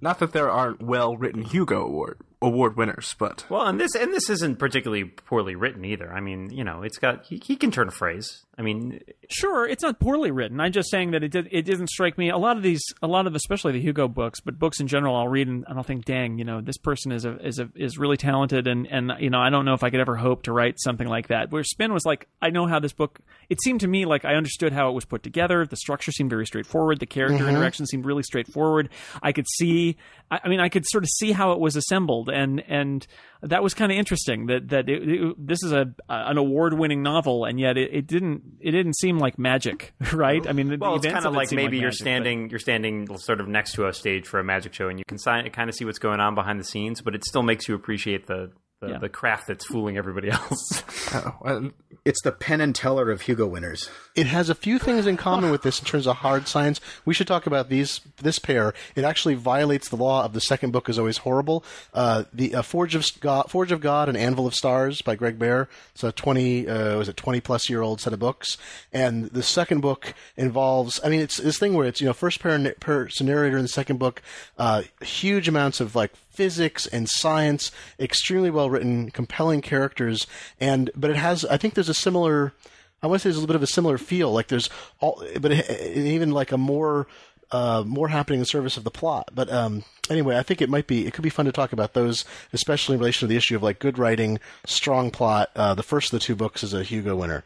not 0.00 0.20
that 0.20 0.32
there 0.32 0.48
aren't 0.48 0.80
well-written 0.80 1.42
Hugo 1.42 1.84
award 1.86 2.20
award 2.42 2.76
winners, 2.76 3.14
but 3.18 3.44
Well, 3.50 3.66
and 3.66 3.80
this 3.80 3.94
and 3.94 4.12
this 4.12 4.30
isn't 4.30 4.58
particularly 4.58 5.04
poorly 5.04 5.54
written 5.54 5.84
either. 5.84 6.12
I 6.12 6.20
mean, 6.20 6.50
you 6.50 6.64
know, 6.64 6.82
it's 6.82 6.98
got 6.98 7.26
he, 7.26 7.40
he 7.44 7.56
can 7.56 7.70
turn 7.70 7.88
a 7.88 7.92
phrase. 7.92 8.44
I 8.58 8.62
mean, 8.62 9.00
Sure, 9.32 9.64
it's 9.64 9.84
not 9.84 10.00
poorly 10.00 10.32
written. 10.32 10.58
I'm 10.60 10.72
just 10.72 10.90
saying 10.90 11.12
that 11.12 11.22
it 11.22 11.28
did, 11.28 11.46
it 11.52 11.62
didn't 11.62 11.88
strike 11.88 12.18
me. 12.18 12.30
A 12.30 12.36
lot 12.36 12.56
of 12.56 12.64
these, 12.64 12.82
a 13.00 13.06
lot 13.06 13.28
of 13.28 13.36
especially 13.36 13.70
the 13.70 13.80
Hugo 13.80 14.08
books, 14.08 14.40
but 14.40 14.58
books 14.58 14.80
in 14.80 14.88
general, 14.88 15.14
I'll 15.14 15.28
read 15.28 15.46
and 15.46 15.64
I'll 15.68 15.84
think, 15.84 16.04
dang, 16.04 16.36
you 16.36 16.44
know, 16.44 16.60
this 16.60 16.76
person 16.76 17.12
is 17.12 17.24
a, 17.24 17.38
is 17.46 17.60
a, 17.60 17.70
is 17.76 17.96
really 17.96 18.16
talented, 18.16 18.66
and 18.66 18.88
and 18.88 19.12
you 19.20 19.30
know, 19.30 19.38
I 19.38 19.50
don't 19.50 19.64
know 19.64 19.74
if 19.74 19.84
I 19.84 19.90
could 19.90 20.00
ever 20.00 20.16
hope 20.16 20.42
to 20.42 20.52
write 20.52 20.80
something 20.80 21.06
like 21.06 21.28
that. 21.28 21.52
Where 21.52 21.62
Spin 21.62 21.92
was 21.92 22.04
like, 22.04 22.26
I 22.42 22.50
know 22.50 22.66
how 22.66 22.80
this 22.80 22.92
book. 22.92 23.20
It 23.48 23.62
seemed 23.62 23.80
to 23.80 23.88
me 23.88 24.04
like 24.04 24.24
I 24.24 24.34
understood 24.34 24.72
how 24.72 24.90
it 24.90 24.92
was 24.94 25.04
put 25.04 25.22
together. 25.22 25.64
The 25.64 25.76
structure 25.76 26.10
seemed 26.10 26.30
very 26.30 26.44
straightforward. 26.44 26.98
The 26.98 27.06
character 27.06 27.44
mm-hmm. 27.44 27.50
interaction 27.50 27.86
seemed 27.86 28.04
really 28.04 28.24
straightforward. 28.24 28.88
I 29.22 29.30
could 29.30 29.46
see, 29.48 29.96
I, 30.28 30.40
I 30.44 30.48
mean, 30.48 30.58
I 30.58 30.68
could 30.68 30.84
sort 30.88 31.04
of 31.04 31.10
see 31.10 31.30
how 31.30 31.52
it 31.52 31.60
was 31.60 31.76
assembled, 31.76 32.29
and 32.30 32.62
and 32.68 33.06
that 33.42 33.62
was 33.62 33.74
kind 33.74 33.90
of 33.92 33.98
interesting. 33.98 34.46
That 34.46 34.68
that 34.70 34.88
it, 34.88 35.08
it- 35.08 35.34
this 35.38 35.62
is 35.62 35.72
a 35.72 35.92
an 36.08 36.38
award 36.38 36.74
winning 36.74 37.02
novel, 37.02 37.44
and 37.44 37.58
yet 37.60 37.76
it, 37.76 37.90
it 37.92 38.06
didn't 38.06 38.42
it 38.60 38.70
didn't 38.70 38.96
seem 38.96 39.18
like 39.18 39.38
magic, 39.38 39.92
right? 40.12 40.46
I 40.46 40.52
mean, 40.52 40.78
well, 40.78 40.96
it's 40.96 41.06
kind 41.06 41.26
of 41.26 41.32
like 41.34 41.52
maybe 41.52 41.76
you're 41.78 41.86
magic, 41.88 41.98
but- 41.98 42.04
standing 42.04 42.50
you're 42.50 42.58
standing 42.58 43.18
sort 43.18 43.40
of 43.40 43.48
next 43.48 43.72
to 43.72 43.86
a 43.86 43.92
stage 43.92 44.26
for 44.26 44.40
a 44.40 44.44
magic 44.44 44.72
show, 44.74 44.88
and 44.88 44.98
you 44.98 45.04
can 45.06 45.18
si- 45.18 45.50
kind 45.50 45.68
of 45.68 45.74
see 45.74 45.84
what's 45.84 45.98
going 45.98 46.20
on 46.20 46.34
behind 46.34 46.58
the 46.60 46.64
scenes, 46.64 47.00
but 47.00 47.14
it 47.14 47.24
still 47.24 47.42
makes 47.42 47.68
you 47.68 47.74
appreciate 47.74 48.26
the 48.26 48.50
the, 48.80 48.88
Yeah. 48.88 48.98
the 48.98 49.08
craft 49.08 49.46
that's 49.46 49.64
fooling 49.66 49.96
everybody 49.96 50.30
else. 50.30 50.82
and 51.44 51.72
It's 52.04 52.22
the 52.22 52.32
Penn 52.32 52.60
and 52.62 52.74
Teller 52.74 53.10
of 53.10 53.22
Hugo 53.22 53.46
winners. 53.46 53.90
It 54.14 54.26
has 54.26 54.48
a 54.48 54.54
few 54.54 54.78
things 54.78 55.06
in 55.06 55.16
common 55.18 55.50
with 55.50 55.62
this 55.62 55.78
in 55.80 55.84
terms 55.84 56.06
of 56.06 56.16
hard 56.16 56.48
science. 56.48 56.80
We 57.04 57.12
should 57.14 57.26
talk 57.26 57.46
about 57.46 57.68
these 57.68 58.00
this 58.22 58.38
pair. 58.38 58.72
It 58.96 59.04
actually 59.04 59.34
violates 59.34 59.88
the 59.90 59.96
law 59.96 60.24
of 60.24 60.32
the 60.32 60.40
second 60.40 60.70
book 60.72 60.88
is 60.88 60.98
always 60.98 61.18
horrible. 61.18 61.62
Uh, 61.92 62.24
the 62.32 62.54
uh, 62.54 62.62
Forge 62.62 62.94
of 62.94 63.06
God, 63.20 63.50
Forge 63.50 63.70
of 63.70 63.80
God, 63.80 64.08
and 64.08 64.16
Anvil 64.16 64.46
of 64.46 64.54
Stars 64.54 65.02
by 65.02 65.14
Greg 65.14 65.38
Bear. 65.38 65.68
It's 65.94 66.02
a 66.02 66.10
twenty 66.12 66.66
uh, 66.66 66.96
was 66.98 67.08
it 67.08 67.16
twenty 67.18 67.40
plus 67.40 67.68
year 67.68 67.82
old 67.82 68.00
set 68.00 68.12
of 68.14 68.18
books, 68.18 68.56
and 68.92 69.26
the 69.26 69.42
second 69.42 69.80
book 69.80 70.14
involves. 70.36 71.00
I 71.04 71.08
mean, 71.10 71.20
it's 71.20 71.36
this 71.36 71.58
thing 71.58 71.74
where 71.74 71.86
it's 71.86 72.00
you 72.00 72.06
know 72.06 72.12
first 72.14 72.40
person 72.40 72.72
person 72.80 73.26
narrator 73.26 73.56
in 73.56 73.62
the 73.62 73.68
second 73.68 73.98
book, 73.98 74.22
uh, 74.58 74.82
huge 75.02 75.48
amounts 75.48 75.80
of 75.80 75.94
like 75.94 76.12
physics 76.40 76.86
and 76.86 77.06
science, 77.06 77.70
extremely 77.98 78.50
well 78.50 78.70
written, 78.70 79.10
compelling 79.10 79.60
characters, 79.60 80.26
and 80.58 80.90
but 80.96 81.10
it 81.10 81.16
has. 81.16 81.44
I 81.44 81.58
think 81.58 81.74
there's 81.74 81.90
a 81.90 81.94
similar. 81.94 82.54
I 83.02 83.06
want 83.08 83.20
to 83.20 83.22
say 83.22 83.28
there's 83.28 83.36
a 83.36 83.40
little 83.40 83.52
bit 83.52 83.56
of 83.56 83.62
a 83.62 83.66
similar 83.66 83.98
feel. 83.98 84.32
Like 84.32 84.48
there's 84.48 84.70
all, 85.00 85.22
but 85.38 85.52
it, 85.52 85.68
it- 85.68 85.96
even 85.98 86.30
like 86.30 86.50
a 86.50 86.56
more, 86.56 87.06
uh, 87.50 87.82
more 87.86 88.08
happening 88.08 88.38
in 88.40 88.46
service 88.46 88.78
of 88.78 88.84
the 88.84 88.90
plot. 88.90 89.28
But 89.34 89.52
um, 89.52 89.84
anyway, 90.08 90.38
I 90.38 90.42
think 90.42 90.62
it 90.62 90.70
might 90.70 90.86
be. 90.86 91.06
It 91.06 91.12
could 91.12 91.22
be 91.22 91.28
fun 91.28 91.44
to 91.44 91.52
talk 91.52 91.74
about 91.74 91.92
those, 91.92 92.24
especially 92.54 92.94
in 92.94 93.00
relation 93.00 93.20
to 93.20 93.30
the 93.30 93.36
issue 93.36 93.54
of 93.56 93.62
like 93.62 93.78
good 93.80 93.98
writing, 93.98 94.40
strong 94.64 95.10
plot. 95.10 95.50
Uh, 95.54 95.74
the 95.74 95.82
first 95.82 96.10
of 96.10 96.18
the 96.18 96.24
two 96.24 96.34
books 96.36 96.62
is 96.62 96.72
a 96.72 96.82
Hugo 96.82 97.14
winner. 97.16 97.44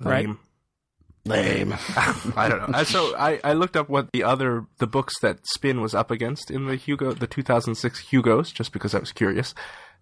Right. 0.00 0.26
lame. 0.26 0.38
Lame. 1.24 1.72
I 2.36 2.48
don't 2.48 2.70
know. 2.70 2.78
Uh, 2.78 2.84
So 2.84 3.16
I, 3.16 3.40
I 3.44 3.52
looked 3.52 3.76
up 3.76 3.88
what 3.88 4.10
the 4.12 4.24
other 4.24 4.66
the 4.78 4.86
books 4.86 5.14
that 5.20 5.46
Spin 5.46 5.80
was 5.80 5.94
up 5.94 6.10
against 6.10 6.50
in 6.50 6.66
the 6.66 6.76
Hugo 6.76 7.12
the 7.12 7.26
2006 7.28 7.98
Hugos 8.10 8.50
just 8.52 8.72
because 8.72 8.94
I 8.94 8.98
was 8.98 9.12
curious. 9.12 9.54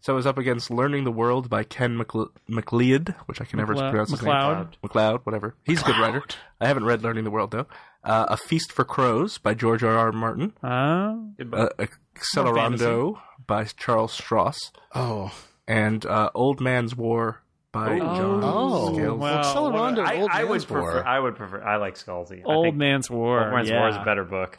So 0.02 0.14
it 0.14 0.16
was 0.16 0.26
up 0.26 0.38
against 0.38 0.70
Learning 0.70 1.04
the 1.04 1.10
World 1.12 1.50
by 1.50 1.62
Ken 1.62 1.98
McLe- 1.98 2.30
MacLeod, 2.48 3.14
which 3.26 3.38
I 3.42 3.44
can 3.44 3.58
never 3.58 3.74
MacLeod- 3.74 3.90
pronounce 3.90 4.10
his 4.12 4.22
MacLeod. 4.22 4.56
name. 4.58 4.68
MacLeod, 4.82 5.20
whatever. 5.24 5.54
He's 5.64 5.82
a 5.82 5.84
good 5.84 5.98
writer. 5.98 6.22
I 6.58 6.68
haven't 6.68 6.84
read 6.86 7.02
Learning 7.02 7.24
the 7.24 7.30
World 7.30 7.50
though. 7.50 7.66
Uh, 8.02 8.24
a 8.30 8.36
Feast 8.38 8.72
for 8.72 8.86
Crows 8.86 9.36
by 9.36 9.52
George 9.52 9.82
R. 9.84 9.94
R. 9.98 10.10
Martin. 10.12 10.54
Ah, 10.62 11.16
Uh, 11.52 11.68
Accelerando 12.16 13.18
by 13.46 13.64
Charles 13.64 14.18
Stross, 14.18 14.70
Oh. 14.94 15.32
and 15.68 16.06
uh, 16.06 16.30
Old 16.34 16.60
Man's 16.62 16.96
War 16.96 17.42
by 17.72 17.94
oh. 17.94 17.98
John 17.98 18.44
Oh. 18.44 18.90
Scalzi. 18.92 18.96
Well, 19.06 19.16
Wow, 19.18 19.42
Accelerando, 19.42 20.04
I, 20.06 20.20
Old 20.20 20.30
I 20.32 20.42
would 20.44 20.50
Man's 20.50 20.64
prefer. 20.64 21.02
I 21.04 21.18
would 21.20 21.36
prefer. 21.36 21.62
I 21.62 21.76
like 21.76 21.94
Scalzi. 21.94 22.42
Old 22.44 22.76
Man's 22.76 23.08
War. 23.10 23.44
Old 23.44 23.54
Man's 23.54 23.68
yeah. 23.70 23.78
War 23.80 23.88
is 23.88 23.96
a 23.96 24.04
better 24.04 24.24
book. 24.24 24.58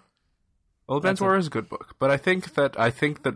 Old 0.88 1.04
Man's 1.04 1.22
War 1.22 1.36
is 1.38 1.48
a 1.48 1.50
good 1.50 1.70
book, 1.70 1.96
but 2.00 2.10
I 2.12 2.18
think 2.18 2.54
that 2.56 2.80
I 2.80 2.90
think 2.90 3.24
that 3.24 3.36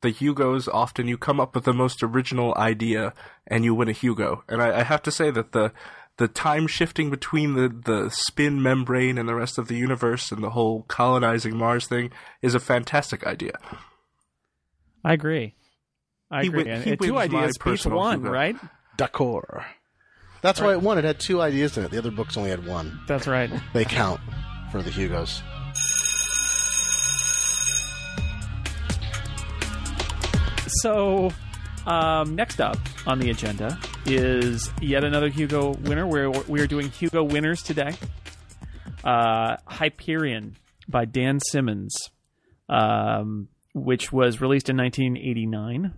the 0.00 0.10
Hugos 0.10 0.66
often 0.66 1.06
you 1.08 1.18
come 1.18 1.38
up 1.40 1.54
with 1.54 1.64
the 1.64 1.74
most 1.74 2.02
original 2.02 2.54
idea 2.56 3.12
and 3.46 3.64
you 3.64 3.74
win 3.74 3.88
a 3.88 3.92
Hugo. 3.92 4.42
And 4.48 4.62
I, 4.62 4.80
I 4.80 4.82
have 4.82 5.02
to 5.02 5.10
say 5.10 5.30
that 5.30 5.52
the 5.52 5.72
the 6.16 6.26
time 6.28 6.66
shifting 6.66 7.08
between 7.10 7.54
the, 7.54 7.68
the 7.68 8.10
spin 8.10 8.60
membrane 8.62 9.16
and 9.18 9.28
the 9.28 9.34
rest 9.34 9.56
of 9.58 9.68
the 9.68 9.76
universe 9.76 10.30
and 10.32 10.42
the 10.42 10.50
whole 10.50 10.82
colonizing 10.82 11.56
Mars 11.56 11.86
thing 11.86 12.10
is 12.42 12.54
a 12.54 12.60
fantastic 12.60 13.24
idea. 13.26 13.58
I 15.04 15.14
agree. 15.14 15.54
I 16.30 16.42
He 16.42 16.48
agree. 16.48 16.64
win- 16.64 16.72
And, 16.72 16.84
he 16.84 16.96
two 16.96 17.14
wins 17.14 17.34
ideas 17.34 17.46
beats 17.48 17.58
personal 17.58 17.98
one, 17.98 18.18
Hugo. 18.20 18.30
right? 18.30 18.56
D'accord. 19.00 19.64
That's 20.42 20.60
why 20.60 20.72
it 20.72 20.82
won. 20.82 20.98
It 20.98 21.04
had 21.04 21.18
two 21.18 21.40
ideas 21.40 21.78
in 21.78 21.84
it. 21.84 21.90
The 21.90 21.96
other 21.96 22.10
books 22.10 22.36
only 22.36 22.50
had 22.50 22.66
one. 22.66 23.00
That's 23.06 23.26
right. 23.26 23.50
They 23.72 23.86
count 23.86 24.20
for 24.70 24.82
the 24.82 24.90
Hugos. 24.90 25.42
So, 30.82 31.30
um, 31.86 32.34
next 32.34 32.60
up 32.60 32.76
on 33.06 33.18
the 33.18 33.30
agenda 33.30 33.78
is 34.04 34.70
yet 34.82 35.02
another 35.02 35.28
Hugo 35.28 35.70
winner. 35.70 36.06
We're, 36.06 36.30
we 36.30 36.60
are 36.60 36.66
doing 36.66 36.90
Hugo 36.90 37.24
winners 37.24 37.62
today. 37.62 37.94
Uh, 39.02 39.56
Hyperion 39.66 40.56
by 40.88 41.06
Dan 41.06 41.40
Simmons, 41.40 41.96
um, 42.68 43.48
which 43.74 44.12
was 44.12 44.42
released 44.42 44.68
in 44.68 44.76
1989, 44.76 45.94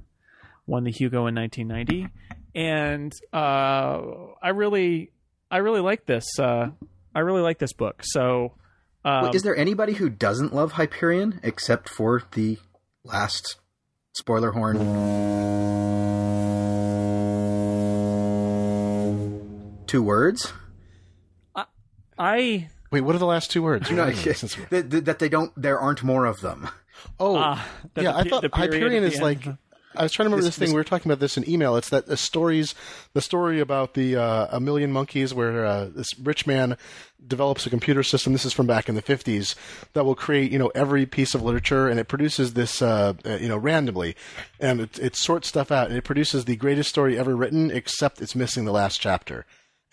won 0.67 0.85
the 0.85 0.93
Hugo 0.93 1.27
in 1.27 1.35
1990, 1.35 2.09
and 2.55 3.13
uh, 3.33 4.01
I 4.43 4.49
really, 4.51 5.13
I 5.51 5.59
really 5.59 5.81
like 5.81 6.07
this. 6.07 6.25
Uh, 6.39 6.71
I 7.15 7.21
really 7.21 7.43
like 7.43 7.59
this 7.59 7.73
book. 7.73 8.03
So, 8.05 8.55
um, 9.05 9.25
Wait, 9.27 9.35
is 9.35 9.43
there 9.43 9.57
anybody 9.57 9.95
who 9.95 10.09
doesn't 10.09 10.55
love 10.55 10.73
Hyperion 10.73 11.41
except 11.43 11.89
for 11.89 12.23
the 12.33 12.59
last 13.05 13.57
spoiler 14.15 14.53
horn? 14.53 14.79
Two 19.87 20.03
words? 20.03 20.53
I 22.19 22.69
Wait, 22.91 23.01
what 23.01 23.15
are 23.15 23.19
the 23.19 23.27
last 23.27 23.51
two 23.51 23.63
words? 23.63 23.91
No, 23.91 24.11
Since 24.13 24.57
we- 24.59 24.65
that, 24.71 24.91
that- 24.91 25.05
that 25.07 25.19
they 25.19 25.29
don't. 25.29 25.51
There 25.61 25.79
aren't 25.81 26.03
more 26.03 26.27
of 26.27 26.41
them. 26.41 26.69
Oh, 27.19 27.35
that 27.95 28.03
yeah. 28.05 28.13
the 28.13 28.19
I 28.19 28.23
thought 28.29 28.43
the 28.43 28.51
Hyperion 28.53 29.03
the 29.03 29.09
is 29.09 29.15
end. 29.15 29.23
like. 29.23 29.49
I 29.95 30.03
was 30.03 30.13
trying 30.13 30.25
to 30.25 30.31
remember 30.31 30.45
this, 30.45 30.59
thing. 30.59 30.71
we 30.71 30.75
were 30.75 30.85
talking 30.85 31.11
about 31.11 31.21
this 31.21 31.37
in 31.37 31.49
email. 31.49 31.77
It's 31.77 31.91
that 31.91 32.07
the 32.07 32.17
stories, 32.17 32.75
the 33.13 33.21
story 33.21 33.61
about 33.61 33.95
the 33.95 34.17
uh, 34.17 34.49
a 34.51 34.61
million 34.61 34.93
monkeys, 34.93 35.35
where 35.35 35.65
uh, 35.65 35.89
this 35.95 36.19
rich 36.19 36.47
man 36.47 36.77
develops 37.27 37.67
a 37.67 37.71
computer 37.71 38.03
system. 38.03 38.33
This 38.33 38.45
is 38.45 38.53
from 38.53 38.67
back 38.67 38.89
in 38.89 38.95
the 38.95 39.03
fifties 39.03 39.55
that 39.93 40.05
will 40.05 40.15
create, 40.15 40.51
you 40.51 40.59
know, 40.59 40.73
every 40.75 41.07
piece 41.07 41.35
of 41.35 41.43
literature, 41.43 41.89
and 41.89 42.01
it 42.01 42.09
produces 42.09 42.55
this, 42.55 42.83
uh, 42.83 43.15
uh, 43.25 43.37
you 43.37 43.49
know, 43.49 43.57
randomly, 43.57 44.17
and 44.59 44.81
it, 44.81 44.99
it 44.99 45.17
sorts 45.17 45.49
stuff 45.49 45.71
out, 45.71 45.89
and 45.89 45.97
it 45.97 46.05
produces 46.05 46.45
the 46.45 46.57
greatest 46.57 46.89
story 46.91 47.19
ever 47.19 47.37
written, 47.37 47.71
except 47.71 48.21
it's 48.21 48.35
missing 48.35 48.65
the 48.65 48.73
last 48.73 49.01
chapter. 49.01 49.45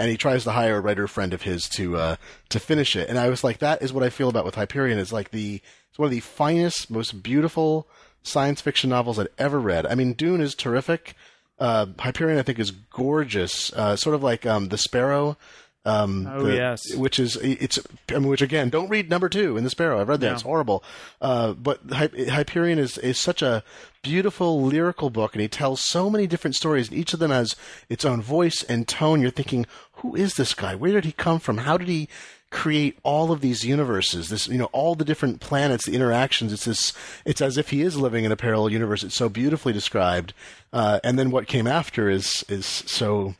And 0.02 0.10
he 0.10 0.16
tries 0.16 0.46
to 0.46 0.52
hire 0.52 0.78
a 0.78 0.82
writer 0.82 1.10
friend 1.10 1.34
of 1.34 1.42
his 1.42 1.68
to 1.76 1.98
uh, 1.98 2.16
to 2.50 2.60
finish 2.60 2.96
it. 2.96 3.10
And 3.10 3.20
I 3.20 3.28
was 3.28 3.44
like, 3.44 3.60
that 3.60 3.82
is 3.82 3.92
what 3.92 4.04
I 4.04 4.10
feel 4.10 4.30
about 4.30 4.46
with 4.46 4.56
Hyperion. 4.56 4.98
It's 4.98 5.12
like 5.12 5.32
the 5.32 5.62
it's 5.90 6.00
one 6.00 6.06
of 6.06 6.12
the 6.12 6.22
finest, 6.22 6.90
most 6.90 7.22
beautiful 7.22 7.86
science 8.23 8.62
fiction 8.62 8.89
novels 8.89 9.17
I'd 9.19 9.27
ever 9.38 9.60
read. 9.60 9.86
I 9.86 9.95
mean, 9.95 10.13
Dune 10.13 10.41
is 10.41 10.55
terrific. 10.55 11.15
Uh, 11.60 11.88
Hyperion, 11.99 12.39
I 12.39 12.43
think, 12.43 12.60
is 12.60 12.71
gorgeous. 12.71 13.73
Uh, 13.73 13.95
sort 13.95 14.15
of 14.15 14.23
like 14.23 14.45
um, 14.45 14.69
The 14.69 14.77
Sparrow. 14.77 15.38
Um, 15.86 16.27
Oh, 16.29 16.43
the- 16.43 16.55
yes. 16.55 16.93
which 16.95 17.19
is 17.19 17.38
it's 17.38 17.79
I 18.10 18.13
mean, 18.15 18.27
which 18.27 18.41
again, 18.41 18.69
don't 18.69 18.89
read 18.89 19.10
number 19.10 19.29
two 19.29 19.55
in 19.58 19.63
the 19.63 19.69
Sparrow. 19.69 19.99
I've 20.01 20.10
read 20.10 20.19
that; 20.19 20.27
No. 20.27 20.34
it's 20.34 20.41
horrible. 20.43 20.84
Uh, 21.21 21.53
but 21.53 21.79
Hy- 21.91 22.10
Hyperion 22.29 22.77
is 22.77 22.97
is 22.97 23.17
such 23.17 23.41
a 23.41 23.63
beautiful 24.03 24.62
lyrical 24.62 25.10
book, 25.10 25.34
and 25.34 25.41
he 25.41 25.47
tells 25.47 25.82
so 25.82 26.10
many 26.10 26.27
different 26.27 26.55
stories, 26.55 26.89
and 26.89 26.97
each 26.97 27.13
of 27.13 27.19
them 27.19 27.32
has 27.32 27.55
its 27.88 28.03
own 28.03 28.21
voice 28.21 28.62
and 28.63 28.88
tone. 28.89 29.21
You're 29.21 29.32
thinking, 29.32 29.65
who 29.93 30.15
is 30.15 30.36
this 30.36 30.53
guy? 30.53 30.75
Where 30.75 30.91
did 30.91 31.05
he 31.05 31.13
come 31.13 31.39
from? 31.39 31.60
How 31.60 31.77
did 31.77 31.88
he? 31.88 32.10
Create 32.52 32.98
all 33.04 33.32
of 33.32 33.42
these 33.42 33.64
universes 33.64 34.30
this 34.30 34.48
you 34.48 34.58
know 34.58 34.70
all 34.72 34.96
the 34.96 35.06
different 35.06 35.40
planets 35.40 35.86
the 35.86 35.94
interactions. 35.94 36.52
It's 36.52 36.66
this 36.66 36.94
it's 37.26 37.42
as 37.42 37.58
if 37.58 37.70
he 37.70 37.82
is 37.82 37.96
living 37.96 38.26
in 38.26 38.32
a 38.32 38.38
parallel 38.38 38.72
universe. 38.72 39.04
It's 39.04 39.16
so 39.16 39.30
beautifully 39.30 39.74
described. 39.74 40.34
Uh, 40.74 41.00
and 41.04 41.18
then 41.18 41.32
what 41.32 41.48
came 41.48 41.68
after 41.68 42.10
is 42.10 42.44
is 42.50 42.66
so 42.66 43.36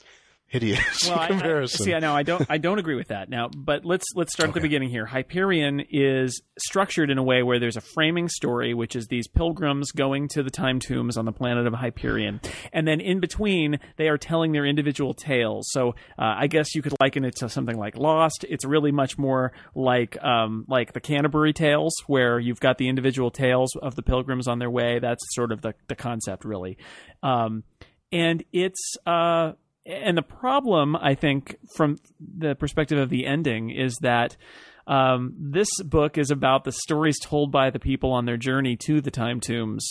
hideous 0.50 1.08
Well, 1.08 1.14
in 1.14 1.20
I- 1.20 1.24
I, 1.24 1.28
comparison 1.28 1.86
see, 1.86 1.94
I 1.94 2.00
know 2.00 2.16
I 2.16 2.24
don't, 2.24 2.46
I 2.50 2.58
don't 2.58 2.80
agree 2.80 2.96
with 2.96 3.08
that 3.10 3.30
now. 3.30 3.48
But 3.56 3.86
let's 3.86 4.06
let's 4.16 4.34
start 4.34 4.50
at 4.50 4.56
the 4.56 4.62
beginning 4.62 4.90
here. 4.90 5.06
Hyperion 5.06 5.82
is 5.90 6.42
structured 6.60 7.10
in 7.10 7.18
a 7.18 7.24
way 7.24 7.44
where 7.44 7.60
there's 7.60 7.78
a 7.78 7.82
framing 7.82 8.28
story, 8.28 8.74
which 8.74 8.96
is 8.96 9.08
these 9.08 9.28
pilgrims 9.28 9.92
going 9.92 10.28
to 10.30 10.44
the 10.44 10.50
time 10.50 10.80
tombs 10.80 11.18
on 11.18 11.26
the 11.26 11.32
planet 11.32 11.68
of 11.68 11.74
Hyperion, 11.74 12.42
and 12.74 12.88
then 12.88 13.00
in 13.00 13.20
between 13.20 13.80
they 13.98 14.08
are 14.10 14.18
telling 14.18 14.52
their 14.52 14.66
individual 14.66 15.14
tales. 15.14 15.68
So 15.72 15.90
uh, 16.18 16.36
I 16.38 16.48
guess 16.48 16.76
you 16.76 16.82
could 16.82 16.94
liken 17.00 17.24
it 17.26 17.36
to 17.38 17.50
something 17.50 17.78
like 17.78 17.96
Lost. 17.98 18.46
It's 18.50 18.66
really 18.66 18.92
much 18.92 19.18
more 19.18 19.54
like 19.76 20.22
um, 20.24 20.66
like 20.68 20.94
the 20.94 21.00
Canterbury 21.02 21.54
Tales, 21.54 21.94
where 22.08 22.40
you've 22.40 22.60
got 22.60 22.78
the 22.78 22.90
individual 22.90 23.32
tales 23.32 23.76
of 23.82 23.96
the 23.96 24.02
pilgrims 24.02 24.48
on 24.48 24.60
their 24.60 24.70
way. 24.72 25.00
That's 25.00 25.24
sort 25.36 25.52
of 25.52 25.62
the 25.62 25.74
the 25.88 25.96
concept, 25.96 26.44
really. 26.46 26.78
Um, 27.24 27.64
and 28.12 28.44
it's 28.52 28.96
uh 29.06 29.52
and 29.90 30.18
the 30.18 30.22
problem 30.22 30.96
i 30.96 31.16
think 31.16 31.58
from 31.76 31.98
the 32.20 32.56
perspective 32.56 32.98
of 32.98 33.10
the 33.10 33.26
ending 33.26 33.70
is 33.70 33.98
that 34.02 34.38
um, 34.90 35.36
this 35.38 35.70
book 35.84 36.18
is 36.18 36.32
about 36.32 36.64
the 36.64 36.72
stories 36.72 37.20
told 37.20 37.52
by 37.52 37.70
the 37.70 37.80
people 37.80 38.12
on 38.12 38.26
their 38.26 38.38
journey 38.38 38.76
to 38.88 39.02
the 39.02 39.12
time 39.12 39.40
tombs. 39.40 39.88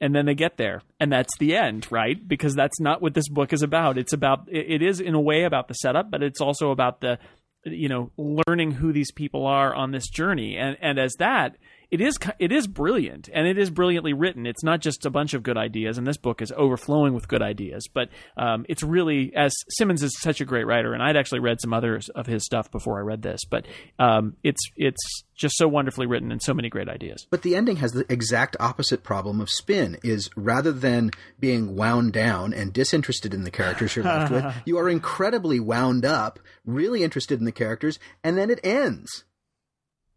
And 0.00 0.14
then 0.14 0.24
they 0.24 0.34
get 0.34 0.56
there. 0.56 0.80
And 0.98 1.12
that's 1.12 1.36
the 1.38 1.54
end 1.54 1.86
right? 1.90 2.16
Because 2.26 2.54
that's 2.54 2.80
not 2.80 3.02
what 3.02 3.14
this 3.14 3.28
book 3.28 3.52
is 3.52 3.62
about. 3.62 3.98
It's 3.98 4.14
about 4.14 4.48
it 4.50 4.80
is 4.80 5.00
in 5.00 5.14
a 5.14 5.20
way 5.20 5.44
about 5.44 5.68
the 5.68 5.74
setup 5.74 6.10
but 6.10 6.22
it's 6.22 6.40
also 6.40 6.70
about 6.70 7.00
the 7.00 7.18
you 7.64 7.88
know 7.88 8.10
learning 8.16 8.70
who 8.70 8.92
these 8.92 9.12
people 9.12 9.44
are 9.44 9.74
on 9.74 9.90
this 9.90 10.08
journey. 10.08 10.56
And 10.56 10.78
and 10.80 10.98
as 10.98 11.14
that 11.18 11.56
it 11.90 12.00
is 12.00 12.18
it 12.38 12.52
is 12.52 12.66
brilliant 12.66 13.28
and 13.32 13.46
it 13.46 13.58
is 13.58 13.70
brilliantly 13.70 14.12
written 14.12 14.46
it's 14.46 14.62
not 14.62 14.80
just 14.80 15.06
a 15.06 15.10
bunch 15.10 15.34
of 15.34 15.42
good 15.42 15.56
ideas 15.56 15.98
and 15.98 16.06
this 16.06 16.16
book 16.16 16.42
is 16.42 16.52
overflowing 16.56 17.14
with 17.14 17.28
good 17.28 17.42
ideas 17.42 17.86
but 17.92 18.08
um, 18.36 18.64
it's 18.68 18.82
really 18.82 19.32
as 19.34 19.54
simmons 19.70 20.02
is 20.02 20.14
such 20.20 20.40
a 20.40 20.44
great 20.44 20.66
writer 20.66 20.92
and 20.92 21.02
i'd 21.02 21.16
actually 21.16 21.40
read 21.40 21.58
some 21.60 21.72
others 21.72 22.08
of 22.10 22.26
his 22.26 22.44
stuff 22.44 22.70
before 22.70 22.98
i 22.98 23.02
read 23.02 23.22
this 23.22 23.40
but 23.44 23.66
um, 23.98 24.36
it's 24.42 24.60
it's 24.76 25.24
just 25.34 25.56
so 25.56 25.68
wonderfully 25.68 26.06
written 26.06 26.32
and 26.32 26.42
so 26.42 26.52
many 26.52 26.68
great 26.68 26.88
ideas 26.88 27.26
But 27.30 27.42
the 27.42 27.54
ending 27.54 27.76
has 27.76 27.92
the 27.92 28.04
exact 28.12 28.56
opposite 28.58 29.02
problem 29.04 29.40
of 29.40 29.48
spin 29.48 29.96
is 30.02 30.28
rather 30.36 30.72
than 30.72 31.10
being 31.38 31.76
wound 31.76 32.12
down 32.12 32.52
and 32.52 32.72
disinterested 32.72 33.32
in 33.32 33.44
the 33.44 33.50
characters 33.50 33.94
you're 33.94 34.04
left 34.04 34.32
with, 34.32 34.44
you 34.64 34.76
are 34.78 34.88
incredibly 34.88 35.60
wound 35.60 36.04
up, 36.04 36.40
really 36.66 37.04
interested 37.04 37.38
in 37.38 37.44
the 37.44 37.52
characters, 37.52 38.00
and 38.24 38.36
then 38.36 38.50
it 38.50 38.58
ends. 38.64 39.24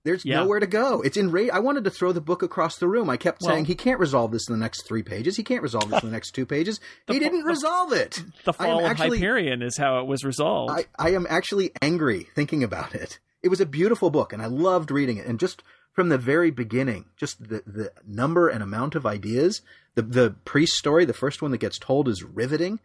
There's 0.03 0.25
Yeah. 0.25 0.37
nowhere 0.37 0.59
to 0.59 0.67
go. 0.67 1.01
It's 1.01 1.17
enraged. 1.17 1.51
I 1.51 1.59
wanted 1.59 1.83
to 1.83 1.91
throw 1.91 2.11
the 2.11 2.21
book 2.21 2.41
across 2.41 2.77
the 2.77 2.87
room. 2.87 3.09
I 3.09 3.17
kept 3.17 3.41
Well- 3.41 3.51
saying 3.53 3.65
he 3.65 3.75
can't 3.75 3.99
resolve 3.99 4.31
this 4.31 4.47
in 4.47 4.53
the 4.53 4.59
next 4.59 4.87
three 4.87 5.03
pages. 5.03 5.37
He 5.37 5.43
can't 5.43 5.61
resolve 5.61 5.89
this 5.89 6.01
in 6.01 6.09
the 6.09 6.13
next 6.13 6.31
two 6.31 6.45
pages. 6.45 6.79
he 7.07 7.19
didn't 7.19 7.43
resolve 7.43 7.93
it. 7.93 8.23
the 8.45 8.53
fall 8.53 8.79
of 8.79 8.85
actually- 8.91 9.19
hyperion 9.19 9.61
is 9.61 9.77
how 9.77 9.99
it 9.99 10.07
was 10.07 10.23
resolved 10.23 10.71
I, 10.71 10.85
I 10.97 11.11
am 11.11 11.27
actually 11.29 11.71
angry 11.81 12.27
thinking 12.35 12.63
about 12.63 12.95
it. 12.95 13.19
It 13.43 13.49
was 13.49 13.61
a 13.61 13.65
beautiful 13.65 14.09
book, 14.09 14.33
and 14.33 14.41
I 14.41 14.45
loved 14.47 14.91
reading 14.91 15.17
it. 15.17 15.25
And 15.27 15.39
just 15.39 15.63
from 15.93 16.09
the 16.09 16.17
very 16.17 16.51
beginning, 16.51 17.05
just 17.17 17.49
the, 17.49 17.61
the 17.67 17.91
number 18.07 18.47
and 18.47 18.63
amount 18.63 18.95
of 18.95 19.05
ideas. 19.05 19.61
The 19.95 20.03
the 20.03 20.35
priest 20.45 20.73
story, 20.77 21.03
the 21.05 21.13
first 21.13 21.41
one 21.41 21.51
that 21.51 21.57
gets 21.57 21.77
told, 21.77 22.07
is 22.07 22.23
riveting, 22.23 22.79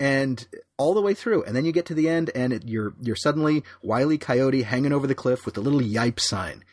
and 0.00 0.48
all 0.78 0.94
the 0.94 1.02
way 1.02 1.14
through. 1.14 1.44
And 1.44 1.54
then 1.54 1.64
you 1.64 1.72
get 1.72 1.86
to 1.86 1.94
the 1.94 2.08
end, 2.08 2.30
and 2.34 2.52
it, 2.52 2.66
you're 2.66 2.94
you're 3.00 3.14
suddenly 3.14 3.62
Wile 3.82 4.10
E. 4.10 4.18
Coyote 4.18 4.62
hanging 4.62 4.92
over 4.92 5.06
the 5.06 5.14
cliff 5.14 5.44
with 5.44 5.54
the 5.54 5.60
little 5.60 5.80
yipe 5.80 6.18
sign, 6.18 6.64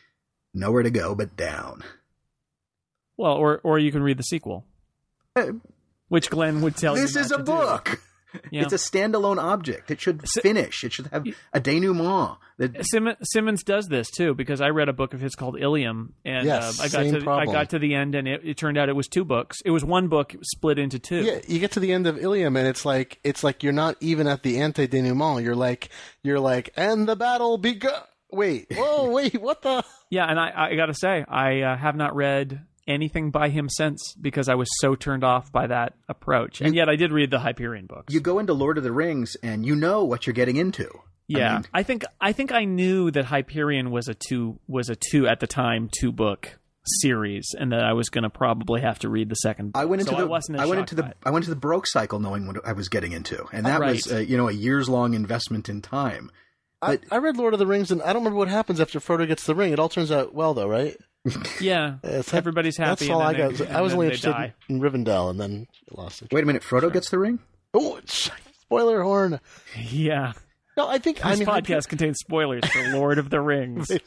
nowhere 0.54 0.82
to 0.82 0.90
go 0.90 1.14
but 1.14 1.36
down. 1.36 1.84
well 3.16 3.34
or 3.34 3.60
or 3.62 3.78
you 3.78 3.92
can 3.92 4.02
read 4.02 4.16
the 4.16 4.24
sequel 4.24 4.64
Uh, 5.36 5.52
which 6.08 6.30
glenn 6.30 6.62
would 6.62 6.76
tell 6.76 6.96
you. 6.96 7.02
This 7.02 7.14
you 7.14 7.20
is 7.20 7.30
a 7.30 7.36
to 7.36 7.42
do. 7.44 7.98
Yeah. 8.50 8.62
It's 8.62 8.72
a 8.72 8.76
standalone 8.76 9.38
object. 9.38 9.90
It 9.90 10.00
should 10.00 10.22
finish. 10.42 10.84
It 10.84 10.92
should 10.92 11.06
have 11.08 11.26
a 11.52 11.60
denouement. 11.60 12.36
That 12.58 12.84
Sim- 12.86 13.16
Simmons 13.22 13.62
does 13.62 13.88
this 13.88 14.10
too 14.10 14.34
because 14.34 14.60
I 14.60 14.68
read 14.68 14.88
a 14.88 14.92
book 14.92 15.14
of 15.14 15.20
his 15.20 15.34
called 15.34 15.58
Ilium, 15.58 16.12
and 16.24 16.44
Yes, 16.44 16.80
uh, 16.80 16.82
I 16.82 16.88
got 16.88 17.20
to 17.20 17.30
I 17.30 17.44
got 17.46 17.70
to 17.70 17.78
the 17.78 17.94
end, 17.94 18.14
and 18.14 18.26
it, 18.26 18.42
it 18.44 18.56
turned 18.56 18.76
out 18.76 18.88
it 18.88 18.96
was 18.96 19.08
two 19.08 19.24
books. 19.24 19.58
It 19.64 19.70
was 19.70 19.84
one 19.84 20.08
book 20.08 20.34
split 20.42 20.78
into 20.78 20.98
two. 20.98 21.22
Yeah, 21.22 21.38
you 21.46 21.58
get 21.58 21.72
to 21.72 21.80
the 21.80 21.92
end 21.92 22.06
of 22.06 22.18
Ilium, 22.18 22.56
and 22.56 22.66
it's 22.66 22.84
like 22.84 23.18
it's 23.22 23.44
like 23.44 23.62
you're 23.62 23.72
not 23.72 23.96
even 24.00 24.26
at 24.26 24.42
the 24.42 24.58
ante 24.58 24.86
denouement. 24.86 25.44
You're 25.44 25.56
like 25.56 25.88
you're 26.22 26.40
like, 26.40 26.70
and 26.76 27.08
the 27.08 27.16
battle 27.16 27.58
begun. 27.58 28.02
Wait, 28.30 28.66
whoa, 28.74 29.08
wait, 29.12 29.40
what 29.40 29.62
the? 29.62 29.82
Yeah, 30.10 30.26
and 30.26 30.38
I, 30.38 30.52
I 30.70 30.76
got 30.76 30.86
to 30.86 30.94
say, 30.94 31.24
I 31.26 31.60
uh, 31.62 31.76
have 31.76 31.96
not 31.96 32.14
read 32.14 32.66
anything 32.88 33.30
by 33.30 33.50
him 33.50 33.68
since 33.68 34.14
because 34.20 34.48
I 34.48 34.54
was 34.56 34.68
so 34.80 34.94
turned 34.96 35.22
off 35.22 35.52
by 35.52 35.68
that 35.68 35.94
approach. 36.08 36.60
And 36.60 36.74
yet, 36.74 36.88
I 36.88 36.96
did 36.96 37.12
read 37.12 37.30
the 37.30 37.38
Hyperion 37.38 37.86
books. 37.86 38.12
you 38.12 38.20
go 38.20 38.38
into 38.40 38.54
Lord 38.54 38.78
of 38.78 38.84
the 38.84 38.92
Rings 38.92 39.36
and 39.42 39.64
you 39.64 39.76
know 39.76 40.02
what 40.04 40.26
you're 40.26 40.34
getting 40.34 40.56
into. 40.56 40.88
yeah, 41.28 41.62
I, 41.74 41.82
think 41.82 42.04
I 42.20 42.32
think 42.32 42.50
I 42.52 42.64
knew 42.64 43.10
that 43.10 43.26
Hyperion 43.26 43.90
was 43.90 44.08
a 44.08 44.14
two 44.14 44.58
was 44.66 44.88
a 44.88 44.96
two 44.96 45.28
at 45.28 45.40
the 45.40 45.46
time 45.46 45.90
two 45.92 46.10
book 46.10 46.58
series, 46.84 47.54
and 47.58 47.72
that 47.72 47.84
I 47.84 47.92
was 47.92 48.08
going 48.08 48.22
to 48.22 48.30
probably 48.30 48.80
have 48.80 48.98
to 49.00 49.10
read 49.10 49.28
the 49.28 49.34
second. 49.34 49.72
Book. 49.72 49.82
I 49.82 49.84
went 49.84 50.00
into 50.00 50.12
so 50.12 50.16
the 50.16 50.22
I 50.22 50.26
wasn't 50.26 50.58
I 50.58 50.64
went 50.66 50.80
into 50.80 50.94
the 50.94 51.04
it. 51.06 51.16
I 51.24 51.30
went 51.30 51.44
into 51.44 51.54
the 51.54 51.60
Baroque 51.60 51.86
cycle 51.86 52.18
knowing 52.18 52.46
what 52.46 52.66
I 52.66 52.72
was 52.72 52.88
getting 52.88 53.12
into, 53.12 53.44
and 53.52 53.66
that 53.66 53.80
Right. 53.80 53.94
was 53.96 54.10
uh, 54.10 54.16
you 54.18 54.36
know 54.38 54.48
a 54.48 54.52
years 54.52 54.88
long 54.88 55.12
investment 55.14 55.68
in 55.68 55.82
time. 55.82 56.30
I, 56.80 57.00
I 57.10 57.16
read 57.18 57.36
Lord 57.36 57.54
of 57.54 57.58
the 57.58 57.66
Rings, 57.66 57.90
and 57.90 58.00
I 58.02 58.06
don't 58.12 58.22
remember 58.22 58.38
what 58.38 58.46
happens 58.48 58.80
after 58.80 59.00
Frodo 59.00 59.26
gets 59.26 59.44
the 59.44 59.54
ring. 59.56 59.72
It 59.72 59.80
all 59.80 59.88
turns 59.88 60.12
out 60.12 60.32
well, 60.32 60.54
though, 60.54 60.68
right? 60.68 60.96
Yeah, 61.60 61.96
It's- 62.04 62.32
everybody's 62.34 62.76
happy. 62.76 63.06
That's 63.06 63.10
all 63.10 63.20
I 63.22 63.34
got. 63.34 63.60
I 63.70 63.80
was 63.80 63.92
only 63.92 64.06
interested 64.06 64.30
die. 64.30 64.54
in 64.68 64.80
Rivendell, 64.80 65.30
and 65.30 65.40
then 65.40 65.66
lost 65.90 66.22
it. 66.22 66.32
Wait 66.32 66.42
a 66.42 66.46
minute, 66.46 66.62
Frodo 66.62 66.92
gets 66.92 67.10
the 67.10 67.18
ring. 67.18 67.38
Oh, 67.74 68.00
spoiler 68.06 69.02
horn. 69.02 69.40
Yeah, 69.78 70.32
No, 70.76 70.88
I 70.88 70.98
think 70.98 71.18
this 71.18 71.26
I 71.26 71.36
mean 71.36 71.46
podcast 71.46 71.88
contains 71.88 72.18
spoilers 72.18 72.64
for 72.66 72.82
Lord 72.92 73.18
of 73.18 73.30
the 73.30 73.40
Rings. 73.42 73.90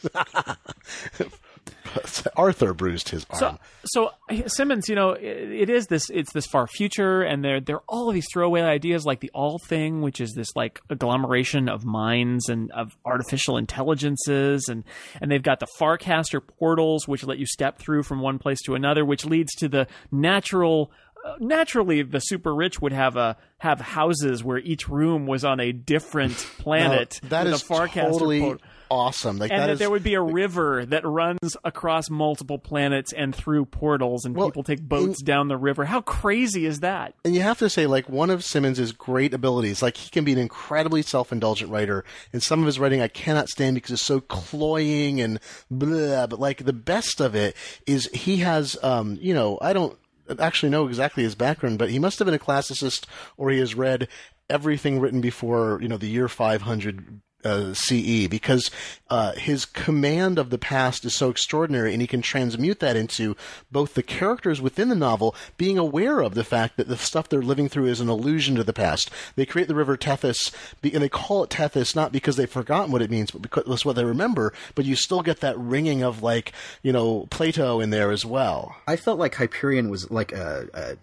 Arthur 2.36 2.74
bruised 2.74 3.10
his 3.10 3.26
arm. 3.30 3.60
So, 3.86 4.12
so 4.30 4.48
Simmons, 4.48 4.88
you 4.88 4.96
know, 4.96 5.12
it, 5.12 5.24
it 5.24 5.70
is 5.70 5.88
this. 5.88 6.10
It's 6.10 6.32
this 6.32 6.46
far 6.46 6.68
future, 6.68 7.22
and 7.22 7.44
there 7.44 7.60
there 7.60 7.78
are 7.78 7.84
all 7.88 8.10
of 8.10 8.14
these 8.14 8.28
throwaway 8.32 8.62
ideas, 8.62 9.06
like 9.06 9.20
the 9.20 9.32
All 9.34 9.60
thing, 9.68 10.02
which 10.02 10.22
is 10.22 10.34
this 10.34 10.56
like 10.56 10.80
agglomeration 10.90 11.70
of 11.70 11.84
minds 11.86 12.50
and 12.50 12.72
of 12.72 12.96
artificial 13.06 13.58
intelligences, 13.58 14.68
and 14.70 14.84
and 15.22 15.32
they've 15.32 15.44
got 15.44 15.60
the 15.60 15.68
Farcaster 15.80 16.42
portals, 16.46 17.08
which 17.08 17.24
let 17.24 17.40
you 17.40 17.46
step 17.46 17.80
through 17.80 18.04
from 18.04 18.22
one 18.22 18.40
place 18.40 18.62
to 18.66 18.76
another, 18.76 19.04
which 19.04 19.26
leads 19.26 19.54
to 19.56 19.68
the 19.68 19.88
natural. 20.12 20.92
Naturally, 21.40 22.02
the 22.02 22.20
super 22.20 22.54
rich 22.54 22.82
would 22.82 22.94
have 22.94 23.16
a 23.16 23.38
have 23.60 23.80
houses 23.80 24.44
where 24.44 24.58
each 24.58 24.90
room 24.90 25.28
was 25.28 25.46
on 25.46 25.60
a 25.60 25.72
different 25.72 26.34
planet. 26.58 27.20
Now, 27.24 27.30
that 27.30 27.48
is 27.48 27.62
totally 27.64 28.42
portal 28.42 28.62
awesome. 28.92 29.38
Like 29.38 29.52
and 29.52 29.62
that 29.62 29.68
that 29.68 29.74
is 29.74 29.80
there 29.80 29.90
would 29.90 30.04
be 30.04 30.16
a 30.16 30.22
river 30.22 30.86
that 30.86 31.06
runs 31.06 31.56
across 31.64 32.10
multiple 32.10 32.60
planets 32.60 33.14
and 33.14 33.34
through 33.34 33.66
portals, 33.66 34.26
and 34.26 34.36
Well, 34.36 34.50
people 34.50 34.64
take 34.64 34.82
boats 34.82 35.22
down 35.24 35.48
the 35.48 35.58
river. 35.58 35.86
How 35.86 36.02
crazy 36.02 36.66
is 36.66 36.82
that? 36.82 37.16
and 37.24 37.34
you 37.34 37.42
have 37.42 37.60
to 37.60 37.70
say 37.70 37.88
like 37.88 38.10
one 38.10 38.30
of 38.30 38.44
Simmons's 38.44 38.92
great 38.92 39.34
abilities 39.34 39.82
like 39.82 39.96
he 39.96 40.10
can 40.10 40.26
be 40.26 40.34
an 40.34 40.38
incredibly 40.40 41.02
self-indulgent 41.02 41.72
writer 41.72 42.04
and 42.34 42.44
some 42.44 42.60
of 42.60 42.66
his 42.66 42.80
writing 42.80 43.02
I 43.02 43.08
cannot 43.08 43.48
stand 43.48 43.76
because 43.76 43.92
it's 43.92 44.02
so 44.02 44.20
cloying 44.20 45.22
and 45.22 45.40
blah 45.70 46.28
but 46.28 46.40
like 46.40 46.66
the 46.66 46.74
best 46.74 47.22
of 47.22 47.36
it 47.36 47.56
is 47.88 48.10
he 48.14 48.38
has 48.38 48.78
um 48.84 49.18
you 49.22 49.34
know 49.34 49.58
I 49.62 49.74
don't 49.74 49.98
actually 50.40 50.70
know 50.70 50.88
exactly 50.88 51.24
his 51.24 51.36
background 51.36 51.78
but 51.78 51.90
he 51.90 52.00
must 52.00 52.20
have 52.20 52.26
been 52.26 52.36
a 52.36 52.40
classicist 52.40 53.06
or 53.38 53.50
he 53.50 53.60
has 53.60 53.76
read 53.76 54.08
everything 54.50 55.00
written 55.00 55.22
before 55.22 55.80
you 55.82 55.88
know 55.88 55.98
the 55.98 56.10
year 56.10 56.28
500 56.28 57.22
uh, 57.44 57.74
CE 57.74 58.28
because 58.28 58.72
uh, 59.10 59.34
his 59.34 59.66
command 59.66 60.40
of 60.40 60.50
the 60.50 60.58
past 60.58 61.06
is 61.06 61.16
so 61.16 61.30
extraordinary, 61.30 61.94
and 61.94 62.02
he 62.02 62.08
can 62.08 62.22
transmute 62.22 62.80
that 62.80 62.96
into 62.96 63.36
both 63.72 63.94
the 63.94 64.04
characters 64.04 64.62
within 64.62 64.90
the 64.90 64.96
novel 64.96 65.36
being 65.58 65.78
aware 65.78 66.22
of 66.22 66.34
the 66.34 66.44
fact 66.44 66.78
that 66.78 66.88
the 66.88 66.98
stuff 66.98 67.30
they're 67.30 67.42
living 67.42 67.70
through 67.70 67.88
is 67.88 68.00
an 68.00 68.10
allusion 68.10 68.56
to 68.56 68.64
the 68.64 68.74
past. 68.74 69.10
They 69.36 69.46
create 69.46 69.68
the 69.68 69.76
river 69.76 69.98
Tethys, 69.98 70.52
and 70.84 71.04
they 71.04 71.10
call 71.10 71.44
it 71.44 71.50
Tethys 71.50 71.96
not 71.96 72.12
because 72.12 72.36
they've 72.36 72.50
forgotten 72.50 72.92
what 72.92 73.02
it 73.02 73.12
means, 73.12 73.32
but 73.32 73.42
because 73.42 73.64
it's 73.68 73.86
what 73.86 73.96
they 73.96 74.06
remember. 74.06 74.54
But 74.76 74.86
you 74.86 74.96
still 74.96 75.22
get 75.22 75.40
that 75.42 75.58
ringing 75.58 76.04
of 76.04 76.24
like 76.24 76.54
you 76.84 76.92
know 76.92 77.28
Plato 77.30 77.80
in 77.80 77.90
there 77.90 78.12
as 78.12 78.26
well. 78.26 78.76
I 78.88 78.96
felt 78.96 79.20
like 79.20 79.36
Hyperion 79.36 79.90
was 79.90 80.10
like 80.10 80.32
a, 80.32 80.68
a 80.74 80.98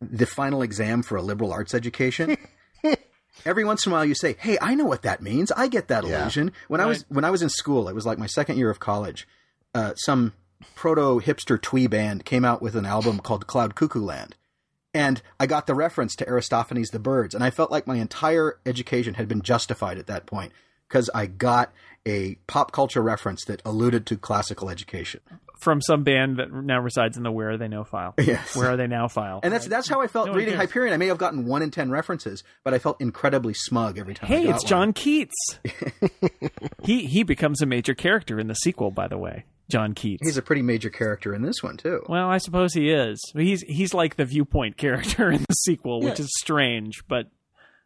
the 0.00 0.26
final 0.26 0.62
exam 0.62 1.02
for 1.02 1.16
a 1.16 1.22
liberal 1.22 1.52
arts 1.52 1.74
education. 1.74 2.36
every 3.44 3.64
once 3.64 3.84
in 3.86 3.92
a 3.92 3.94
while 3.94 4.04
you 4.04 4.14
say, 4.14 4.36
"Hey, 4.38 4.58
I 4.60 4.74
know 4.74 4.84
what 4.84 5.02
that 5.02 5.22
means. 5.22 5.50
I 5.52 5.68
get 5.68 5.88
that 5.88 6.04
Yeah. 6.04 6.20
illusion." 6.20 6.52
When 6.68 6.80
I 6.80 6.86
was 6.86 7.04
when 7.08 7.24
I 7.24 7.30
was 7.30 7.42
in 7.42 7.48
school, 7.48 7.88
it 7.88 7.94
was 7.94 8.06
like 8.06 8.18
my 8.18 8.26
second 8.26 8.56
year 8.58 8.70
of 8.70 8.80
college. 8.80 9.26
Uh, 9.74 9.94
some 9.96 10.32
proto 10.74 11.20
hipster 11.20 11.60
twee 11.60 11.86
band 11.86 12.24
came 12.24 12.44
out 12.44 12.62
with 12.62 12.74
an 12.76 12.86
album 12.86 13.18
called 13.18 13.46
Cloud 13.46 13.74
Cuckoo 13.74 14.00
Land. 14.04 14.36
And 14.96 15.20
I 15.40 15.46
got 15.46 15.66
the 15.66 15.74
reference 15.74 16.14
to 16.16 16.28
Aristophanes' 16.28 16.90
The 16.90 17.00
Birds, 17.00 17.34
and 17.34 17.42
I 17.42 17.50
felt 17.50 17.70
like 17.72 17.86
my 17.86 17.96
entire 17.96 18.58
education 18.64 19.14
had 19.14 19.26
been 19.26 19.42
justified 19.42 19.98
at 19.98 20.06
that 20.06 20.24
point 20.24 20.52
because 20.88 21.10
I 21.12 21.26
got 21.26 21.72
a 22.06 22.36
pop 22.46 22.70
culture 22.70 23.02
reference 23.02 23.44
that 23.46 23.60
alluded 23.64 24.06
to 24.06 24.16
classical 24.16 24.70
education. 24.70 25.20
From 25.60 25.80
some 25.80 26.02
band 26.02 26.38
that 26.38 26.52
now 26.52 26.80
resides 26.80 27.16
in 27.16 27.22
the 27.22 27.30
Where 27.32 27.50
Are 27.50 27.56
They 27.56 27.68
Now 27.68 27.84
file. 27.84 28.14
Yes. 28.22 28.54
Where 28.56 28.70
Are 28.70 28.76
They 28.76 28.86
Now 28.86 29.08
file. 29.08 29.40
And 29.42 29.52
that's 29.52 29.66
that's 29.66 29.88
how 29.88 30.00
I 30.00 30.06
felt 30.08 30.26
No 30.28 30.34
reading. 30.34 30.54
Hyperion. 30.54 30.92
I 30.92 30.96
may 30.96 31.06
have 31.06 31.18
gotten 31.18 31.46
one 31.46 31.62
in 31.62 31.70
ten 31.70 31.90
references, 31.90 32.42
but 32.64 32.74
I 32.74 32.78
felt 32.78 33.00
incredibly 33.00 33.54
smug 33.54 33.98
every 33.98 34.14
time. 34.14 34.30
I 34.30 34.34
Hey, 34.36 34.42
it's 34.48 34.64
one. 34.64 34.68
John 34.68 34.92
Keats. 34.92 35.58
he 36.82 37.06
he 37.06 37.22
becomes 37.22 37.62
a 37.62 37.66
major 37.66 37.94
character 37.94 38.38
in 38.38 38.46
the 38.48 38.54
sequel, 38.54 38.90
by 38.90 39.08
the 39.08 39.18
way. 39.18 39.44
John 39.70 39.94
Keats. 39.94 40.20
He's 40.26 40.36
a 40.36 40.42
pretty 40.42 40.60
major 40.62 40.90
character 40.90 41.34
in 41.34 41.42
this 41.42 41.62
one 41.62 41.76
too. 41.78 42.02
well, 42.08 42.28
I 42.28 42.38
suppose 42.38 42.74
he 42.74 42.90
is. 42.90 43.18
He's 43.34 43.62
he's 43.62 43.94
like 43.94 44.16
the 44.16 44.24
viewpoint 44.26 44.76
character 44.76 45.30
in 45.32 45.44
the 45.48 45.54
sequel, 45.54 46.00
which 46.02 46.20
is 46.20 46.30
strange, 46.38 47.02
but 47.08 47.28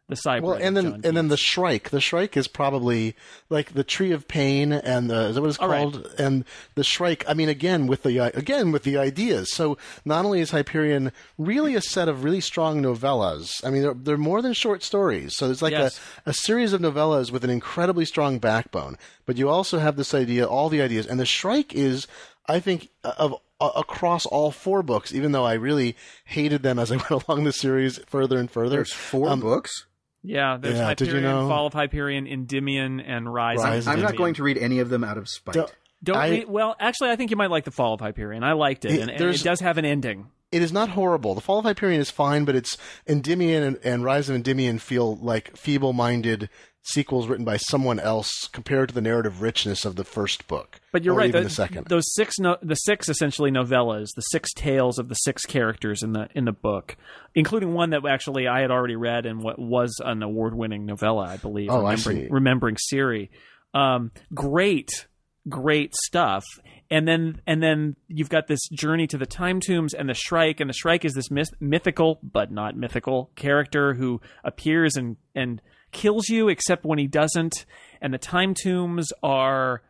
the 0.09 0.15
cyber. 0.15 0.41
Well, 0.41 0.53
and 0.59 0.75
then 0.75 1.01
and 1.05 1.15
then 1.15 1.29
the 1.29 1.37
Shrike. 1.37 1.91
The 1.91 2.01
Shrike 2.01 2.35
is 2.35 2.47
probably 2.49 3.15
like 3.49 3.73
the 3.73 3.83
Tree 3.85 4.11
of 4.11 4.27
Pain, 4.27 4.73
and 4.73 5.09
the 5.09 5.27
is 5.29 5.35
that 5.35 5.41
what 5.41 5.49
it's 5.49 5.59
All 5.59 5.69
right. 5.69 5.79
called? 5.79 6.13
And 6.19 6.43
the 6.75 6.83
Shrike. 6.83 7.23
I 7.27 7.33
mean, 7.33 7.47
again 7.47 7.87
with 7.87 8.03
the 8.03 8.19
uh, 8.19 8.31
again 8.33 8.71
with 8.73 8.83
the 8.83 8.97
ideas. 8.97 9.53
So 9.53 9.77
not 10.03 10.25
only 10.25 10.41
is 10.41 10.51
Hyperion 10.51 11.11
really 11.37 11.75
a 11.75 11.81
set 11.81 12.09
of 12.09 12.23
really 12.25 12.41
strong 12.41 12.81
novellas. 12.81 13.63
I 13.65 13.69
mean, 13.69 13.83
they're, 13.83 13.93
they're 13.93 14.17
more 14.17 14.41
than 14.41 14.53
short 14.53 14.83
stories. 14.83 15.35
So 15.37 15.49
it's 15.49 15.61
like 15.61 15.71
Yes. 15.71 15.99
a, 16.25 16.31
a 16.31 16.33
series 16.33 16.73
of 16.73 16.81
novellas 16.81 17.31
with 17.31 17.43
an 17.43 17.49
incredibly 17.49 18.03
strong 18.05 18.39
backbone. 18.39 18.97
But 19.25 19.37
you 19.37 19.47
also 19.47 19.79
have 19.79 19.95
this 19.95 20.13
idea, 20.13 20.45
all 20.45 20.69
the 20.69 20.81
ideas, 20.81 21.05
and 21.05 21.19
the 21.19 21.25
Shrike 21.25 21.73
is, 21.73 22.07
I 22.47 22.59
think, 22.59 22.89
of 23.03 23.35
across 23.61 24.25
all 24.25 24.51
four 24.51 24.81
books. 24.81 25.13
Even 25.13 25.33
though 25.33 25.45
I 25.45 25.53
really 25.53 25.95
hated 26.25 26.63
them 26.63 26.79
as 26.79 26.91
I 26.91 26.95
went 27.09 27.09
along 27.27 27.43
the 27.43 27.53
series 27.53 27.99
further 28.07 28.37
and 28.39 28.49
further. 28.49 28.77
There's 28.77 28.93
four 28.93 29.29
Um, 29.29 29.41
books. 29.41 29.85
Yeah, 30.23 30.57
there's 30.61 30.77
Yeah, 30.77 30.93
did 30.93 31.07
Hyperion, 31.07 31.23
you 31.23 31.29
know- 31.29 31.47
Fall 31.49 31.67
of 31.67 31.73
Hyperion, 31.73 32.27
Endymion, 32.27 32.99
and 32.99 33.31
Rise. 33.33 33.57
Rise 33.57 33.87
of 33.87 33.93
of 33.93 33.99
I'm 33.99 34.03
not 34.03 34.15
going 34.15 34.33
to 34.35 34.43
read 34.43 34.57
any 34.57 34.79
of 34.79 34.89
them 34.89 35.03
out 35.03 35.17
of 35.17 35.27
spite. 35.29 35.55
Don't- 35.55 35.71
Don't 36.03 36.17
I- 36.17 36.29
read, 36.29 36.47
well, 36.49 36.75
actually, 36.79 37.09
I 37.09 37.15
think 37.17 37.29
you 37.31 37.37
might 37.37 37.51
like 37.51 37.65
the 37.65 37.71
Fall 37.71 37.93
of 37.93 37.99
Hyperion. 37.99 38.43
I 38.43 38.53
liked 38.53 38.85
it, 38.85 38.91
It- 38.93 39.01
and, 39.01 39.11
and 39.11 39.21
it 39.21 39.43
does 39.43 39.59
have 39.59 39.77
an 39.77 39.85
ending. 39.85 40.27
it 40.51 40.61
is 40.61 40.71
not 40.71 40.89
horrible. 40.89 41.35
The 41.35 41.41
Fall 41.41 41.59
of 41.59 41.65
Hyperion 41.65 41.99
is 42.01 42.09
fine, 42.09 42.43
but 42.45 42.55
it's 42.55 42.77
Endymion 43.07 43.63
and, 43.63 43.79
and 43.83 44.03
Rise 44.03 44.29
of 44.29 44.35
Endymion 44.35 44.79
feel 44.79 45.15
like 45.17 45.55
feeble-minded 45.57 46.49
sequels 46.81 47.27
written 47.27 47.45
by 47.45 47.57
someone 47.57 47.99
else 47.99 48.47
compared 48.51 48.89
to 48.89 48.95
the 48.95 49.01
narrative 49.01 49.41
richness 49.41 49.85
of 49.85 49.95
the 49.95 50.03
first 50.03 50.47
book. 50.47 50.79
But 50.91 51.03
you're 51.03 51.13
or 51.13 51.17
right. 51.17 51.29
Even 51.29 51.43
the, 51.43 51.49
the 51.49 51.53
second. 51.53 51.87
Those 51.87 52.05
six, 52.15 52.39
no, 52.39 52.57
the 52.61 52.75
six 52.75 53.09
essentially 53.09 53.51
novellas, 53.51 54.07
the 54.15 54.21
six 54.21 54.51
tales 54.53 54.97
of 54.97 55.09
the 55.09 55.15
six 55.15 55.45
characters 55.45 56.01
in 56.01 56.13
the 56.13 56.29
in 56.33 56.45
the 56.45 56.51
book, 56.51 56.97
including 57.35 57.73
one 57.73 57.91
that 57.91 58.01
actually 58.09 58.47
I 58.47 58.61
had 58.61 58.71
already 58.71 58.95
read 58.95 59.25
and 59.25 59.43
what 59.43 59.59
was 59.59 60.01
an 60.03 60.23
award-winning 60.23 60.85
novella, 60.85 61.25
I 61.25 61.37
believe. 61.37 61.69
Oh, 61.69 61.85
I 61.85 61.91
remembering, 61.91 62.17
see. 62.17 62.27
Remembering 62.29 62.77
Siri, 62.79 63.31
um, 63.73 64.11
great, 64.33 65.07
great 65.47 65.93
stuff. 65.95 66.45
And 66.91 67.07
then 67.07 67.41
and 67.45 67.61
then 67.61 67.97
you've 68.07 68.29
got 68.29 68.47
this 68.47 68.67
journey 68.69 69.05
to 69.07 69.17
the 69.17 69.27
time 69.27 69.59
tombs 69.59 69.93
and 69.93 70.09
the 70.09 70.15
Shrike, 70.15 70.59
and 70.59 70.67
the 70.69 70.73
Shrike 70.73 71.05
is 71.05 71.13
this 71.13 71.29
myth- 71.29 71.53
mythical 71.59 72.19
but 72.23 72.51
not 72.51 72.75
mythical 72.75 73.29
character 73.35 73.93
who 73.93 74.21
appears 74.43 74.95
and 74.95 75.17
and 75.35 75.61
kills 75.91 76.29
you, 76.29 76.49
except 76.49 76.85
when 76.85 76.99
he 76.99 77.07
doesn't. 77.07 77.65
And 78.01 78.13
the 78.13 78.17
time 78.17 78.53
tombs 78.53 79.11
are 79.23 79.81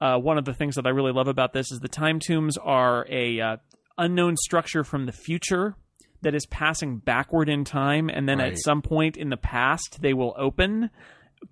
uh, 0.00 0.18
one 0.18 0.38
of 0.38 0.44
the 0.44 0.54
things 0.54 0.74
that 0.76 0.86
I 0.86 0.90
really 0.90 1.12
love 1.12 1.28
about 1.28 1.52
this 1.52 1.70
is 1.70 1.80
the 1.80 1.88
time 1.88 2.18
tombs 2.20 2.56
are 2.58 3.06
a 3.08 3.40
uh, 3.40 3.56
unknown 3.98 4.36
structure 4.36 4.82
from 4.84 5.06
the 5.06 5.12
future 5.12 5.74
that 6.22 6.34
is 6.34 6.46
passing 6.46 6.98
backward 6.98 7.48
in 7.48 7.64
time, 7.64 8.08
and 8.08 8.28
then 8.28 8.38
Right. 8.38 8.52
at 8.52 8.58
some 8.58 8.80
point 8.82 9.16
in 9.16 9.28
the 9.28 9.36
past 9.36 9.98
they 10.02 10.14
will 10.14 10.34
open 10.38 10.90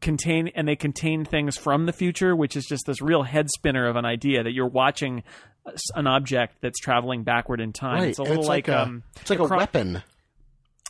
contain 0.00 0.48
and 0.54 0.68
they 0.68 0.76
contain 0.76 1.24
things 1.24 1.56
from 1.56 1.84
the 1.86 1.92
future 1.92 2.36
which 2.36 2.54
is 2.54 2.64
just 2.64 2.86
this 2.86 3.02
real 3.02 3.24
head 3.24 3.48
spinner 3.56 3.88
of 3.88 3.96
an 3.96 4.04
idea 4.04 4.44
that 4.44 4.52
you're 4.52 4.68
watching 4.68 5.24
uh, 5.66 5.72
an 5.96 6.06
object 6.06 6.54
that's 6.60 6.78
traveling 6.78 7.24
backward 7.24 7.60
in 7.60 7.72
time 7.72 7.98
right. 8.02 8.08
it's 8.10 8.20
a 8.20 8.22
little 8.22 8.38
it's 8.38 8.46
like, 8.46 8.68
like, 8.68 8.76
a, 8.76 8.82
um 8.82 9.02
it's 9.20 9.30
like 9.30 9.40
a 9.40 9.46
chron- 9.48 9.58
weapon. 9.58 10.02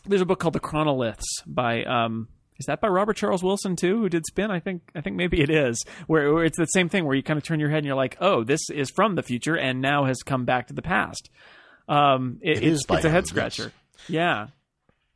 there's 0.05 0.21
a 0.21 0.25
book 0.25 0.39
called 0.39 0.53
the 0.53 0.59
chronoliths 0.59 1.23
by 1.47 1.83
um 1.85 2.27
is 2.61 2.67
that 2.67 2.79
by 2.79 2.87
Robert 2.87 3.17
Charles 3.17 3.43
Wilson 3.43 3.75
too, 3.75 3.97
who 3.99 4.07
did 4.09 4.25
Spin? 4.25 4.51
I 4.51 4.59
think 4.59 4.83
I 4.95 5.01
think 5.01 5.15
maybe 5.15 5.41
it 5.41 5.49
is. 5.49 5.83
Where, 6.07 6.31
where 6.33 6.45
it's 6.45 6.57
the 6.57 6.65
same 6.67 6.89
thing, 6.89 7.05
where 7.05 7.15
you 7.15 7.23
kind 7.23 7.37
of 7.37 7.43
turn 7.43 7.59
your 7.59 7.69
head 7.69 7.79
and 7.79 7.85
you're 7.87 7.95
like, 7.95 8.17
"Oh, 8.21 8.43
this 8.43 8.61
is 8.69 8.91
from 8.91 9.15
the 9.15 9.23
future 9.23 9.57
and 9.57 9.81
now 9.81 10.05
has 10.05 10.21
come 10.23 10.45
back 10.45 10.67
to 10.67 10.73
the 10.73 10.81
past." 10.81 11.29
Um, 11.89 12.37
it, 12.41 12.57
It 12.57 12.63
it's, 12.63 12.65
is 12.81 12.85
by 12.85 12.97
it's 12.97 13.05
a 13.05 13.09
head 13.09 13.23
yes. 13.23 13.29
scratcher. 13.29 13.71
Yeah, 14.07 14.47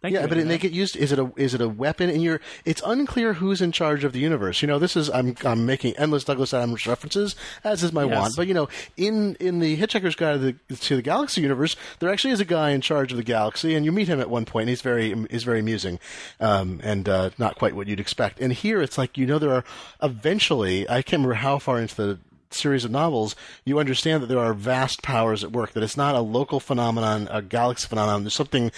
Thank 0.05 0.13
yeah, 0.13 0.27
but 0.27 0.47
they 0.47 0.59
get 0.59 0.71
used. 0.71 0.95
Is 0.95 1.11
it 1.11 1.17
a 1.17 1.31
is 1.35 1.55
it 1.55 1.61
a 1.61 1.67
weapon? 1.67 2.11
And 2.11 2.21
you're 2.21 2.39
it's 2.63 2.79
unclear 2.85 3.33
who's 3.33 3.59
in 3.59 3.71
charge 3.71 4.03
of 4.03 4.13
the 4.13 4.19
universe. 4.19 4.61
You 4.61 4.67
know, 4.67 4.77
this 4.77 4.95
is 4.95 5.09
I'm 5.09 5.35
I'm 5.43 5.65
making 5.65 5.97
endless 5.97 6.23
Douglas 6.23 6.53
Adams 6.53 6.85
references 6.85 7.35
as 7.63 7.81
is 7.81 7.91
my 7.91 8.03
Yes. 8.03 8.15
want. 8.15 8.33
But 8.37 8.45
you 8.45 8.53
know, 8.53 8.69
in 8.97 9.33
in 9.39 9.57
the 9.57 9.75
Hitchhiker's 9.77 10.13
Guide 10.15 10.33
to 10.33 10.55
the, 10.67 10.75
to 10.75 10.95
the 10.97 11.01
Galaxy 11.01 11.41
universe, 11.41 11.75
there 11.97 12.11
actually 12.11 12.33
is 12.33 12.39
a 12.39 12.45
guy 12.45 12.69
in 12.69 12.81
charge 12.81 13.11
of 13.11 13.17
the 13.17 13.23
galaxy, 13.23 13.73
and 13.73 13.83
you 13.83 13.91
meet 13.91 14.07
him 14.07 14.19
at 14.19 14.29
one 14.29 14.45
point. 14.45 14.63
And 14.63 14.69
he's 14.69 14.83
very 14.83 15.15
he's 15.31 15.43
very 15.43 15.59
amusing, 15.59 15.99
um, 16.39 16.79
and 16.83 17.09
uh, 17.09 17.31
not 17.39 17.55
quite 17.55 17.75
what 17.75 17.87
you'd 17.87 17.99
expect. 17.99 18.39
And 18.39 18.53
here, 18.53 18.83
it's 18.83 18.99
like 18.99 19.17
you 19.17 19.25
know 19.25 19.39
there 19.39 19.53
are 19.53 19.63
eventually 20.03 20.87
I 20.87 21.01
can't 21.01 21.21
remember 21.21 21.33
how 21.35 21.57
far 21.57 21.79
into 21.79 21.95
the 21.95 22.19
series 22.55 22.85
of 22.85 22.91
novels, 22.91 23.35
you 23.63 23.79
understand 23.79 24.23
that 24.23 24.27
there 24.27 24.39
are 24.39 24.53
vast 24.53 25.01
powers 25.01 25.43
at 25.43 25.51
work, 25.51 25.73
that 25.73 25.83
it's 25.83 25.97
not 25.97 26.15
a 26.15 26.21
local 26.21 26.59
phenomenon, 26.59 27.27
a 27.31 27.41
galaxy 27.41 27.87
phenomenon. 27.87 28.23
There's 28.23 28.33
something 28.33 28.71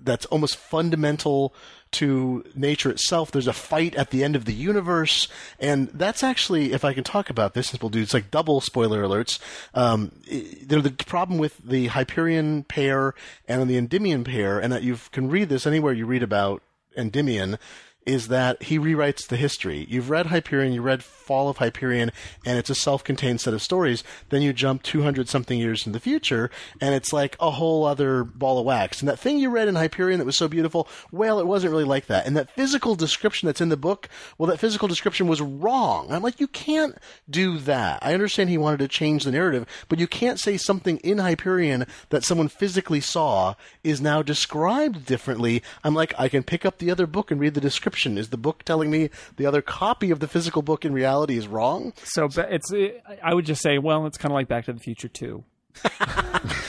that's 0.00 0.26
almost 0.26 0.56
fundamental 0.56 1.54
to 1.92 2.44
nature 2.54 2.90
itself. 2.90 3.30
There's 3.30 3.46
a 3.46 3.52
fight 3.52 3.94
at 3.94 4.10
the 4.10 4.24
end 4.24 4.34
of 4.34 4.46
the 4.46 4.54
universe, 4.54 5.28
and 5.60 5.88
that's 5.88 6.22
actually, 6.22 6.72
if 6.72 6.84
I 6.84 6.94
can 6.94 7.04
talk 7.04 7.30
about 7.30 7.54
this, 7.54 7.68
since 7.68 7.82
we'll 7.82 7.90
do 7.90 8.00
it's 8.00 8.14
like 8.14 8.30
double 8.30 8.60
spoiler 8.60 9.02
alerts. 9.02 9.38
Um, 9.74 10.12
the 10.24 10.94
problem 11.06 11.38
with 11.38 11.58
the 11.58 11.88
Hyperion 11.88 12.64
pair 12.64 13.14
and 13.46 13.68
the 13.68 13.76
Endymion 13.76 14.24
pair, 14.24 14.58
and 14.58 14.72
that 14.72 14.82
you 14.82 14.98
can 15.12 15.28
read 15.28 15.48
this 15.48 15.66
anywhere 15.66 15.92
you 15.92 16.06
read 16.06 16.22
about 16.22 16.62
Endymion 16.96 17.58
is 18.04 18.28
that 18.28 18.64
he 18.64 18.78
rewrites 18.78 19.26
the 19.28 19.36
history. 19.36 19.86
You've 19.88 20.10
read 20.10 20.26
Hyperion, 20.26 20.72
you 20.72 20.82
read 20.82 21.04
Fall 21.04 21.48
of 21.48 21.58
Hyperion, 21.58 22.10
and 22.44 22.58
it's 22.58 22.70
a 22.70 22.74
self-contained 22.74 23.40
set 23.40 23.54
of 23.54 23.62
stories. 23.62 24.02
Then 24.30 24.42
you 24.42 24.52
jump 24.52 24.82
200 24.82 25.28
something 25.28 25.58
years 25.58 25.86
in 25.86 25.92
the 25.92 26.00
future, 26.00 26.50
and 26.80 26.94
it's 26.94 27.12
like 27.12 27.36
a 27.38 27.52
whole 27.52 27.84
other 27.84 28.24
ball 28.24 28.58
of 28.58 28.66
wax. 28.66 29.00
And 29.00 29.08
that 29.08 29.20
thing 29.20 29.38
you 29.38 29.50
read 29.50 29.68
in 29.68 29.76
Hyperion 29.76 30.18
that 30.18 30.24
was 30.24 30.36
so 30.36 30.48
beautiful, 30.48 30.88
well, 31.12 31.38
it 31.38 31.46
wasn't 31.46 31.70
really 31.70 31.84
like 31.84 32.06
that. 32.06 32.26
And 32.26 32.36
that 32.36 32.50
physical 32.50 32.96
description 32.96 33.46
that's 33.46 33.60
in 33.60 33.68
the 33.68 33.76
book, 33.76 34.08
well, 34.36 34.50
that 34.50 34.58
physical 34.58 34.88
description 34.88 35.28
was 35.28 35.40
wrong. 35.40 36.10
I'm 36.10 36.22
like, 36.22 36.40
you 36.40 36.48
can't 36.48 36.98
do 37.30 37.58
that. 37.58 38.00
I 38.02 38.14
understand 38.14 38.50
he 38.50 38.58
wanted 38.58 38.80
to 38.80 38.88
change 38.88 39.24
the 39.24 39.30
narrative, 39.30 39.66
but 39.88 40.00
you 40.00 40.08
can't 40.08 40.40
say 40.40 40.56
something 40.56 40.98
in 40.98 41.18
Hyperion 41.18 41.86
that 42.10 42.24
someone 42.24 42.48
physically 42.48 43.00
saw 43.00 43.54
is 43.84 44.00
now 44.00 44.22
described 44.22 45.06
differently. 45.06 45.62
I'm 45.84 45.94
like, 45.94 46.12
I 46.18 46.28
can 46.28 46.42
pick 46.42 46.66
up 46.66 46.78
the 46.78 46.90
other 46.90 47.06
book 47.06 47.30
and 47.30 47.40
read 47.40 47.54
the 47.54 47.60
description. 47.60 47.91
Is 48.18 48.30
the 48.30 48.36
book 48.36 48.64
telling 48.64 48.90
me 48.90 49.10
the 49.36 49.46
other 49.46 49.62
copy 49.62 50.10
of 50.10 50.20
the 50.20 50.28
physical 50.28 50.62
book 50.62 50.84
in 50.84 50.92
reality 50.92 51.36
is 51.36 51.46
wrong? 51.46 51.92
So 52.04 52.28
it's. 52.36 52.72
I 53.22 53.34
would 53.34 53.46
just 53.46 53.62
say, 53.62 53.78
well, 53.78 54.06
it's 54.06 54.18
kind 54.18 54.32
of 54.32 54.34
like 54.34 54.48
Back 54.48 54.66
to 54.66 54.72
the 54.72 54.80
Future 54.80 55.08
too. 55.08 55.44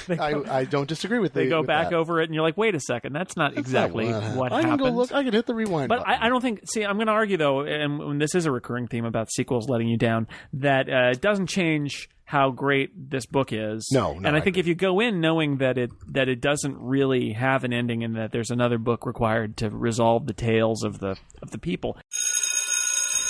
I, 0.10 0.42
I 0.50 0.66
don't 0.66 0.88
disagree 0.88 1.20
with 1.20 1.34
They 1.34 1.46
the- 1.46 1.50
go 1.50 1.60
with 1.60 1.68
back 1.68 1.90
that. 1.90 1.96
over 1.96 2.22
it, 2.22 2.26
and 2.26 2.34
you're 2.34 2.44
like, 2.44 2.58
wait 2.58 2.76
a 2.76 2.80
second, 2.80 3.14
that's 3.14 3.36
not 3.38 3.58
exactly 3.58 4.12
That's 4.12 4.26
not 4.28 4.36
what 4.38 4.52
I 4.54 4.62
can 4.62 4.78
go 4.78 4.86
look. 4.86 5.12
I 5.14 5.24
can 5.24 5.34
hit 5.34 5.46
the 5.46 5.56
rewind. 5.56 5.90
But 5.90 6.00
button. 6.00 6.14
I, 6.22 6.26
I 6.26 6.30
don't 6.30 6.42
think. 6.42 6.62
See, 6.70 6.84
I'm 6.84 6.96
going 6.96 7.08
to 7.08 7.14
argue 7.14 7.38
though, 7.38 7.62
and 7.62 8.00
when 8.00 8.18
this 8.18 8.36
is 8.36 8.46
a 8.46 8.52
recurring 8.52 8.88
theme 8.88 9.06
about 9.06 9.32
sequels 9.32 9.70
letting 9.70 9.88
you 9.88 9.98
down, 9.98 10.28
that 10.54 10.90
uh, 10.90 11.10
it 11.12 11.22
doesn't 11.22 11.48
change 11.48 12.10
how 12.26 12.50
great 12.52 12.90
this 13.12 13.26
book 13.26 13.50
is. 13.52 13.90
No, 13.92 14.14
no, 14.14 14.28
and 14.28 14.36
I 14.36 14.40
I 14.40 14.42
think 14.42 14.58
if 14.58 14.66
you 14.68 14.76
go 14.76 15.00
in 15.00 15.20
knowing 15.22 15.58
that 15.58 15.78
it 15.78 15.92
that 16.14 16.30
it 16.30 16.42
doesn't 16.42 16.78
really 16.80 17.34
have 17.34 17.64
an 17.64 17.74
ending 17.74 18.04
and 18.04 18.16
that 18.16 18.32
there's 18.32 18.50
another 18.50 18.78
book 18.78 19.06
required 19.06 19.58
to 19.58 19.70
resolve 19.70 20.26
the 20.26 20.34
tales 20.34 20.84
of 20.84 21.00
the 21.00 21.18
of 21.42 21.52
the 21.52 21.58
people, 21.60 21.98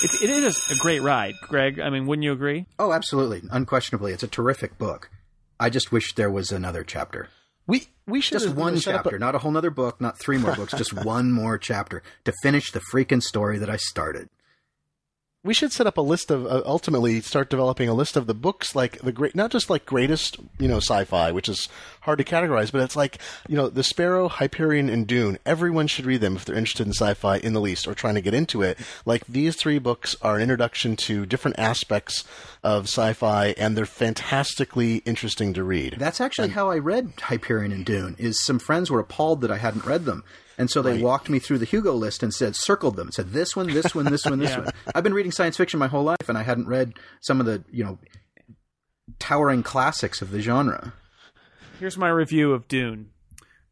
it's, 0.03 0.21
it 0.21 0.29
is 0.29 0.71
a 0.71 0.75
great 0.75 1.01
ride, 1.01 1.33
Greg. 1.47 1.79
I 1.79 1.89
mean, 1.89 2.05
wouldn't 2.05 2.23
you 2.23 2.31
agree? 2.33 2.65
Oh, 2.79 2.91
absolutely. 2.93 3.41
Unquestionably. 3.51 4.13
It's 4.13 4.23
a 4.23 4.27
terrific 4.27 4.77
book. 4.77 5.09
I 5.59 5.69
just 5.69 5.91
wish 5.91 6.13
there 6.15 6.31
was 6.31 6.51
another 6.51 6.83
chapter. 6.83 7.29
we 7.67 7.87
we 8.05 8.19
should 8.21 8.39
Just 8.39 8.55
one 8.55 8.73
up 8.73 8.79
a- 8.79 8.81
chapter, 8.81 9.19
not 9.19 9.35
a 9.35 9.39
whole 9.39 9.51
nother 9.51 9.69
book, 9.71 10.01
not 10.01 10.19
three 10.19 10.37
more 10.37 10.55
books, 10.55 10.73
just 10.73 10.93
one 11.05 11.31
more 11.31 11.57
chapter 11.57 12.03
to 12.25 12.33
finish 12.43 12.71
the 12.71 12.81
freaking 12.91 13.21
story 13.23 13.57
that 13.59 13.69
I 13.69 13.77
started. 13.77 14.29
We 15.43 15.53
should 15.53 15.71
set 15.71 15.87
up 15.87 15.97
a 15.97 16.01
list 16.01 16.31
of 16.31 16.45
uh, 16.45 16.61
ultimately 16.65 17.21
start 17.21 17.49
developing 17.49 17.89
a 17.89 17.93
list 17.93 18.15
of 18.15 18.27
the 18.27 18.33
books 18.33 18.75
like 18.75 18.99
the 18.99 19.11
great 19.11 19.35
not 19.35 19.51
just 19.51 19.69
like 19.69 19.85
greatest 19.85 20.37
you 20.59 20.67
know 20.67 20.77
sci-fi 20.77 21.31
which 21.31 21.49
is 21.49 21.67
hard 22.01 22.17
to 22.17 22.23
categorize 22.23 22.71
but 22.71 22.81
it's 22.81 22.95
like 22.95 23.19
you 23.47 23.55
know 23.55 23.69
the 23.69 23.83
sparrow 23.83 24.27
hyperion 24.27 24.89
and 24.89 25.07
dune. 25.07 25.37
Everyone 25.45 25.87
should 25.87 26.05
read 26.05 26.21
them 26.21 26.35
if 26.35 26.45
they're 26.45 26.55
interested 26.55 26.87
in 26.87 26.93
sci-fi 26.93 27.37
in 27.37 27.53
the 27.53 27.61
least 27.61 27.87
or 27.87 27.93
trying 27.93 28.15
to 28.15 28.21
get 28.21 28.33
into 28.33 28.61
it. 28.61 28.77
Like 29.05 29.25
these 29.27 29.55
three 29.55 29.79
books 29.79 30.15
are 30.21 30.35
an 30.35 30.41
introduction 30.41 30.95
to 30.97 31.25
different 31.25 31.59
aspects 31.59 32.23
of 32.63 32.85
sci-fi 32.85 33.53
and 33.57 33.77
they're 33.77 33.85
fantastically 33.85 34.97
interesting 34.97 35.53
to 35.53 35.63
read. 35.63 35.95
That's 35.97 36.21
actually 36.21 36.49
how 36.49 36.69
I 36.69 36.77
read 36.77 37.13
Hyperion 37.19 37.71
and 37.71 37.85
Dune. 37.85 38.15
Is 38.17 38.43
some 38.43 38.59
friends 38.59 38.89
were 38.89 38.99
appalled 38.99 39.41
that 39.41 39.51
I 39.51 39.57
hadn't 39.57 39.85
read 39.85 40.05
them, 40.05 40.23
and 40.57 40.69
so 40.69 40.81
they 40.81 41.01
walked 41.01 41.29
me 41.29 41.39
through 41.39 41.57
the 41.57 41.65
Hugo 41.65 41.93
list 41.93 42.23
and 42.23 42.33
said 42.33 42.55
circled 42.55 42.95
them, 42.95 43.11
said 43.11 43.31
this 43.31 43.55
one, 43.55 43.67
this 43.67 43.95
one, 43.95 44.05
this 44.05 44.25
one, 44.25 44.39
this 44.39 44.55
one. 44.57 44.69
I've 44.93 45.03
been 45.03 45.13
reading 45.13 45.31
science 45.31 45.57
fiction 45.57 45.79
my 45.79 45.87
whole 45.87 46.03
life, 46.03 46.29
and 46.29 46.37
I 46.37 46.43
hadn't 46.43 46.67
read 46.67 46.93
some 47.21 47.39
of 47.39 47.45
the 47.45 47.63
you 47.71 47.83
know 47.83 47.99
towering 49.19 49.63
classics 49.63 50.21
of 50.21 50.31
the 50.31 50.41
genre. 50.41 50.93
Here's 51.79 51.97
my 51.97 52.09
review 52.09 52.53
of 52.53 52.67
Dune. 52.67 53.09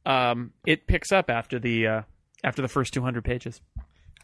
Um, 0.05 0.53
it 0.65 0.87
picks 0.87 1.11
up 1.11 1.29
after 1.29 1.59
the 1.59 1.87
uh, 1.87 2.01
after 2.43 2.61
the 2.61 2.67
first 2.67 2.93
200 2.93 3.23
pages. 3.23 3.61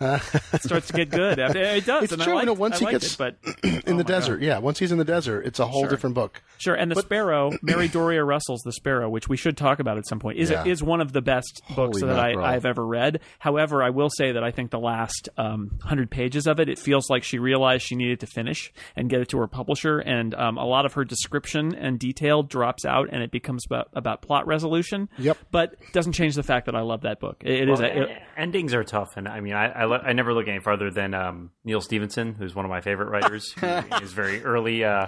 It 0.02 0.62
starts 0.64 0.88
to 0.88 0.94
get 0.94 1.10
good. 1.10 1.40
It 1.40 1.86
does. 1.86 2.04
It's 2.04 2.14
and 2.14 2.22
true, 2.22 2.38
I 2.38 2.42
you 2.42 2.46
know, 2.46 2.54
once 2.54 2.76
I 2.82 2.86
he 2.86 2.92
gets- 2.92 3.14
it, 3.14 3.18
but 3.18 3.38
in 3.86 3.98
the 3.98 4.04
desert 4.04 4.42
yeah 4.42 4.58
once 4.60 4.80
he's 4.80 4.92
in 4.92 4.98
the 4.98 5.06
desert 5.06 5.46
it's 5.46 5.60
a 5.60 5.66
whole 5.68 5.82
Sure. 5.84 5.90
different 5.90 6.16
book 6.16 6.42
Sure, 6.60 6.74
and 6.74 6.90
the 6.92 7.00
Sparrow, 7.00 7.52
Mary 7.62 7.88
Doria 7.88 8.24
Russell's 8.24 8.62
The 8.64 8.72
Sparrow, 8.72 9.10
which 9.10 9.30
we 9.30 9.38
should 9.38 9.56
talk 9.58 9.80
about 9.80 10.00
at 10.00 10.08
some 10.08 10.20
point, 10.20 10.40
is 10.40 10.50
Yeah. 10.50 10.66
is 10.66 10.82
one 10.82 11.02
of 11.02 11.14
the 11.14 11.22
best 11.22 11.62
books 11.76 12.02
that 12.02 12.18
I, 12.20 12.34
I've 12.34 12.66
ever 12.66 12.84
read. 12.84 13.20
However, 13.38 13.84
I 13.84 13.92
will 13.92 14.10
say 14.10 14.32
that 14.32 14.44
I 14.44 14.50
think 14.50 14.72
the 14.72 14.80
last 14.80 15.30
um, 15.38 15.78
hundred 15.84 16.10
pages 16.10 16.48
of 16.48 16.60
it, 16.60 16.68
it 16.68 16.80
feels 16.80 17.12
like 17.12 17.24
she 17.24 17.38
realized 17.38 17.86
she 17.86 17.96
needed 17.96 18.22
to 18.22 18.26
finish 18.28 18.74
and 18.96 19.08
get 19.08 19.22
it 19.22 19.30
to 19.30 19.38
her 19.38 19.46
publisher, 19.48 20.00
and 20.00 20.34
um, 20.34 20.58
a 20.58 20.66
lot 20.66 20.88
of 20.88 20.94
her 20.94 21.06
description 21.06 21.76
and 21.76 22.00
detail 22.00 22.42
drops 22.42 22.86
out, 22.86 23.10
and 23.12 23.22
it 23.22 23.30
becomes 23.30 23.64
about, 23.68 23.90
about 23.94 24.24
plot 24.24 24.48
resolution. 24.48 25.10
Yep. 25.20 25.38
but 25.52 25.76
doesn't 25.94 26.14
change 26.14 26.34
the 26.34 26.42
fact 26.44 26.66
that 26.66 26.76
I 26.76 26.82
love 26.82 27.02
that 27.02 27.20
book. 27.20 27.44
It, 27.46 27.62
it 27.62 27.70
is 27.70 27.80
Well, 27.80 27.88
a, 27.92 28.02
it- 28.02 28.22
endings 28.36 28.74
are 28.74 28.84
tough, 28.84 29.10
and 29.16 29.28
I 29.28 29.42
mean, 29.42 29.54
I 29.54 29.68
I, 29.68 29.86
le- 29.88 30.02
I 30.04 30.14
never 30.14 30.34
look 30.34 30.48
any 30.48 30.60
farther 30.60 30.92
than 30.92 31.14
um, 31.14 31.52
Neal 31.64 31.82
Stephenson, 31.82 32.34
who's 32.36 32.54
one 32.56 32.66
of 32.66 32.70
my 32.70 32.82
favorite 32.82 33.10
writers. 33.10 33.54
He- 33.60 33.66
in 33.68 34.02
his 34.02 34.14
very 34.14 34.44
early, 34.44 34.84
uh, 34.84 35.08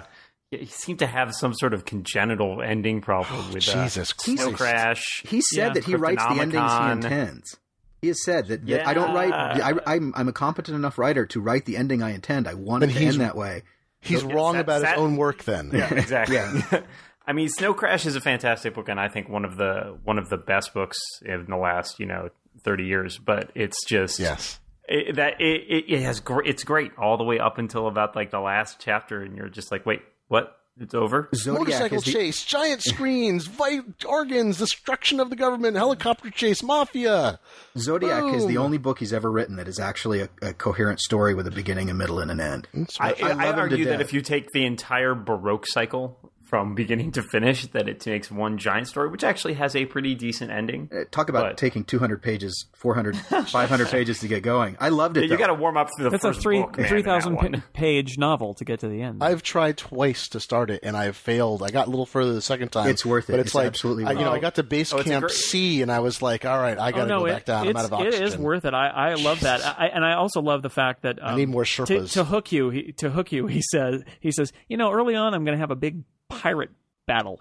he 0.50 0.66
seemed 0.66 0.98
to 0.98 1.06
have 1.06 1.32
some 1.34 1.54
sort 1.54 1.72
of 1.74 1.84
congenital 1.84 2.60
ending 2.62 3.00
problem 3.00 3.52
with 3.52 3.68
uh, 3.68 3.84
Jesus 3.84 4.12
Snow 4.18 4.46
Christ. 4.52 4.56
Crash. 4.56 5.22
He 5.26 5.40
said 5.40 5.68
Yeah. 5.68 5.72
that 5.74 5.84
he 5.84 5.94
writes 5.94 6.22
the 6.24 6.40
endings 6.40 6.72
he 6.72 6.90
intends. 6.90 7.56
He 8.02 8.08
has 8.08 8.24
said 8.24 8.48
that, 8.48 8.66
that 8.66 8.86
I 8.88 8.94
don't 8.94 9.14
write. 9.14 9.32
I, 9.32 9.74
I'm 9.86 10.12
I'm 10.16 10.26
a 10.28 10.32
competent 10.32 10.74
enough 10.74 10.96
writer 10.98 11.26
to 11.26 11.40
write 11.40 11.66
the 11.66 11.76
ending 11.76 12.02
I 12.02 12.12
intend. 12.14 12.48
I 12.48 12.54
want 12.54 12.82
it 12.82 12.86
Then 12.88 12.94
to 12.94 13.00
he's- 13.00 13.12
end 13.14 13.20
that 13.22 13.36
way. 13.36 13.62
he's 14.00 14.24
wrong 14.24 14.54
that- 14.54 14.60
about 14.62 14.80
that- 14.82 14.94
his 14.96 14.98
own 15.00 15.16
work 15.16 15.44
then 15.44 15.70
Yeah, 15.72 15.92
exactly. 15.94 16.36
Yeah. 16.36 16.80
I 17.26 17.32
mean, 17.32 17.48
Snow 17.48 17.74
Crash 17.74 18.06
is 18.06 18.16
a 18.16 18.20
fantastic 18.20 18.74
book, 18.74 18.88
and 18.88 18.98
I 18.98 19.08
think 19.08 19.28
one 19.28 19.44
of 19.44 19.56
the 19.56 19.98
one 20.02 20.18
of 20.18 20.30
the 20.30 20.38
best 20.38 20.72
books 20.74 20.98
in 21.24 21.44
the 21.48 21.56
last 21.56 22.00
you 22.00 22.06
know 22.06 22.30
thirty 22.64 22.86
years. 22.86 23.18
But 23.18 23.52
it's 23.54 23.76
just 23.86 24.18
yes 24.18 24.58
it, 24.90 25.16
that 25.16 25.40
it, 25.40 25.44
it, 25.44 25.84
it 25.88 26.02
has 26.02 26.20
gr- 26.20 26.44
it's 26.44 26.64
great 26.64 26.92
all 26.98 27.16
the 27.16 27.24
way 27.24 27.38
up 27.38 27.58
until 27.58 27.86
about 27.86 28.16
like 28.16 28.30
the 28.30 28.40
last 28.40 28.78
chapter, 28.80 29.22
and 29.22 29.36
you're 29.36 29.48
just 29.48 29.70
like, 29.70 29.86
wait, 29.86 30.02
what? 30.28 30.56
It's 30.78 30.94
over. 30.94 31.28
Zodiac 31.34 31.58
motorcycle 31.58 31.98
is 31.98 32.04
the, 32.04 32.12
chase, 32.12 32.44
giant 32.44 32.82
screens, 32.82 33.46
vi- 33.46 33.82
organs, 34.06 34.56
destruction 34.56 35.20
of 35.20 35.28
the 35.28 35.36
government, 35.36 35.76
helicopter 35.76 36.30
chase, 36.30 36.62
mafia. 36.62 37.38
Zodiac 37.76 38.32
is 38.34 38.46
the 38.46 38.56
only 38.56 38.78
book 38.78 38.98
he's 38.98 39.12
ever 39.12 39.30
written 39.30 39.56
that 39.56 39.68
is 39.68 39.78
actually 39.78 40.22
a, 40.22 40.28
a 40.40 40.54
coherent 40.54 41.00
story 41.00 41.34
with 41.34 41.46
a 41.46 41.50
beginning, 41.50 41.90
a 41.90 41.94
middle, 41.94 42.18
and 42.18 42.30
an 42.30 42.40
end. 42.40 42.66
I, 42.98 43.08
I 43.08 43.10
I, 43.10 43.10
love 43.12 43.30
him 43.30 43.54
to 43.54 43.60
argue 43.60 43.84
that 43.86 44.00
if 44.00 44.14
you 44.14 44.22
take 44.22 44.52
the 44.52 44.64
entire 44.64 45.14
Baroque 45.14 45.66
cycle 45.66 46.32
from 46.50 46.74
beginning 46.74 47.12
to 47.12 47.22
finish, 47.22 47.66
that 47.68 47.88
it 47.88 48.00
takes 48.00 48.30
one 48.30 48.58
giant 48.58 48.88
story, 48.88 49.08
which 49.08 49.24
actually 49.24 49.54
has 49.54 49.74
a 49.76 49.86
pretty 49.86 50.14
decent 50.14 50.50
ending. 50.50 50.90
Uh, 50.92 51.04
Talk 51.10 51.28
about 51.30 51.44
But- 51.44 51.56
taking 51.56 51.84
200 51.84 52.20
pages, 52.20 52.66
400, 52.76 53.16
500 53.46 53.88
pages 53.88 54.18
to 54.18 54.28
get 54.28 54.42
going. 54.42 54.76
I 54.80 54.88
loved 54.90 55.16
it. 55.16 55.30
You 55.30 55.36
got 55.38 55.46
to 55.46 55.54
warm 55.54 55.76
up 55.76 55.88
for 55.96 56.02
the 56.04 56.10
that's 56.10 56.24
a 56.24 56.28
first 56.28 56.42
three 56.42 56.60
book, 56.60 56.76
man, 56.76 56.84
in 56.84 56.88
three 56.90 57.02
that 57.02 57.62
page 57.72 58.18
novel 58.18 58.54
to 58.54 58.64
get 58.64 58.80
to 58.80 58.88
the 58.88 59.00
end. 59.00 59.22
I've 59.22 59.42
tried 59.42 59.78
twice 59.78 60.28
to 60.28 60.40
start 60.40 60.70
it 60.70 60.80
and 60.82 60.96
I've 60.96 61.16
failed. 61.16 61.62
I 61.62 61.70
got 61.70 61.86
a 61.86 61.90
little 61.90 62.04
further 62.06 62.32
the 62.34 62.42
second 62.42 62.70
time. 62.72 62.88
It's 62.88 63.06
worth 63.06 63.30
it. 63.30 63.32
But 63.32 63.40
it's, 63.40 63.48
It's 63.50 63.54
like 63.54 63.66
absolutely 63.68 64.04
I, 64.06 64.12
you 64.12 64.18
know. 64.24 64.32
I 64.32 64.40
got 64.40 64.56
to 64.56 64.62
base 64.62 64.92
Oh, 64.92 65.02
camp 65.02 65.22
great- 65.26 65.32
C 65.36 65.82
and 65.82 65.90
I 65.92 66.00
was 66.00 66.20
like, 66.20 66.44
all 66.44 66.58
right, 66.58 66.78
I 66.78 66.90
got 66.90 66.98
to 66.98 67.02
oh 67.04 67.06
no, 67.06 67.18
go 67.20 67.26
it- 67.26 67.32
back 67.32 67.44
down. 67.44 67.62
I'm 67.64 67.70
it's- 67.70 67.84
out 67.84 67.92
of 67.92 67.92
oxygen. 67.94 68.22
It 68.22 68.26
is 68.26 68.36
worth 68.36 68.64
it. 68.64 68.74
I, 68.74 68.88
I 68.88 69.14
love 69.14 69.40
that, 69.40 69.60
I, 69.64 69.86
and 69.86 70.04
I 70.04 70.14
also 70.14 70.40
love 70.42 70.62
the 70.62 70.70
fact 70.70 71.02
that 71.02 71.18
um, 71.22 71.36
need 71.36 71.48
more 71.48 71.64
to, 71.64 71.70
Sherpas. 71.84 72.12
to 72.14 72.24
hook 72.24 72.50
you. 72.50 72.70
He, 72.70 72.92
to 72.98 73.10
hook 73.10 73.30
you, 73.32 73.46
he 73.46 73.62
says 73.62 74.02
he 74.20 74.32
says, 74.32 74.52
you 74.68 74.76
know, 74.76 74.90
early 74.92 75.14
on, 75.14 75.34
I'm 75.34 75.44
going 75.44 75.56
to 75.56 75.60
have 75.60 75.70
a 75.70 75.76
big 75.76 76.02
pirate 76.30 76.70
battle, 77.06 77.40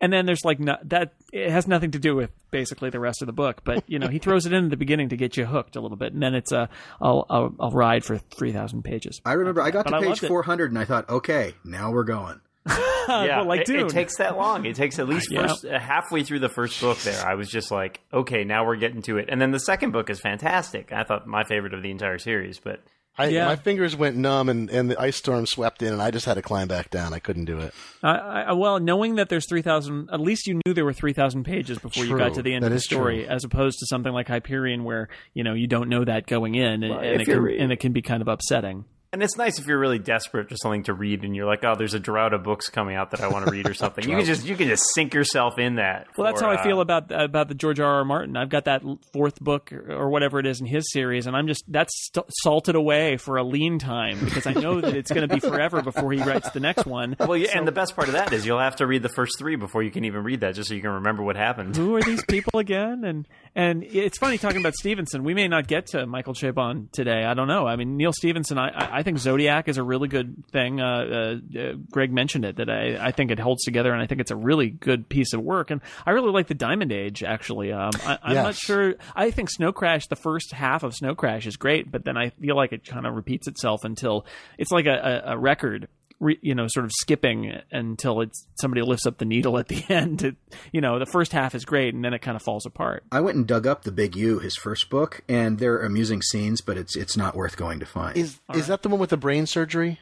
and 0.00 0.12
then 0.12 0.26
there's 0.26 0.44
like 0.44 0.60
no, 0.60 0.76
that. 0.84 1.14
It 1.32 1.50
has 1.50 1.66
nothing 1.66 1.92
to 1.92 1.98
do 1.98 2.16
with 2.16 2.30
basically 2.50 2.90
the 2.90 3.00
rest 3.00 3.22
of 3.22 3.26
the 3.26 3.32
book, 3.32 3.62
but 3.64 3.84
you 3.88 3.98
know, 3.98 4.08
he 4.08 4.18
throws 4.18 4.46
it 4.46 4.52
in 4.52 4.64
at 4.64 4.70
the 4.70 4.76
beginning 4.76 5.10
to 5.10 5.16
get 5.16 5.36
you 5.36 5.46
hooked 5.46 5.76
a 5.76 5.80
little 5.80 5.96
bit, 5.96 6.12
and 6.12 6.22
then 6.22 6.34
it's 6.34 6.52
a 6.52 6.68
I'll 7.00 7.26
I'll, 7.30 7.54
I'll 7.60 7.70
ride 7.70 8.04
for 8.04 8.18
three 8.18 8.52
thousand 8.52 8.82
pages. 8.82 9.20
I 9.24 9.34
remember 9.34 9.62
I 9.62 9.70
got 9.70 9.86
to 9.86 9.94
I 9.94 10.00
page 10.02 10.20
400 10.20 10.70
and 10.70 10.78
I 10.78 10.84
thought, 10.84 11.08
okay, 11.08 11.54
now 11.64 11.92
we're 11.92 12.04
going. 12.04 12.40
yeah, 12.68 13.38
well, 13.38 13.46
like 13.46 13.62
it, 13.62 13.70
it 13.70 13.88
takes 13.88 14.18
that 14.18 14.36
long. 14.36 14.66
It 14.66 14.76
takes 14.76 14.98
at 14.98 15.08
least 15.08 15.30
Yeah. 15.30 15.46
first 15.46 15.64
uh, 15.64 15.78
halfway 15.78 16.22
through 16.24 16.40
the 16.40 16.48
first 16.50 16.80
book. 16.80 16.98
There, 16.98 17.26
I 17.26 17.34
was 17.34 17.48
just 17.48 17.70
like, 17.70 18.00
okay, 18.12 18.44
now 18.44 18.66
we're 18.66 18.76
getting 18.76 19.00
to 19.02 19.16
it. 19.16 19.28
And 19.30 19.40
then 19.40 19.50
the 19.50 19.58
second 19.58 19.92
book 19.92 20.10
is 20.10 20.20
fantastic. 20.20 20.92
I 20.92 21.04
thought 21.04 21.26
my 21.26 21.44
favorite 21.44 21.72
of 21.72 21.82
the 21.82 21.90
entire 21.90 22.18
series, 22.18 22.58
but 22.58 22.80
I, 23.20 23.28
Yeah. 23.28 23.46
My 23.46 23.56
fingers 23.56 23.96
went 23.96 24.16
numb 24.16 24.48
and, 24.48 24.70
and 24.70 24.90
the 24.90 25.00
ice 25.00 25.16
storm 25.16 25.46
swept 25.46 25.82
in 25.82 25.92
and 25.92 26.00
I 26.00 26.10
just 26.10 26.26
had 26.26 26.34
to 26.34 26.42
climb 26.42 26.68
back 26.68 26.90
down. 26.90 27.12
I 27.12 27.18
couldn't 27.18 27.44
do 27.44 27.58
it. 27.58 27.74
I, 28.02 28.14
I, 28.48 28.52
well, 28.52 28.80
knowing 28.80 29.16
that 29.16 29.28
there's 29.28 29.46
three 29.48 29.62
thousand, 29.62 30.08
at 30.12 30.20
least 30.20 30.46
you 30.46 30.60
knew 30.64 30.72
there 30.74 30.84
were 30.84 30.92
three 30.92 31.12
thousand 31.12 31.44
pages 31.44 31.78
before 31.78 32.04
you 32.04 32.16
got 32.16 32.34
to 32.34 32.42
the 32.42 32.54
end 32.54 32.62
That 32.62 32.68
of 32.68 32.72
the 32.74 32.80
story, 32.80 33.24
true. 33.24 33.32
as 33.34 33.44
opposed 33.44 33.78
to 33.80 33.86
something 33.86 34.12
like 34.12 34.28
Hyperion, 34.28 34.84
where 34.84 35.08
you 35.34 35.44
know 35.44 35.54
you 35.54 35.66
don't 35.66 35.88
know 35.88 36.04
that 36.04 36.26
going 36.26 36.54
in, 36.54 36.82
and, 36.82 36.94
and 36.94 37.20
it 37.22 37.24
can, 37.26 37.48
and 37.48 37.72
it 37.72 37.76
can 37.80 37.92
be 37.92 38.02
kind 38.02 38.22
of 38.22 38.28
upsetting. 38.28 38.84
And 39.12 39.22
it's 39.22 39.36
nice 39.36 39.58
if 39.58 39.66
you're 39.66 39.78
really 39.78 39.98
desperate 39.98 40.48
for 40.48 40.56
something 40.56 40.84
to 40.84 40.94
read, 40.94 41.24
and 41.24 41.34
you're 41.34 41.46
like, 41.46 41.64
oh, 41.64 41.74
there's 41.76 41.94
a 41.94 41.98
drought 41.98 42.32
of 42.32 42.44
books 42.44 42.68
coming 42.68 42.94
out 42.94 43.10
that 43.10 43.20
I 43.20 43.28
want 43.28 43.44
to 43.46 43.50
read 43.50 43.68
or 43.68 43.74
something. 43.80 44.08
you 44.08 44.16
can 44.16 44.24
just 44.24 44.46
you 44.46 44.56
can 44.56 44.68
just 44.68 44.84
sink 44.94 45.14
yourself 45.14 45.58
in 45.58 45.76
that. 45.76 46.06
Well, 46.16 46.26
that's 46.26 46.40
for, 46.40 46.46
how 46.46 46.52
I 46.52 46.60
uh, 46.60 46.62
feel 46.62 46.80
about 46.80 47.10
about 47.10 47.48
the 47.48 47.54
George 47.54 47.80
R. 47.80 47.96
R. 47.96 48.04
Martin. 48.04 48.36
I've 48.36 48.48
got 48.48 48.66
that 48.66 48.82
fourth 49.12 49.40
book 49.40 49.72
or 49.72 50.10
whatever 50.10 50.38
it 50.38 50.46
is 50.46 50.60
in 50.60 50.66
his 50.66 50.90
series, 50.92 51.26
and 51.26 51.36
I'm 51.36 51.48
just 51.48 51.64
that's 51.66 51.92
st- 52.06 52.26
salted 52.42 52.76
away 52.76 53.16
for 53.16 53.36
a 53.36 53.42
lean 53.42 53.78
time 53.78 54.18
because 54.24 54.46
I 54.46 54.52
know 54.52 54.80
that 54.80 54.94
it's 54.94 55.10
going 55.10 55.28
to 55.28 55.34
be 55.34 55.40
forever 55.40 55.82
before 55.82 56.12
he 56.12 56.22
writes 56.22 56.50
the 56.50 56.60
next 56.60 56.86
one. 56.86 57.16
Well, 57.18 57.36
yeah, 57.36 57.58
and 57.58 57.66
the 57.66 57.72
best 57.72 57.96
part 57.96 58.08
of 58.08 58.14
that 58.14 58.32
is 58.32 58.46
you'll 58.46 58.60
have 58.60 58.76
to 58.76 58.86
read 58.86 59.02
the 59.02 59.08
first 59.08 59.38
three 59.38 59.56
before 59.56 59.82
you 59.82 59.90
can 59.90 60.04
even 60.04 60.22
read 60.22 60.40
that, 60.40 60.54
just 60.54 60.68
so 60.68 60.74
you 60.74 60.82
can 60.82 60.90
remember 60.90 61.22
what 61.22 61.36
happened. 61.36 61.76
who 61.76 61.96
are 61.96 62.02
these 62.02 62.24
people 62.24 62.60
again? 62.60 63.04
And 63.04 63.26
and 63.54 63.82
it's 63.82 64.18
funny 64.18 64.38
talking 64.38 64.60
about 64.60 64.74
Stephenson. 64.74 65.24
We 65.24 65.34
may 65.34 65.48
not 65.48 65.66
get 65.66 65.86
to 65.88 66.06
Michael 66.06 66.34
Chabon 66.34 66.90
today. 66.92 67.24
I 67.24 67.34
don't 67.34 67.48
know. 67.48 67.66
I 67.66 67.76
mean, 67.76 67.96
Neal 67.96 68.12
Stephenson. 68.12 68.58
I 68.58 68.98
I 68.98 69.02
think 69.02 69.18
Zodiac 69.18 69.68
is 69.68 69.76
a 69.76 69.82
really 69.82 70.08
good 70.08 70.44
thing. 70.52 70.80
Uh, 70.80 71.38
uh, 71.54 71.58
uh, 71.58 71.72
Greg 71.90 72.12
mentioned 72.12 72.44
it 72.44 72.56
that 72.56 72.70
I 72.70 73.08
I 73.08 73.10
think 73.10 73.30
it 73.30 73.38
holds 73.38 73.64
together, 73.64 73.92
and 73.92 74.00
I 74.00 74.06
think 74.06 74.20
it's 74.20 74.30
a 74.30 74.36
really 74.36 74.70
good 74.70 75.08
piece 75.08 75.32
of 75.32 75.42
work. 75.42 75.70
And 75.70 75.80
I 76.06 76.12
really 76.12 76.30
like 76.30 76.46
the 76.46 76.54
Diamond 76.54 76.92
Age. 76.92 77.22
Actually, 77.24 77.72
um, 77.72 77.90
I, 78.04 78.18
I'm 78.22 78.34
not 78.36 78.54
sure. 78.54 78.94
I 79.16 79.30
think 79.30 79.50
Snow 79.50 79.72
Crash, 79.72 80.06
the 80.06 80.16
first 80.16 80.52
half 80.52 80.82
of 80.82 80.94
Snow 80.94 81.14
Crash, 81.14 81.46
is 81.46 81.56
great, 81.56 81.90
but 81.90 82.04
then 82.04 82.16
I 82.16 82.30
feel 82.30 82.56
like 82.56 82.72
it 82.72 82.84
kind 82.86 83.06
of 83.06 83.14
repeats 83.14 83.48
itself 83.48 83.84
until 83.84 84.26
it's 84.58 84.70
like 84.70 84.86
a, 84.86 85.22
a, 85.26 85.32
a 85.34 85.38
record 85.38 85.88
re, 86.20 86.38
you 86.42 86.54
know, 86.54 86.66
sort 86.68 86.84
of 86.84 86.92
skipping 86.92 87.52
until 87.72 88.20
it's 88.20 88.46
somebody 88.60 88.82
lifts 88.82 89.06
up 89.06 89.18
the 89.18 89.24
needle 89.24 89.58
at 89.58 89.66
the 89.68 89.84
end. 89.88 90.22
It, 90.22 90.36
you 90.72 90.80
know, 90.80 90.98
the 91.00 91.06
first 91.06 91.32
half 91.32 91.54
is 91.54 91.64
great, 91.64 91.94
and 91.94 92.04
then 92.04 92.14
it 92.14 92.20
kind 92.20 92.36
of 92.36 92.42
falls 92.42 92.66
apart. 92.66 93.02
I 93.10 93.20
went 93.20 93.36
and 93.36 93.46
dug 93.46 93.66
up 93.66 93.82
the 93.82 93.90
Big 93.92 94.14
U, 94.16 94.38
his 94.38 94.54
first 94.56 94.88
book, 94.90 95.22
and 95.28 95.58
there 95.58 95.74
are 95.74 95.82
amusing 95.84 96.22
scenes, 96.22 96.60
but 96.60 96.76
it's 96.78 96.94
it's 96.96 97.16
not 97.16 97.34
worth 97.34 97.56
going 97.56 97.80
to 97.80 97.86
find. 97.86 98.16
Is 98.16 98.38
is 98.54 98.68
that 98.68 98.82
the 98.82 98.88
one 98.88 99.00
with 99.00 99.10
the 99.10 99.16
brain 99.16 99.46
surgery? 99.46 99.98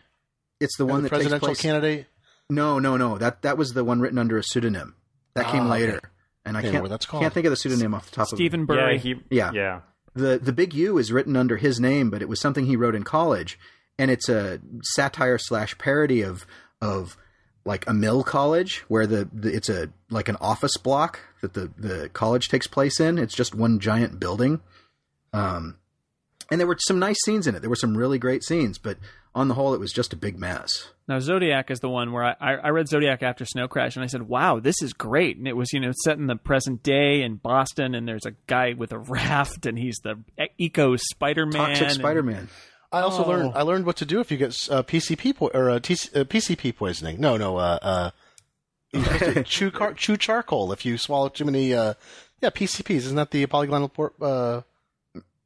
it's 0.60 0.76
the 0.76 0.84
And 0.84 0.90
one 0.90 1.02
the 1.04 1.08
that 1.08 1.16
takes 1.16 1.18
presidential 1.28 1.46
place. 1.48 1.60
candidate? 1.62 2.06
No, 2.50 2.78
no, 2.78 2.96
no. 2.96 3.16
That 3.16 3.42
that 3.42 3.56
was 3.56 3.72
the 3.74 3.84
one 3.84 4.00
written 4.00 4.18
under 4.18 4.36
a 4.38 4.42
pseudonym. 4.42 4.96
That 5.34 5.46
came 5.46 5.62
Ah, 5.62 5.74
okay. 5.74 5.86
later, 5.86 6.00
and 6.44 6.56
I 6.56 6.62
Can't 6.62 6.72
can't 6.74 6.88
that's 6.88 7.06
called. 7.06 7.22
can't 7.22 7.32
think 7.32 7.46
of 7.46 7.50
the 7.50 7.56
pseudonym 7.56 7.94
off 7.94 8.10
the 8.10 8.16
top 8.16 8.26
Stephen 8.28 8.62
of 8.62 8.66
Bury. 8.66 8.94
Yeah, 8.94 8.98
he, 8.98 9.14
Yeah. 9.30 9.50
yeah. 9.52 9.80
the 10.14 10.38
the 10.38 10.52
Big 10.52 10.74
U 10.74 10.98
is 10.98 11.12
written 11.12 11.36
under 11.36 11.58
his 11.58 11.78
name, 11.78 12.10
but 12.10 12.22
it 12.22 12.28
was 12.28 12.40
something 12.40 12.66
he 12.66 12.74
wrote 12.74 12.96
in 12.96 13.04
college, 13.04 13.56
and 13.98 14.10
it's 14.10 14.28
a 14.28 14.60
satire 14.82 15.38
slash 15.38 15.76
parody 15.78 16.22
of 16.22 16.46
of 16.80 17.16
like 17.64 17.86
a 17.86 17.92
mill 17.92 18.22
college 18.22 18.78
where 18.88 19.06
the, 19.06 19.28
the 19.32 19.54
it's 19.54 19.68
a 19.68 19.90
like 20.10 20.28
an 20.28 20.36
office 20.40 20.76
block 20.76 21.20
that 21.42 21.54
the 21.54 21.70
the 21.76 22.08
college 22.10 22.48
takes 22.48 22.66
place 22.66 23.00
in. 23.00 23.18
It's 23.18 23.34
just 23.34 23.54
one 23.54 23.78
giant 23.80 24.18
building. 24.18 24.60
Um, 25.32 25.76
and 26.50 26.58
there 26.58 26.66
were 26.66 26.78
some 26.80 26.98
nice 26.98 27.18
scenes 27.24 27.46
in 27.46 27.54
it. 27.54 27.60
There 27.60 27.68
were 27.68 27.76
some 27.76 27.94
really 27.94 28.18
great 28.18 28.42
scenes, 28.42 28.78
but 28.78 28.96
on 29.34 29.48
the 29.48 29.54
whole, 29.54 29.74
it 29.74 29.80
was 29.80 29.92
just 29.92 30.14
a 30.14 30.16
big 30.16 30.38
mess. 30.38 30.88
Now 31.06 31.18
Zodiac 31.20 31.70
is 31.70 31.80
the 31.80 31.90
one 31.90 32.12
where 32.12 32.24
I, 32.24 32.34
I 32.40 32.52
I 32.54 32.68
read 32.70 32.88
Zodiac 32.88 33.22
after 33.22 33.44
Snow 33.44 33.68
Crash, 33.68 33.96
and 33.96 34.02
I 34.02 34.06
said, 34.06 34.22
"Wow, 34.22 34.60
this 34.60 34.80
is 34.82 34.92
great!" 34.94 35.36
And 35.36 35.46
it 35.46 35.56
was 35.56 35.72
you 35.72 35.80
know 35.80 35.92
set 36.04 36.18
in 36.18 36.26
the 36.26 36.36
present 36.36 36.82
day 36.82 37.22
in 37.22 37.36
Boston, 37.36 37.94
and 37.94 38.08
there's 38.08 38.26
a 38.26 38.32
guy 38.46 38.72
with 38.72 38.92
a 38.92 38.98
raft, 39.10 39.66
and 39.66 39.78
he's 39.78 39.98
the 40.02 40.18
eco 40.56 40.96
Spider 40.96 41.44
Man. 41.44 41.76
Toxic 41.76 41.90
Spider 41.90 42.22
Man. 42.22 42.48
I 42.90 43.00
also 43.00 43.24
Oh. 43.24 43.28
learned 43.28 43.52
I 43.54 43.62
learned 43.62 43.84
what 43.86 43.96
to 43.96 44.04
do 44.06 44.20
if 44.20 44.30
you 44.30 44.36
get 44.38 44.50
uh, 44.70 44.82
PCP 44.82 45.36
po- 45.36 45.50
or 45.52 45.70
uh, 45.70 45.78
TC, 45.78 46.16
uh, 46.20 46.24
PCP 46.24 46.74
poisoning. 46.74 47.20
No, 47.20 47.36
no, 47.36 47.56
uh, 47.58 47.78
uh, 47.82 48.10
you're 48.92 49.04
supposed 49.04 49.34
to 49.34 49.42
chew 49.44 49.70
car- 49.70 49.92
chew 49.94 50.16
charcoal 50.16 50.72
if 50.72 50.86
you 50.86 50.96
swallow 50.96 51.28
too 51.28 51.44
many. 51.44 51.74
Uh, 51.74 51.94
yeah, 52.40 52.50
PCPs. 52.50 52.96
Isn't 52.96 53.16
that 53.16 53.30
the 53.30 53.44
polygonal 53.46 53.88
por- 53.88 54.14
uh, 54.22 54.62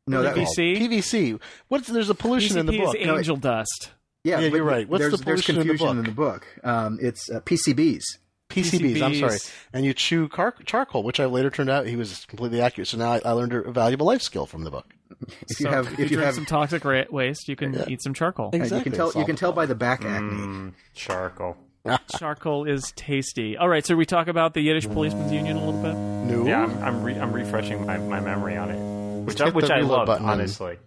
No, 0.07 0.23
that, 0.23 0.37
PVC? 0.37 0.79
PVC? 0.79 1.41
What's 1.69 1.89
there's 1.89 2.11
a 2.11 2.15
pollution 2.15 2.59
in 2.59 2.67
the 2.67 2.79
book. 2.79 2.95
is 2.97 3.09
angel 3.09 3.37
dust. 3.37 3.91
yeah, 4.25 4.39
yeah 4.41 4.47
you're 4.49 4.63
right. 4.63 4.89
What's 4.89 5.01
there's, 5.01 5.19
the 5.19 5.25
pollution 5.25 5.57
in 5.57 5.63
the 5.67 5.69
confusion 5.69 5.99
in 5.99 6.05
the 6.05 6.11
book. 6.13 6.47
Um, 6.63 6.99
it's 7.03 7.29
uh, 7.31 7.41
PCBs. 7.41 8.03
PCBs, 8.51 9.01
I'm 9.03 9.15
sorry. 9.15 9.39
And 9.73 9.85
you 9.87 9.95
chew 9.95 10.29
car- 10.29 10.55
charcoal, 10.67 11.03
which 11.03 11.19
I 11.19 11.25
later 11.25 11.49
turned 11.51 11.71
out 11.71 11.87
he 11.87 11.97
was 11.97 12.27
completely 12.27 12.61
accurate. 12.61 12.87
So 12.89 12.99
now 12.99 13.13
I, 13.13 13.21
I 13.25 13.31
learned 13.33 13.55
a 13.55 13.73
valuable 13.73 14.07
life 14.07 14.21
skill 14.23 14.45
from 14.47 14.65
the 14.65 14.71
book. 14.71 14.93
If 15.49 15.61
you 15.61 15.67
have, 15.69 15.87
if 15.87 15.93
if 15.95 15.99
you 16.01 16.07
drink 16.17 16.23
have, 16.25 16.35
some 16.35 16.47
toxic 16.47 16.85
ra- 16.85 17.05
waste, 17.11 17.49
you 17.49 17.57
can 17.57 17.89
eat 17.89 18.03
some 18.03 18.15
charcoal. 18.15 18.51
uh, 18.53 18.57
you 18.65 18.83
can 18.83 18.93
tell, 18.93 19.13
you 19.15 19.25
can 19.25 19.37
tell 19.37 19.53
by 19.53 19.67
the 19.67 19.75
back 19.75 20.05
acne. 20.05 20.29
Mm, 20.31 20.73
charcoal. 20.95 21.57
Charcoal 22.17 22.65
is 22.65 22.93
tasty. 22.95 23.57
All 23.57 23.69
right, 23.69 23.85
so 23.85 23.97
we 23.97 24.07
talk 24.07 24.29
about 24.29 24.55
the 24.55 24.61
Yiddish 24.61 24.87
Policemen's 24.89 25.33
Union 25.33 25.57
a 25.57 25.65
little 25.65 25.83
bit. 25.83 25.95
No. 25.97 26.47
Yeah, 26.47 26.63
I'm 26.63 26.83
I'm, 26.85 27.03
re- 27.03 27.19
I'm 27.19 27.33
refreshing 27.33 27.85
my, 27.85 27.99
my 27.99 28.21
memory 28.21 28.57
on 28.57 28.71
it, 28.71 29.25
which 29.25 29.41
I, 29.41 29.49
which 29.49 29.69
I 29.71 29.81
love 29.81 30.07
button 30.07 30.23
and- 30.23 30.31
honestly. 30.41 30.79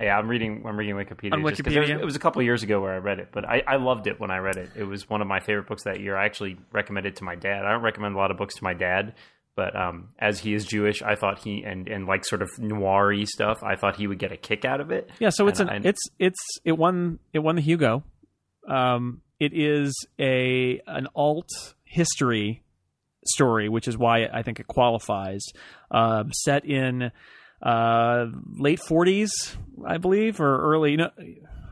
Yeah, 0.00 0.16
I'm 0.18 0.26
reading 0.28 0.64
I'm 0.66 0.76
reading 0.76 0.94
Wikipedia. 0.96 1.32
On 1.34 1.42
just 1.48 1.62
'cause 1.62 1.72
there 1.72 1.80
was- 1.82 1.90
Wikipedia? 1.90 2.00
it 2.00 2.04
was 2.04 2.14
a 2.16 2.18
couple 2.20 2.40
of 2.40 2.44
years 2.44 2.62
ago 2.64 2.80
where 2.80 2.92
I 2.92 2.98
read 2.98 3.18
it, 3.20 3.28
but 3.32 3.44
I, 3.44 3.62
I 3.66 3.76
loved 3.76 4.06
it 4.08 4.18
when 4.20 4.30
I 4.30 4.38
read 4.38 4.56
it. 4.56 4.70
It 4.76 4.84
was 4.84 5.08
one 5.10 5.20
of 5.22 5.26
my 5.28 5.38
favorite 5.40 5.66
books 5.68 5.84
that 5.84 5.98
year. 6.00 6.16
I 6.16 6.24
actually 6.24 6.56
recommended 6.72 7.14
it 7.14 7.16
to 7.16 7.24
my 7.24 7.34
dad. 7.36 7.64
I 7.64 7.72
don't 7.72 7.82
recommend 7.82 8.14
a 8.14 8.18
lot 8.18 8.30
of 8.32 8.36
books 8.36 8.54
to 8.56 8.64
my 8.64 8.74
dad, 8.74 9.14
but 9.56 9.74
um, 9.76 10.08
as 10.18 10.40
he 10.40 10.54
is 10.54 10.64
Jewish, 10.64 11.02
I 11.02 11.14
thought 11.14 11.38
he 11.40 11.62
and 11.64 11.88
and 11.88 12.06
like 12.06 12.24
sort 12.24 12.42
of 12.42 12.50
noiry 12.58 13.26
stuff, 13.26 13.62
I 13.62 13.76
thought 13.76 13.96
he 13.96 14.06
would 14.06 14.18
get 14.18 14.32
a 14.32 14.36
kick 14.36 14.64
out 14.64 14.80
of 14.80 14.90
it. 14.90 15.08
Yeah, 15.18 15.30
so 15.30 15.46
it's 15.48 15.60
And 15.60 15.70
an 15.70 15.84
I- 15.86 15.88
it's 15.88 16.02
it's 16.18 16.40
it 16.64 16.72
won 16.72 17.18
it 17.32 17.38
won 17.40 17.56
the 17.56 17.62
Hugo. 17.62 18.02
Um, 18.68 19.20
it 19.38 19.52
is 19.54 19.94
a 20.18 20.80
an 20.86 21.06
alt 21.14 21.48
history 21.84 22.62
story, 23.26 23.68
which 23.68 23.88
is 23.88 23.96
why 23.96 24.26
I 24.32 24.42
think 24.42 24.60
it 24.60 24.66
qualifies. 24.66 25.44
Uh, 25.90 26.24
set 26.32 26.64
in 26.64 27.10
uh, 27.62 28.26
late 28.58 28.80
40s, 28.80 29.30
I 29.86 29.96
believe, 29.98 30.40
or 30.40 30.58
early. 30.72 30.96
No, 30.96 31.10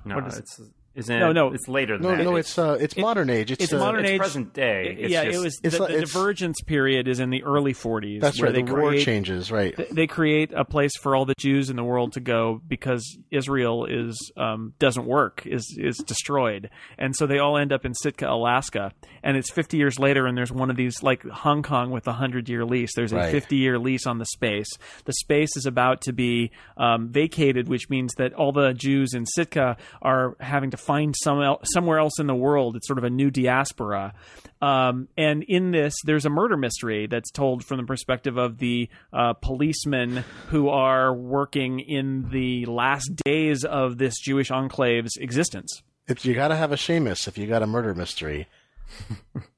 No, 0.04 0.18
it's 0.18 0.60
isn't 0.94 1.18
No, 1.18 1.30
it? 1.30 1.34
no. 1.34 1.52
it's 1.52 1.68
later 1.68 1.96
than 1.98 2.02
No, 2.10 2.16
that. 2.16 2.22
no, 2.24 2.36
it's 2.36 2.58
uh, 2.58 2.76
it's 2.80 2.96
modern 2.96 3.30
age. 3.30 3.50
It's, 3.50 3.64
it's 3.64 3.72
uh, 3.72 3.78
modern 3.78 4.04
it's 4.04 4.10
age. 4.12 4.18
present 4.20 4.52
day. 4.52 4.96
It's 5.00 5.10
yeah, 5.12 5.24
just- 5.24 5.38
it 5.38 5.40
was 5.42 5.60
it's 5.62 5.76
the, 5.76 5.82
like- 5.82 5.92
the 5.94 6.00
divergence 6.00 6.60
period 6.62 7.08
is 7.08 7.20
in 7.20 7.30
the 7.30 7.42
early 7.44 7.72
40s. 7.74 8.20
That's 8.20 8.40
where 8.40 8.50
right. 8.50 8.54
They 8.54 8.62
The 8.62 8.72
war 8.74 8.88
create, 8.90 9.04
changes, 9.04 9.50
right? 9.50 9.74
th- 9.76 9.88
they 9.90 10.06
create 10.06 10.52
a 10.54 10.64
place 10.64 10.92
for 10.96 11.16
all 11.16 11.24
the 11.24 11.34
Jews 11.38 11.70
in 11.70 11.76
the 11.76 11.84
world 11.84 12.12
to 12.14 12.20
go 12.20 12.60
because 12.66 13.18
Israel 13.30 13.86
is 13.86 14.16
um, 14.36 14.74
doesn't 14.78 15.06
work 15.06 15.46
is 15.46 15.76
is 15.78 15.96
destroyed, 15.98 16.70
and 16.98 17.14
so 17.16 17.26
they 17.26 17.38
all 17.38 17.56
end 17.56 17.72
up 17.72 17.84
in 17.84 17.94
Sitka, 17.94 18.28
Alaska. 18.28 18.92
And 19.24 19.36
it's 19.36 19.52
50 19.52 19.76
years 19.76 19.98
later, 20.00 20.26
and 20.26 20.36
there's 20.36 20.50
one 20.52 20.68
of 20.68 20.76
these 20.76 21.02
like 21.02 21.22
Hong 21.24 21.62
Kong 21.62 21.90
with 21.90 22.06
a 22.08 22.12
hundred 22.12 22.48
year 22.48 22.64
lease. 22.64 22.90
There's 22.94 23.12
a 23.12 23.16
Right. 23.16 23.30
50 23.30 23.56
year 23.56 23.78
lease 23.78 24.04
on 24.06 24.18
the 24.18 24.26
space. 24.26 24.66
The 25.04 25.12
space 25.12 25.56
is 25.56 25.64
about 25.64 26.00
to 26.02 26.12
be 26.12 26.50
um, 26.76 27.08
vacated, 27.08 27.68
which 27.68 27.88
means 27.88 28.12
that 28.16 28.32
all 28.34 28.50
the 28.52 28.72
Jews 28.74 29.14
in 29.14 29.26
Sitka 29.26 29.76
are 30.00 30.36
having 30.40 30.70
to 30.72 30.76
find 30.82 31.14
some 31.16 31.42
el- 31.42 31.60
somewhere 31.64 31.98
else 31.98 32.18
in 32.18 32.26
the 32.26 32.34
world. 32.34 32.76
It's 32.76 32.86
sort 32.86 32.98
of 32.98 33.04
a 33.04 33.10
new 33.10 33.30
diaspora. 33.30 34.14
Um, 34.60 35.08
and 35.16 35.42
in 35.42 35.70
this, 35.72 35.94
there's 36.04 36.24
a 36.24 36.30
murder 36.30 36.56
mystery 36.56 37.06
that's 37.06 37.30
told 37.30 37.64
from 37.64 37.78
the 37.78 37.84
perspective 37.84 38.36
of 38.36 38.58
the 38.58 38.88
uh, 39.12 39.32
policemen 39.34 40.24
who 40.48 40.68
are 40.68 41.12
working 41.14 41.80
in 41.80 42.28
the 42.30 42.66
last 42.66 43.10
days 43.24 43.64
of 43.64 43.98
this 43.98 44.18
Jewish 44.20 44.50
enclave's 44.50 45.16
existence. 45.16 45.82
If 46.06 46.24
you 46.24 46.34
got 46.34 46.48
to 46.48 46.56
have 46.56 46.72
a 46.72 46.76
Seamus 46.76 47.26
if 47.28 47.38
you 47.38 47.46
got 47.46 47.62
a 47.62 47.66
murder 47.66 47.94
mystery. 47.94 48.48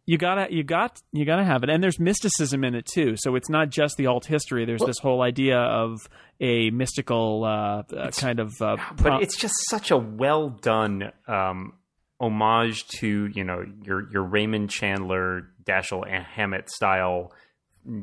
You 0.07 0.19
gotta, 0.19 0.53
you 0.53 0.63
got, 0.63 1.01
you 1.13 1.25
gotta 1.25 1.45
have 1.45 1.63
it, 1.63 1.71
and 1.71 1.83
there's 1.83 1.99
mysticism 1.99 2.63
in 2.63 2.75
it 2.75 2.85
too. 2.85 3.15
So 3.17 3.37
it's 3.37 3.49
not 3.49 3.71
just 3.71 3.97
the 3.97 4.07
alt 4.07 4.27
history. 4.27 4.67
There's 4.67 4.83
this 4.85 4.99
whole 4.99 5.23
idea 5.23 5.59
of 5.59 6.09
a 6.41 6.69
mystical 6.71 7.43
uh, 7.45 7.83
uh, 7.97 8.11
kind 8.11 8.39
of. 8.39 8.53
Uh, 8.61 8.77
but 9.03 9.23
it's 9.23 9.37
just 9.37 9.55
such 9.71 9.91
a 9.91 9.97
well 9.97 10.51
done 10.51 11.11
um, 11.27 11.73
homage 12.21 12.87
to 12.99 13.31
you 13.35 13.45
know 13.45 13.65
your 13.83 14.11
your 14.13 14.23
Raymond 14.25 14.69
Chandler, 14.69 15.49
Dashiell 15.65 16.07
Hammett 16.23 16.69
style 16.71 17.33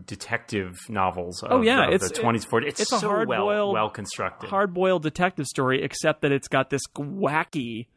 detective 0.05 0.77
novels. 0.89 1.43
Of, 1.43 1.51
Oh, 1.51 1.61
yeah, 1.61 1.87
it's- 1.91 2.09
the 2.09 2.15
twenties, 2.15 2.45
forties. 2.45 2.69
It's, 2.73 2.81
it's 2.81 2.93
a 2.93 2.99
so 2.99 3.07
well 3.09 3.17
hard-boiled- 3.17 3.73
well 3.73 3.89
constructed. 3.89 4.49
hard-boiled 4.49 5.03
detective 5.03 5.45
story, 5.45 5.83
except 5.83 6.21
that 6.21 6.31
it's 6.31 6.47
got 6.47 6.69
this 6.71 6.81
wacky 6.97 7.87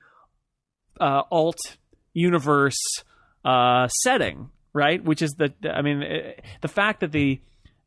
uh, 1.01 1.23
alt 1.31 1.59
universe 2.13 2.77
uh, 3.45 3.89
setting, 3.89 4.51
right? 4.73 5.03
Which 5.03 5.23
is 5.23 5.33
the, 5.33 5.53
I 5.65 5.83
mean, 5.83 6.03
eh, 6.03 6.33
the 6.61 6.69
fact 6.69 7.01
that 7.01 7.13
the 7.13 7.41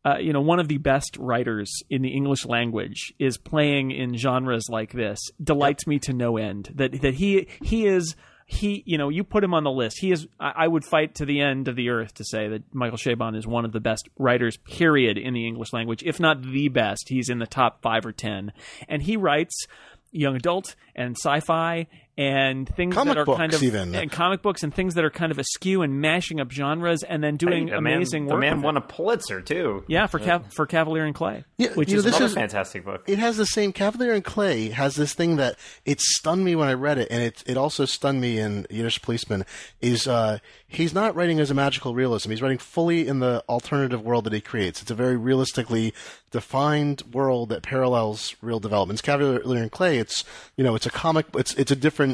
uh, 0.05 0.17
you 0.17 0.31
know 0.31 0.41
one 0.41 0.59
of 0.59 0.67
the 0.67 0.77
best 0.77 1.17
writers 1.17 1.71
in 1.89 2.01
the 2.01 2.09
English 2.09 2.45
language 2.45 3.13
is 3.19 3.37
playing 3.37 3.91
in 3.91 4.15
genres 4.15 4.67
like 4.69 4.93
this 4.93 5.19
delights 5.43 5.87
me 5.87 5.99
to 5.99 6.13
no 6.13 6.37
end. 6.37 6.71
That 6.75 7.01
that 7.01 7.15
he 7.15 7.47
he 7.61 7.85
is. 7.85 8.15
He, 8.49 8.81
you 8.85 8.97
know, 8.97 9.09
you 9.09 9.25
put 9.25 9.43
him 9.43 9.53
on 9.53 9.65
the 9.65 9.71
list. 9.71 9.97
He 9.99 10.09
is. 10.09 10.25
I 10.39 10.53
I 10.55 10.67
would 10.69 10.85
fight 10.85 11.15
to 11.15 11.25
the 11.25 11.41
end 11.41 11.67
of 11.67 11.75
the 11.75 11.89
earth 11.89 12.13
to 12.13 12.23
say 12.23 12.47
that 12.47 12.73
Michael 12.73 12.97
Chabon 12.97 13.35
is 13.35 13.45
one 13.45 13.65
of 13.65 13.73
the 13.73 13.81
best 13.81 14.07
writers, 14.17 14.55
period, 14.55 15.17
in 15.17 15.33
the 15.33 15.45
English 15.45 15.73
language, 15.73 16.01
if 16.05 16.17
not 16.17 16.41
the 16.41 16.69
best. 16.69 17.09
He's 17.09 17.27
in 17.27 17.39
the 17.39 17.45
top 17.45 17.81
five 17.81 18.05
or 18.05 18.13
ten, 18.13 18.53
and 18.87 19.01
he 19.01 19.17
writes 19.17 19.67
young 20.13 20.37
adult 20.37 20.75
and 20.95 21.17
sci-fi 21.17 21.87
and 22.17 22.67
things 22.75 22.95
Comic 22.95 23.13
that 23.15 23.21
are 23.21 23.25
kind 23.37 23.51
books 23.51 23.61
of 23.61 23.63
even. 23.63 23.93
and 23.93 24.11
comic 24.11 24.41
books 24.41 24.63
and 24.63 24.73
things 24.73 24.95
that 24.95 25.03
are 25.05 25.11
kind 25.11 25.31
of 25.31 25.37
askew 25.37 25.83
and 25.83 26.01
mashing 26.01 26.39
up 26.39 26.51
genres 26.51 27.03
and 27.03 27.23
then 27.23 27.37
doing 27.37 27.67
Hey, 27.67 27.75
the 27.75 27.81
man- 27.81 27.93
amazing 27.93 28.25
The 28.25 28.33
work. 28.33 28.41
man 28.41 28.55
with 28.57 28.65
won 28.65 28.77
a 28.77 28.81
Pulitzer 28.81 29.39
too. 29.41 29.83
yeah, 29.87 30.07
for 30.07 30.19
Cav- 30.19 30.51
for 30.51 30.65
Kavalier 30.65 31.05
and 31.05 31.13
Clay, 31.13 31.43
Yeah, 31.57 31.73
which 31.75 31.89
you 31.89 31.95
know, 31.95 31.99
is 31.99 32.03
this 32.05 32.15
Another 32.15 32.25
is- 32.25 32.33
fantastic 32.33 32.83
book. 32.85 33.03
It 33.07 33.19
has 33.19 33.37
the 33.37 33.45
same 33.45 33.71
Kavalier 33.71 34.13
and 34.13 34.23
Clay 34.23 34.69
has 34.69 34.95
this 34.95 35.13
thing 35.13 35.35
that 35.35 35.57
it 35.85 36.01
stunned 36.01 36.43
me 36.43 36.55
when 36.55 36.67
I 36.67 36.73
read 36.73 36.97
it, 36.97 37.07
and 37.11 37.21
it 37.21 37.43
it 37.45 37.55
also 37.57 37.85
stunned 37.85 38.19
me 38.19 38.39
in 38.39 38.65
Yiddish 38.71 39.01
Policeman. 39.03 39.45
Is 39.81 40.07
uh, 40.07 40.39
he's 40.67 40.93
not 40.95 41.15
writing 41.15 41.39
as 41.39 41.51
a 41.51 41.53
magical 41.53 41.93
realism. 41.93 42.31
He's 42.31 42.41
writing 42.41 42.57
fully 42.57 43.07
in 43.07 43.19
the 43.19 43.43
alternative 43.47 44.01
world 44.03 44.23
that 44.23 44.33
he 44.33 44.41
creates. 44.41 44.81
It's 44.81 44.89
a 44.91 44.95
very 44.95 45.17
realistically 45.17 45.93
defined 46.31 47.03
world 47.13 47.49
that 47.49 47.63
parallels 47.63 48.35
real 48.41 48.59
developments. 48.59 49.01
Kavalier 49.01 49.61
and 49.61 49.71
Clay, 49.71 49.97
it's 49.97 50.23
you 50.55 50.63
know, 50.63 50.75
it's 50.75 50.85
a 50.85 50.89
comic. 50.89 51.25
It's 51.35 51.53
it's 51.53 51.71
a 51.71 51.75
different. 51.75 52.06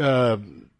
Uh, 0.00 0.36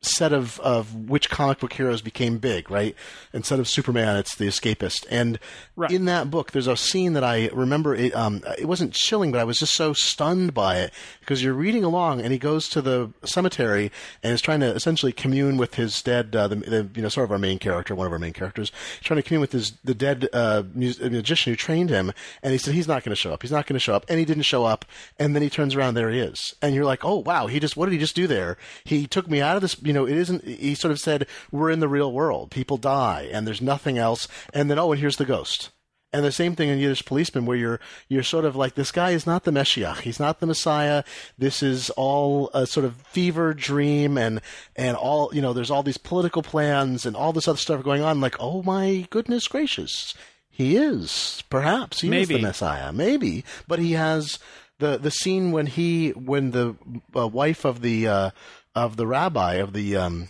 set 0.07 0.33
of, 0.33 0.59
of 0.61 0.95
which 1.09 1.29
comic 1.31 1.59
book 1.61 1.73
heroes 1.73 2.01
became 2.03 2.39
big, 2.39 2.71
right? 2.71 2.95
Instead 3.33 3.59
of 3.59 3.69
Superman, 3.69 4.17
it's 4.17 4.35
the 4.37 4.47
escapist. 4.47 5.07
And 5.11 5.39
Right. 5.75 5.91
in 5.91 6.07
that 6.07 6.31
book, 6.31 6.53
there's 6.53 6.67
a 6.67 6.77
scene 6.77 7.13
that 7.13 7.25
I 7.25 7.49
remember. 7.53 7.95
It, 7.95 8.15
um, 8.17 8.43
it 8.59 8.65
wasn't 8.67 8.95
chilling, 8.95 9.31
but 9.33 9.41
I 9.41 9.45
was 9.45 9.59
just 9.59 9.75
so 9.75 9.93
stunned 9.93 10.55
by 10.55 10.79
it 10.79 10.93
because 11.21 11.43
you're 11.43 11.53
reading 11.53 11.85
along, 11.85 12.23
and 12.23 12.33
he 12.33 12.39
goes 12.39 12.69
to 12.71 12.81
the 12.81 13.11
cemetery 13.25 13.93
and 14.23 14.33
is 14.33 14.41
trying 14.41 14.61
to 14.61 14.67
essentially 14.75 15.13
commune 15.13 15.57
with 15.59 15.75
his 15.75 16.01
dead, 16.03 16.35
uh, 16.35 16.49
the, 16.49 16.57
the 16.57 16.89
you 16.95 17.03
know 17.03 17.09
sort 17.11 17.25
of 17.25 17.33
our 17.33 17.39
main 17.39 17.59
character, 17.59 17.95
one 17.95 18.07
of 18.07 18.13
our 18.13 18.19
main 18.19 18.33
characters, 18.33 18.73
trying 19.03 19.17
to 19.17 19.23
commune 19.23 19.41
with 19.41 19.53
his 19.53 19.73
the 19.85 19.95
dead 19.95 20.29
uh, 20.33 20.63
mus- 20.75 20.99
magician 21.01 21.53
who 21.53 21.57
trained 21.57 21.91
him. 21.91 22.13
And 22.43 22.53
he 22.53 22.59
said 22.59 22.75
he's 22.75 22.89
not 22.89 23.05
going 23.05 23.11
to 23.15 23.21
show 23.21 23.33
up. 23.33 23.43
He's 23.43 23.53
not 23.53 23.67
going 23.67 23.75
to 23.75 23.81
show 23.81 23.95
up, 23.95 24.07
and 24.09 24.19
he 24.19 24.25
didn't 24.25 24.45
show 24.45 24.65
up. 24.65 24.85
And 25.19 25.35
then 25.35 25.43
he 25.43 25.51
turns 25.51 25.75
around, 25.75 25.95
there 25.95 26.11
he 26.11 26.21
is, 26.21 26.55
and 26.63 26.75
you're 26.75 26.85
like, 26.85 27.05
oh 27.05 27.17
wow, 27.17 27.47
he 27.49 27.61
just 27.61 27.77
what 27.77 27.87
did 27.87 27.93
he 27.93 27.99
just 27.99 28.17
do 28.17 28.27
there? 28.27 28.57
He 28.85 29.07
took 29.07 29.29
me 29.29 29.41
out 29.41 29.57
of 29.57 29.63
this. 29.63 29.77
You 29.83 29.93
know, 29.93 29.96
it 30.05 30.17
isn't. 30.17 30.45
He 30.45 30.75
sort 30.75 30.93
of 30.93 31.01
said 31.01 31.27
we're 31.51 31.71
in 31.71 31.81
the 31.81 31.89
real 31.89 32.13
world. 32.13 32.51
People 32.51 32.77
die, 32.77 33.29
and 33.33 33.47
there's 33.47 33.63
nothing 33.63 33.99
else. 33.99 34.29
And 34.53 34.71
then 34.71 34.79
oh, 34.79 34.93
and 34.93 35.01
here's 35.01 35.17
the 35.17 35.25
ghost. 35.25 35.71
And 36.13 36.25
the 36.25 36.33
same 36.33 36.55
thing 36.55 36.69
in 36.69 36.79
Yiddish 36.79 37.05
Policeman, 37.05 37.47
where 37.47 37.57
you're 37.57 37.81
you're 38.09 38.23
sort 38.23 38.45
of 38.45 38.57
like 38.57 38.75
this 38.75 38.93
guy 38.93 39.11
is 39.11 39.27
not 39.27 39.45
the 39.45 39.51
Meshiach, 39.51 40.01
he's 40.01 40.21
not 40.21 40.41
the 40.41 40.47
Messiah. 40.47 41.05
This 41.37 41.63
is 41.63 41.91
all 41.91 42.49
a 42.55 42.67
sort 42.67 42.87
of 42.87 42.97
fever 43.03 43.53
dream, 43.53 44.17
and 44.17 44.41
and 44.77 44.97
all 44.97 45.31
you 45.35 45.43
know. 45.43 45.53
There's 45.53 45.71
all 45.71 45.83
these 45.83 45.99
political 45.99 46.43
plans 46.43 47.05
and 47.05 47.17
all 47.17 47.33
this 47.33 47.49
other 47.49 47.59
stuff 47.59 47.83
going 47.83 48.03
on. 48.03 48.21
Like, 48.21 48.37
oh 48.39 48.63
my 48.63 49.07
goodness 49.11 49.49
gracious, 49.49 50.15
he 50.49 50.77
is 50.77 51.43
perhaps 51.51 52.01
he 52.01 52.17
is 52.17 52.29
the 52.29 52.41
Messiah, 52.41 52.93
maybe, 52.93 53.45
but 53.69 53.79
he 53.79 53.93
has 53.93 54.39
the 54.79 54.97
the 54.97 55.11
scene 55.11 55.53
when 55.53 55.67
he 55.67 56.11
when 56.11 56.53
the 56.53 56.77
uh, 57.15 57.27
wife 57.27 57.65
of 57.65 57.83
the 57.83 58.07
uh, 58.07 58.31
of 58.77 58.97
the 58.97 59.07
rabbi 59.07 59.55
of 59.55 59.73
the 59.73 59.97
um, 59.97 60.29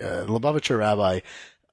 uh, 0.00 0.24
Lubavitcher 0.26 0.78
rabbi 0.78 1.20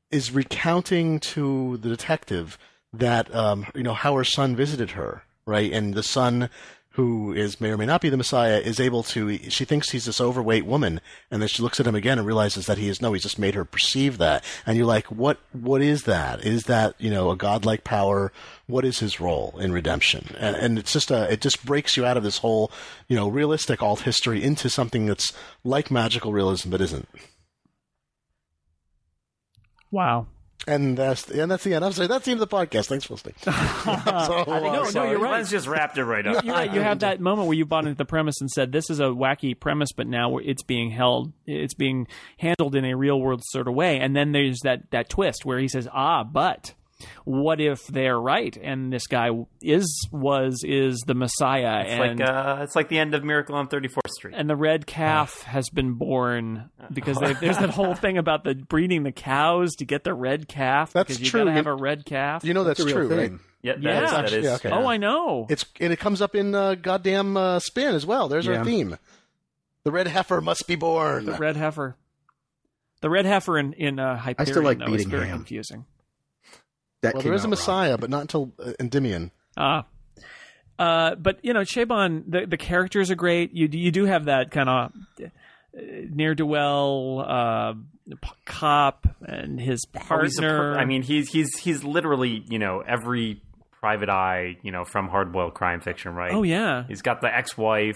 is 0.09 0.31
recounting 0.31 1.19
to 1.19 1.77
the 1.77 1.89
detective 1.89 2.57
that 2.93 3.33
um, 3.35 3.67
you 3.75 3.83
know 3.83 3.93
how 3.93 4.15
her 4.15 4.23
son 4.23 4.55
visited 4.55 4.91
her, 4.91 5.23
right? 5.45 5.71
And 5.71 5.93
the 5.93 6.03
son 6.03 6.49
who 6.95 7.33
is 7.33 7.59
may 7.59 7.71
or 7.71 7.77
may 7.77 7.85
not 7.85 7.99
be 7.99 8.07
the 8.07 8.15
Messiah, 8.15 8.57
is 8.57 8.79
able 8.79 9.03
to. 9.03 9.37
She 9.49 9.65
thinks 9.65 9.89
he's 9.89 10.05
this 10.05 10.21
overweight 10.21 10.65
woman, 10.65 11.01
and 11.29 11.41
then 11.41 11.49
she 11.49 11.61
looks 11.61 11.79
at 11.79 11.87
him 11.87 11.95
again 11.95 12.17
and 12.17 12.25
realizes 12.25 12.67
that 12.67 12.77
he 12.77 12.87
is 12.87 13.01
no. 13.01 13.11
He's 13.11 13.23
just 13.23 13.37
made 13.37 13.53
her 13.53 13.65
perceive 13.65 14.17
that, 14.17 14.45
and 14.65 14.77
you're 14.77 14.85
like, 14.85 15.07
what? 15.07 15.39
What 15.51 15.81
is 15.81 16.03
that? 16.03 16.45
Is 16.45 16.63
that 16.63 16.95
you 16.97 17.11
know 17.11 17.31
a 17.31 17.35
godlike 17.35 17.83
power? 17.83 18.31
What 18.67 18.85
is 18.85 18.99
his 18.99 19.19
role 19.19 19.53
in 19.59 19.73
redemption? 19.73 20.35
And, 20.39 20.55
and 20.55 20.79
it's 20.79 20.93
just 20.93 21.11
a. 21.11 21.29
It 21.31 21.41
just 21.41 21.65
breaks 21.65 21.97
you 21.97 22.05
out 22.05 22.15
of 22.15 22.23
this 22.23 22.37
whole 22.37 22.71
you 23.09 23.17
know 23.17 23.27
realistic 23.27 23.83
alt 23.83 24.01
history 24.01 24.41
into 24.41 24.69
something 24.69 25.05
that's 25.05 25.33
like 25.65 25.91
magical 25.91 26.31
realism 26.31 26.69
but 26.69 26.79
isn't. 26.79 27.09
Wow. 29.91 30.27
And 30.67 30.97
that's 30.97 31.29
and 31.29 31.51
that's 31.51 31.63
the 31.63 31.73
end. 31.75 31.85
I'm 31.85 31.91
sorry. 31.91 32.07
That's 32.07 32.25
the 32.25 32.31
end 32.31 32.41
of 32.41 32.49
the 32.49 32.55
podcast. 32.55 32.87
Thanks 32.87 33.05
for 33.05 33.13
listening. 33.13 33.35
so, 33.41 34.43
no, 34.47 34.73
no, 34.73 34.85
So 34.85 35.03
you're 35.09 35.19
right. 35.19 35.33
Let's 35.37 35.51
just 35.51 35.67
wrap 35.67 35.97
it 35.97 36.03
right 36.03 36.25
up. 36.25 36.43
You're 36.43 36.53
right. 36.55 36.73
You 36.73 36.81
have 36.81 36.99
that 36.99 37.19
moment 37.19 37.47
where 37.47 37.57
you 37.57 37.65
bought 37.65 37.85
into 37.85 37.97
the 37.97 38.05
premise 38.05 38.41
and 38.41 38.49
said, 38.49 38.71
"This 38.71 38.89
is 38.89 38.99
a 38.99 39.03
wacky 39.03 39.59
premise, 39.59 39.91
but 39.95 40.07
now 40.07 40.37
it's 40.37 40.63
being 40.63 40.89
held, 40.89 41.33
it's 41.45 41.73
being 41.75 42.07
handled 42.37 42.75
in 42.75 42.83
a 42.85 42.95
real 42.95 43.19
world 43.19 43.41
sort 43.45 43.67
of 43.67 43.75
way." 43.75 43.99
And 43.99 44.15
then 44.15 44.31
there's 44.31 44.59
that 44.63 44.89
that 44.91 45.09
twist 45.09 45.45
where 45.45 45.59
he 45.59 45.67
says, 45.67 45.87
"Ah, 45.93 46.23
but." 46.23 46.73
What 47.23 47.59
if 47.61 47.85
they're 47.87 48.19
right 48.19 48.55
and 48.61 48.91
this 48.93 49.07
guy 49.07 49.29
is 49.61 50.07
was 50.11 50.61
is 50.65 50.99
the 51.07 51.13
Messiah 51.15 51.81
It's 51.81 51.91
and 51.91 52.19
like 52.19 52.29
uh, 52.29 52.59
it's 52.63 52.75
like 52.75 52.89
the 52.89 52.99
end 52.99 53.13
of 53.15 53.23
Miracle 53.23 53.55
on 53.55 53.67
34th 53.67 54.09
Street. 54.09 54.33
and 54.37 54.49
the 54.49 54.55
red 54.55 54.85
calf 54.85 55.41
has 55.43 55.69
been 55.69 55.93
born 55.93 56.69
because 56.93 57.17
they, 57.17 57.33
there's 57.33 57.57
that 57.57 57.69
whole 57.71 57.95
thing 57.95 58.17
about 58.17 58.43
the 58.43 58.55
breeding 58.55 59.03
the 59.03 59.11
cows 59.11 59.73
to 59.75 59.85
get 59.85 60.03
the 60.03 60.13
red 60.13 60.47
calf 60.47 60.93
That's 60.93 61.07
because 61.07 61.21
you 61.21 61.29
true. 61.29 61.41
gotta 61.41 61.51
have 61.53 61.67
a 61.67 61.75
red 61.75 62.05
calf. 62.05 62.43
you 62.43 62.53
know 62.53 62.63
that's, 62.63 62.79
It's 62.79 62.91
a 62.91 62.95
real 62.95 63.07
true, 63.07 63.17
thing. 63.17 63.31
right? 63.33 63.41
yeah, 63.61 63.73
that 63.73 63.81
Yeah. 63.83 64.03
is- 64.05 64.11
that 64.11 64.19
Actually, 64.25 64.37
is- 64.39 64.45
yeah, 64.45 64.53
okay. 64.55 64.69
oh, 64.71 64.85
I 64.87 64.97
know. 64.97 65.47
It's 65.49 65.65
and 65.79 65.91
it 65.91 65.99
comes 65.99 66.21
up 66.21 66.35
in 66.35 66.53
uh, 66.53 66.75
goddamn 66.75 67.35
uh, 67.37 67.59
spin 67.59 67.95
as 67.95 68.05
well. 68.05 68.27
There's 68.27 68.45
Yeah. 68.45 68.59
our 68.59 68.65
theme. 68.65 68.97
The 69.83 69.91
red 69.91 70.07
heifer 70.07 70.41
must 70.41 70.67
be 70.67 70.75
born. 70.75 71.25
The 71.25 71.33
red 71.33 71.55
heifer. 71.57 71.95
The 73.01 73.09
red 73.09 73.25
heifer 73.25 73.57
in 73.59 73.73
in 73.73 73.99
uh, 73.99 74.17
Hyperion 74.17 74.51
still 74.53 74.63
like 74.63 74.79
though, 74.79 74.85
is 74.85 74.91
beating 75.03 75.09
very 75.11 75.27
ham. 75.27 75.37
confusing. 75.37 75.85
That 77.05 77.13
well, 77.15 77.21
came 77.23 77.29
there 77.29 77.35
is 77.35 77.41
a 77.41 77.43
out 77.43 77.45
wrong. 77.45 77.49
Messiah, 77.51 77.97
but 77.97 78.09
not 78.09 78.21
until 78.21 78.51
uh, 78.59 78.73
Endymion. 78.79 79.31
Ah. 79.57 79.85
Uh, 80.77 81.15
but 81.15 81.39
you 81.43 81.53
know, 81.53 81.61
Chabon, 81.61 82.23
the 82.27 82.45
the 82.45 82.57
characters 82.57 83.09
are 83.09 83.15
great. 83.15 83.53
You 83.53 83.67
do- 83.69 83.77
you 83.79 83.91
do 83.91 84.05
have 84.05 84.25
that 84.25 84.51
kind 84.51 84.69
of 84.69 84.91
near 85.73 86.35
do 86.35 86.45
well 86.45 87.25
uh, 87.25 87.73
cop 88.45 89.07
and 89.25 89.59
his 89.59 89.85
Oh, 89.95 89.99
per- 89.99 90.05
partner. 90.05 90.77
I 90.77 90.85
mean, 90.85 91.01
he's 91.01 91.29
he's 91.29 91.55
he's 91.57 91.83
literally 91.83 92.43
you 92.49 92.59
know 92.59 92.81
every 92.85 93.41
private 93.79 94.09
eye 94.09 94.57
you 94.63 94.71
know 94.71 94.83
from 94.83 95.09
hardboiled 95.09 95.53
crime 95.53 95.79
fiction, 95.79 96.13
right? 96.13 96.33
oh 96.33 96.43
yeah, 96.43 96.83
He's 96.87 97.01
got 97.01 97.21
the 97.21 97.33
ex-wife, 97.33 97.95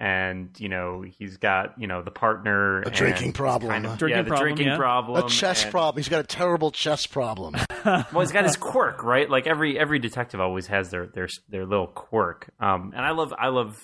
and 0.00 0.48
you 0.58 0.68
know 0.70 1.02
he's 1.02 1.36
got 1.36 1.78
you 1.78 1.86
know 1.86 2.02
the 2.02 2.10
partner, 2.10 2.80
A 2.80 2.90
drinking 2.90 3.34
problem, 3.34 3.70
kind 3.70 3.86
of- 3.86 3.98
Drinking 3.98 4.16
yeah, 4.16 4.22
the 4.22 4.28
problem, 4.28 4.46
drinking 4.46 4.66
yeah. 4.68 4.76
problem, 4.76 5.24
A 5.24 5.28
chess 5.28 5.62
and- 5.62 5.70
problem. 5.70 6.00
He's 6.00 6.08
got 6.08 6.20
a 6.20 6.26
terrible 6.26 6.70
chess 6.72 7.06
problem. 7.06 7.54
Well, 7.84 8.20
he's 8.20 8.32
got 8.32 8.44
his 8.44 8.56
quirk, 8.56 9.02
right? 9.02 9.28
Like 9.30 9.46
every 9.46 9.78
every 9.78 9.98
detective 10.00 10.38
always 10.40 10.66
has 10.66 10.90
their 10.90 11.06
their 11.06 11.28
their 11.48 11.64
little 11.64 11.86
quirk. 11.86 12.50
Um, 12.60 12.92
and 12.94 13.04
I 13.04 13.12
love 13.12 13.32
I 13.38 13.48
love 13.48 13.74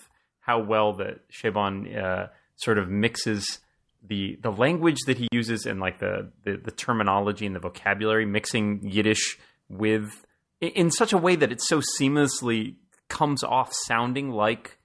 how 0.40 0.58
well 0.60 0.92
that 0.94 1.26
Chabon 1.30 1.96
uh, 1.96 2.26
sort 2.56 2.76
of 2.78 2.90
mixes 2.90 3.58
the 4.06 4.38
the 4.42 4.50
language 4.52 4.98
that 5.06 5.16
he 5.16 5.28
uses 5.32 5.64
and 5.64 5.80
like 5.80 5.98
the, 5.98 6.30
the 6.44 6.58
the 6.58 6.70
terminology 6.70 7.46
and 7.46 7.54
the 7.56 7.60
vocabulary, 7.60 8.26
mixing 8.26 8.80
Yiddish 8.82 9.38
with 9.70 10.26
in- 10.60 10.72
in 10.72 10.90
such 10.90 11.14
a 11.14 11.18
way 11.18 11.34
that 11.34 11.50
it 11.50 11.62
so 11.62 11.80
seamlessly 11.98 12.74
comes 13.08 13.42
off 13.42 13.72
sounding 13.86 14.30
like 14.30 14.75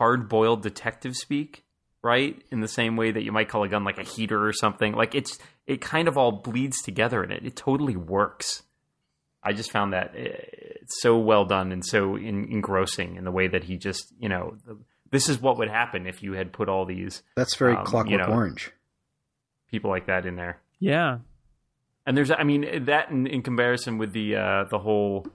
hard 0.00 0.28
boiled 0.28 0.62
detective 0.62 1.14
speak 1.14 1.64
right? 2.02 2.42
In 2.50 2.60
the 2.60 2.68
same 2.68 2.96
way 2.96 3.10
that 3.10 3.22
you 3.22 3.30
might 3.30 3.50
call 3.50 3.62
a 3.62 3.68
gun 3.68 3.84
like 3.84 3.98
a 3.98 4.02
heater 4.02 4.46
or 4.46 4.54
something. 4.54 4.94
Like 4.94 5.14
it's 5.14 5.38
it 5.66 5.82
kind 5.82 6.08
of 6.08 6.16
all 6.16 6.32
bleeds 6.32 6.80
together 6.80 7.22
in 7.22 7.30
it. 7.30 7.44
It 7.44 7.56
totally 7.56 7.94
works. 7.94 8.62
I 9.42 9.52
just 9.52 9.70
found 9.70 9.92
that 9.92 10.14
eh, 10.16 10.28
it's 10.80 11.02
so 11.02 11.18
well 11.18 11.44
done 11.44 11.72
and 11.72 11.84
so 11.84 12.16
in, 12.16 12.50
engrossing 12.50 13.16
in 13.16 13.24
the 13.24 13.30
way 13.30 13.48
that 13.48 13.64
he 13.64 13.76
just, 13.76 14.12
you 14.18 14.30
know, 14.30 14.56
the, 14.66 14.78
this 15.10 15.28
is 15.28 15.40
what 15.42 15.58
would 15.58 15.68
happen 15.68 16.06
if 16.06 16.22
you 16.22 16.32
had 16.32 16.52
put 16.54 16.70
all 16.70 16.86
these 16.86 17.22
That's 17.36 17.54
very 17.56 17.74
Um, 17.76 17.84
Clockwork 17.84 18.10
you 18.10 18.16
know, 18.16 18.32
Orange. 18.32 18.70
people 19.70 19.90
like 19.90 20.06
that 20.06 20.24
in 20.24 20.36
there. 20.36 20.60
yeah. 20.78 21.18
And 22.06 22.16
there's, 22.16 22.30
I 22.30 22.44
mean, 22.44 22.86
that 22.86 23.10
in, 23.10 23.26
in 23.26 23.42
comparison 23.42 23.98
with 23.98 24.12
the 24.12 24.36
uh, 24.36 24.64
the 24.70 24.78
whole, 24.78 25.26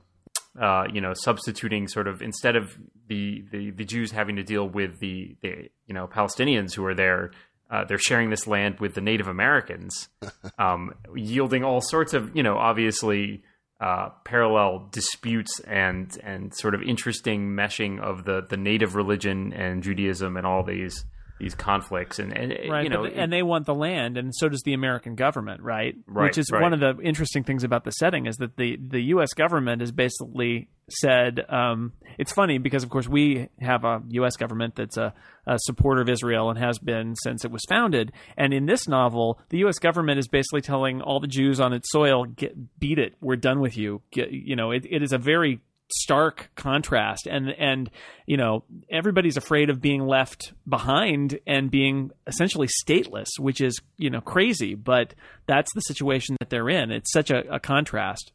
uh, 0.60 0.86
you 0.92 1.00
know, 1.00 1.14
substituting 1.14 1.88
sort 1.88 2.08
of 2.08 2.24
instead 2.24 2.56
of 2.56 2.76
the, 3.08 3.44
the, 3.52 3.72
the 3.72 3.86
Jews 3.86 4.12
having 4.12 4.36
to 4.38 4.44
deal 4.44 4.68
with 4.68 5.00
the, 5.00 5.36
the 5.42 5.70
you 5.88 5.94
know 5.94 6.08
Palestinians 6.08 6.74
who 6.74 6.86
are 6.86 6.96
there, 6.96 7.32
uh, 7.70 7.84
they're 7.86 7.98
sharing 7.98 8.30
this 8.30 8.48
land 8.48 8.80
with 8.80 8.94
the 8.94 9.02
Native 9.02 9.28
Americans, 9.28 10.10
um, 10.60 10.94
yielding 11.16 11.64
all 11.64 11.82
sorts 11.82 12.14
of 12.14 12.36
you 12.36 12.44
know 12.44 12.58
obviously 12.58 13.44
uh, 13.80 14.10
parallel 14.24 14.88
disputes 14.92 15.60
and 15.62 16.18
and 16.24 16.56
sort 16.56 16.74
of 16.76 16.82
interesting 16.82 17.50
meshing 17.50 18.00
of 18.00 18.26
the 18.26 18.46
the 18.50 18.58
native 18.58 18.96
religion 18.96 19.54
and 19.54 19.84
Judaism 19.84 20.38
and 20.38 20.46
all 20.46 20.64
these 20.64 21.06
these 21.40 21.54
conflicts 21.56 22.20
and 22.20 22.32
and 22.38 22.54
right 22.70 22.84
you 22.86 22.90
know 22.90 23.04
but- 23.04 23.14
and 23.14 23.32
they 23.32 23.44
want 23.44 23.66
the 23.66 23.76
land 23.76 24.18
and 24.18 24.34
so 24.34 24.48
does 24.48 24.62
the 24.64 24.74
american 24.74 25.16
government 25.16 25.62
right, 25.62 25.96
Right, 26.08 26.24
which 26.26 26.38
is 26.38 26.50
right. 26.52 26.62
one 26.62 26.74
of 26.74 26.80
the 26.80 26.98
interesting 27.04 27.44
things 27.44 27.64
about 27.66 27.84
the 27.84 27.92
setting 27.92 28.26
is 28.26 28.38
that 28.38 28.56
the 28.56 28.78
the 28.82 29.00
us 29.02 29.34
government 29.34 29.82
has 29.82 29.92
basically 29.92 30.70
said 30.90 31.44
um, 31.50 31.94
it's 32.20 32.32
funny 32.32 32.58
because 32.60 32.84
of 32.84 32.90
course 32.90 33.08
we 33.08 33.50
have 33.60 33.84
a 33.84 34.02
us 34.24 34.38
government 34.38 34.76
that's 34.76 34.98
a, 34.98 35.14
a 35.48 35.58
supporter 35.60 36.00
of 36.02 36.10
israel 36.10 36.50
and 36.52 36.60
has 36.60 36.78
been 36.78 37.16
since 37.16 37.44
it 37.44 37.50
was 37.52 37.64
founded. 37.68 38.12
And 38.38 38.54
in 38.54 38.66
this 38.68 38.88
novel 38.88 39.40
the 39.50 39.58
us 39.66 39.80
government 39.80 40.20
is 40.20 40.28
basically 40.28 40.62
telling 40.62 41.02
all 41.02 41.20
the 41.20 41.28
jews 41.28 41.60
on 41.60 41.74
its 41.74 41.92
soil 41.92 42.26
get 42.26 42.80
beat 42.80 43.00
it. 43.00 43.16
We're 43.20 43.36
done 43.36 43.60
with 43.62 43.76
you. 43.78 44.02
Get, 44.12 44.32
you 44.32 44.56
know 44.56 44.70
it, 44.72 44.86
it 44.90 45.02
is 45.02 45.12
a 45.12 45.18
very 45.18 45.60
stark 45.92 46.50
contrast 46.56 47.28
and 47.28 47.50
and 47.50 47.92
you 48.26 48.38
know 48.38 48.64
everybody's 48.90 49.38
afraid 49.38 49.70
of 49.70 49.82
being 49.82 50.06
left 50.06 50.54
behind 50.68 51.40
and 51.46 51.70
being 51.70 52.10
essentially 52.26 52.68
stateless 52.68 53.28
which 53.38 53.62
is 53.62 53.80
you 53.98 54.10
know 54.10 54.22
crazy 54.22 54.74
but 54.74 55.14
that's 55.46 55.72
the 55.76 55.82
situation 55.82 56.36
that 56.40 56.50
they're 56.50 56.70
in 56.70 56.92
it's 56.92 57.12
such 57.12 57.30
a, 57.30 57.54
a 57.54 57.60
contrast 57.60 58.32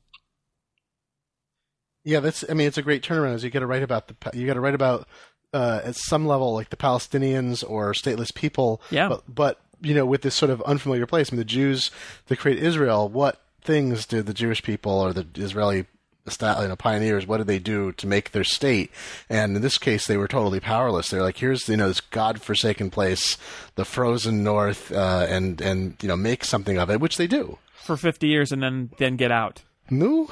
Yeah, 2.03 2.21
that's. 2.21 2.45
I 2.49 2.55
mean, 2.55 2.67
it's 2.67 2.79
a 2.79 2.83
great 2.83 3.03
turnaround. 3.03 3.35
Is 3.35 3.45
you 3.45 3.51
got 3.51 3.61
to 3.61 3.67
write 3.67 3.83
about 3.83 4.09
the. 4.09 4.15
You 4.33 4.47
got 4.47 4.55
to 4.55 4.61
write 4.61 4.75
about 4.75 5.07
uh, 5.53 5.81
at 5.85 5.97
some 5.97 6.27
level 6.27 6.55
like 6.55 6.71
the 6.71 6.77
Palestinians 6.77 7.69
or 7.69 7.93
stateless 7.93 8.35
people. 8.35 8.81
Yeah. 8.91 9.09
But, 9.09 9.35
but 9.35 9.61
you 9.83 9.95
know, 9.95 10.07
with 10.07 10.23
this 10.23 10.35
sort 10.35 10.51
of 10.51 10.63
unfamiliar 10.63 11.07
place, 11.07 11.31
I 11.31 11.33
mean, 11.35 11.39
the 11.39 11.45
Jews 11.45 11.91
that 12.27 12.39
create 12.39 12.59
Israel. 12.59 13.09
What 13.09 13.43
things 13.63 14.07
did 14.07 14.27
the 14.27 14.35
Jewish 14.35 14.63
people 14.63 14.93
or 14.93 15.13
the 15.13 15.27
Israeli 15.37 15.87
you 16.27 16.69
know, 16.69 16.77
pioneers? 16.77 17.27
What 17.27 17.39
did 17.39 17.47
they 17.47 17.59
do 17.59 17.93
to 17.93 18.07
make 18.07 18.33
their 18.33 18.45
state? 18.45 18.91
And 19.29 19.57
in 19.57 19.63
this 19.63 19.79
case, 19.79 20.07
they 20.07 20.17
were 20.17 20.29
totally 20.29 20.61
powerless. 20.61 21.09
They're 21.09 21.23
like, 21.23 21.39
here's 21.39 21.69
you 21.69 21.77
know 21.77 21.89
this 21.89 22.01
godforsaken 22.01 22.91
place, 22.91 23.37
the 23.75 23.85
frozen 23.85 24.43
north, 24.45 24.93
uh, 24.93 25.27
and 25.29 25.61
and 25.61 25.97
you 26.03 26.09
know 26.09 26.17
make 26.17 26.45
something 26.45 26.79
of 26.79 26.91
it, 26.91 27.01
which 27.01 27.17
they 27.17 27.27
do. 27.27 27.59
for 27.75 27.97
50 27.97 28.27
years 28.27 28.53
and 28.53 28.63
then 28.63 28.91
then 28.99 29.17
get 29.17 29.31
out 29.33 29.63
No, 29.91 30.29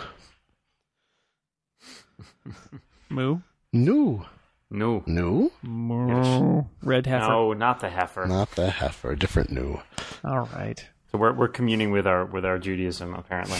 moo 3.09 3.41
no, 3.73 4.27
no 4.71 5.03
no, 5.07 5.51
moo 5.63 6.65
red 6.83 7.07
heifer 7.07 7.29
no 7.29 7.53
not 7.53 7.81
the 7.81 7.89
heifer. 7.91 8.27
not 8.27 8.51
the 8.53 8.71
heifer. 8.71 9.15
Different 9.15 9.51
new. 9.51 9.81
all 10.25 10.49
right 10.55 10.87
So 11.11 11.19
we're 11.19 11.33
we're 11.33 11.49
communing 11.49 11.91
with 11.91 12.07
our 12.07 12.25
with 12.27 12.45
our 12.45 12.59
Judaism 12.59 13.15
apparently. 13.15 13.59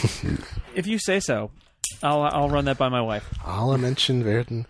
if 0.75 0.85
you 0.87 0.99
say 0.99 1.19
so 1.19 1.51
i'll 2.03 2.21
i'll 2.23 2.49
run 2.49 2.65
that 2.65 2.77
by 2.77 2.89
my 2.89 3.01
wife 3.01 3.27
Alle 3.45 3.77
Menschen 3.77 4.23
werden. 4.23 4.65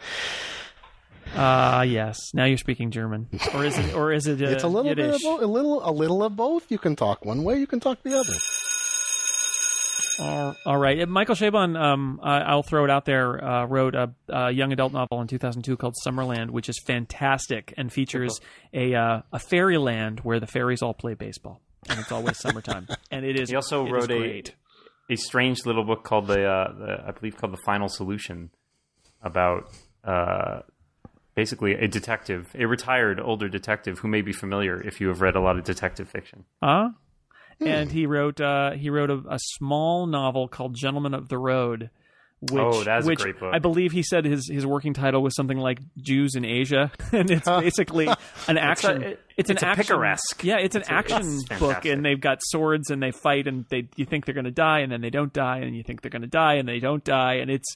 ah 1.36 1.82
yes 1.84 2.18
now 2.34 2.46
you're 2.46 2.58
speaking 2.58 2.90
german 2.92 3.28
or 3.54 3.64
is 3.66 3.78
it 3.78 3.94
or 3.94 4.12
is 4.12 4.26
it 4.28 4.42
uh, 4.42 4.48
It's 4.50 4.64
a 4.64 4.68
little 4.68 4.94
bit 4.96 5.14
of 5.14 5.22
both, 5.22 5.42
a 5.42 5.46
little 5.46 5.88
a 5.88 5.92
little 5.92 6.24
of 6.24 6.36
both. 6.36 6.72
You 6.72 6.78
can 6.80 6.96
talk 6.96 7.24
one 7.26 7.44
way, 7.44 7.60
you 7.60 7.68
can 7.68 7.80
talk 7.80 8.02
the 8.04 8.18
other. 8.18 8.34
All- 10.20 10.56
all 10.66 10.78
right. 10.78 11.00
Uh, 11.02 11.06
Michael 11.06 11.36
Chabon, 11.36 11.80
um, 11.80 12.20
I, 12.22 12.40
I'll 12.40 12.64
throw 12.64 12.84
it 12.84 12.90
out 12.90 13.06
there, 13.06 13.42
uh, 13.44 13.66
wrote 13.68 13.96
a, 13.96 14.12
a 14.28 14.52
young 14.52 14.74
adult 14.74 14.92
novel 14.92 15.22
in 15.22 15.28
2002 15.28 15.78
called 15.78 15.96
Summerland, 16.06 16.50
which 16.50 16.68
is 16.68 16.78
fantastic 16.86 17.74
and 17.78 17.92
features 17.92 18.42
a 18.74 18.94
uh, 18.96 19.22
a 19.32 19.40
fairyland 19.40 20.20
where 20.22 20.40
the 20.42 20.48
fairies 20.48 20.82
all 20.82 20.94
play 20.94 21.14
baseball, 21.14 21.62
and 21.88 22.00
it's 22.00 22.12
always 22.12 22.38
summertime. 22.38 22.88
And 23.12 23.26
it 23.26 23.40
is. 23.40 23.50
He 23.50 23.56
also 23.56 23.84
it 23.86 23.88
is 23.88 23.94
wrote 23.94 24.12
a- 24.12 24.18
great. 24.18 24.56
A 25.10 25.16
strange 25.16 25.66
little 25.66 25.84
book 25.84 26.04
called 26.04 26.28
the, 26.28 26.46
uh, 26.46 26.74
the 26.74 27.04
I 27.08 27.12
believe 27.12 27.38
called 27.38 27.54
the 27.54 27.62
Final 27.66 27.90
Solution 27.90 28.52
about 29.22 29.72
uh, 30.04 30.62
basically 31.36 31.74
a 31.74 31.88
detective, 31.88 32.48
a 32.58 32.66
retired 32.66 33.20
older 33.20 33.50
detective 33.50 34.00
who 34.00 34.08
may 34.08 34.22
be 34.22 34.34
familiar 34.34 34.82
if 34.82 35.02
you 35.02 35.08
have 35.08 35.22
read 35.22 35.36
a 35.36 35.42
lot 35.42 35.58
of 35.58 35.64
detective 35.64 36.10
fiction. 36.10 36.46
Huh? 36.62 36.90
And 37.62 37.92
he 37.92 38.06
wrote 38.06 38.40
uh, 38.40 38.72
he 38.72 38.90
wrote 38.90 39.10
a, 39.10 39.22
a 39.30 39.38
small 39.38 40.06
novel 40.06 40.48
called 40.48 40.76
Gentlemen 40.76 41.14
of 41.14 41.28
the 41.28 41.38
Road, 41.38 41.90
which, 42.42 42.54
Oh, 42.64 42.84
that's 42.84 43.06
a 43.08 43.16
great 43.16 43.40
book. 43.40 43.54
I 43.54 43.60
believe 43.60 43.92
he 43.92 44.02
said 44.04 44.24
his 44.26 44.50
his 44.50 44.66
working 44.66 44.94
title 44.94 45.22
was 45.22 45.36
something 45.36 45.58
like 45.58 45.80
Jews 45.98 46.36
in 46.36 46.46
Asia, 46.46 46.92
and 47.12 47.30
it's 47.30 47.46
basically 47.48 48.08
an 48.48 48.58
action. 48.58 49.04
it- 49.04 49.20
It's, 49.38 49.50
an 49.50 49.56
it's 49.58 49.64
a 49.64 49.68
action. 49.68 49.84
picaresque. 49.84 50.44
Yeah, 50.44 50.58
it's 50.58 50.76
an 50.76 50.82
It's 50.82 50.90
action 50.90 51.22
it's 51.50 51.60
book, 51.60 51.86
and 51.86 52.04
they've 52.06 52.20
got 52.20 52.40
swords 52.42 52.90
and 52.92 53.02
they 53.02 53.12
fight, 53.12 53.48
and 53.48 53.66
they 53.70 53.88
you 53.96 54.06
think 54.06 54.26
they're 54.26 54.34
going 54.36 54.46
to 54.46 54.52
die, 54.52 54.80
and 54.80 54.92
then 54.92 55.00
they 55.02 55.10
don't 55.10 55.32
die, 55.34 55.60
and 55.60 55.76
you 55.76 55.84
think 55.84 56.02
they're 56.02 56.12
going 56.12 56.22
to 56.24 56.28
die, 56.28 56.56
and 56.56 56.68
they 56.68 56.80
don't 56.80 57.04
die, 57.04 57.36
and 57.36 57.50
it's 57.50 57.76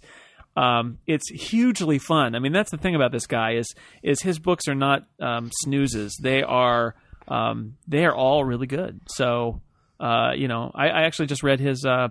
um, 0.55 0.99
it's 1.07 1.29
hugely 1.31 1.99
fun. 1.99 2.35
I 2.35 2.39
mean, 2.39 2.51
that's 2.53 2.69
the 2.71 2.77
thing 2.77 2.95
about 2.95 3.11
this 3.11 3.27
guy 3.27 3.53
is 3.55 3.73
is 4.01 4.21
his 4.21 4.39
books 4.39 4.67
are 4.67 4.75
not 4.75 5.03
um, 5.19 5.51
snoozes. 5.63 6.17
They 6.21 6.43
are 6.43 6.95
um, 7.27 7.77
they 7.87 8.05
are 8.05 8.13
all 8.15 8.43
really 8.43 8.67
good. 8.67 8.99
So 9.07 9.61
uh, 9.99 10.31
you 10.35 10.47
know, 10.47 10.69
I, 10.75 10.89
I 10.89 11.01
actually 11.03 11.27
just 11.27 11.43
read 11.43 11.59
his 11.59 11.85
uh, 11.85 12.09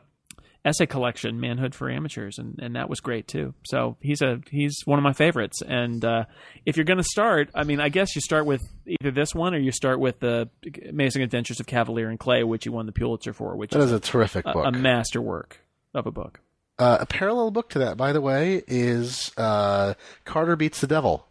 essay 0.65 0.87
collection, 0.87 1.41
Manhood 1.41 1.75
for 1.75 1.91
Amateurs, 1.91 2.39
and, 2.39 2.59
and 2.63 2.77
that 2.77 2.89
was 2.89 3.01
great 3.01 3.27
too. 3.27 3.55
So 3.65 3.97
he's 4.01 4.23
a 4.23 4.41
he's 4.51 4.77
one 4.85 4.99
of 4.99 5.03
my 5.03 5.13
favorites. 5.13 5.61
And 5.67 6.05
uh, 6.05 6.25
if 6.65 6.77
you're 6.77 6.85
going 6.85 6.99
to 6.99 7.05
start, 7.05 7.51
I 7.55 7.65
mean, 7.65 7.81
I 7.81 7.89
guess 7.89 8.15
you 8.15 8.21
start 8.21 8.47
with 8.47 8.63
either 8.87 9.11
this 9.11 9.35
one 9.35 9.55
or 9.55 9.59
you 9.59 9.73
start 9.73 9.99
with 10.01 10.21
the 10.21 10.49
Amazing 10.89 11.23
Adventures 11.23 11.59
of 11.61 11.67
Kavalier 11.67 12.09
and 12.09 12.19
Clay, 12.19 12.45
which 12.45 12.65
he 12.65 12.71
won 12.71 12.87
the 12.87 12.93
Pulitzer 12.93 13.33
for, 13.33 13.57
which 13.57 13.71
That 13.73 13.81
is 13.81 13.87
is 13.87 13.93
a 13.93 14.01
terrific 14.01 14.47
a, 14.47 14.53
book. 14.53 14.67
a 14.67 14.71
masterwork 14.73 15.59
of 15.95 16.07
a 16.07 16.13
book. 16.13 16.41
Uh, 16.79 16.99
a 17.01 17.07
parallel 17.07 17.51
book 17.51 17.69
to 17.71 17.79
that, 17.81 17.97
by 17.97 18.13
the 18.13 18.21
way, 18.21 18.63
is 18.67 19.31
uh, 19.37 19.95
Carter 20.25 20.57
Beats 20.57 20.81
the 20.81 20.87
Devil. 20.87 21.27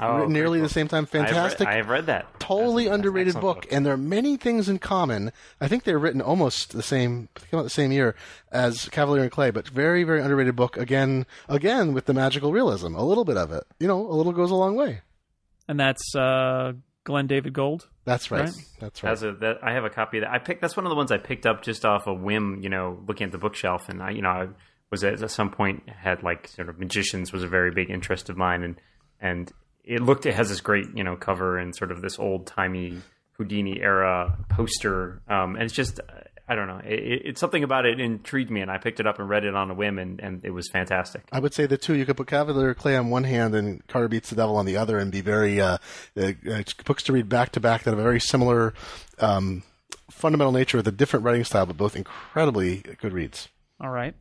Oh, 0.00 0.14
Written 0.14 0.32
great 0.32 0.32
nearly 0.32 0.60
the 0.60 0.68
same 0.68 0.88
time. 0.88 1.06
Fantastic. 1.06 1.68
I 1.68 1.76
have 1.76 1.88
read 1.88 2.06
that. 2.06 2.40
totally 2.40 2.84
That's- 2.84 2.96
that's 2.98 3.06
underrated 3.06 3.36
excellent 3.36 3.62
book, 3.62 3.66
and 3.72 3.86
there 3.86 3.92
are 3.92 3.96
many 3.96 4.36
things 4.36 4.68
in 4.68 4.78
common. 4.80 5.30
I 5.60 5.68
think 5.68 5.84
they're 5.84 5.98
written 6.00 6.20
almost 6.20 6.72
the 6.72 6.82
same, 6.82 7.28
they 7.34 7.46
came 7.48 7.60
out 7.60 7.62
the 7.62 7.70
same 7.70 7.92
year 7.92 8.16
as 8.50 8.88
Kavalier 8.88 9.22
and 9.22 9.30
Clay, 9.30 9.50
but 9.50 9.68
very, 9.68 10.02
very 10.02 10.20
underrated 10.20 10.56
book. 10.56 10.76
Again, 10.76 11.26
again 11.48 11.92
with 11.94 12.06
the 12.06 12.14
magical 12.14 12.50
realism, 12.52 12.94
a 12.96 13.04
little 13.04 13.24
bit 13.24 13.36
of 13.36 13.52
it. 13.52 13.64
You 13.78 13.86
know, 13.86 14.00
a 14.00 14.14
little 14.14 14.32
goes 14.32 14.50
a 14.50 14.56
long 14.56 14.74
way. 14.74 15.02
And 15.68 15.78
that's 15.78 16.14
uh, 16.16 16.72
Glenn 17.04 17.26
David 17.28 17.52
Gold. 17.52 17.88
That's 18.04 18.30
right. 18.30 18.42
Right. 18.46 18.54
That's 18.80 19.02
right. 19.02 19.12
As 19.12 19.22
a, 19.22 19.32
that, 19.32 19.58
I 19.62 19.72
have 19.74 19.84
a 19.84 19.90
copy 19.90 20.18
of 20.18 20.24
that. 20.24 20.30
I 20.32 20.38
picked. 20.38 20.60
That's 20.60 20.76
one 20.76 20.84
of 20.86 20.90
the 20.90 20.96
ones 20.96 21.12
I 21.12 21.18
picked 21.18 21.46
up 21.46 21.62
just 21.62 21.84
off 21.84 22.06
a 22.06 22.12
whim. 22.12 22.58
You 22.62 22.68
know, 22.68 22.98
looking 23.06 23.26
at 23.26 23.32
the 23.32 23.38
bookshelf, 23.38 23.88
and 23.88 24.02
I, 24.02 24.10
you 24.10 24.22
know, 24.22 24.28
I 24.28 24.48
was 24.90 25.04
at, 25.04 25.22
at 25.22 25.30
some 25.30 25.50
point 25.50 25.88
had 25.88 26.22
like 26.22 26.48
sort 26.48 26.68
of 26.68 26.78
magicians 26.78 27.32
was 27.32 27.42
a 27.44 27.48
very 27.48 27.70
big 27.70 27.90
interest 27.90 28.28
of 28.28 28.36
mine, 28.36 28.62
and 28.62 28.80
and 29.20 29.52
it 29.84 30.00
looked. 30.00 30.26
It 30.26 30.34
has 30.34 30.48
this 30.48 30.60
great 30.60 30.86
you 30.94 31.04
know 31.04 31.16
cover 31.16 31.58
and 31.58 31.74
sort 31.74 31.92
of 31.92 32.02
this 32.02 32.18
old 32.18 32.46
timey 32.46 33.00
Houdini 33.32 33.80
era 33.80 34.38
poster, 34.48 35.22
um, 35.28 35.54
and 35.54 35.64
it's 35.64 35.74
just. 35.74 36.00
I 36.46 36.56
don't 36.56 36.68
know. 36.68 36.82
It, 36.84 37.22
it's 37.24 37.40
something 37.40 37.64
about 37.64 37.86
it 37.86 37.98
intrigued 37.98 38.50
me, 38.50 38.60
and 38.60 38.70
I 38.70 38.76
picked 38.76 39.00
it 39.00 39.06
up 39.06 39.18
and 39.18 39.26
read 39.26 39.44
it 39.44 39.54
on 39.54 39.70
a 39.70 39.74
whim, 39.74 39.98
and, 39.98 40.20
and 40.20 40.44
it 40.44 40.50
was 40.50 40.68
fantastic. 40.68 41.22
I 41.32 41.40
would 41.40 41.54
say 41.54 41.64
the 41.64 41.78
two. 41.78 41.94
You 41.94 42.04
could 42.04 42.18
put 42.18 42.26
Kavalier 42.26 42.74
Clay 42.74 42.96
on 42.98 43.08
one 43.08 43.24
hand 43.24 43.54
and 43.54 43.86
Carter 43.86 44.08
Beats 44.08 44.28
the 44.28 44.36
Devil 44.36 44.58
on 44.58 44.66
the 44.66 44.76
other, 44.76 44.98
and 44.98 45.10
be 45.10 45.22
very 45.22 45.58
uh, 45.58 45.78
uh, 46.20 46.32
books 46.84 47.02
to 47.04 47.14
read 47.14 47.30
back 47.30 47.52
to 47.52 47.60
back 47.60 47.84
that 47.84 47.92
have 47.92 47.98
a 47.98 48.02
very 48.02 48.20
similar 48.20 48.74
um, 49.20 49.62
fundamental 50.10 50.52
nature 50.52 50.76
with 50.76 50.86
a 50.86 50.92
different 50.92 51.24
writing 51.24 51.44
style, 51.44 51.64
but 51.64 51.78
both 51.78 51.96
incredibly 51.96 52.82
good 53.00 53.14
reads. 53.14 53.48
All 53.80 53.90
right. 53.90 54.14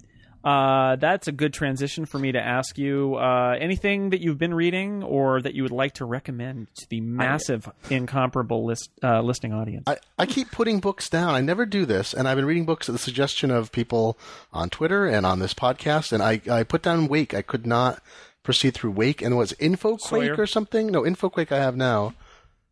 Uh, 0.44 0.98
that's 0.98 1.28
a 1.28 1.32
good 1.32 1.54
transition 1.54 2.06
for 2.06 2.20
me 2.20 2.32
to 2.34 2.40
ask 2.40 2.78
you 2.78 3.16
uh, 3.16 3.56
anything 3.60 4.10
that 4.10 4.20
you've 4.22 4.38
been 4.38 4.54
reading 4.54 5.02
or 5.02 5.42
that 5.42 5.54
you 5.54 5.64
would 5.64 5.72
like 5.72 5.94
to 5.94 6.06
recommend 6.06 6.68
to 6.76 6.86
the 6.90 7.00
massive, 7.00 7.70
incomparable 7.90 8.66
list, 8.66 8.90
uh, 9.02 9.22
listing 9.22 9.54
audience. 9.54 9.84
I, 9.88 9.98
I 10.20 10.26
keep 10.26 10.52
putting 10.52 10.80
books 10.80 11.10
down. 11.10 11.34
I 11.34 11.42
never 11.42 11.66
do 11.66 11.86
this, 11.86 12.14
and 12.14 12.28
I've 12.28 12.36
been 12.36 12.46
reading 12.46 12.66
books 12.66 12.90
at 12.90 12.94
the 12.94 13.00
suggestion 13.00 13.52
of 13.52 13.72
people 13.72 14.18
on 14.52 14.70
Twitter 14.70 15.06
and 15.08 15.26
on 15.26 15.40
this 15.40 15.54
podcast. 15.54 16.12
And 16.12 16.22
I, 16.22 16.42
I 16.52 16.64
put 16.64 16.82
down 16.82 17.08
Wake. 17.08 17.34
I 17.34 17.42
could 17.42 17.66
not 17.66 18.02
proceed 18.44 18.74
through 18.74 18.92
Wake, 18.92 19.22
and 19.22 19.38
was 19.38 19.54
InfoQuake 19.54 20.02
Sawyer. 20.02 20.36
or 20.38 20.46
something? 20.46 20.88
No, 20.88 21.04
InfoQuake 21.04 21.52
I 21.52 21.60
have 21.60 21.78
now. 21.78 22.14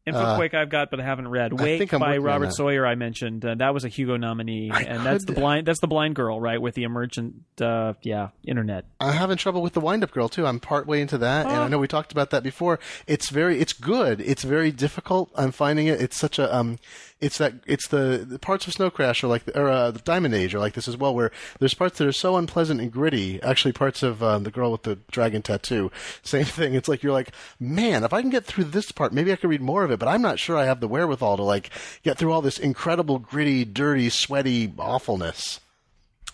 InfoQuake 0.07 0.53
I've 0.55 0.69
got, 0.69 0.89
but 0.89 0.99
I 0.99 1.03
haven't 1.03 1.27
read. 1.27 1.53
uh, 1.53 1.57
I 1.59 1.63
Wake 1.63 1.79
think 1.79 1.93
I'm 1.93 1.99
by 1.99 2.07
working 2.09 2.19
on 2.21 2.25
Robert 2.25 2.45
that. 2.47 2.53
Sawyer. 2.53 2.87
I 2.87 2.95
mentioned 2.95 3.45
uh, 3.45 3.53
that 3.55 3.73
was 3.73 3.83
a 3.85 3.87
Hugo 3.87 4.17
nominee, 4.17 4.71
I 4.71 4.81
and 4.81 5.05
that's 5.05 5.25
the 5.25 5.33
could- 5.33 5.39
blind. 5.41 5.67
That's 5.67 5.79
the 5.79 5.87
blind 5.87 6.15
girl, 6.15 6.39
right? 6.41 6.59
With 6.61 6.73
the 6.73 6.83
emergent, 6.83 7.35
uh, 7.61 7.93
yeah, 8.01 8.29
internet. 8.43 8.85
I'm 8.99 9.13
having 9.13 9.37
trouble 9.37 9.61
with 9.61 9.73
the 9.73 9.79
Wind 9.79 10.03
Up 10.03 10.11
Girl 10.11 10.27
too. 10.27 10.47
I'm 10.47 10.59
partway 10.59 11.01
into 11.01 11.19
that, 11.19 11.45
and 11.45 11.55
I 11.55 11.67
know 11.67 11.77
we 11.77 11.87
talked 11.87 12.11
about 12.11 12.31
that 12.31 12.41
before. 12.41 12.79
It's 13.05 13.29
very, 13.29 13.59
it's 13.59 13.73
good. 13.73 14.21
It's 14.21 14.43
very 14.43 14.71
difficult. 14.71 15.29
I'm 15.35 15.51
finding 15.51 15.85
it. 15.87 16.01
It's 16.01 16.17
such 16.17 16.39
a, 16.39 16.53
um, 16.55 16.79
it's 17.21 17.37
that, 17.37 17.53
it's 17.67 17.87
the, 17.87 18.25
the 18.27 18.39
parts 18.39 18.67
of 18.67 18.73
Snow 18.73 18.89
Crash 18.89 19.23
or 19.23 19.27
like, 19.27 19.43
or 19.55 19.69
uh, 19.69 19.91
the 19.91 19.99
Diamond 19.99 20.33
Age 20.33 20.55
are 20.55 20.59
like 20.59 20.73
this 20.73 20.87
as 20.87 20.97
well, 20.97 21.13
where 21.13 21.31
there's 21.59 21.75
parts 21.75 21.99
that 21.99 22.07
are 22.07 22.11
so 22.11 22.35
unpleasant 22.35 22.81
and 22.81 22.91
gritty. 22.91 23.41
Actually, 23.43 23.71
parts 23.73 24.01
of 24.01 24.21
uh, 24.23 24.39
the 24.39 24.51
girl 24.51 24.71
with 24.71 24.83
the 24.83 24.97
dragon 25.11 25.41
tattoo, 25.41 25.91
same 26.23 26.45
thing. 26.45 26.73
It's 26.73 26.89
like 26.89 27.03
you're 27.03 27.13
like, 27.13 27.31
man, 27.59 28.03
if 28.03 28.11
I 28.11 28.21
can 28.21 28.31
get 28.31 28.45
through 28.45 28.65
this 28.65 28.91
part, 28.91 29.13
maybe 29.13 29.31
I 29.31 29.35
could 29.35 29.49
read 29.49 29.61
more 29.61 29.83
of 29.83 29.91
it. 29.91 29.99
But 29.99 30.07
I'm 30.07 30.21
not 30.21 30.39
sure 30.39 30.57
I 30.57 30.65
have 30.65 30.79
the 30.79 30.87
wherewithal 30.87 31.37
to 31.37 31.43
like 31.43 31.69
get 32.03 32.17
through 32.17 32.33
all 32.33 32.41
this 32.41 32.57
incredible, 32.57 33.19
gritty, 33.19 33.63
dirty, 33.65 34.09
sweaty 34.09 34.73
awfulness. 34.77 35.59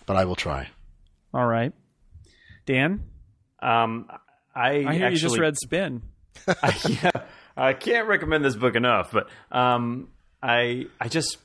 But 0.06 0.16
I 0.16 0.24
will 0.24 0.36
try. 0.36 0.70
All 1.34 1.46
right, 1.46 1.74
Dan. 2.64 3.04
Um, 3.60 4.06
I, 4.54 4.68
I 4.68 4.72
hear 4.72 4.88
actually, 4.88 5.10
you 5.10 5.16
just 5.18 5.38
read 5.38 5.56
Spin. 5.58 6.02
yeah, 6.88 7.10
I 7.56 7.74
can't 7.74 8.08
recommend 8.08 8.44
this 8.44 8.56
book 8.56 8.74
enough. 8.74 9.12
But 9.12 9.28
um, 9.52 10.08
I 10.42 10.86
I 11.00 11.08
just 11.08 11.38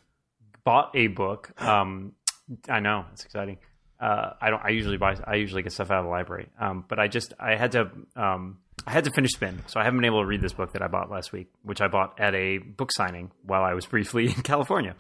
bought 0.64 0.92
a 0.96 1.08
book. 1.08 1.52
Um, 1.62 2.14
I 2.70 2.80
know 2.80 3.06
it's 3.14 3.26
exciting. 3.26 3.58
Uh, 4.00 4.34
I 4.42 4.50
don't. 4.50 4.64
I 4.64 4.70
usually 4.70 4.98
buy. 4.98 5.16
I 5.26 5.36
usually 5.36 5.64
get 5.64 5.72
stuff 5.72 5.90
out 5.92 6.00
of 6.00 6.06
the 6.06 6.10
library. 6.10 6.50
Um, 6.60 6.84
but 6.88 7.00
I 7.00 7.08
just 7.08 7.34
I 7.40 7.56
had 7.56 7.72
to. 7.74 7.90
Um, 8.16 8.60
I 8.86 8.92
had 8.92 9.06
to 9.06 9.12
finish 9.12 9.32
Spin, 9.32 9.64
so 9.68 9.80
I 9.80 9.84
haven't 9.84 10.00
been 10.00 10.06
able 10.06 10.22
to 10.22 10.26
read 10.26 10.42
this 10.42 10.54
book 10.54 10.74
that 10.74 10.82
I 10.82 10.88
bought 10.88 11.10
last 11.10 11.32
week, 11.32 11.48
which 11.62 11.80
I 11.80 11.88
bought 11.88 12.20
at 12.20 12.36
a 12.36 12.58
book 12.58 12.92
signing 12.92 13.32
while 13.44 13.64
I 13.64 13.74
was 13.74 13.86
briefly 13.94 14.26
in 14.26 14.42
California, 14.42 14.96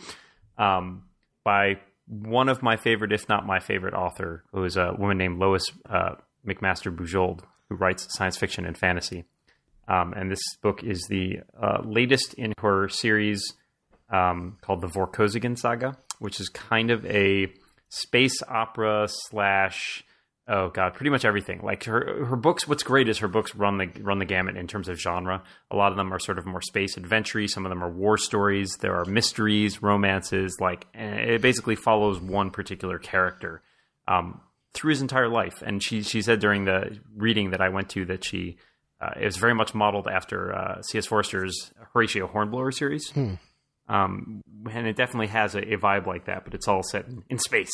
um, 0.58 1.04
by 1.44 1.80
one 2.08 2.50
of 2.50 2.62
my 2.62 2.78
favorite, 2.78 3.12
if 3.12 3.28
not 3.28 3.46
my 3.46 3.60
favorite 3.60 3.94
author, 3.94 4.44
who 4.52 4.64
is 4.64 4.78
a 4.78 4.94
woman 4.98 5.18
named 5.18 5.39
Lois 5.39 5.66
uh, 5.89 6.16
McMaster 6.48 6.96
Bujold, 6.96 7.41
who 7.70 7.76
writes 7.76 8.08
science 8.12 8.38
fiction 8.38 8.66
and 8.66 8.78
fantasy. 8.78 9.26
Um, 9.88 10.14
and 10.14 10.32
this 10.32 10.41
book 10.62 10.82
is 10.84 11.06
the 11.10 11.39
uh, 11.62 11.82
latest 11.84 12.36
in 12.36 12.54
her 12.60 12.88
series 12.88 13.44
um, 14.14 14.57
called 14.61 14.82
the 14.82 14.88
Vorkosigan 14.88 15.57
Saga, 15.57 15.97
which 16.20 16.39
is 16.39 16.47
kind 16.47 16.91
of 16.91 17.05
a 17.05 17.51
space 17.89 18.41
opera 18.47 19.07
slash 19.09 20.03
oh 20.47 20.70
god, 20.70 20.93
pretty 20.93 21.09
much 21.09 21.26
everything. 21.26 21.61
Like 21.64 21.86
her 21.86 22.26
her 22.26 22.36
books. 22.36 22.68
What's 22.68 22.84
great 22.84 23.09
is 23.09 23.18
her 23.20 23.28
books 23.28 23.55
run 23.55 23.78
the 23.78 23.88
run 24.01 24.20
the 24.20 24.26
gamut 24.26 24.55
in 24.55 24.68
terms 24.68 24.88
of 24.88 24.99
genre. 24.99 25.43
A 25.72 25.76
lot 25.76 25.91
of 25.91 25.97
them 25.97 26.14
are 26.14 26.20
sort 26.20 26.38
of 26.38 26.45
more 26.45 26.61
space 26.61 26.95
adventure. 26.95 27.45
Some 27.47 27.66
of 27.66 27.70
them 27.70 27.84
are 27.84 27.89
war 27.89 28.18
stories. 28.18 28.78
There 28.80 28.95
are 28.95 29.05
mysteries, 29.05 29.82
romances. 29.82 30.57
Like 30.59 30.86
it 30.93 31.41
basically 31.41 31.76
follows 31.76 32.20
one 32.22 32.51
particular 32.51 32.99
character. 32.99 33.61
Um, 34.07 34.41
through 34.74 34.89
his 34.89 35.01
entire 35.01 35.30
life, 35.30 35.61
and 35.66 35.82
she 35.82 36.01
she 36.03 36.22
said 36.22 36.39
during 36.39 36.66
the 36.66 36.99
reading 37.16 37.51
that 37.51 37.61
I 37.61 37.70
went 37.70 37.89
to 37.89 38.05
that 38.05 38.24
she 38.24 38.57
uh, 39.01 39.11
it 39.20 39.26
was 39.26 39.38
very 39.38 39.53
much 39.55 39.74
modeled 39.74 40.07
after 40.07 40.53
uh, 40.53 40.82
C.S. 40.82 41.05
Forester's 41.05 41.72
Horatio 41.93 42.28
Hornblower 42.28 42.72
series. 42.72 43.11
Um, 43.90 44.42
and 44.72 44.88
it 44.88 44.96
definitely 44.96 45.28
has 45.28 45.56
a, 45.56 45.60
a 45.74 45.78
vibe 45.78 46.06
like 46.08 46.26
that, 46.26 46.46
but 46.46 46.54
it's 46.54 46.68
all 46.68 46.84
set 46.84 47.06
in, 47.08 47.24
in 47.30 47.38
space. 47.38 47.72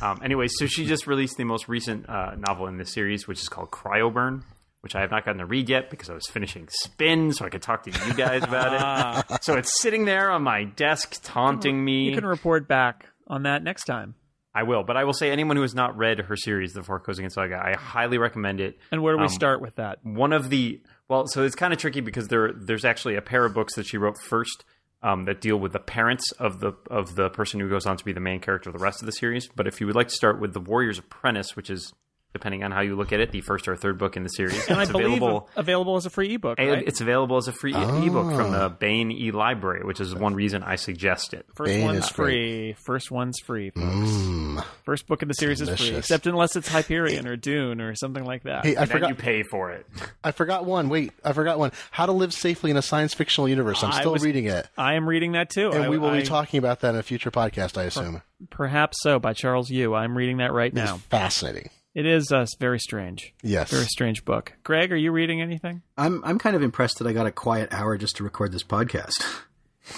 Um, 0.00 0.20
anyway, 0.22 0.46
so 0.48 0.66
she 0.66 0.86
just 0.86 1.06
released 1.06 1.36
the 1.36 1.44
most 1.44 1.68
recent 1.68 2.08
uh, 2.08 2.36
novel 2.36 2.68
in 2.68 2.76
this 2.78 2.92
series, 2.92 3.26
which 3.26 3.40
is 3.40 3.48
called 3.48 3.70
Cryoburn, 3.72 4.44
which 4.82 4.94
I 4.94 5.00
have 5.00 5.10
not 5.10 5.24
gotten 5.24 5.40
to 5.40 5.46
read 5.46 5.68
yet 5.68 5.90
because 5.90 6.08
I 6.10 6.14
was 6.14 6.26
finishing 6.26 6.68
Spin, 6.70 7.32
so 7.32 7.44
I 7.44 7.48
could 7.48 7.62
talk 7.62 7.82
to 7.84 7.90
you 7.90 8.14
guys 8.14 8.44
about 8.44 9.28
it. 9.30 9.42
so 9.42 9.54
it's 9.56 9.80
sitting 9.82 10.04
there 10.04 10.30
on 10.30 10.42
my 10.42 10.62
desk, 10.64 11.18
taunting 11.24 11.84
me. 11.84 12.04
You 12.08 12.14
can 12.14 12.24
report 12.26 12.68
back 12.68 13.06
on 13.26 13.42
that 13.42 13.64
next 13.64 13.84
time. 13.84 14.14
I 14.54 14.62
will, 14.62 14.82
but 14.84 14.96
I 14.96 15.04
will 15.04 15.12
say 15.12 15.30
anyone 15.30 15.56
who 15.56 15.62
has 15.62 15.74
not 15.74 15.96
read 15.96 16.18
her 16.20 16.36
series, 16.36 16.72
The 16.72 16.80
Vorkosigan 16.80 17.30
Saga, 17.30 17.60
I 17.62 17.74
highly 17.76 18.18
recommend 18.18 18.60
it. 18.60 18.78
And 18.90 19.02
where 19.02 19.12
do 19.14 19.18
we 19.18 19.24
Um, 19.24 19.28
start 19.28 19.60
with 19.60 19.76
that? 19.76 19.98
one 20.04 20.32
of 20.32 20.50
the 20.50 20.80
well, 21.08 21.26
so 21.26 21.42
it's 21.42 21.54
kind 21.54 21.72
of 21.72 21.78
tricky 21.78 22.00
because 22.00 22.28
there 22.28 22.52
there's 22.52 22.84
actually 22.84 23.16
a 23.16 23.22
pair 23.22 23.44
of 23.44 23.54
books 23.54 23.74
that 23.76 23.86
she 23.86 23.96
wrote 23.98 24.16
first 24.20 24.64
um, 25.02 25.24
that 25.26 25.40
deal 25.40 25.56
with 25.56 25.72
the 25.72 25.78
parents 25.78 26.32
of 26.32 26.60
the 26.60 26.72
of 26.90 27.14
the 27.14 27.30
person 27.30 27.60
who 27.60 27.68
goes 27.68 27.86
on 27.86 27.96
to 27.96 28.04
be 28.04 28.12
the 28.12 28.20
main 28.20 28.40
character 28.40 28.70
of 28.70 28.76
the 28.76 28.82
rest 28.82 29.00
of 29.00 29.06
the 29.06 29.12
series. 29.12 29.48
But 29.54 29.66
if 29.66 29.80
you 29.80 29.86
would 29.86 29.96
like 29.96 30.08
to 30.08 30.14
start 30.14 30.40
with 30.40 30.54
the 30.54 30.60
Warrior's 30.60 30.98
Apprentice, 30.98 31.54
which 31.56 31.70
is 31.70 31.92
depending 32.32 32.62
on 32.62 32.70
how 32.70 32.80
you 32.82 32.94
look 32.94 33.12
at 33.12 33.20
it, 33.20 33.32
the 33.32 33.40
first 33.40 33.66
or 33.68 33.76
third 33.76 33.98
book 33.98 34.16
in 34.16 34.22
the 34.22 34.28
series, 34.28 34.68
And 34.68 34.78
I 34.78 34.82
it's 34.82 34.92
believe 34.92 35.06
available. 35.16 35.48
available 35.56 35.96
as 35.96 36.06
a 36.06 36.10
free 36.10 36.34
ebook. 36.34 36.58
and 36.58 36.70
Right? 36.70 36.84
It's 36.86 37.00
available 37.00 37.36
as 37.38 37.48
a 37.48 37.52
free 37.52 37.72
e- 37.72 38.06
ebook 38.06 38.32
from 38.34 38.54
Ah. 38.54 38.68
the 38.68 38.68
Baen 38.70 39.10
e 39.10 39.30
Library, 39.30 39.82
which 39.84 40.00
is 40.00 40.14
one 40.14 40.34
reason 40.34 40.62
I 40.62 40.76
suggest 40.76 41.32
it. 41.34 41.46
First 41.56 41.68
Bane 41.72 41.84
one's 41.84 42.04
is 42.04 42.10
free. 42.10 42.72
free. 42.72 42.76
First 42.86 43.10
one's 43.10 43.38
free, 43.40 43.70
folks. 43.70 43.86
Mm. 43.86 44.64
First 44.84 45.06
book 45.06 45.22
in 45.22 45.28
the 45.28 45.34
series 45.34 45.60
is 45.60 45.68
free, 45.78 45.96
except 45.96 46.26
unless 46.26 46.54
it's 46.56 46.68
Hyperion 46.68 47.26
or 47.26 47.36
Dune 47.36 47.80
or 47.80 47.94
something 47.94 48.24
like 48.24 48.42
that. 48.42 48.64
Hey, 48.66 48.76
I 48.76 48.82
And 48.82 48.90
then 48.90 48.96
forgot. 48.96 49.08
you 49.10 49.14
pay 49.14 49.42
for 49.42 49.70
it. 49.72 49.86
I 50.22 50.30
forgot 50.32 50.64
one. 50.66 50.88
Wait, 50.90 51.12
I 51.24 51.32
forgot 51.32 51.58
one. 51.58 51.72
How 51.90 52.06
to 52.06 52.12
live 52.12 52.32
safely 52.34 52.70
in 52.70 52.76
a 52.76 52.82
science 52.82 53.14
fictional 53.14 53.48
universe. 53.48 53.82
I'm 53.82 53.92
still 53.92 54.12
was- 54.12 54.22
reading 54.22 54.44
it, 54.46 54.68
I 54.76 54.94
am 54.94 55.08
reading 55.08 55.32
that 55.32 55.48
too. 55.50 55.70
and 55.70 55.84
I- 55.84 55.88
we 55.88 55.96
will 55.98 56.10
I- 56.10 56.18
be 56.20 56.26
talking 56.26 56.58
about 56.58 56.80
that 56.80 56.90
in 56.94 56.96
a 57.00 57.02
future 57.02 57.30
podcast. 57.30 57.78
I 57.78 57.84
assume. 57.84 58.22
Perhaps 58.50 58.98
so 59.02 59.18
by 59.18 59.32
Charles 59.32 59.70
Yu. 59.70 59.94
I'm 59.94 60.16
reading 60.16 60.36
that 60.38 60.52
right 60.52 60.72
now. 60.72 60.98
fascinating. 61.10 61.70
It 61.98 62.06
is 62.06 62.30
uh, 62.30 62.46
very 62.60 62.78
strange. 62.78 63.34
Yes. 63.42 63.72
Very 63.72 63.86
strange 63.86 64.24
book. 64.24 64.52
Greg, 64.62 64.92
are 64.92 64.96
you 64.96 65.10
reading 65.10 65.42
anything? 65.42 65.82
I'm 65.96 66.22
I'm 66.24 66.38
kind 66.38 66.54
of 66.54 66.62
impressed 66.62 66.98
that 66.98 67.08
I 67.08 67.12
got 67.12 67.26
a 67.26 67.32
quiet 67.32 67.72
hour 67.72 67.98
just 67.98 68.14
to 68.18 68.22
record 68.22 68.52
this 68.52 68.62
podcast. 68.62 69.20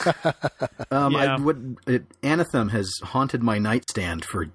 um, 0.91 1.13
Yeah. 1.13 1.37
I, 1.37 1.39
what, 1.39 1.59
it, 1.87 2.09
Anathem 2.23 2.71
has 2.71 2.91
haunted 3.03 3.43
my 3.43 3.59
nightstand 3.59 4.25
for 4.25 4.47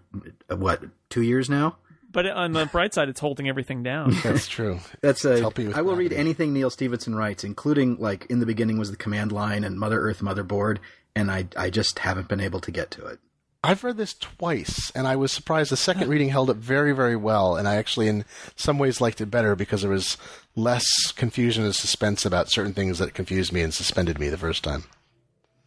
uh, 0.50 0.56
what 0.56 0.86
two 1.12 1.22
years 1.22 1.48
now. 1.48 1.78
But 2.12 2.26
on 2.26 2.54
the 2.54 2.66
bright 2.66 2.96
side, 2.96 3.10
it's 3.10 3.20
holding 3.20 3.48
everything 3.48 3.84
down. 3.84 4.18
That's 4.24 4.48
true. 4.48 4.80
That's 5.02 5.24
a. 5.24 5.39
helping 5.39 5.68
with 5.68 5.78
I 5.78 5.84
will 5.84 5.96
read 5.96 6.14
anything 6.14 6.52
Neal 6.52 6.72
Stephenson 6.72 7.14
writes, 7.14 7.43
including 7.43 7.98
like 8.00 8.26
in 8.26 8.39
the 8.39 8.48
beginning 8.48 8.80
was 8.80 8.89
the 8.89 8.98
command 8.98 9.32
line 9.32 9.64
and 9.64 9.78
Mother 9.78 10.00
Earth, 10.00 10.22
Motherboard, 10.22 10.80
and 11.16 11.30
I 11.30 11.46
I 11.56 11.70
just 11.70 12.00
haven't 12.00 12.28
been 12.28 12.41
able 12.41 12.62
to 12.62 12.72
get 12.72 12.89
to 12.89 13.06
it. 13.06 13.20
I've 13.66 13.84
read 13.84 13.97
this 13.97 14.13
twice, 14.13 14.91
and 14.93 15.07
I 15.07 15.16
was 15.16 15.32
surprised. 15.32 15.72
The 15.72 15.78
second 15.78 16.07
reading 16.07 16.30
held 16.30 16.51
up 16.51 16.57
very, 16.57 16.91
very 16.91 17.16
well, 17.16 17.55
and 17.55 17.68
I 17.68 17.78
actually, 17.78 18.07
in 18.07 18.24
some 18.55 18.78
ways, 18.78 19.01
liked 19.01 19.22
it 19.22 19.32
better 19.32 19.55
because 19.55 19.82
there 19.82 19.89
was 19.89 20.18
less 20.55 20.86
confusion 21.13 21.63
and 21.63 21.74
suspense 21.74 22.28
about 22.28 22.51
certain 22.51 22.74
things 22.74 22.99
that 22.99 23.16
confused 23.16 23.51
me 23.51 23.61
and 23.61 23.74
suspended 23.74 24.20
me 24.20 24.30
the 24.30 24.38
first 24.38 24.63
time. 24.63 24.84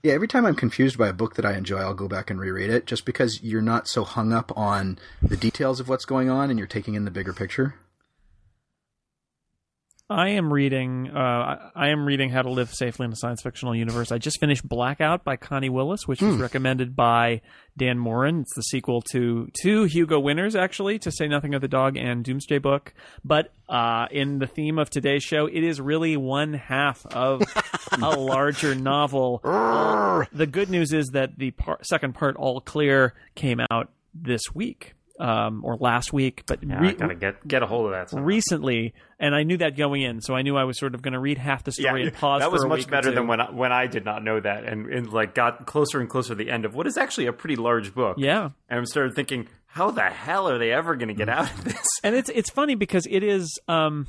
Yeah, 0.05 0.13
every 0.13 0.29
time 0.29 0.47
I'm 0.47 0.55
confused 0.55 0.97
by 0.97 1.09
a 1.09 1.13
book 1.13 1.35
that 1.35 1.45
I 1.45 1.57
enjoy, 1.57 1.79
I'll 1.79 1.93
go 1.93 2.07
back 2.07 2.31
and 2.31 2.39
reread 2.39 2.71
it, 2.71 2.87
just 2.87 3.05
because 3.05 3.43
you're 3.43 3.61
not 3.61 3.89
so 3.89 4.05
hung 4.05 4.33
up 4.33 4.57
on 4.57 5.01
the 5.21 5.37
details 5.37 5.81
of 5.81 5.89
what's 5.89 6.05
going 6.05 6.31
on 6.31 6.51
and 6.51 6.59
you're 6.59 6.69
taking 6.69 6.95
in 6.95 7.05
the 7.05 7.11
bigger 7.11 7.33
picture. 7.33 7.75
I 10.11 10.31
am 10.31 10.51
reading. 10.51 11.11
Uh, 11.15 11.71
I- 11.77 11.89
am 11.89 12.07
reading 12.07 12.31
How 12.31 12.41
to 12.41 12.49
Live 12.51 12.73
Safely 12.73 13.05
in 13.05 13.13
a 13.13 13.17
Science 13.17 13.43
Fictional 13.43 13.75
Universe. 13.77 14.11
I 14.11 14.17
just 14.17 14.41
finished 14.41 14.67
Blackout 14.67 15.23
by 15.23 15.37
Connie 15.37 15.69
Willis, 15.69 16.09
which 16.09 16.23
was 16.23 16.37
recommended 16.37 16.97
by 16.97 17.43
Dan 17.77 17.99
Moren. 17.99 18.41
It's 18.41 18.55
the 18.55 18.63
sequel 18.63 19.03
to 19.13 19.49
two 19.63 19.85
Hugo 19.85 20.19
winners, 20.19 20.57
actually, 20.57 20.99
to 21.01 21.11
say 21.13 21.29
nothing 21.29 21.53
of 21.55 21.61
the 21.61 21.69
dog 21.69 21.99
and 21.99 22.25
Doomsday 22.25 22.57
Book. 22.57 22.95
But 23.23 23.53
uh, 23.69 24.07
in 24.11 24.39
the 24.39 24.47
theme 24.47 24.79
of 24.79 24.89
today's 24.89 25.23
show, 25.25 25.45
it 25.45 25.63
is 25.63 25.79
really 25.79 26.17
one 26.17 26.55
half 26.55 27.05
of 27.05 27.43
a 27.93 28.11
larger 28.19 28.75
novel. 28.75 29.41
the 30.33 30.49
good 30.51 30.71
news 30.71 30.95
is 30.95 31.09
that 31.09 31.37
the 31.39 31.51
par- 31.51 31.81
second 31.83 32.15
part, 32.15 32.35
All 32.37 32.63
Clear, 32.63 33.13
came 33.35 33.61
out 33.71 33.91
this 34.15 34.41
week. 34.55 34.95
Um, 35.19 35.65
or 35.65 35.77
last 35.77 36.13
week, 36.13 36.45
but 36.47 36.63
Yeah, 36.63 36.81
re- 36.81 36.89
I 36.91 36.93
gotta 36.93 37.15
get 37.17 37.47
get 37.49 37.63
a 37.63 37.67
hold 37.67 37.87
of 37.87 37.91
that. 37.93 38.11
somehow. 38.11 38.25
recently, 38.25 38.95
and 39.19 39.35
I 39.35 39.43
knew 39.43 39.57
that 39.57 39.77
going 39.77 40.03
in, 40.03 40.21
so 40.21 40.35
I 40.35 40.43
knew 40.43 40.57
I 40.57 40.63
was 40.63 40.79
sort 40.79 40.95
of 40.95 41.03
going 41.03 41.15
to 41.15 41.19
read 41.19 41.39
half 41.39 41.65
the 41.65 41.73
story 41.73 42.05
and 42.05 42.15
pause. 42.15 42.41
that 42.41 42.53
was 42.53 42.65
much 42.65 42.89
better 42.89 43.11
than 43.11 43.27
when 43.27 43.41
I, 43.41 43.51
when 43.51 43.73
I 43.73 43.89
did 43.89 44.05
not 44.05 44.23
know 44.23 44.39
that, 44.39 44.63
and, 44.65 44.87
and 44.87 45.13
like 45.13 45.35
got 45.35 45.67
closer 45.67 45.99
and 46.01 46.09
closer 46.09 46.29
to 46.29 46.35
the 46.37 46.51
end 46.51 46.65
of 46.65 46.75
what 46.77 46.87
is 46.87 46.97
actually 46.97 47.27
a 47.27 47.33
pretty 47.33 47.57
large 47.57 47.95
book. 47.95 48.17
Yeah, 48.21 48.51
and 48.69 48.81
I 48.81 48.85
started 48.85 49.17
thinking, 49.17 49.49
how 49.67 49.91
the 49.91 50.03
hell 50.03 50.49
are 50.49 50.59
they 50.59 50.71
ever 50.71 50.95
going 50.95 51.09
to 51.09 51.15
get 51.15 51.29
out 51.29 51.51
of 51.53 51.65
this? 51.65 51.87
and 52.05 52.15
it's 52.15 52.31
it's 52.31 52.51
funny 52.51 52.77
because 52.77 53.05
it 53.11 53.25
is. 53.25 53.59
Um, 53.67 54.07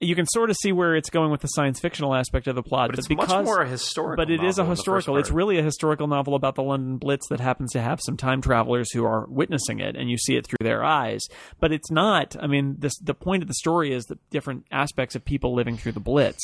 you 0.00 0.14
can 0.14 0.26
sort 0.26 0.48
of 0.48 0.56
see 0.56 0.72
where 0.72 0.96
it's 0.96 1.10
going 1.10 1.30
with 1.30 1.42
the 1.42 1.48
science 1.48 1.78
fictional 1.78 2.14
aspect 2.14 2.46
of 2.46 2.54
the 2.54 2.62
plot, 2.62 2.88
But 2.90 2.98
it's 2.98 3.06
because 3.08 3.28
much 3.28 3.44
more 3.44 3.60
a 3.60 3.68
historical. 3.68 4.16
but 4.16 4.30
it 4.30 4.42
is 4.42 4.56
a 4.58 4.62
novel 4.62 4.62
in 4.62 4.66
the 4.68 4.70
historical. 4.76 5.16
It's 5.18 5.30
really 5.30 5.58
a 5.58 5.62
historical 5.62 6.06
novel 6.06 6.34
about 6.34 6.54
the 6.54 6.62
London 6.62 6.96
Blitz 6.96 7.28
that 7.28 7.38
happens 7.38 7.72
to 7.72 7.80
have 7.82 8.00
some 8.02 8.16
time 8.16 8.40
travelers 8.40 8.90
who 8.92 9.04
are 9.04 9.26
witnessing 9.28 9.78
it, 9.80 9.96
and 9.96 10.10
you 10.10 10.16
see 10.16 10.36
it 10.36 10.46
through 10.46 10.56
their 10.66 10.82
eyes. 10.82 11.20
But 11.60 11.72
it's 11.72 11.90
not. 11.90 12.34
I 12.40 12.46
mean, 12.46 12.76
this 12.78 12.96
the 12.98 13.12
point 13.14 13.42
of 13.42 13.48
the 13.48 13.54
story 13.54 13.92
is 13.92 14.04
the 14.06 14.18
different 14.30 14.64
aspects 14.70 15.14
of 15.14 15.24
people 15.24 15.54
living 15.54 15.76
through 15.76 15.92
the 15.92 16.00
Blitz, 16.00 16.40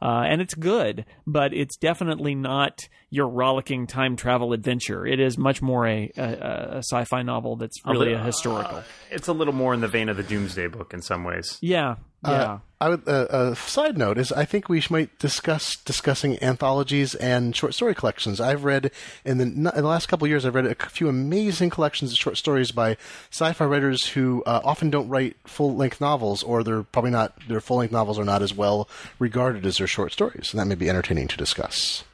uh, 0.00 0.22
and 0.26 0.40
it's 0.40 0.54
good, 0.54 1.04
but 1.26 1.52
it's 1.52 1.76
definitely 1.76 2.36
not 2.36 2.88
your 3.10 3.28
rollicking 3.28 3.88
time 3.88 4.14
travel 4.14 4.52
adventure. 4.52 5.04
It 5.04 5.18
is 5.18 5.36
much 5.36 5.60
more 5.60 5.84
a, 5.84 6.12
a, 6.16 6.22
a 6.22 6.78
sci-fi 6.78 7.22
novel 7.22 7.56
that's 7.56 7.76
really 7.84 8.12
a 8.12 8.22
historical. 8.22 8.84
It's 9.10 9.26
a 9.26 9.32
little 9.32 9.52
more 9.54 9.74
in 9.74 9.80
the 9.80 9.88
vein 9.88 10.08
of 10.08 10.16
the 10.16 10.22
Doomsday 10.22 10.68
Book 10.68 10.94
in 10.94 11.02
some 11.02 11.24
ways. 11.24 11.58
Yeah, 11.60 11.96
yeah. 12.24 12.30
Uh, 12.30 12.58
I 12.82 12.88
would. 12.88 13.06
Uh, 13.06 13.26
a 13.30 13.56
side 13.56 13.98
note 13.98 14.16
is, 14.16 14.32
I 14.32 14.46
think 14.46 14.68
we 14.68 14.82
might 14.88 15.18
discuss 15.18 15.76
discussing 15.76 16.42
anthologies 16.42 17.14
and 17.14 17.54
short 17.54 17.74
story 17.74 17.94
collections. 17.94 18.40
I've 18.40 18.64
read 18.64 18.90
in 19.24 19.38
the 19.38 19.44
in 19.44 19.64
the 19.64 19.82
last 19.82 20.06
couple 20.06 20.24
of 20.24 20.30
years. 20.30 20.46
I've 20.46 20.54
read 20.54 20.66
a 20.66 20.74
few 20.74 21.08
amazing 21.08 21.70
collections 21.70 22.12
of 22.12 22.18
short 22.18 22.38
stories 22.38 22.72
by 22.72 22.96
sci-fi 23.30 23.64
writers 23.64 24.06
who 24.06 24.42
uh, 24.46 24.60
often 24.64 24.88
don't 24.88 25.08
write 25.08 25.36
full 25.44 25.76
length 25.76 26.00
novels, 26.00 26.42
or 26.42 26.64
they're 26.64 26.82
probably 26.82 27.10
not. 27.10 27.34
Their 27.48 27.60
full 27.60 27.78
length 27.78 27.92
novels 27.92 28.18
are 28.18 28.24
not 28.24 28.40
as 28.40 28.54
well 28.54 28.88
regarded 29.18 29.66
as 29.66 29.76
their 29.76 29.86
short 29.86 30.12
stories, 30.12 30.52
and 30.52 30.60
that 30.60 30.66
may 30.66 30.74
be 30.74 30.88
entertaining 30.88 31.28
to 31.28 31.36
discuss. 31.36 32.04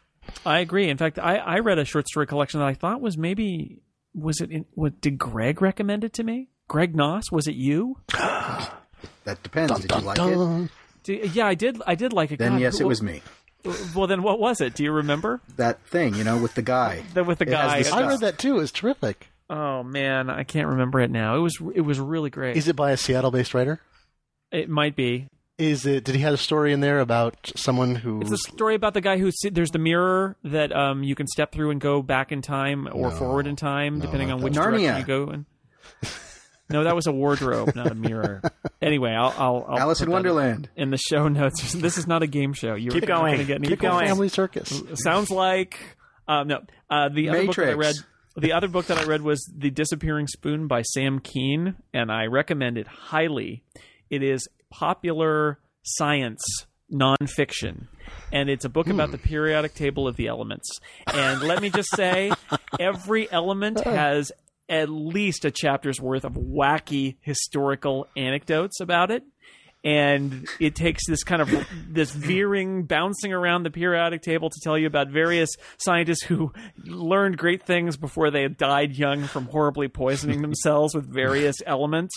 I 0.44 0.58
agree. 0.58 0.88
In 0.88 0.96
fact, 0.96 1.20
I, 1.20 1.36
I 1.36 1.58
read 1.60 1.78
a 1.78 1.84
short 1.84 2.08
story 2.08 2.26
collection 2.26 2.58
that 2.58 2.66
I 2.66 2.74
thought 2.74 3.00
was 3.00 3.16
maybe 3.16 3.82
was 4.14 4.40
it 4.40 4.50
in, 4.50 4.64
what 4.72 5.00
did 5.00 5.18
Greg 5.18 5.62
recommend 5.62 6.02
it 6.02 6.12
to 6.14 6.24
me? 6.24 6.48
Greg 6.66 6.96
Knauss, 6.96 7.30
was 7.30 7.46
it 7.46 7.54
you? 7.54 7.98
That 9.24 9.42
depends. 9.42 9.78
Did 9.80 9.90
you 9.90 9.98
like 10.00 10.18
it? 10.18 10.70
Do, 11.02 11.12
yeah, 11.32 11.46
I 11.46 11.54
did. 11.54 11.80
I 11.86 11.94
did 11.94 12.12
like 12.12 12.32
it. 12.32 12.38
Then 12.38 12.52
God, 12.52 12.60
yes, 12.60 12.80
it 12.80 12.86
was 12.86 13.02
me. 13.02 13.22
Well, 13.94 14.06
then 14.06 14.22
what 14.22 14.38
was 14.38 14.60
it? 14.60 14.74
Do 14.74 14.84
you 14.84 14.92
remember? 14.92 15.40
That 15.56 15.80
thing, 15.86 16.14
you 16.14 16.22
know, 16.24 16.36
with 16.40 16.54
the 16.54 16.62
guy. 16.62 17.02
The, 17.14 17.24
with 17.24 17.38
the 17.38 17.46
It 17.46 17.52
has 17.54 17.70
guy. 17.72 17.78
the 17.78 17.84
stuff. 17.84 17.98
I 17.98 18.06
read 18.08 18.20
that 18.20 18.38
too. 18.38 18.58
It's 18.60 18.70
terrific. 18.72 19.28
Oh 19.50 19.82
man, 19.82 20.28
I 20.30 20.42
can't 20.44 20.68
remember 20.68 21.00
it 21.00 21.10
now. 21.10 21.36
It 21.36 21.40
was 21.40 21.58
it 21.74 21.80
was 21.82 21.98
really 22.00 22.30
great. 22.30 22.56
Is 22.56 22.68
it 22.68 22.76
by 22.76 22.90
a 22.92 22.96
Seattle-based 22.96 23.54
writer? 23.54 23.80
it 24.52 24.68
might 24.68 24.94
be. 24.96 25.28
Is 25.58 25.86
it? 25.86 26.04
Did 26.04 26.14
he 26.16 26.20
have 26.22 26.34
a 26.34 26.38
story 26.38 26.72
in 26.72 26.80
there 26.80 27.00
about 27.00 27.50
someone 27.56 27.94
who? 27.94 28.20
It's 28.20 28.30
a 28.30 28.36
story 28.36 28.74
about 28.74 28.92
the 28.94 29.00
guy 29.00 29.16
who 29.18 29.30
si- 29.30 29.48
there's 29.50 29.70
the 29.70 29.78
mirror 29.78 30.36
that 30.44 30.74
um 30.74 31.02
you 31.02 31.14
can 31.14 31.26
step 31.26 31.50
through 31.52 31.70
and 31.70 31.80
go 31.80 32.02
back 32.02 32.30
in 32.32 32.42
time 32.42 32.88
or 32.92 33.10
forward 33.10 33.46
in 33.46 33.56
time 33.56 33.98
depending 34.00 34.30
on 34.30 34.42
which 34.42 34.54
that. 34.54 34.62
direction 34.62 34.90
Narnia. 34.90 34.98
you 35.00 35.04
go 35.06 35.30
in. 35.30 35.46
No, 36.68 36.84
that 36.84 36.94
was 36.96 37.06
a 37.06 37.12
wardrobe, 37.12 37.74
not 37.76 37.90
a 37.90 37.94
mirror. 37.96 38.42
Anyway, 38.82 39.10
I'll 39.10 39.32
I'll, 39.36 39.66
I'll 39.68 39.78
Alice 39.78 40.00
in 40.00 40.10
Wonderland. 40.10 40.68
in 40.76 40.90
the 40.90 40.98
show 40.98 41.28
notes. 41.28 41.74
This 41.86 41.96
is 41.98 42.06
not 42.06 42.22
a 42.22 42.26
game 42.26 42.52
show. 42.52 42.74
You're 42.74 42.92
Keep 42.92 43.08
not 43.08 43.20
going. 43.20 43.32
gonna 43.34 43.44
Get 43.44 43.56
any 43.58 43.68
Keep 43.68 43.80
going. 43.80 44.06
Family 44.06 44.28
Circus. 44.28 44.82
Sounds 44.94 45.30
like 45.30 45.78
um, 46.28 46.48
no. 46.48 46.58
Uh, 46.90 47.08
the 47.08 47.28
other 47.28 47.46
book 47.46 47.56
that 47.56 47.68
I 47.68 47.72
read. 47.72 47.94
The 48.38 48.52
other 48.52 48.68
book 48.68 48.86
that 48.88 48.98
I 48.98 49.04
read 49.04 49.22
was 49.22 49.42
The 49.56 49.70
Disappearing 49.70 50.26
Spoon 50.26 50.66
by 50.66 50.82
Sam 50.82 51.20
Kean, 51.20 51.76
and 51.94 52.12
I 52.12 52.26
recommend 52.26 52.76
it 52.76 52.86
highly. 52.86 53.62
It 54.10 54.22
is 54.22 54.46
popular 54.70 55.58
science 55.82 56.42
nonfiction, 56.92 57.86
and 58.32 58.50
it's 58.50 58.64
a 58.64 58.68
book 58.68 58.88
about 58.88 59.10
the 59.10 59.18
periodic 59.18 59.74
table 59.74 60.06
of 60.06 60.16
the 60.16 60.26
elements. 60.26 60.68
And 61.06 61.42
let 61.42 61.62
me 61.62 61.70
just 61.70 61.88
say, 61.96 62.30
every 62.80 63.30
element 63.30 63.80
has 63.84 64.32
at 64.68 64.88
least 64.88 65.44
a 65.44 65.50
chapter's 65.50 66.00
worth 66.00 66.24
of 66.24 66.32
wacky 66.34 67.16
historical 67.20 68.08
anecdotes 68.16 68.80
about 68.80 69.10
it. 69.10 69.22
And 69.84 70.48
it 70.58 70.74
takes 70.74 71.06
this 71.06 71.22
kind 71.22 71.40
of 71.40 71.48
this 71.88 72.10
veering 72.10 72.86
bouncing 72.86 73.32
around 73.32 73.62
the 73.62 73.70
periodic 73.70 74.20
table 74.20 74.50
to 74.50 74.60
tell 74.64 74.76
you 74.76 74.88
about 74.88 75.10
various 75.10 75.50
scientists 75.76 76.24
who 76.24 76.52
learned 76.84 77.38
great 77.38 77.62
things 77.62 77.96
before 77.96 78.32
they 78.32 78.48
died 78.48 78.96
young 78.96 79.28
from 79.28 79.46
horribly 79.46 79.86
poisoning 79.86 80.42
themselves 80.42 80.92
with 80.92 81.06
various 81.06 81.56
elements 81.64 82.16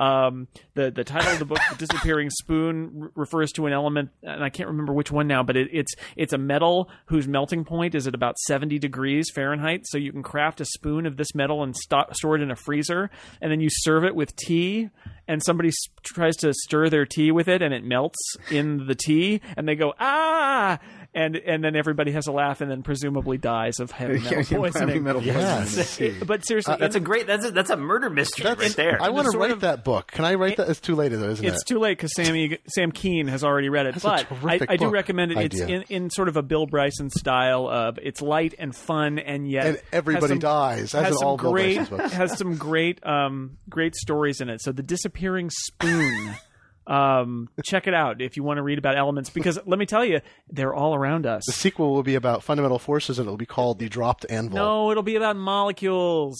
um, 0.00 0.48
the 0.74 0.90
the 0.90 1.04
title 1.04 1.32
of 1.32 1.38
the 1.38 1.44
book 1.44 1.58
the 1.70 1.76
disappearing 1.76 2.30
spoon 2.30 3.00
r- 3.02 3.10
refers 3.14 3.52
to 3.52 3.66
an 3.66 3.72
element 3.72 4.10
and 4.22 4.42
i 4.42 4.48
can't 4.48 4.68
remember 4.70 4.92
which 4.92 5.12
one 5.12 5.26
now 5.26 5.42
but 5.42 5.56
it, 5.56 5.68
it's 5.72 5.92
it's 6.16 6.32
a 6.32 6.38
metal 6.38 6.88
whose 7.06 7.28
melting 7.28 7.64
point 7.64 7.94
is 7.94 8.06
at 8.06 8.14
about 8.14 8.38
70 8.38 8.78
degrees 8.78 9.30
fahrenheit. 9.34 9.82
So 9.86 9.98
you 9.98 10.10
can 10.12 10.22
craft 10.22 10.60
a 10.60 10.64
spoon 10.64 11.06
of 11.06 11.16
this 11.16 11.34
metal 11.34 11.62
and 11.62 11.76
sto- 11.76 12.06
store 12.12 12.36
it 12.36 12.42
in 12.42 12.50
a 12.50 12.56
freezer 12.56 13.10
and 13.42 13.52
then 13.52 13.60
you 13.60 13.68
serve 13.70 14.04
it 14.04 14.14
with 14.14 14.34
tea 14.36 14.88
and 15.28 15.42
somebody 15.44 15.68
s- 15.68 15.76
tries 16.02 16.36
to 16.36 16.52
stir 16.54 16.88
their 16.88 17.04
tea 17.06 17.30
with 17.30 17.48
it 17.48 17.60
and 17.62 17.74
it 17.74 17.84
melts 17.84 18.18
in 18.50 18.86
the 18.86 18.94
tea 18.94 19.40
and 19.56 19.68
they 19.68 19.74
go 19.74 19.92
ah 20.00 20.78
and 21.14 21.36
and 21.36 21.62
then 21.64 21.74
everybody 21.76 22.12
has 22.12 22.26
a 22.26 22.32
laugh 22.32 22.60
and 22.60 22.70
then 22.70 22.82
presumably 22.82 23.36
dies 23.38 23.80
of 23.80 23.90
heavy 23.90 24.14
metal 24.20 24.36
Heavy 24.38 24.54
poisoning 24.56 25.02
metal 25.02 25.22
Yes. 25.22 25.74
poisoning. 25.76 26.22
but 26.26 26.46
seriously 26.46 26.76
That's 26.78 26.94
a 26.96 27.00
great. 27.00 27.26
That's 27.26 27.44
a, 27.46 27.50
that's 27.50 27.70
a 27.70 27.76
murder 27.76 28.08
mystery 28.10 28.46
right 28.46 28.70
there. 28.76 28.98
I 29.02 29.10
want 29.10 29.30
to 29.30 29.38
write 29.38 29.50
of- 29.50 29.60
that 29.62 29.84
book. 29.84 30.08
Can 30.12 30.24
I 30.24 30.34
write 30.34 30.56
that? 30.58 30.68
It's 30.68 30.80
too 30.80 30.94
late 30.94 31.08
though, 31.08 31.30
isn't 31.30 31.44
it's 31.44 31.54
it? 31.54 31.54
It's 31.56 31.64
too 31.64 31.78
late 31.78 31.96
because 31.98 32.14
Sammy 32.14 32.58
Sam 32.68 32.92
Kean 32.92 33.26
has 33.28 33.42
already 33.44 33.68
read 33.68 33.86
it. 33.86 33.96
That's 33.96 34.28
but 34.30 34.44
I, 34.44 34.60
I 34.68 34.76
do 34.76 34.86
book 34.86 34.92
recommend 34.94 35.32
it. 35.32 35.38
It's 35.38 35.60
in, 35.60 35.82
in 35.88 36.10
sort 36.10 36.28
of 36.28 36.36
a 36.36 36.42
Bill 36.42 36.66
Bryson 36.66 37.10
style 37.10 37.68
of 37.68 37.98
it's 38.02 38.22
light 38.22 38.54
and 38.58 38.74
fun 38.74 39.18
and 39.18 39.50
yet 39.50 39.66
and 39.66 39.82
everybody 39.92 40.28
some- 40.28 40.38
dies, 40.38 40.94
as 40.94 41.06
has 41.06 41.18
some 41.18 41.26
all 41.28 41.36
Bill 41.36 41.52
great 41.52 41.76
Bryson's 41.76 41.88
books. 42.00 42.12
has 42.12 42.38
some 42.38 42.56
great 42.56 43.04
um 43.06 43.58
great 43.68 43.94
stories 43.96 44.40
in 44.40 44.48
it. 44.48 44.60
So 44.62 44.72
the 44.72 44.82
disappearing 44.82 45.50
spoon. 45.50 46.34
Um, 46.90 47.48
check 47.64 47.86
it 47.86 47.94
out 47.94 48.20
if 48.20 48.36
you 48.36 48.42
want 48.42 48.56
to 48.58 48.62
read 48.64 48.76
about 48.78 48.98
elements 48.98 49.30
because 49.30 49.60
let 49.64 49.78
me 49.78 49.86
tell 49.86 50.04
you, 50.04 50.20
they're 50.50 50.74
all 50.74 50.92
around 50.92 51.24
us. 51.24 51.44
The 51.46 51.52
sequel 51.52 51.92
will 51.94 52.02
be 52.02 52.16
about 52.16 52.42
fundamental 52.42 52.80
forces, 52.80 53.20
and 53.20 53.26
it'll 53.26 53.36
be 53.36 53.46
called 53.46 53.78
The 53.78 53.88
Dropped 53.88 54.26
Anvil. 54.28 54.56
No, 54.56 54.90
it'll 54.90 55.04
be 55.04 55.14
about 55.14 55.36
molecules. 55.36 56.36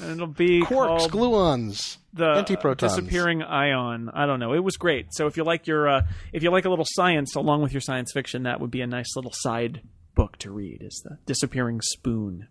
And 0.00 0.10
it'll 0.12 0.26
be 0.26 0.62
Quarks, 0.64 1.08
gluons, 1.08 1.98
the 2.12 2.34
antiprotons. 2.34 2.78
disappearing 2.78 3.42
ion. 3.42 4.10
I 4.12 4.26
don't 4.26 4.40
know. 4.40 4.54
It 4.54 4.64
was 4.64 4.76
great. 4.76 5.06
So 5.14 5.28
if 5.28 5.36
you 5.36 5.44
like 5.44 5.68
your 5.68 5.88
uh, 5.88 6.02
if 6.32 6.42
you 6.42 6.50
like 6.50 6.64
a 6.64 6.70
little 6.70 6.86
science 6.88 7.36
along 7.36 7.62
with 7.62 7.72
your 7.72 7.80
science 7.80 8.10
fiction, 8.12 8.42
that 8.42 8.60
would 8.60 8.72
be 8.72 8.80
a 8.80 8.86
nice 8.88 9.14
little 9.14 9.32
side 9.32 9.82
book 10.16 10.36
to 10.38 10.50
read. 10.50 10.82
Is 10.82 11.00
the 11.04 11.18
disappearing 11.26 11.80
spoon. 11.80 12.48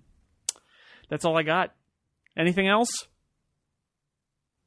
That's 1.10 1.26
all 1.26 1.38
I 1.38 1.44
got. 1.44 1.74
Anything 2.38 2.70
else? 2.70 2.90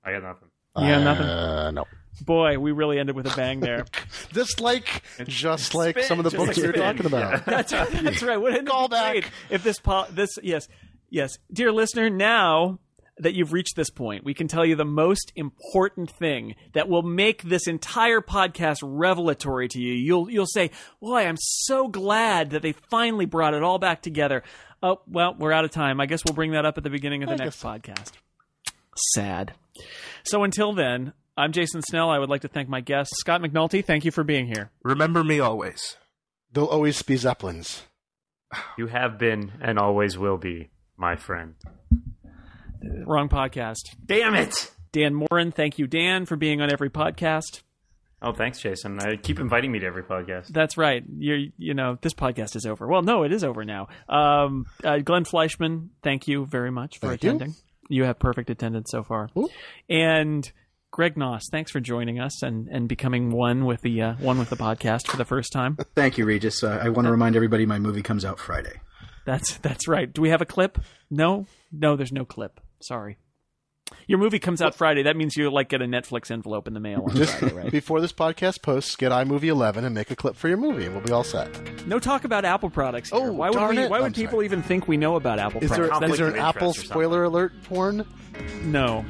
I 0.05 0.13
got 0.13 0.23
nothing. 0.23 0.49
Yeah, 0.77 1.03
nothing. 1.03 1.27
Uh, 1.27 1.71
no. 1.71 1.85
Boy, 2.21 2.59
we 2.59 2.73
really 2.73 2.99
ended 2.99 3.17
with 3.17 3.27
a 3.27 3.37
bang 3.37 3.61
there. 3.61 3.85
Just 4.33 4.61
like, 4.61 5.03
just 5.25 5.75
like 5.75 5.99
some 6.01 6.19
of 6.19 6.25
the 6.31 6.37
books 6.37 6.57
we 6.57 6.67
were 6.67 6.73
spin. 6.73 6.83
talking 6.83 7.07
about. 7.07 7.45
That's 7.47 7.71
that's 7.73 8.23
right. 8.23 8.37
What 8.37 8.65
Call 8.67 8.89
back. 8.89 9.31
If 9.51 9.63
this 9.63 9.79
po- 9.79 10.07
this 10.11 10.39
yes 10.43 10.69
yes, 11.11 11.39
dear 11.53 11.73
listener, 11.73 12.11
now 12.11 12.79
that 13.19 13.35
you've 13.35 13.53
reached 13.53 13.77
this 13.77 13.91
point, 13.91 14.25
we 14.25 14.35
can 14.35 14.49
tell 14.49 14.65
you 14.65 14.75
the 14.75 14.85
most 14.85 15.33
important 15.37 16.11
thing 16.11 16.57
that 16.73 16.89
will 16.89 17.03
make 17.03 17.43
this 17.43 17.67
entire 17.67 18.21
podcast 18.21 18.79
revelatory 18.83 19.69
to 19.69 19.81
you. 19.81 19.95
You'll 19.95 20.31
you'll 20.31 20.47
say, 20.47 20.71
"Boy, 21.01 21.27
I'm 21.27 21.37
so 21.39 21.89
glad 21.89 22.51
that 22.51 22.63
they 22.63 22.73
finally 22.73 23.27
brought 23.27 23.55
it 23.55 23.63
all 23.63 23.79
back 23.79 24.03
together." 24.03 24.43
Oh 24.83 25.01
well, 25.07 25.35
we're 25.39 25.53
out 25.53 25.65
of 25.65 25.71
time. 25.71 26.01
I 26.01 26.07
guess 26.07 26.25
we'll 26.25 26.35
bring 26.35 26.53
that 26.53 26.65
up 26.67 26.77
at 26.77 26.85
the 26.85 26.91
beginning 26.91 27.23
of 27.23 27.29
the 27.29 27.35
I 27.35 27.39
next 27.39 27.63
guess 27.63 27.65
podcast. 27.65 28.13
Sad. 29.15 29.55
So 30.25 30.45
until 30.45 30.73
then, 30.73 31.13
I'm 31.37 31.51
Jason 31.51 31.83
Snell. 31.83 32.11
I 32.11 32.19
would 32.19 32.29
like 32.29 32.43
to 32.43 32.49
thank 32.49 32.69
my 32.69 32.81
guest 32.81 33.17
Scott 33.17 33.41
McNulty. 33.41 33.85
Thank 33.85 34.05
you 34.05 34.13
for 34.13 34.23
being 34.23 34.47
here. 34.47 34.71
Remember 34.85 35.25
me 35.25 35.41
always. 35.41 35.97
There'll 36.53 36.69
always 36.69 37.03
be 37.03 37.17
Zeppelins. 37.17 37.83
You 38.79 38.87
have 38.87 39.19
been 39.19 39.51
and 39.61 39.77
always 39.77 40.17
will 40.17 40.37
be 40.39 40.71
my 40.97 41.17
friend. 41.17 41.55
Wrong 43.05 43.29
podcast. 43.29 43.97
Damn 44.05 44.37
it! 44.37 44.71
Dan 44.93 45.15
Moren, 45.15 45.51
thank 45.51 45.77
you, 45.81 45.89
Dan, 45.89 46.25
for 46.25 46.37
being 46.37 46.61
on 46.61 46.71
every 46.73 46.91
podcast. 46.91 47.63
Oh, 48.23 48.33
thanks, 48.33 48.61
Jason. 48.61 49.01
I 49.01 49.17
keep 49.17 49.41
inviting 49.41 49.73
me 49.73 49.81
to 49.81 49.87
every 49.87 50.05
podcast. 50.05 50.49
That's 50.49 50.77
right. 50.79 51.03
You 51.19 51.51
you 51.59 51.75
know 51.75 51.99
this 52.01 52.15
podcast 52.15 52.55
is 52.55 52.65
over. 52.65 52.87
Well, 52.87 53.03
no, 53.03 53.25
it 53.25 53.33
is 53.33 53.43
over 53.43 53.65
now. 53.65 53.89
Um, 54.09 54.67
uh, 54.85 54.99
Glenn 54.99 55.25
Fleishman, 55.25 55.91
thank 56.05 56.29
you 56.29 56.47
very 56.47 56.71
much 56.71 56.99
for 57.01 57.09
Thank 57.09 57.25
you. 57.25 57.31
attending. 57.31 57.55
You. 57.89 58.05
have 58.05 58.21
perfect 58.21 58.51
attendance 58.51 58.91
so 58.93 59.03
far. 59.03 59.31
Ooh. 59.37 59.49
And 59.89 60.51
Greg 60.95 61.17
Knauss, 61.17 61.51
thanks 61.51 61.73
for 61.73 61.81
joining 61.81 62.21
us 62.21 62.41
and, 62.45 62.69
and 62.69 62.89
becoming 62.89 63.33
one 63.33 63.65
with 63.65 63.81
the 63.81 64.01
uh, 64.01 64.15
one 64.21 64.39
with 64.39 64.49
the 64.49 64.57
podcast 64.57 65.09
for 65.09 65.17
the 65.17 65.25
first 65.25 65.53
time. 65.53 65.77
Thank 65.97 66.19
you, 66.19 66.25
Regis. 66.25 66.63
Uh, 66.63 66.79
I 66.81 66.89
want 66.89 67.07
to 67.07 67.11
remind 67.11 67.35
everybody 67.35 67.67
my 67.67 67.81
movie 67.81 68.01
comes 68.01 68.25
out 68.25 68.39
Friday. 68.39 68.81
That's 69.27 69.57
that's 69.57 69.89
right. 69.89 70.13
Do 70.13 70.23
we 70.23 70.29
have 70.29 70.41
a 70.41 70.47
clip? 70.47 70.79
No, 71.11 71.47
no. 71.73 71.97
There's 71.97 72.13
no 72.13 72.25
clip. 72.25 72.61
Sorry. 72.81 73.19
Your 74.07 74.21
movie 74.21 74.39
comes 74.39 74.63
out 74.63 74.77
Friday. 74.77 75.03
That 75.03 75.17
means 75.17 75.37
you 75.37 75.51
like 75.51 75.69
get 75.69 75.83
a 75.83 75.85
Netflix 75.85 76.31
envelope 76.31 76.69
in 76.69 76.75
the 76.75 76.81
mail 76.81 77.05
on 77.09 77.25
Friday, 77.25 77.53
right? 77.53 77.71
before 77.73 78.01
this 78.01 78.13
podcast 78.13 78.63
posts, 78.63 78.95
get 78.95 79.11
iMovie 79.11 79.49
11 79.49 79.85
and 79.85 79.97
make 79.97 80.13
a 80.13 80.17
clip 80.17 80.37
for 80.37 80.47
your 80.47 80.59
movie, 80.59 80.85
and 80.85 80.95
we'll 80.95 81.05
be 81.05 81.11
all 81.11 81.25
set. 81.25 81.51
No 81.89 81.99
talk 81.99 82.23
about 82.23 82.45
Apple 82.45 82.71
products. 82.71 83.11
Here. 83.11 83.21
Oh, 83.21 83.33
why 83.33 83.51
would 83.51 83.57
darn 83.57 83.75
we, 83.75 83.83
it. 83.83 83.91
Why 83.91 83.99
would 83.99 84.07
I'm 84.07 84.13
people 84.13 84.37
sorry. 84.37 84.45
even 84.45 84.63
think 84.63 84.87
we 84.87 84.97
know 84.97 85.17
about 85.17 85.41
Apple 85.41 85.61
Is 85.61 85.71
there, 85.71 85.89
products? 85.89 86.13
is 86.13 86.19
conflict 86.19 86.19
there 86.19 86.29
an 86.29 86.49
Apple 86.49 86.73
spoiler 86.73 87.25
alert 87.25 87.53
porn? 87.65 88.07
No. 88.63 89.05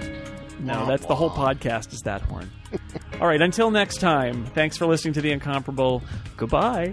No, 0.60 0.86
that's 0.86 1.06
the 1.06 1.14
whole 1.14 1.30
podcast 1.30 1.92
is 1.92 2.00
that 2.02 2.22
horn. 2.22 2.50
All 3.20 3.26
right, 3.26 3.40
until 3.40 3.70
next 3.70 3.98
time, 3.98 4.46
thanks 4.46 4.76
for 4.76 4.86
listening 4.86 5.14
to 5.14 5.20
The 5.20 5.30
Incomparable. 5.32 6.02
Goodbye. 6.36 6.92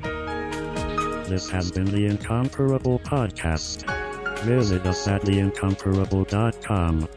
This 1.27 1.49
has 1.49 1.71
been 1.71 1.85
the 1.85 2.05
Incomparable 2.05 2.99
Podcast. 2.99 3.87
Visit 4.39 4.85
us 4.85 5.07
at 5.07 5.21
theincomparable.com. 5.21 7.07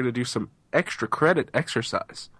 We're 0.00 0.04
gonna 0.04 0.12
do 0.12 0.24
some 0.24 0.48
extra 0.72 1.06
credit 1.06 1.50
exercise, 1.52 2.30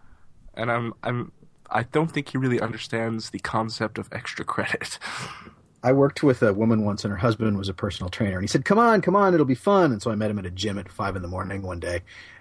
and 0.54 0.72
I'm 0.72 0.94
I'm 1.02 1.30
I 1.68 1.82
don't 1.82 2.10
think 2.10 2.30
he 2.30 2.38
really 2.38 2.58
understands 2.58 3.28
the 3.28 3.38
concept 3.38 3.98
of 3.98 4.08
extra 4.12 4.46
credit. 4.46 4.98
I 5.82 5.92
worked 5.92 6.22
with 6.22 6.42
a 6.42 6.54
woman 6.54 6.86
once, 6.86 7.04
and 7.04 7.10
her 7.10 7.18
husband 7.18 7.58
was 7.58 7.68
a 7.68 7.74
personal 7.74 8.08
trainer, 8.08 8.38
and 8.38 8.42
he 8.42 8.48
said, 8.48 8.64
"Come 8.64 8.78
on, 8.78 9.02
come 9.02 9.14
on, 9.14 9.34
it'll 9.34 9.44
be 9.44 9.54
fun." 9.54 9.92
And 9.92 10.00
so 10.00 10.10
I 10.10 10.14
met 10.14 10.30
him 10.30 10.38
at 10.38 10.46
a 10.46 10.50
gym 10.50 10.78
at 10.78 10.90
five 10.90 11.16
in 11.16 11.22
the 11.22 11.28
morning 11.28 11.60
one 11.60 11.80
day, 11.80 12.00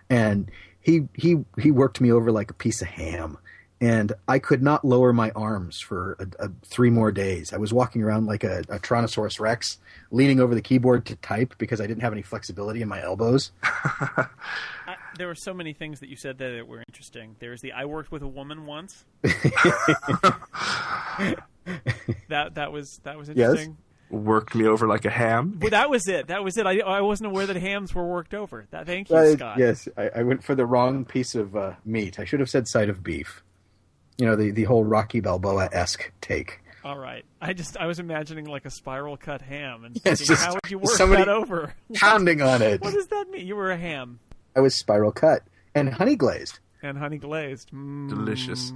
and 0.10 0.50
he 0.80 1.10
he 1.16 1.44
he 1.58 1.70
worked 1.70 2.00
me 2.00 2.14
over 2.14 2.32
like 2.32 2.50
a 2.50 2.54
piece 2.54 2.82
of 2.82 2.88
ham, 2.88 3.38
and 3.82 4.14
I 4.26 4.40
could 4.40 4.64
not 4.64 4.86
lower 4.86 5.12
my 5.12 5.32
arms 5.32 5.82
for 5.82 6.16
a, 6.20 6.46
a, 6.46 6.52
three 6.64 6.90
more 6.90 7.12
days. 7.12 7.52
I 7.52 7.58
was 7.58 7.74
walking 7.74 8.04
around 8.04 8.26
like 8.26 8.46
a, 8.46 8.60
a 8.70 8.80
Tyrannosaurus 8.80 9.38
Rex, 9.38 9.80
leaning 10.12 10.40
over 10.40 10.56
the 10.56 10.62
keyboard 10.62 11.06
to 11.08 11.18
type 11.18 11.56
because 11.58 11.82
I 11.82 11.88
didn't 11.88 12.04
have 12.04 12.14
any 12.14 12.22
flexibility 12.22 12.82
in 12.82 12.88
my 12.88 13.02
elbows. 13.02 13.52
I, 15.14 15.18
there 15.18 15.28
were 15.28 15.36
so 15.36 15.54
many 15.54 15.74
things 15.74 16.00
that 16.00 16.10
you 16.10 16.16
said 16.16 16.38
that 16.40 16.68
were 16.68 16.84
interesting. 16.88 17.36
There's 17.40 17.62
the 17.62 17.72
I 17.74 17.86
worked 17.86 18.12
with 18.12 18.22
a 18.22 18.28
woman 18.28 18.66
once. 18.66 19.06
that 22.30 22.56
that 22.56 22.72
was 22.72 23.00
that 23.04 23.18
was 23.18 23.30
interesting. 23.30 23.78
Worked 24.10 24.56
me 24.56 24.66
over 24.66 24.88
like 24.88 25.06
a 25.06 25.10
ham. 25.12 25.54
But 25.60 25.70
that 25.72 25.90
was 25.92 26.08
it. 26.08 26.28
That 26.28 26.44
was 26.44 26.58
it. 26.58 26.66
I, 26.66 26.80
I 26.80 27.02
wasn't 27.02 27.30
aware 27.30 27.46
that 27.46 27.56
hams 27.58 27.94
were 27.94 28.08
worked 28.08 28.34
over. 28.34 28.66
That, 28.72 28.88
thank 28.88 29.10
you, 29.12 29.16
Uh, 29.16 29.34
Scott. 29.34 29.60
yes, 29.60 29.88
I, 29.96 30.10
I 30.16 30.24
went 30.24 30.44
for 30.44 30.56
the 30.56 30.66
wrong 30.66 31.06
piece 31.06 31.36
of 31.36 31.56
uh, 31.56 31.74
meat. 31.86 32.20
I 32.20 32.26
should 32.26 32.40
have 32.40 32.50
said 32.50 32.68
side 32.68 32.90
of 32.90 33.04
beef. 33.04 33.44
You 34.18 34.26
know, 34.26 34.36
the, 34.36 34.50
the 34.50 34.64
whole 34.64 34.84
Rocky 34.84 35.20
Balboa 35.20 35.70
esque 35.72 36.12
take. 36.22 36.60
All 36.84 36.98
right. 36.98 37.24
I 37.40 37.54
just 37.54 37.78
I 37.78 37.86
was 37.86 38.00
imagining 38.00 38.46
like 38.46 38.66
a 38.66 38.72
spiral 38.72 39.16
cut 39.16 39.42
ham 39.44 39.84
and 39.86 39.96
Yes, 40.04 40.20
thinking, 40.20 40.26
just 40.26 40.44
how 40.46 40.54
would 40.56 40.72
you 40.72 40.80
work 40.80 40.96
somebody- 40.96 41.22
that 41.26 41.30
over? 41.30 41.76
Pounding 41.94 42.42
on 42.42 42.64
it. 42.64 42.82
What 42.82 42.94
does 42.96 43.08
that 43.08 43.30
mean? 43.30 43.46
You 43.46 43.56
were 43.58 43.70
a 43.70 43.78
ham 43.78 44.20
I 44.60 44.62
was 44.62 44.76
spiral 44.76 45.14
cut 45.14 45.44
and 45.74 45.88
honey 45.88 46.18
glazed. 46.18 46.60
and 46.84 46.98
honey 46.98 47.18
glazed. 47.18 47.72
Mm. 47.72 48.10
Delicious. 48.10 48.74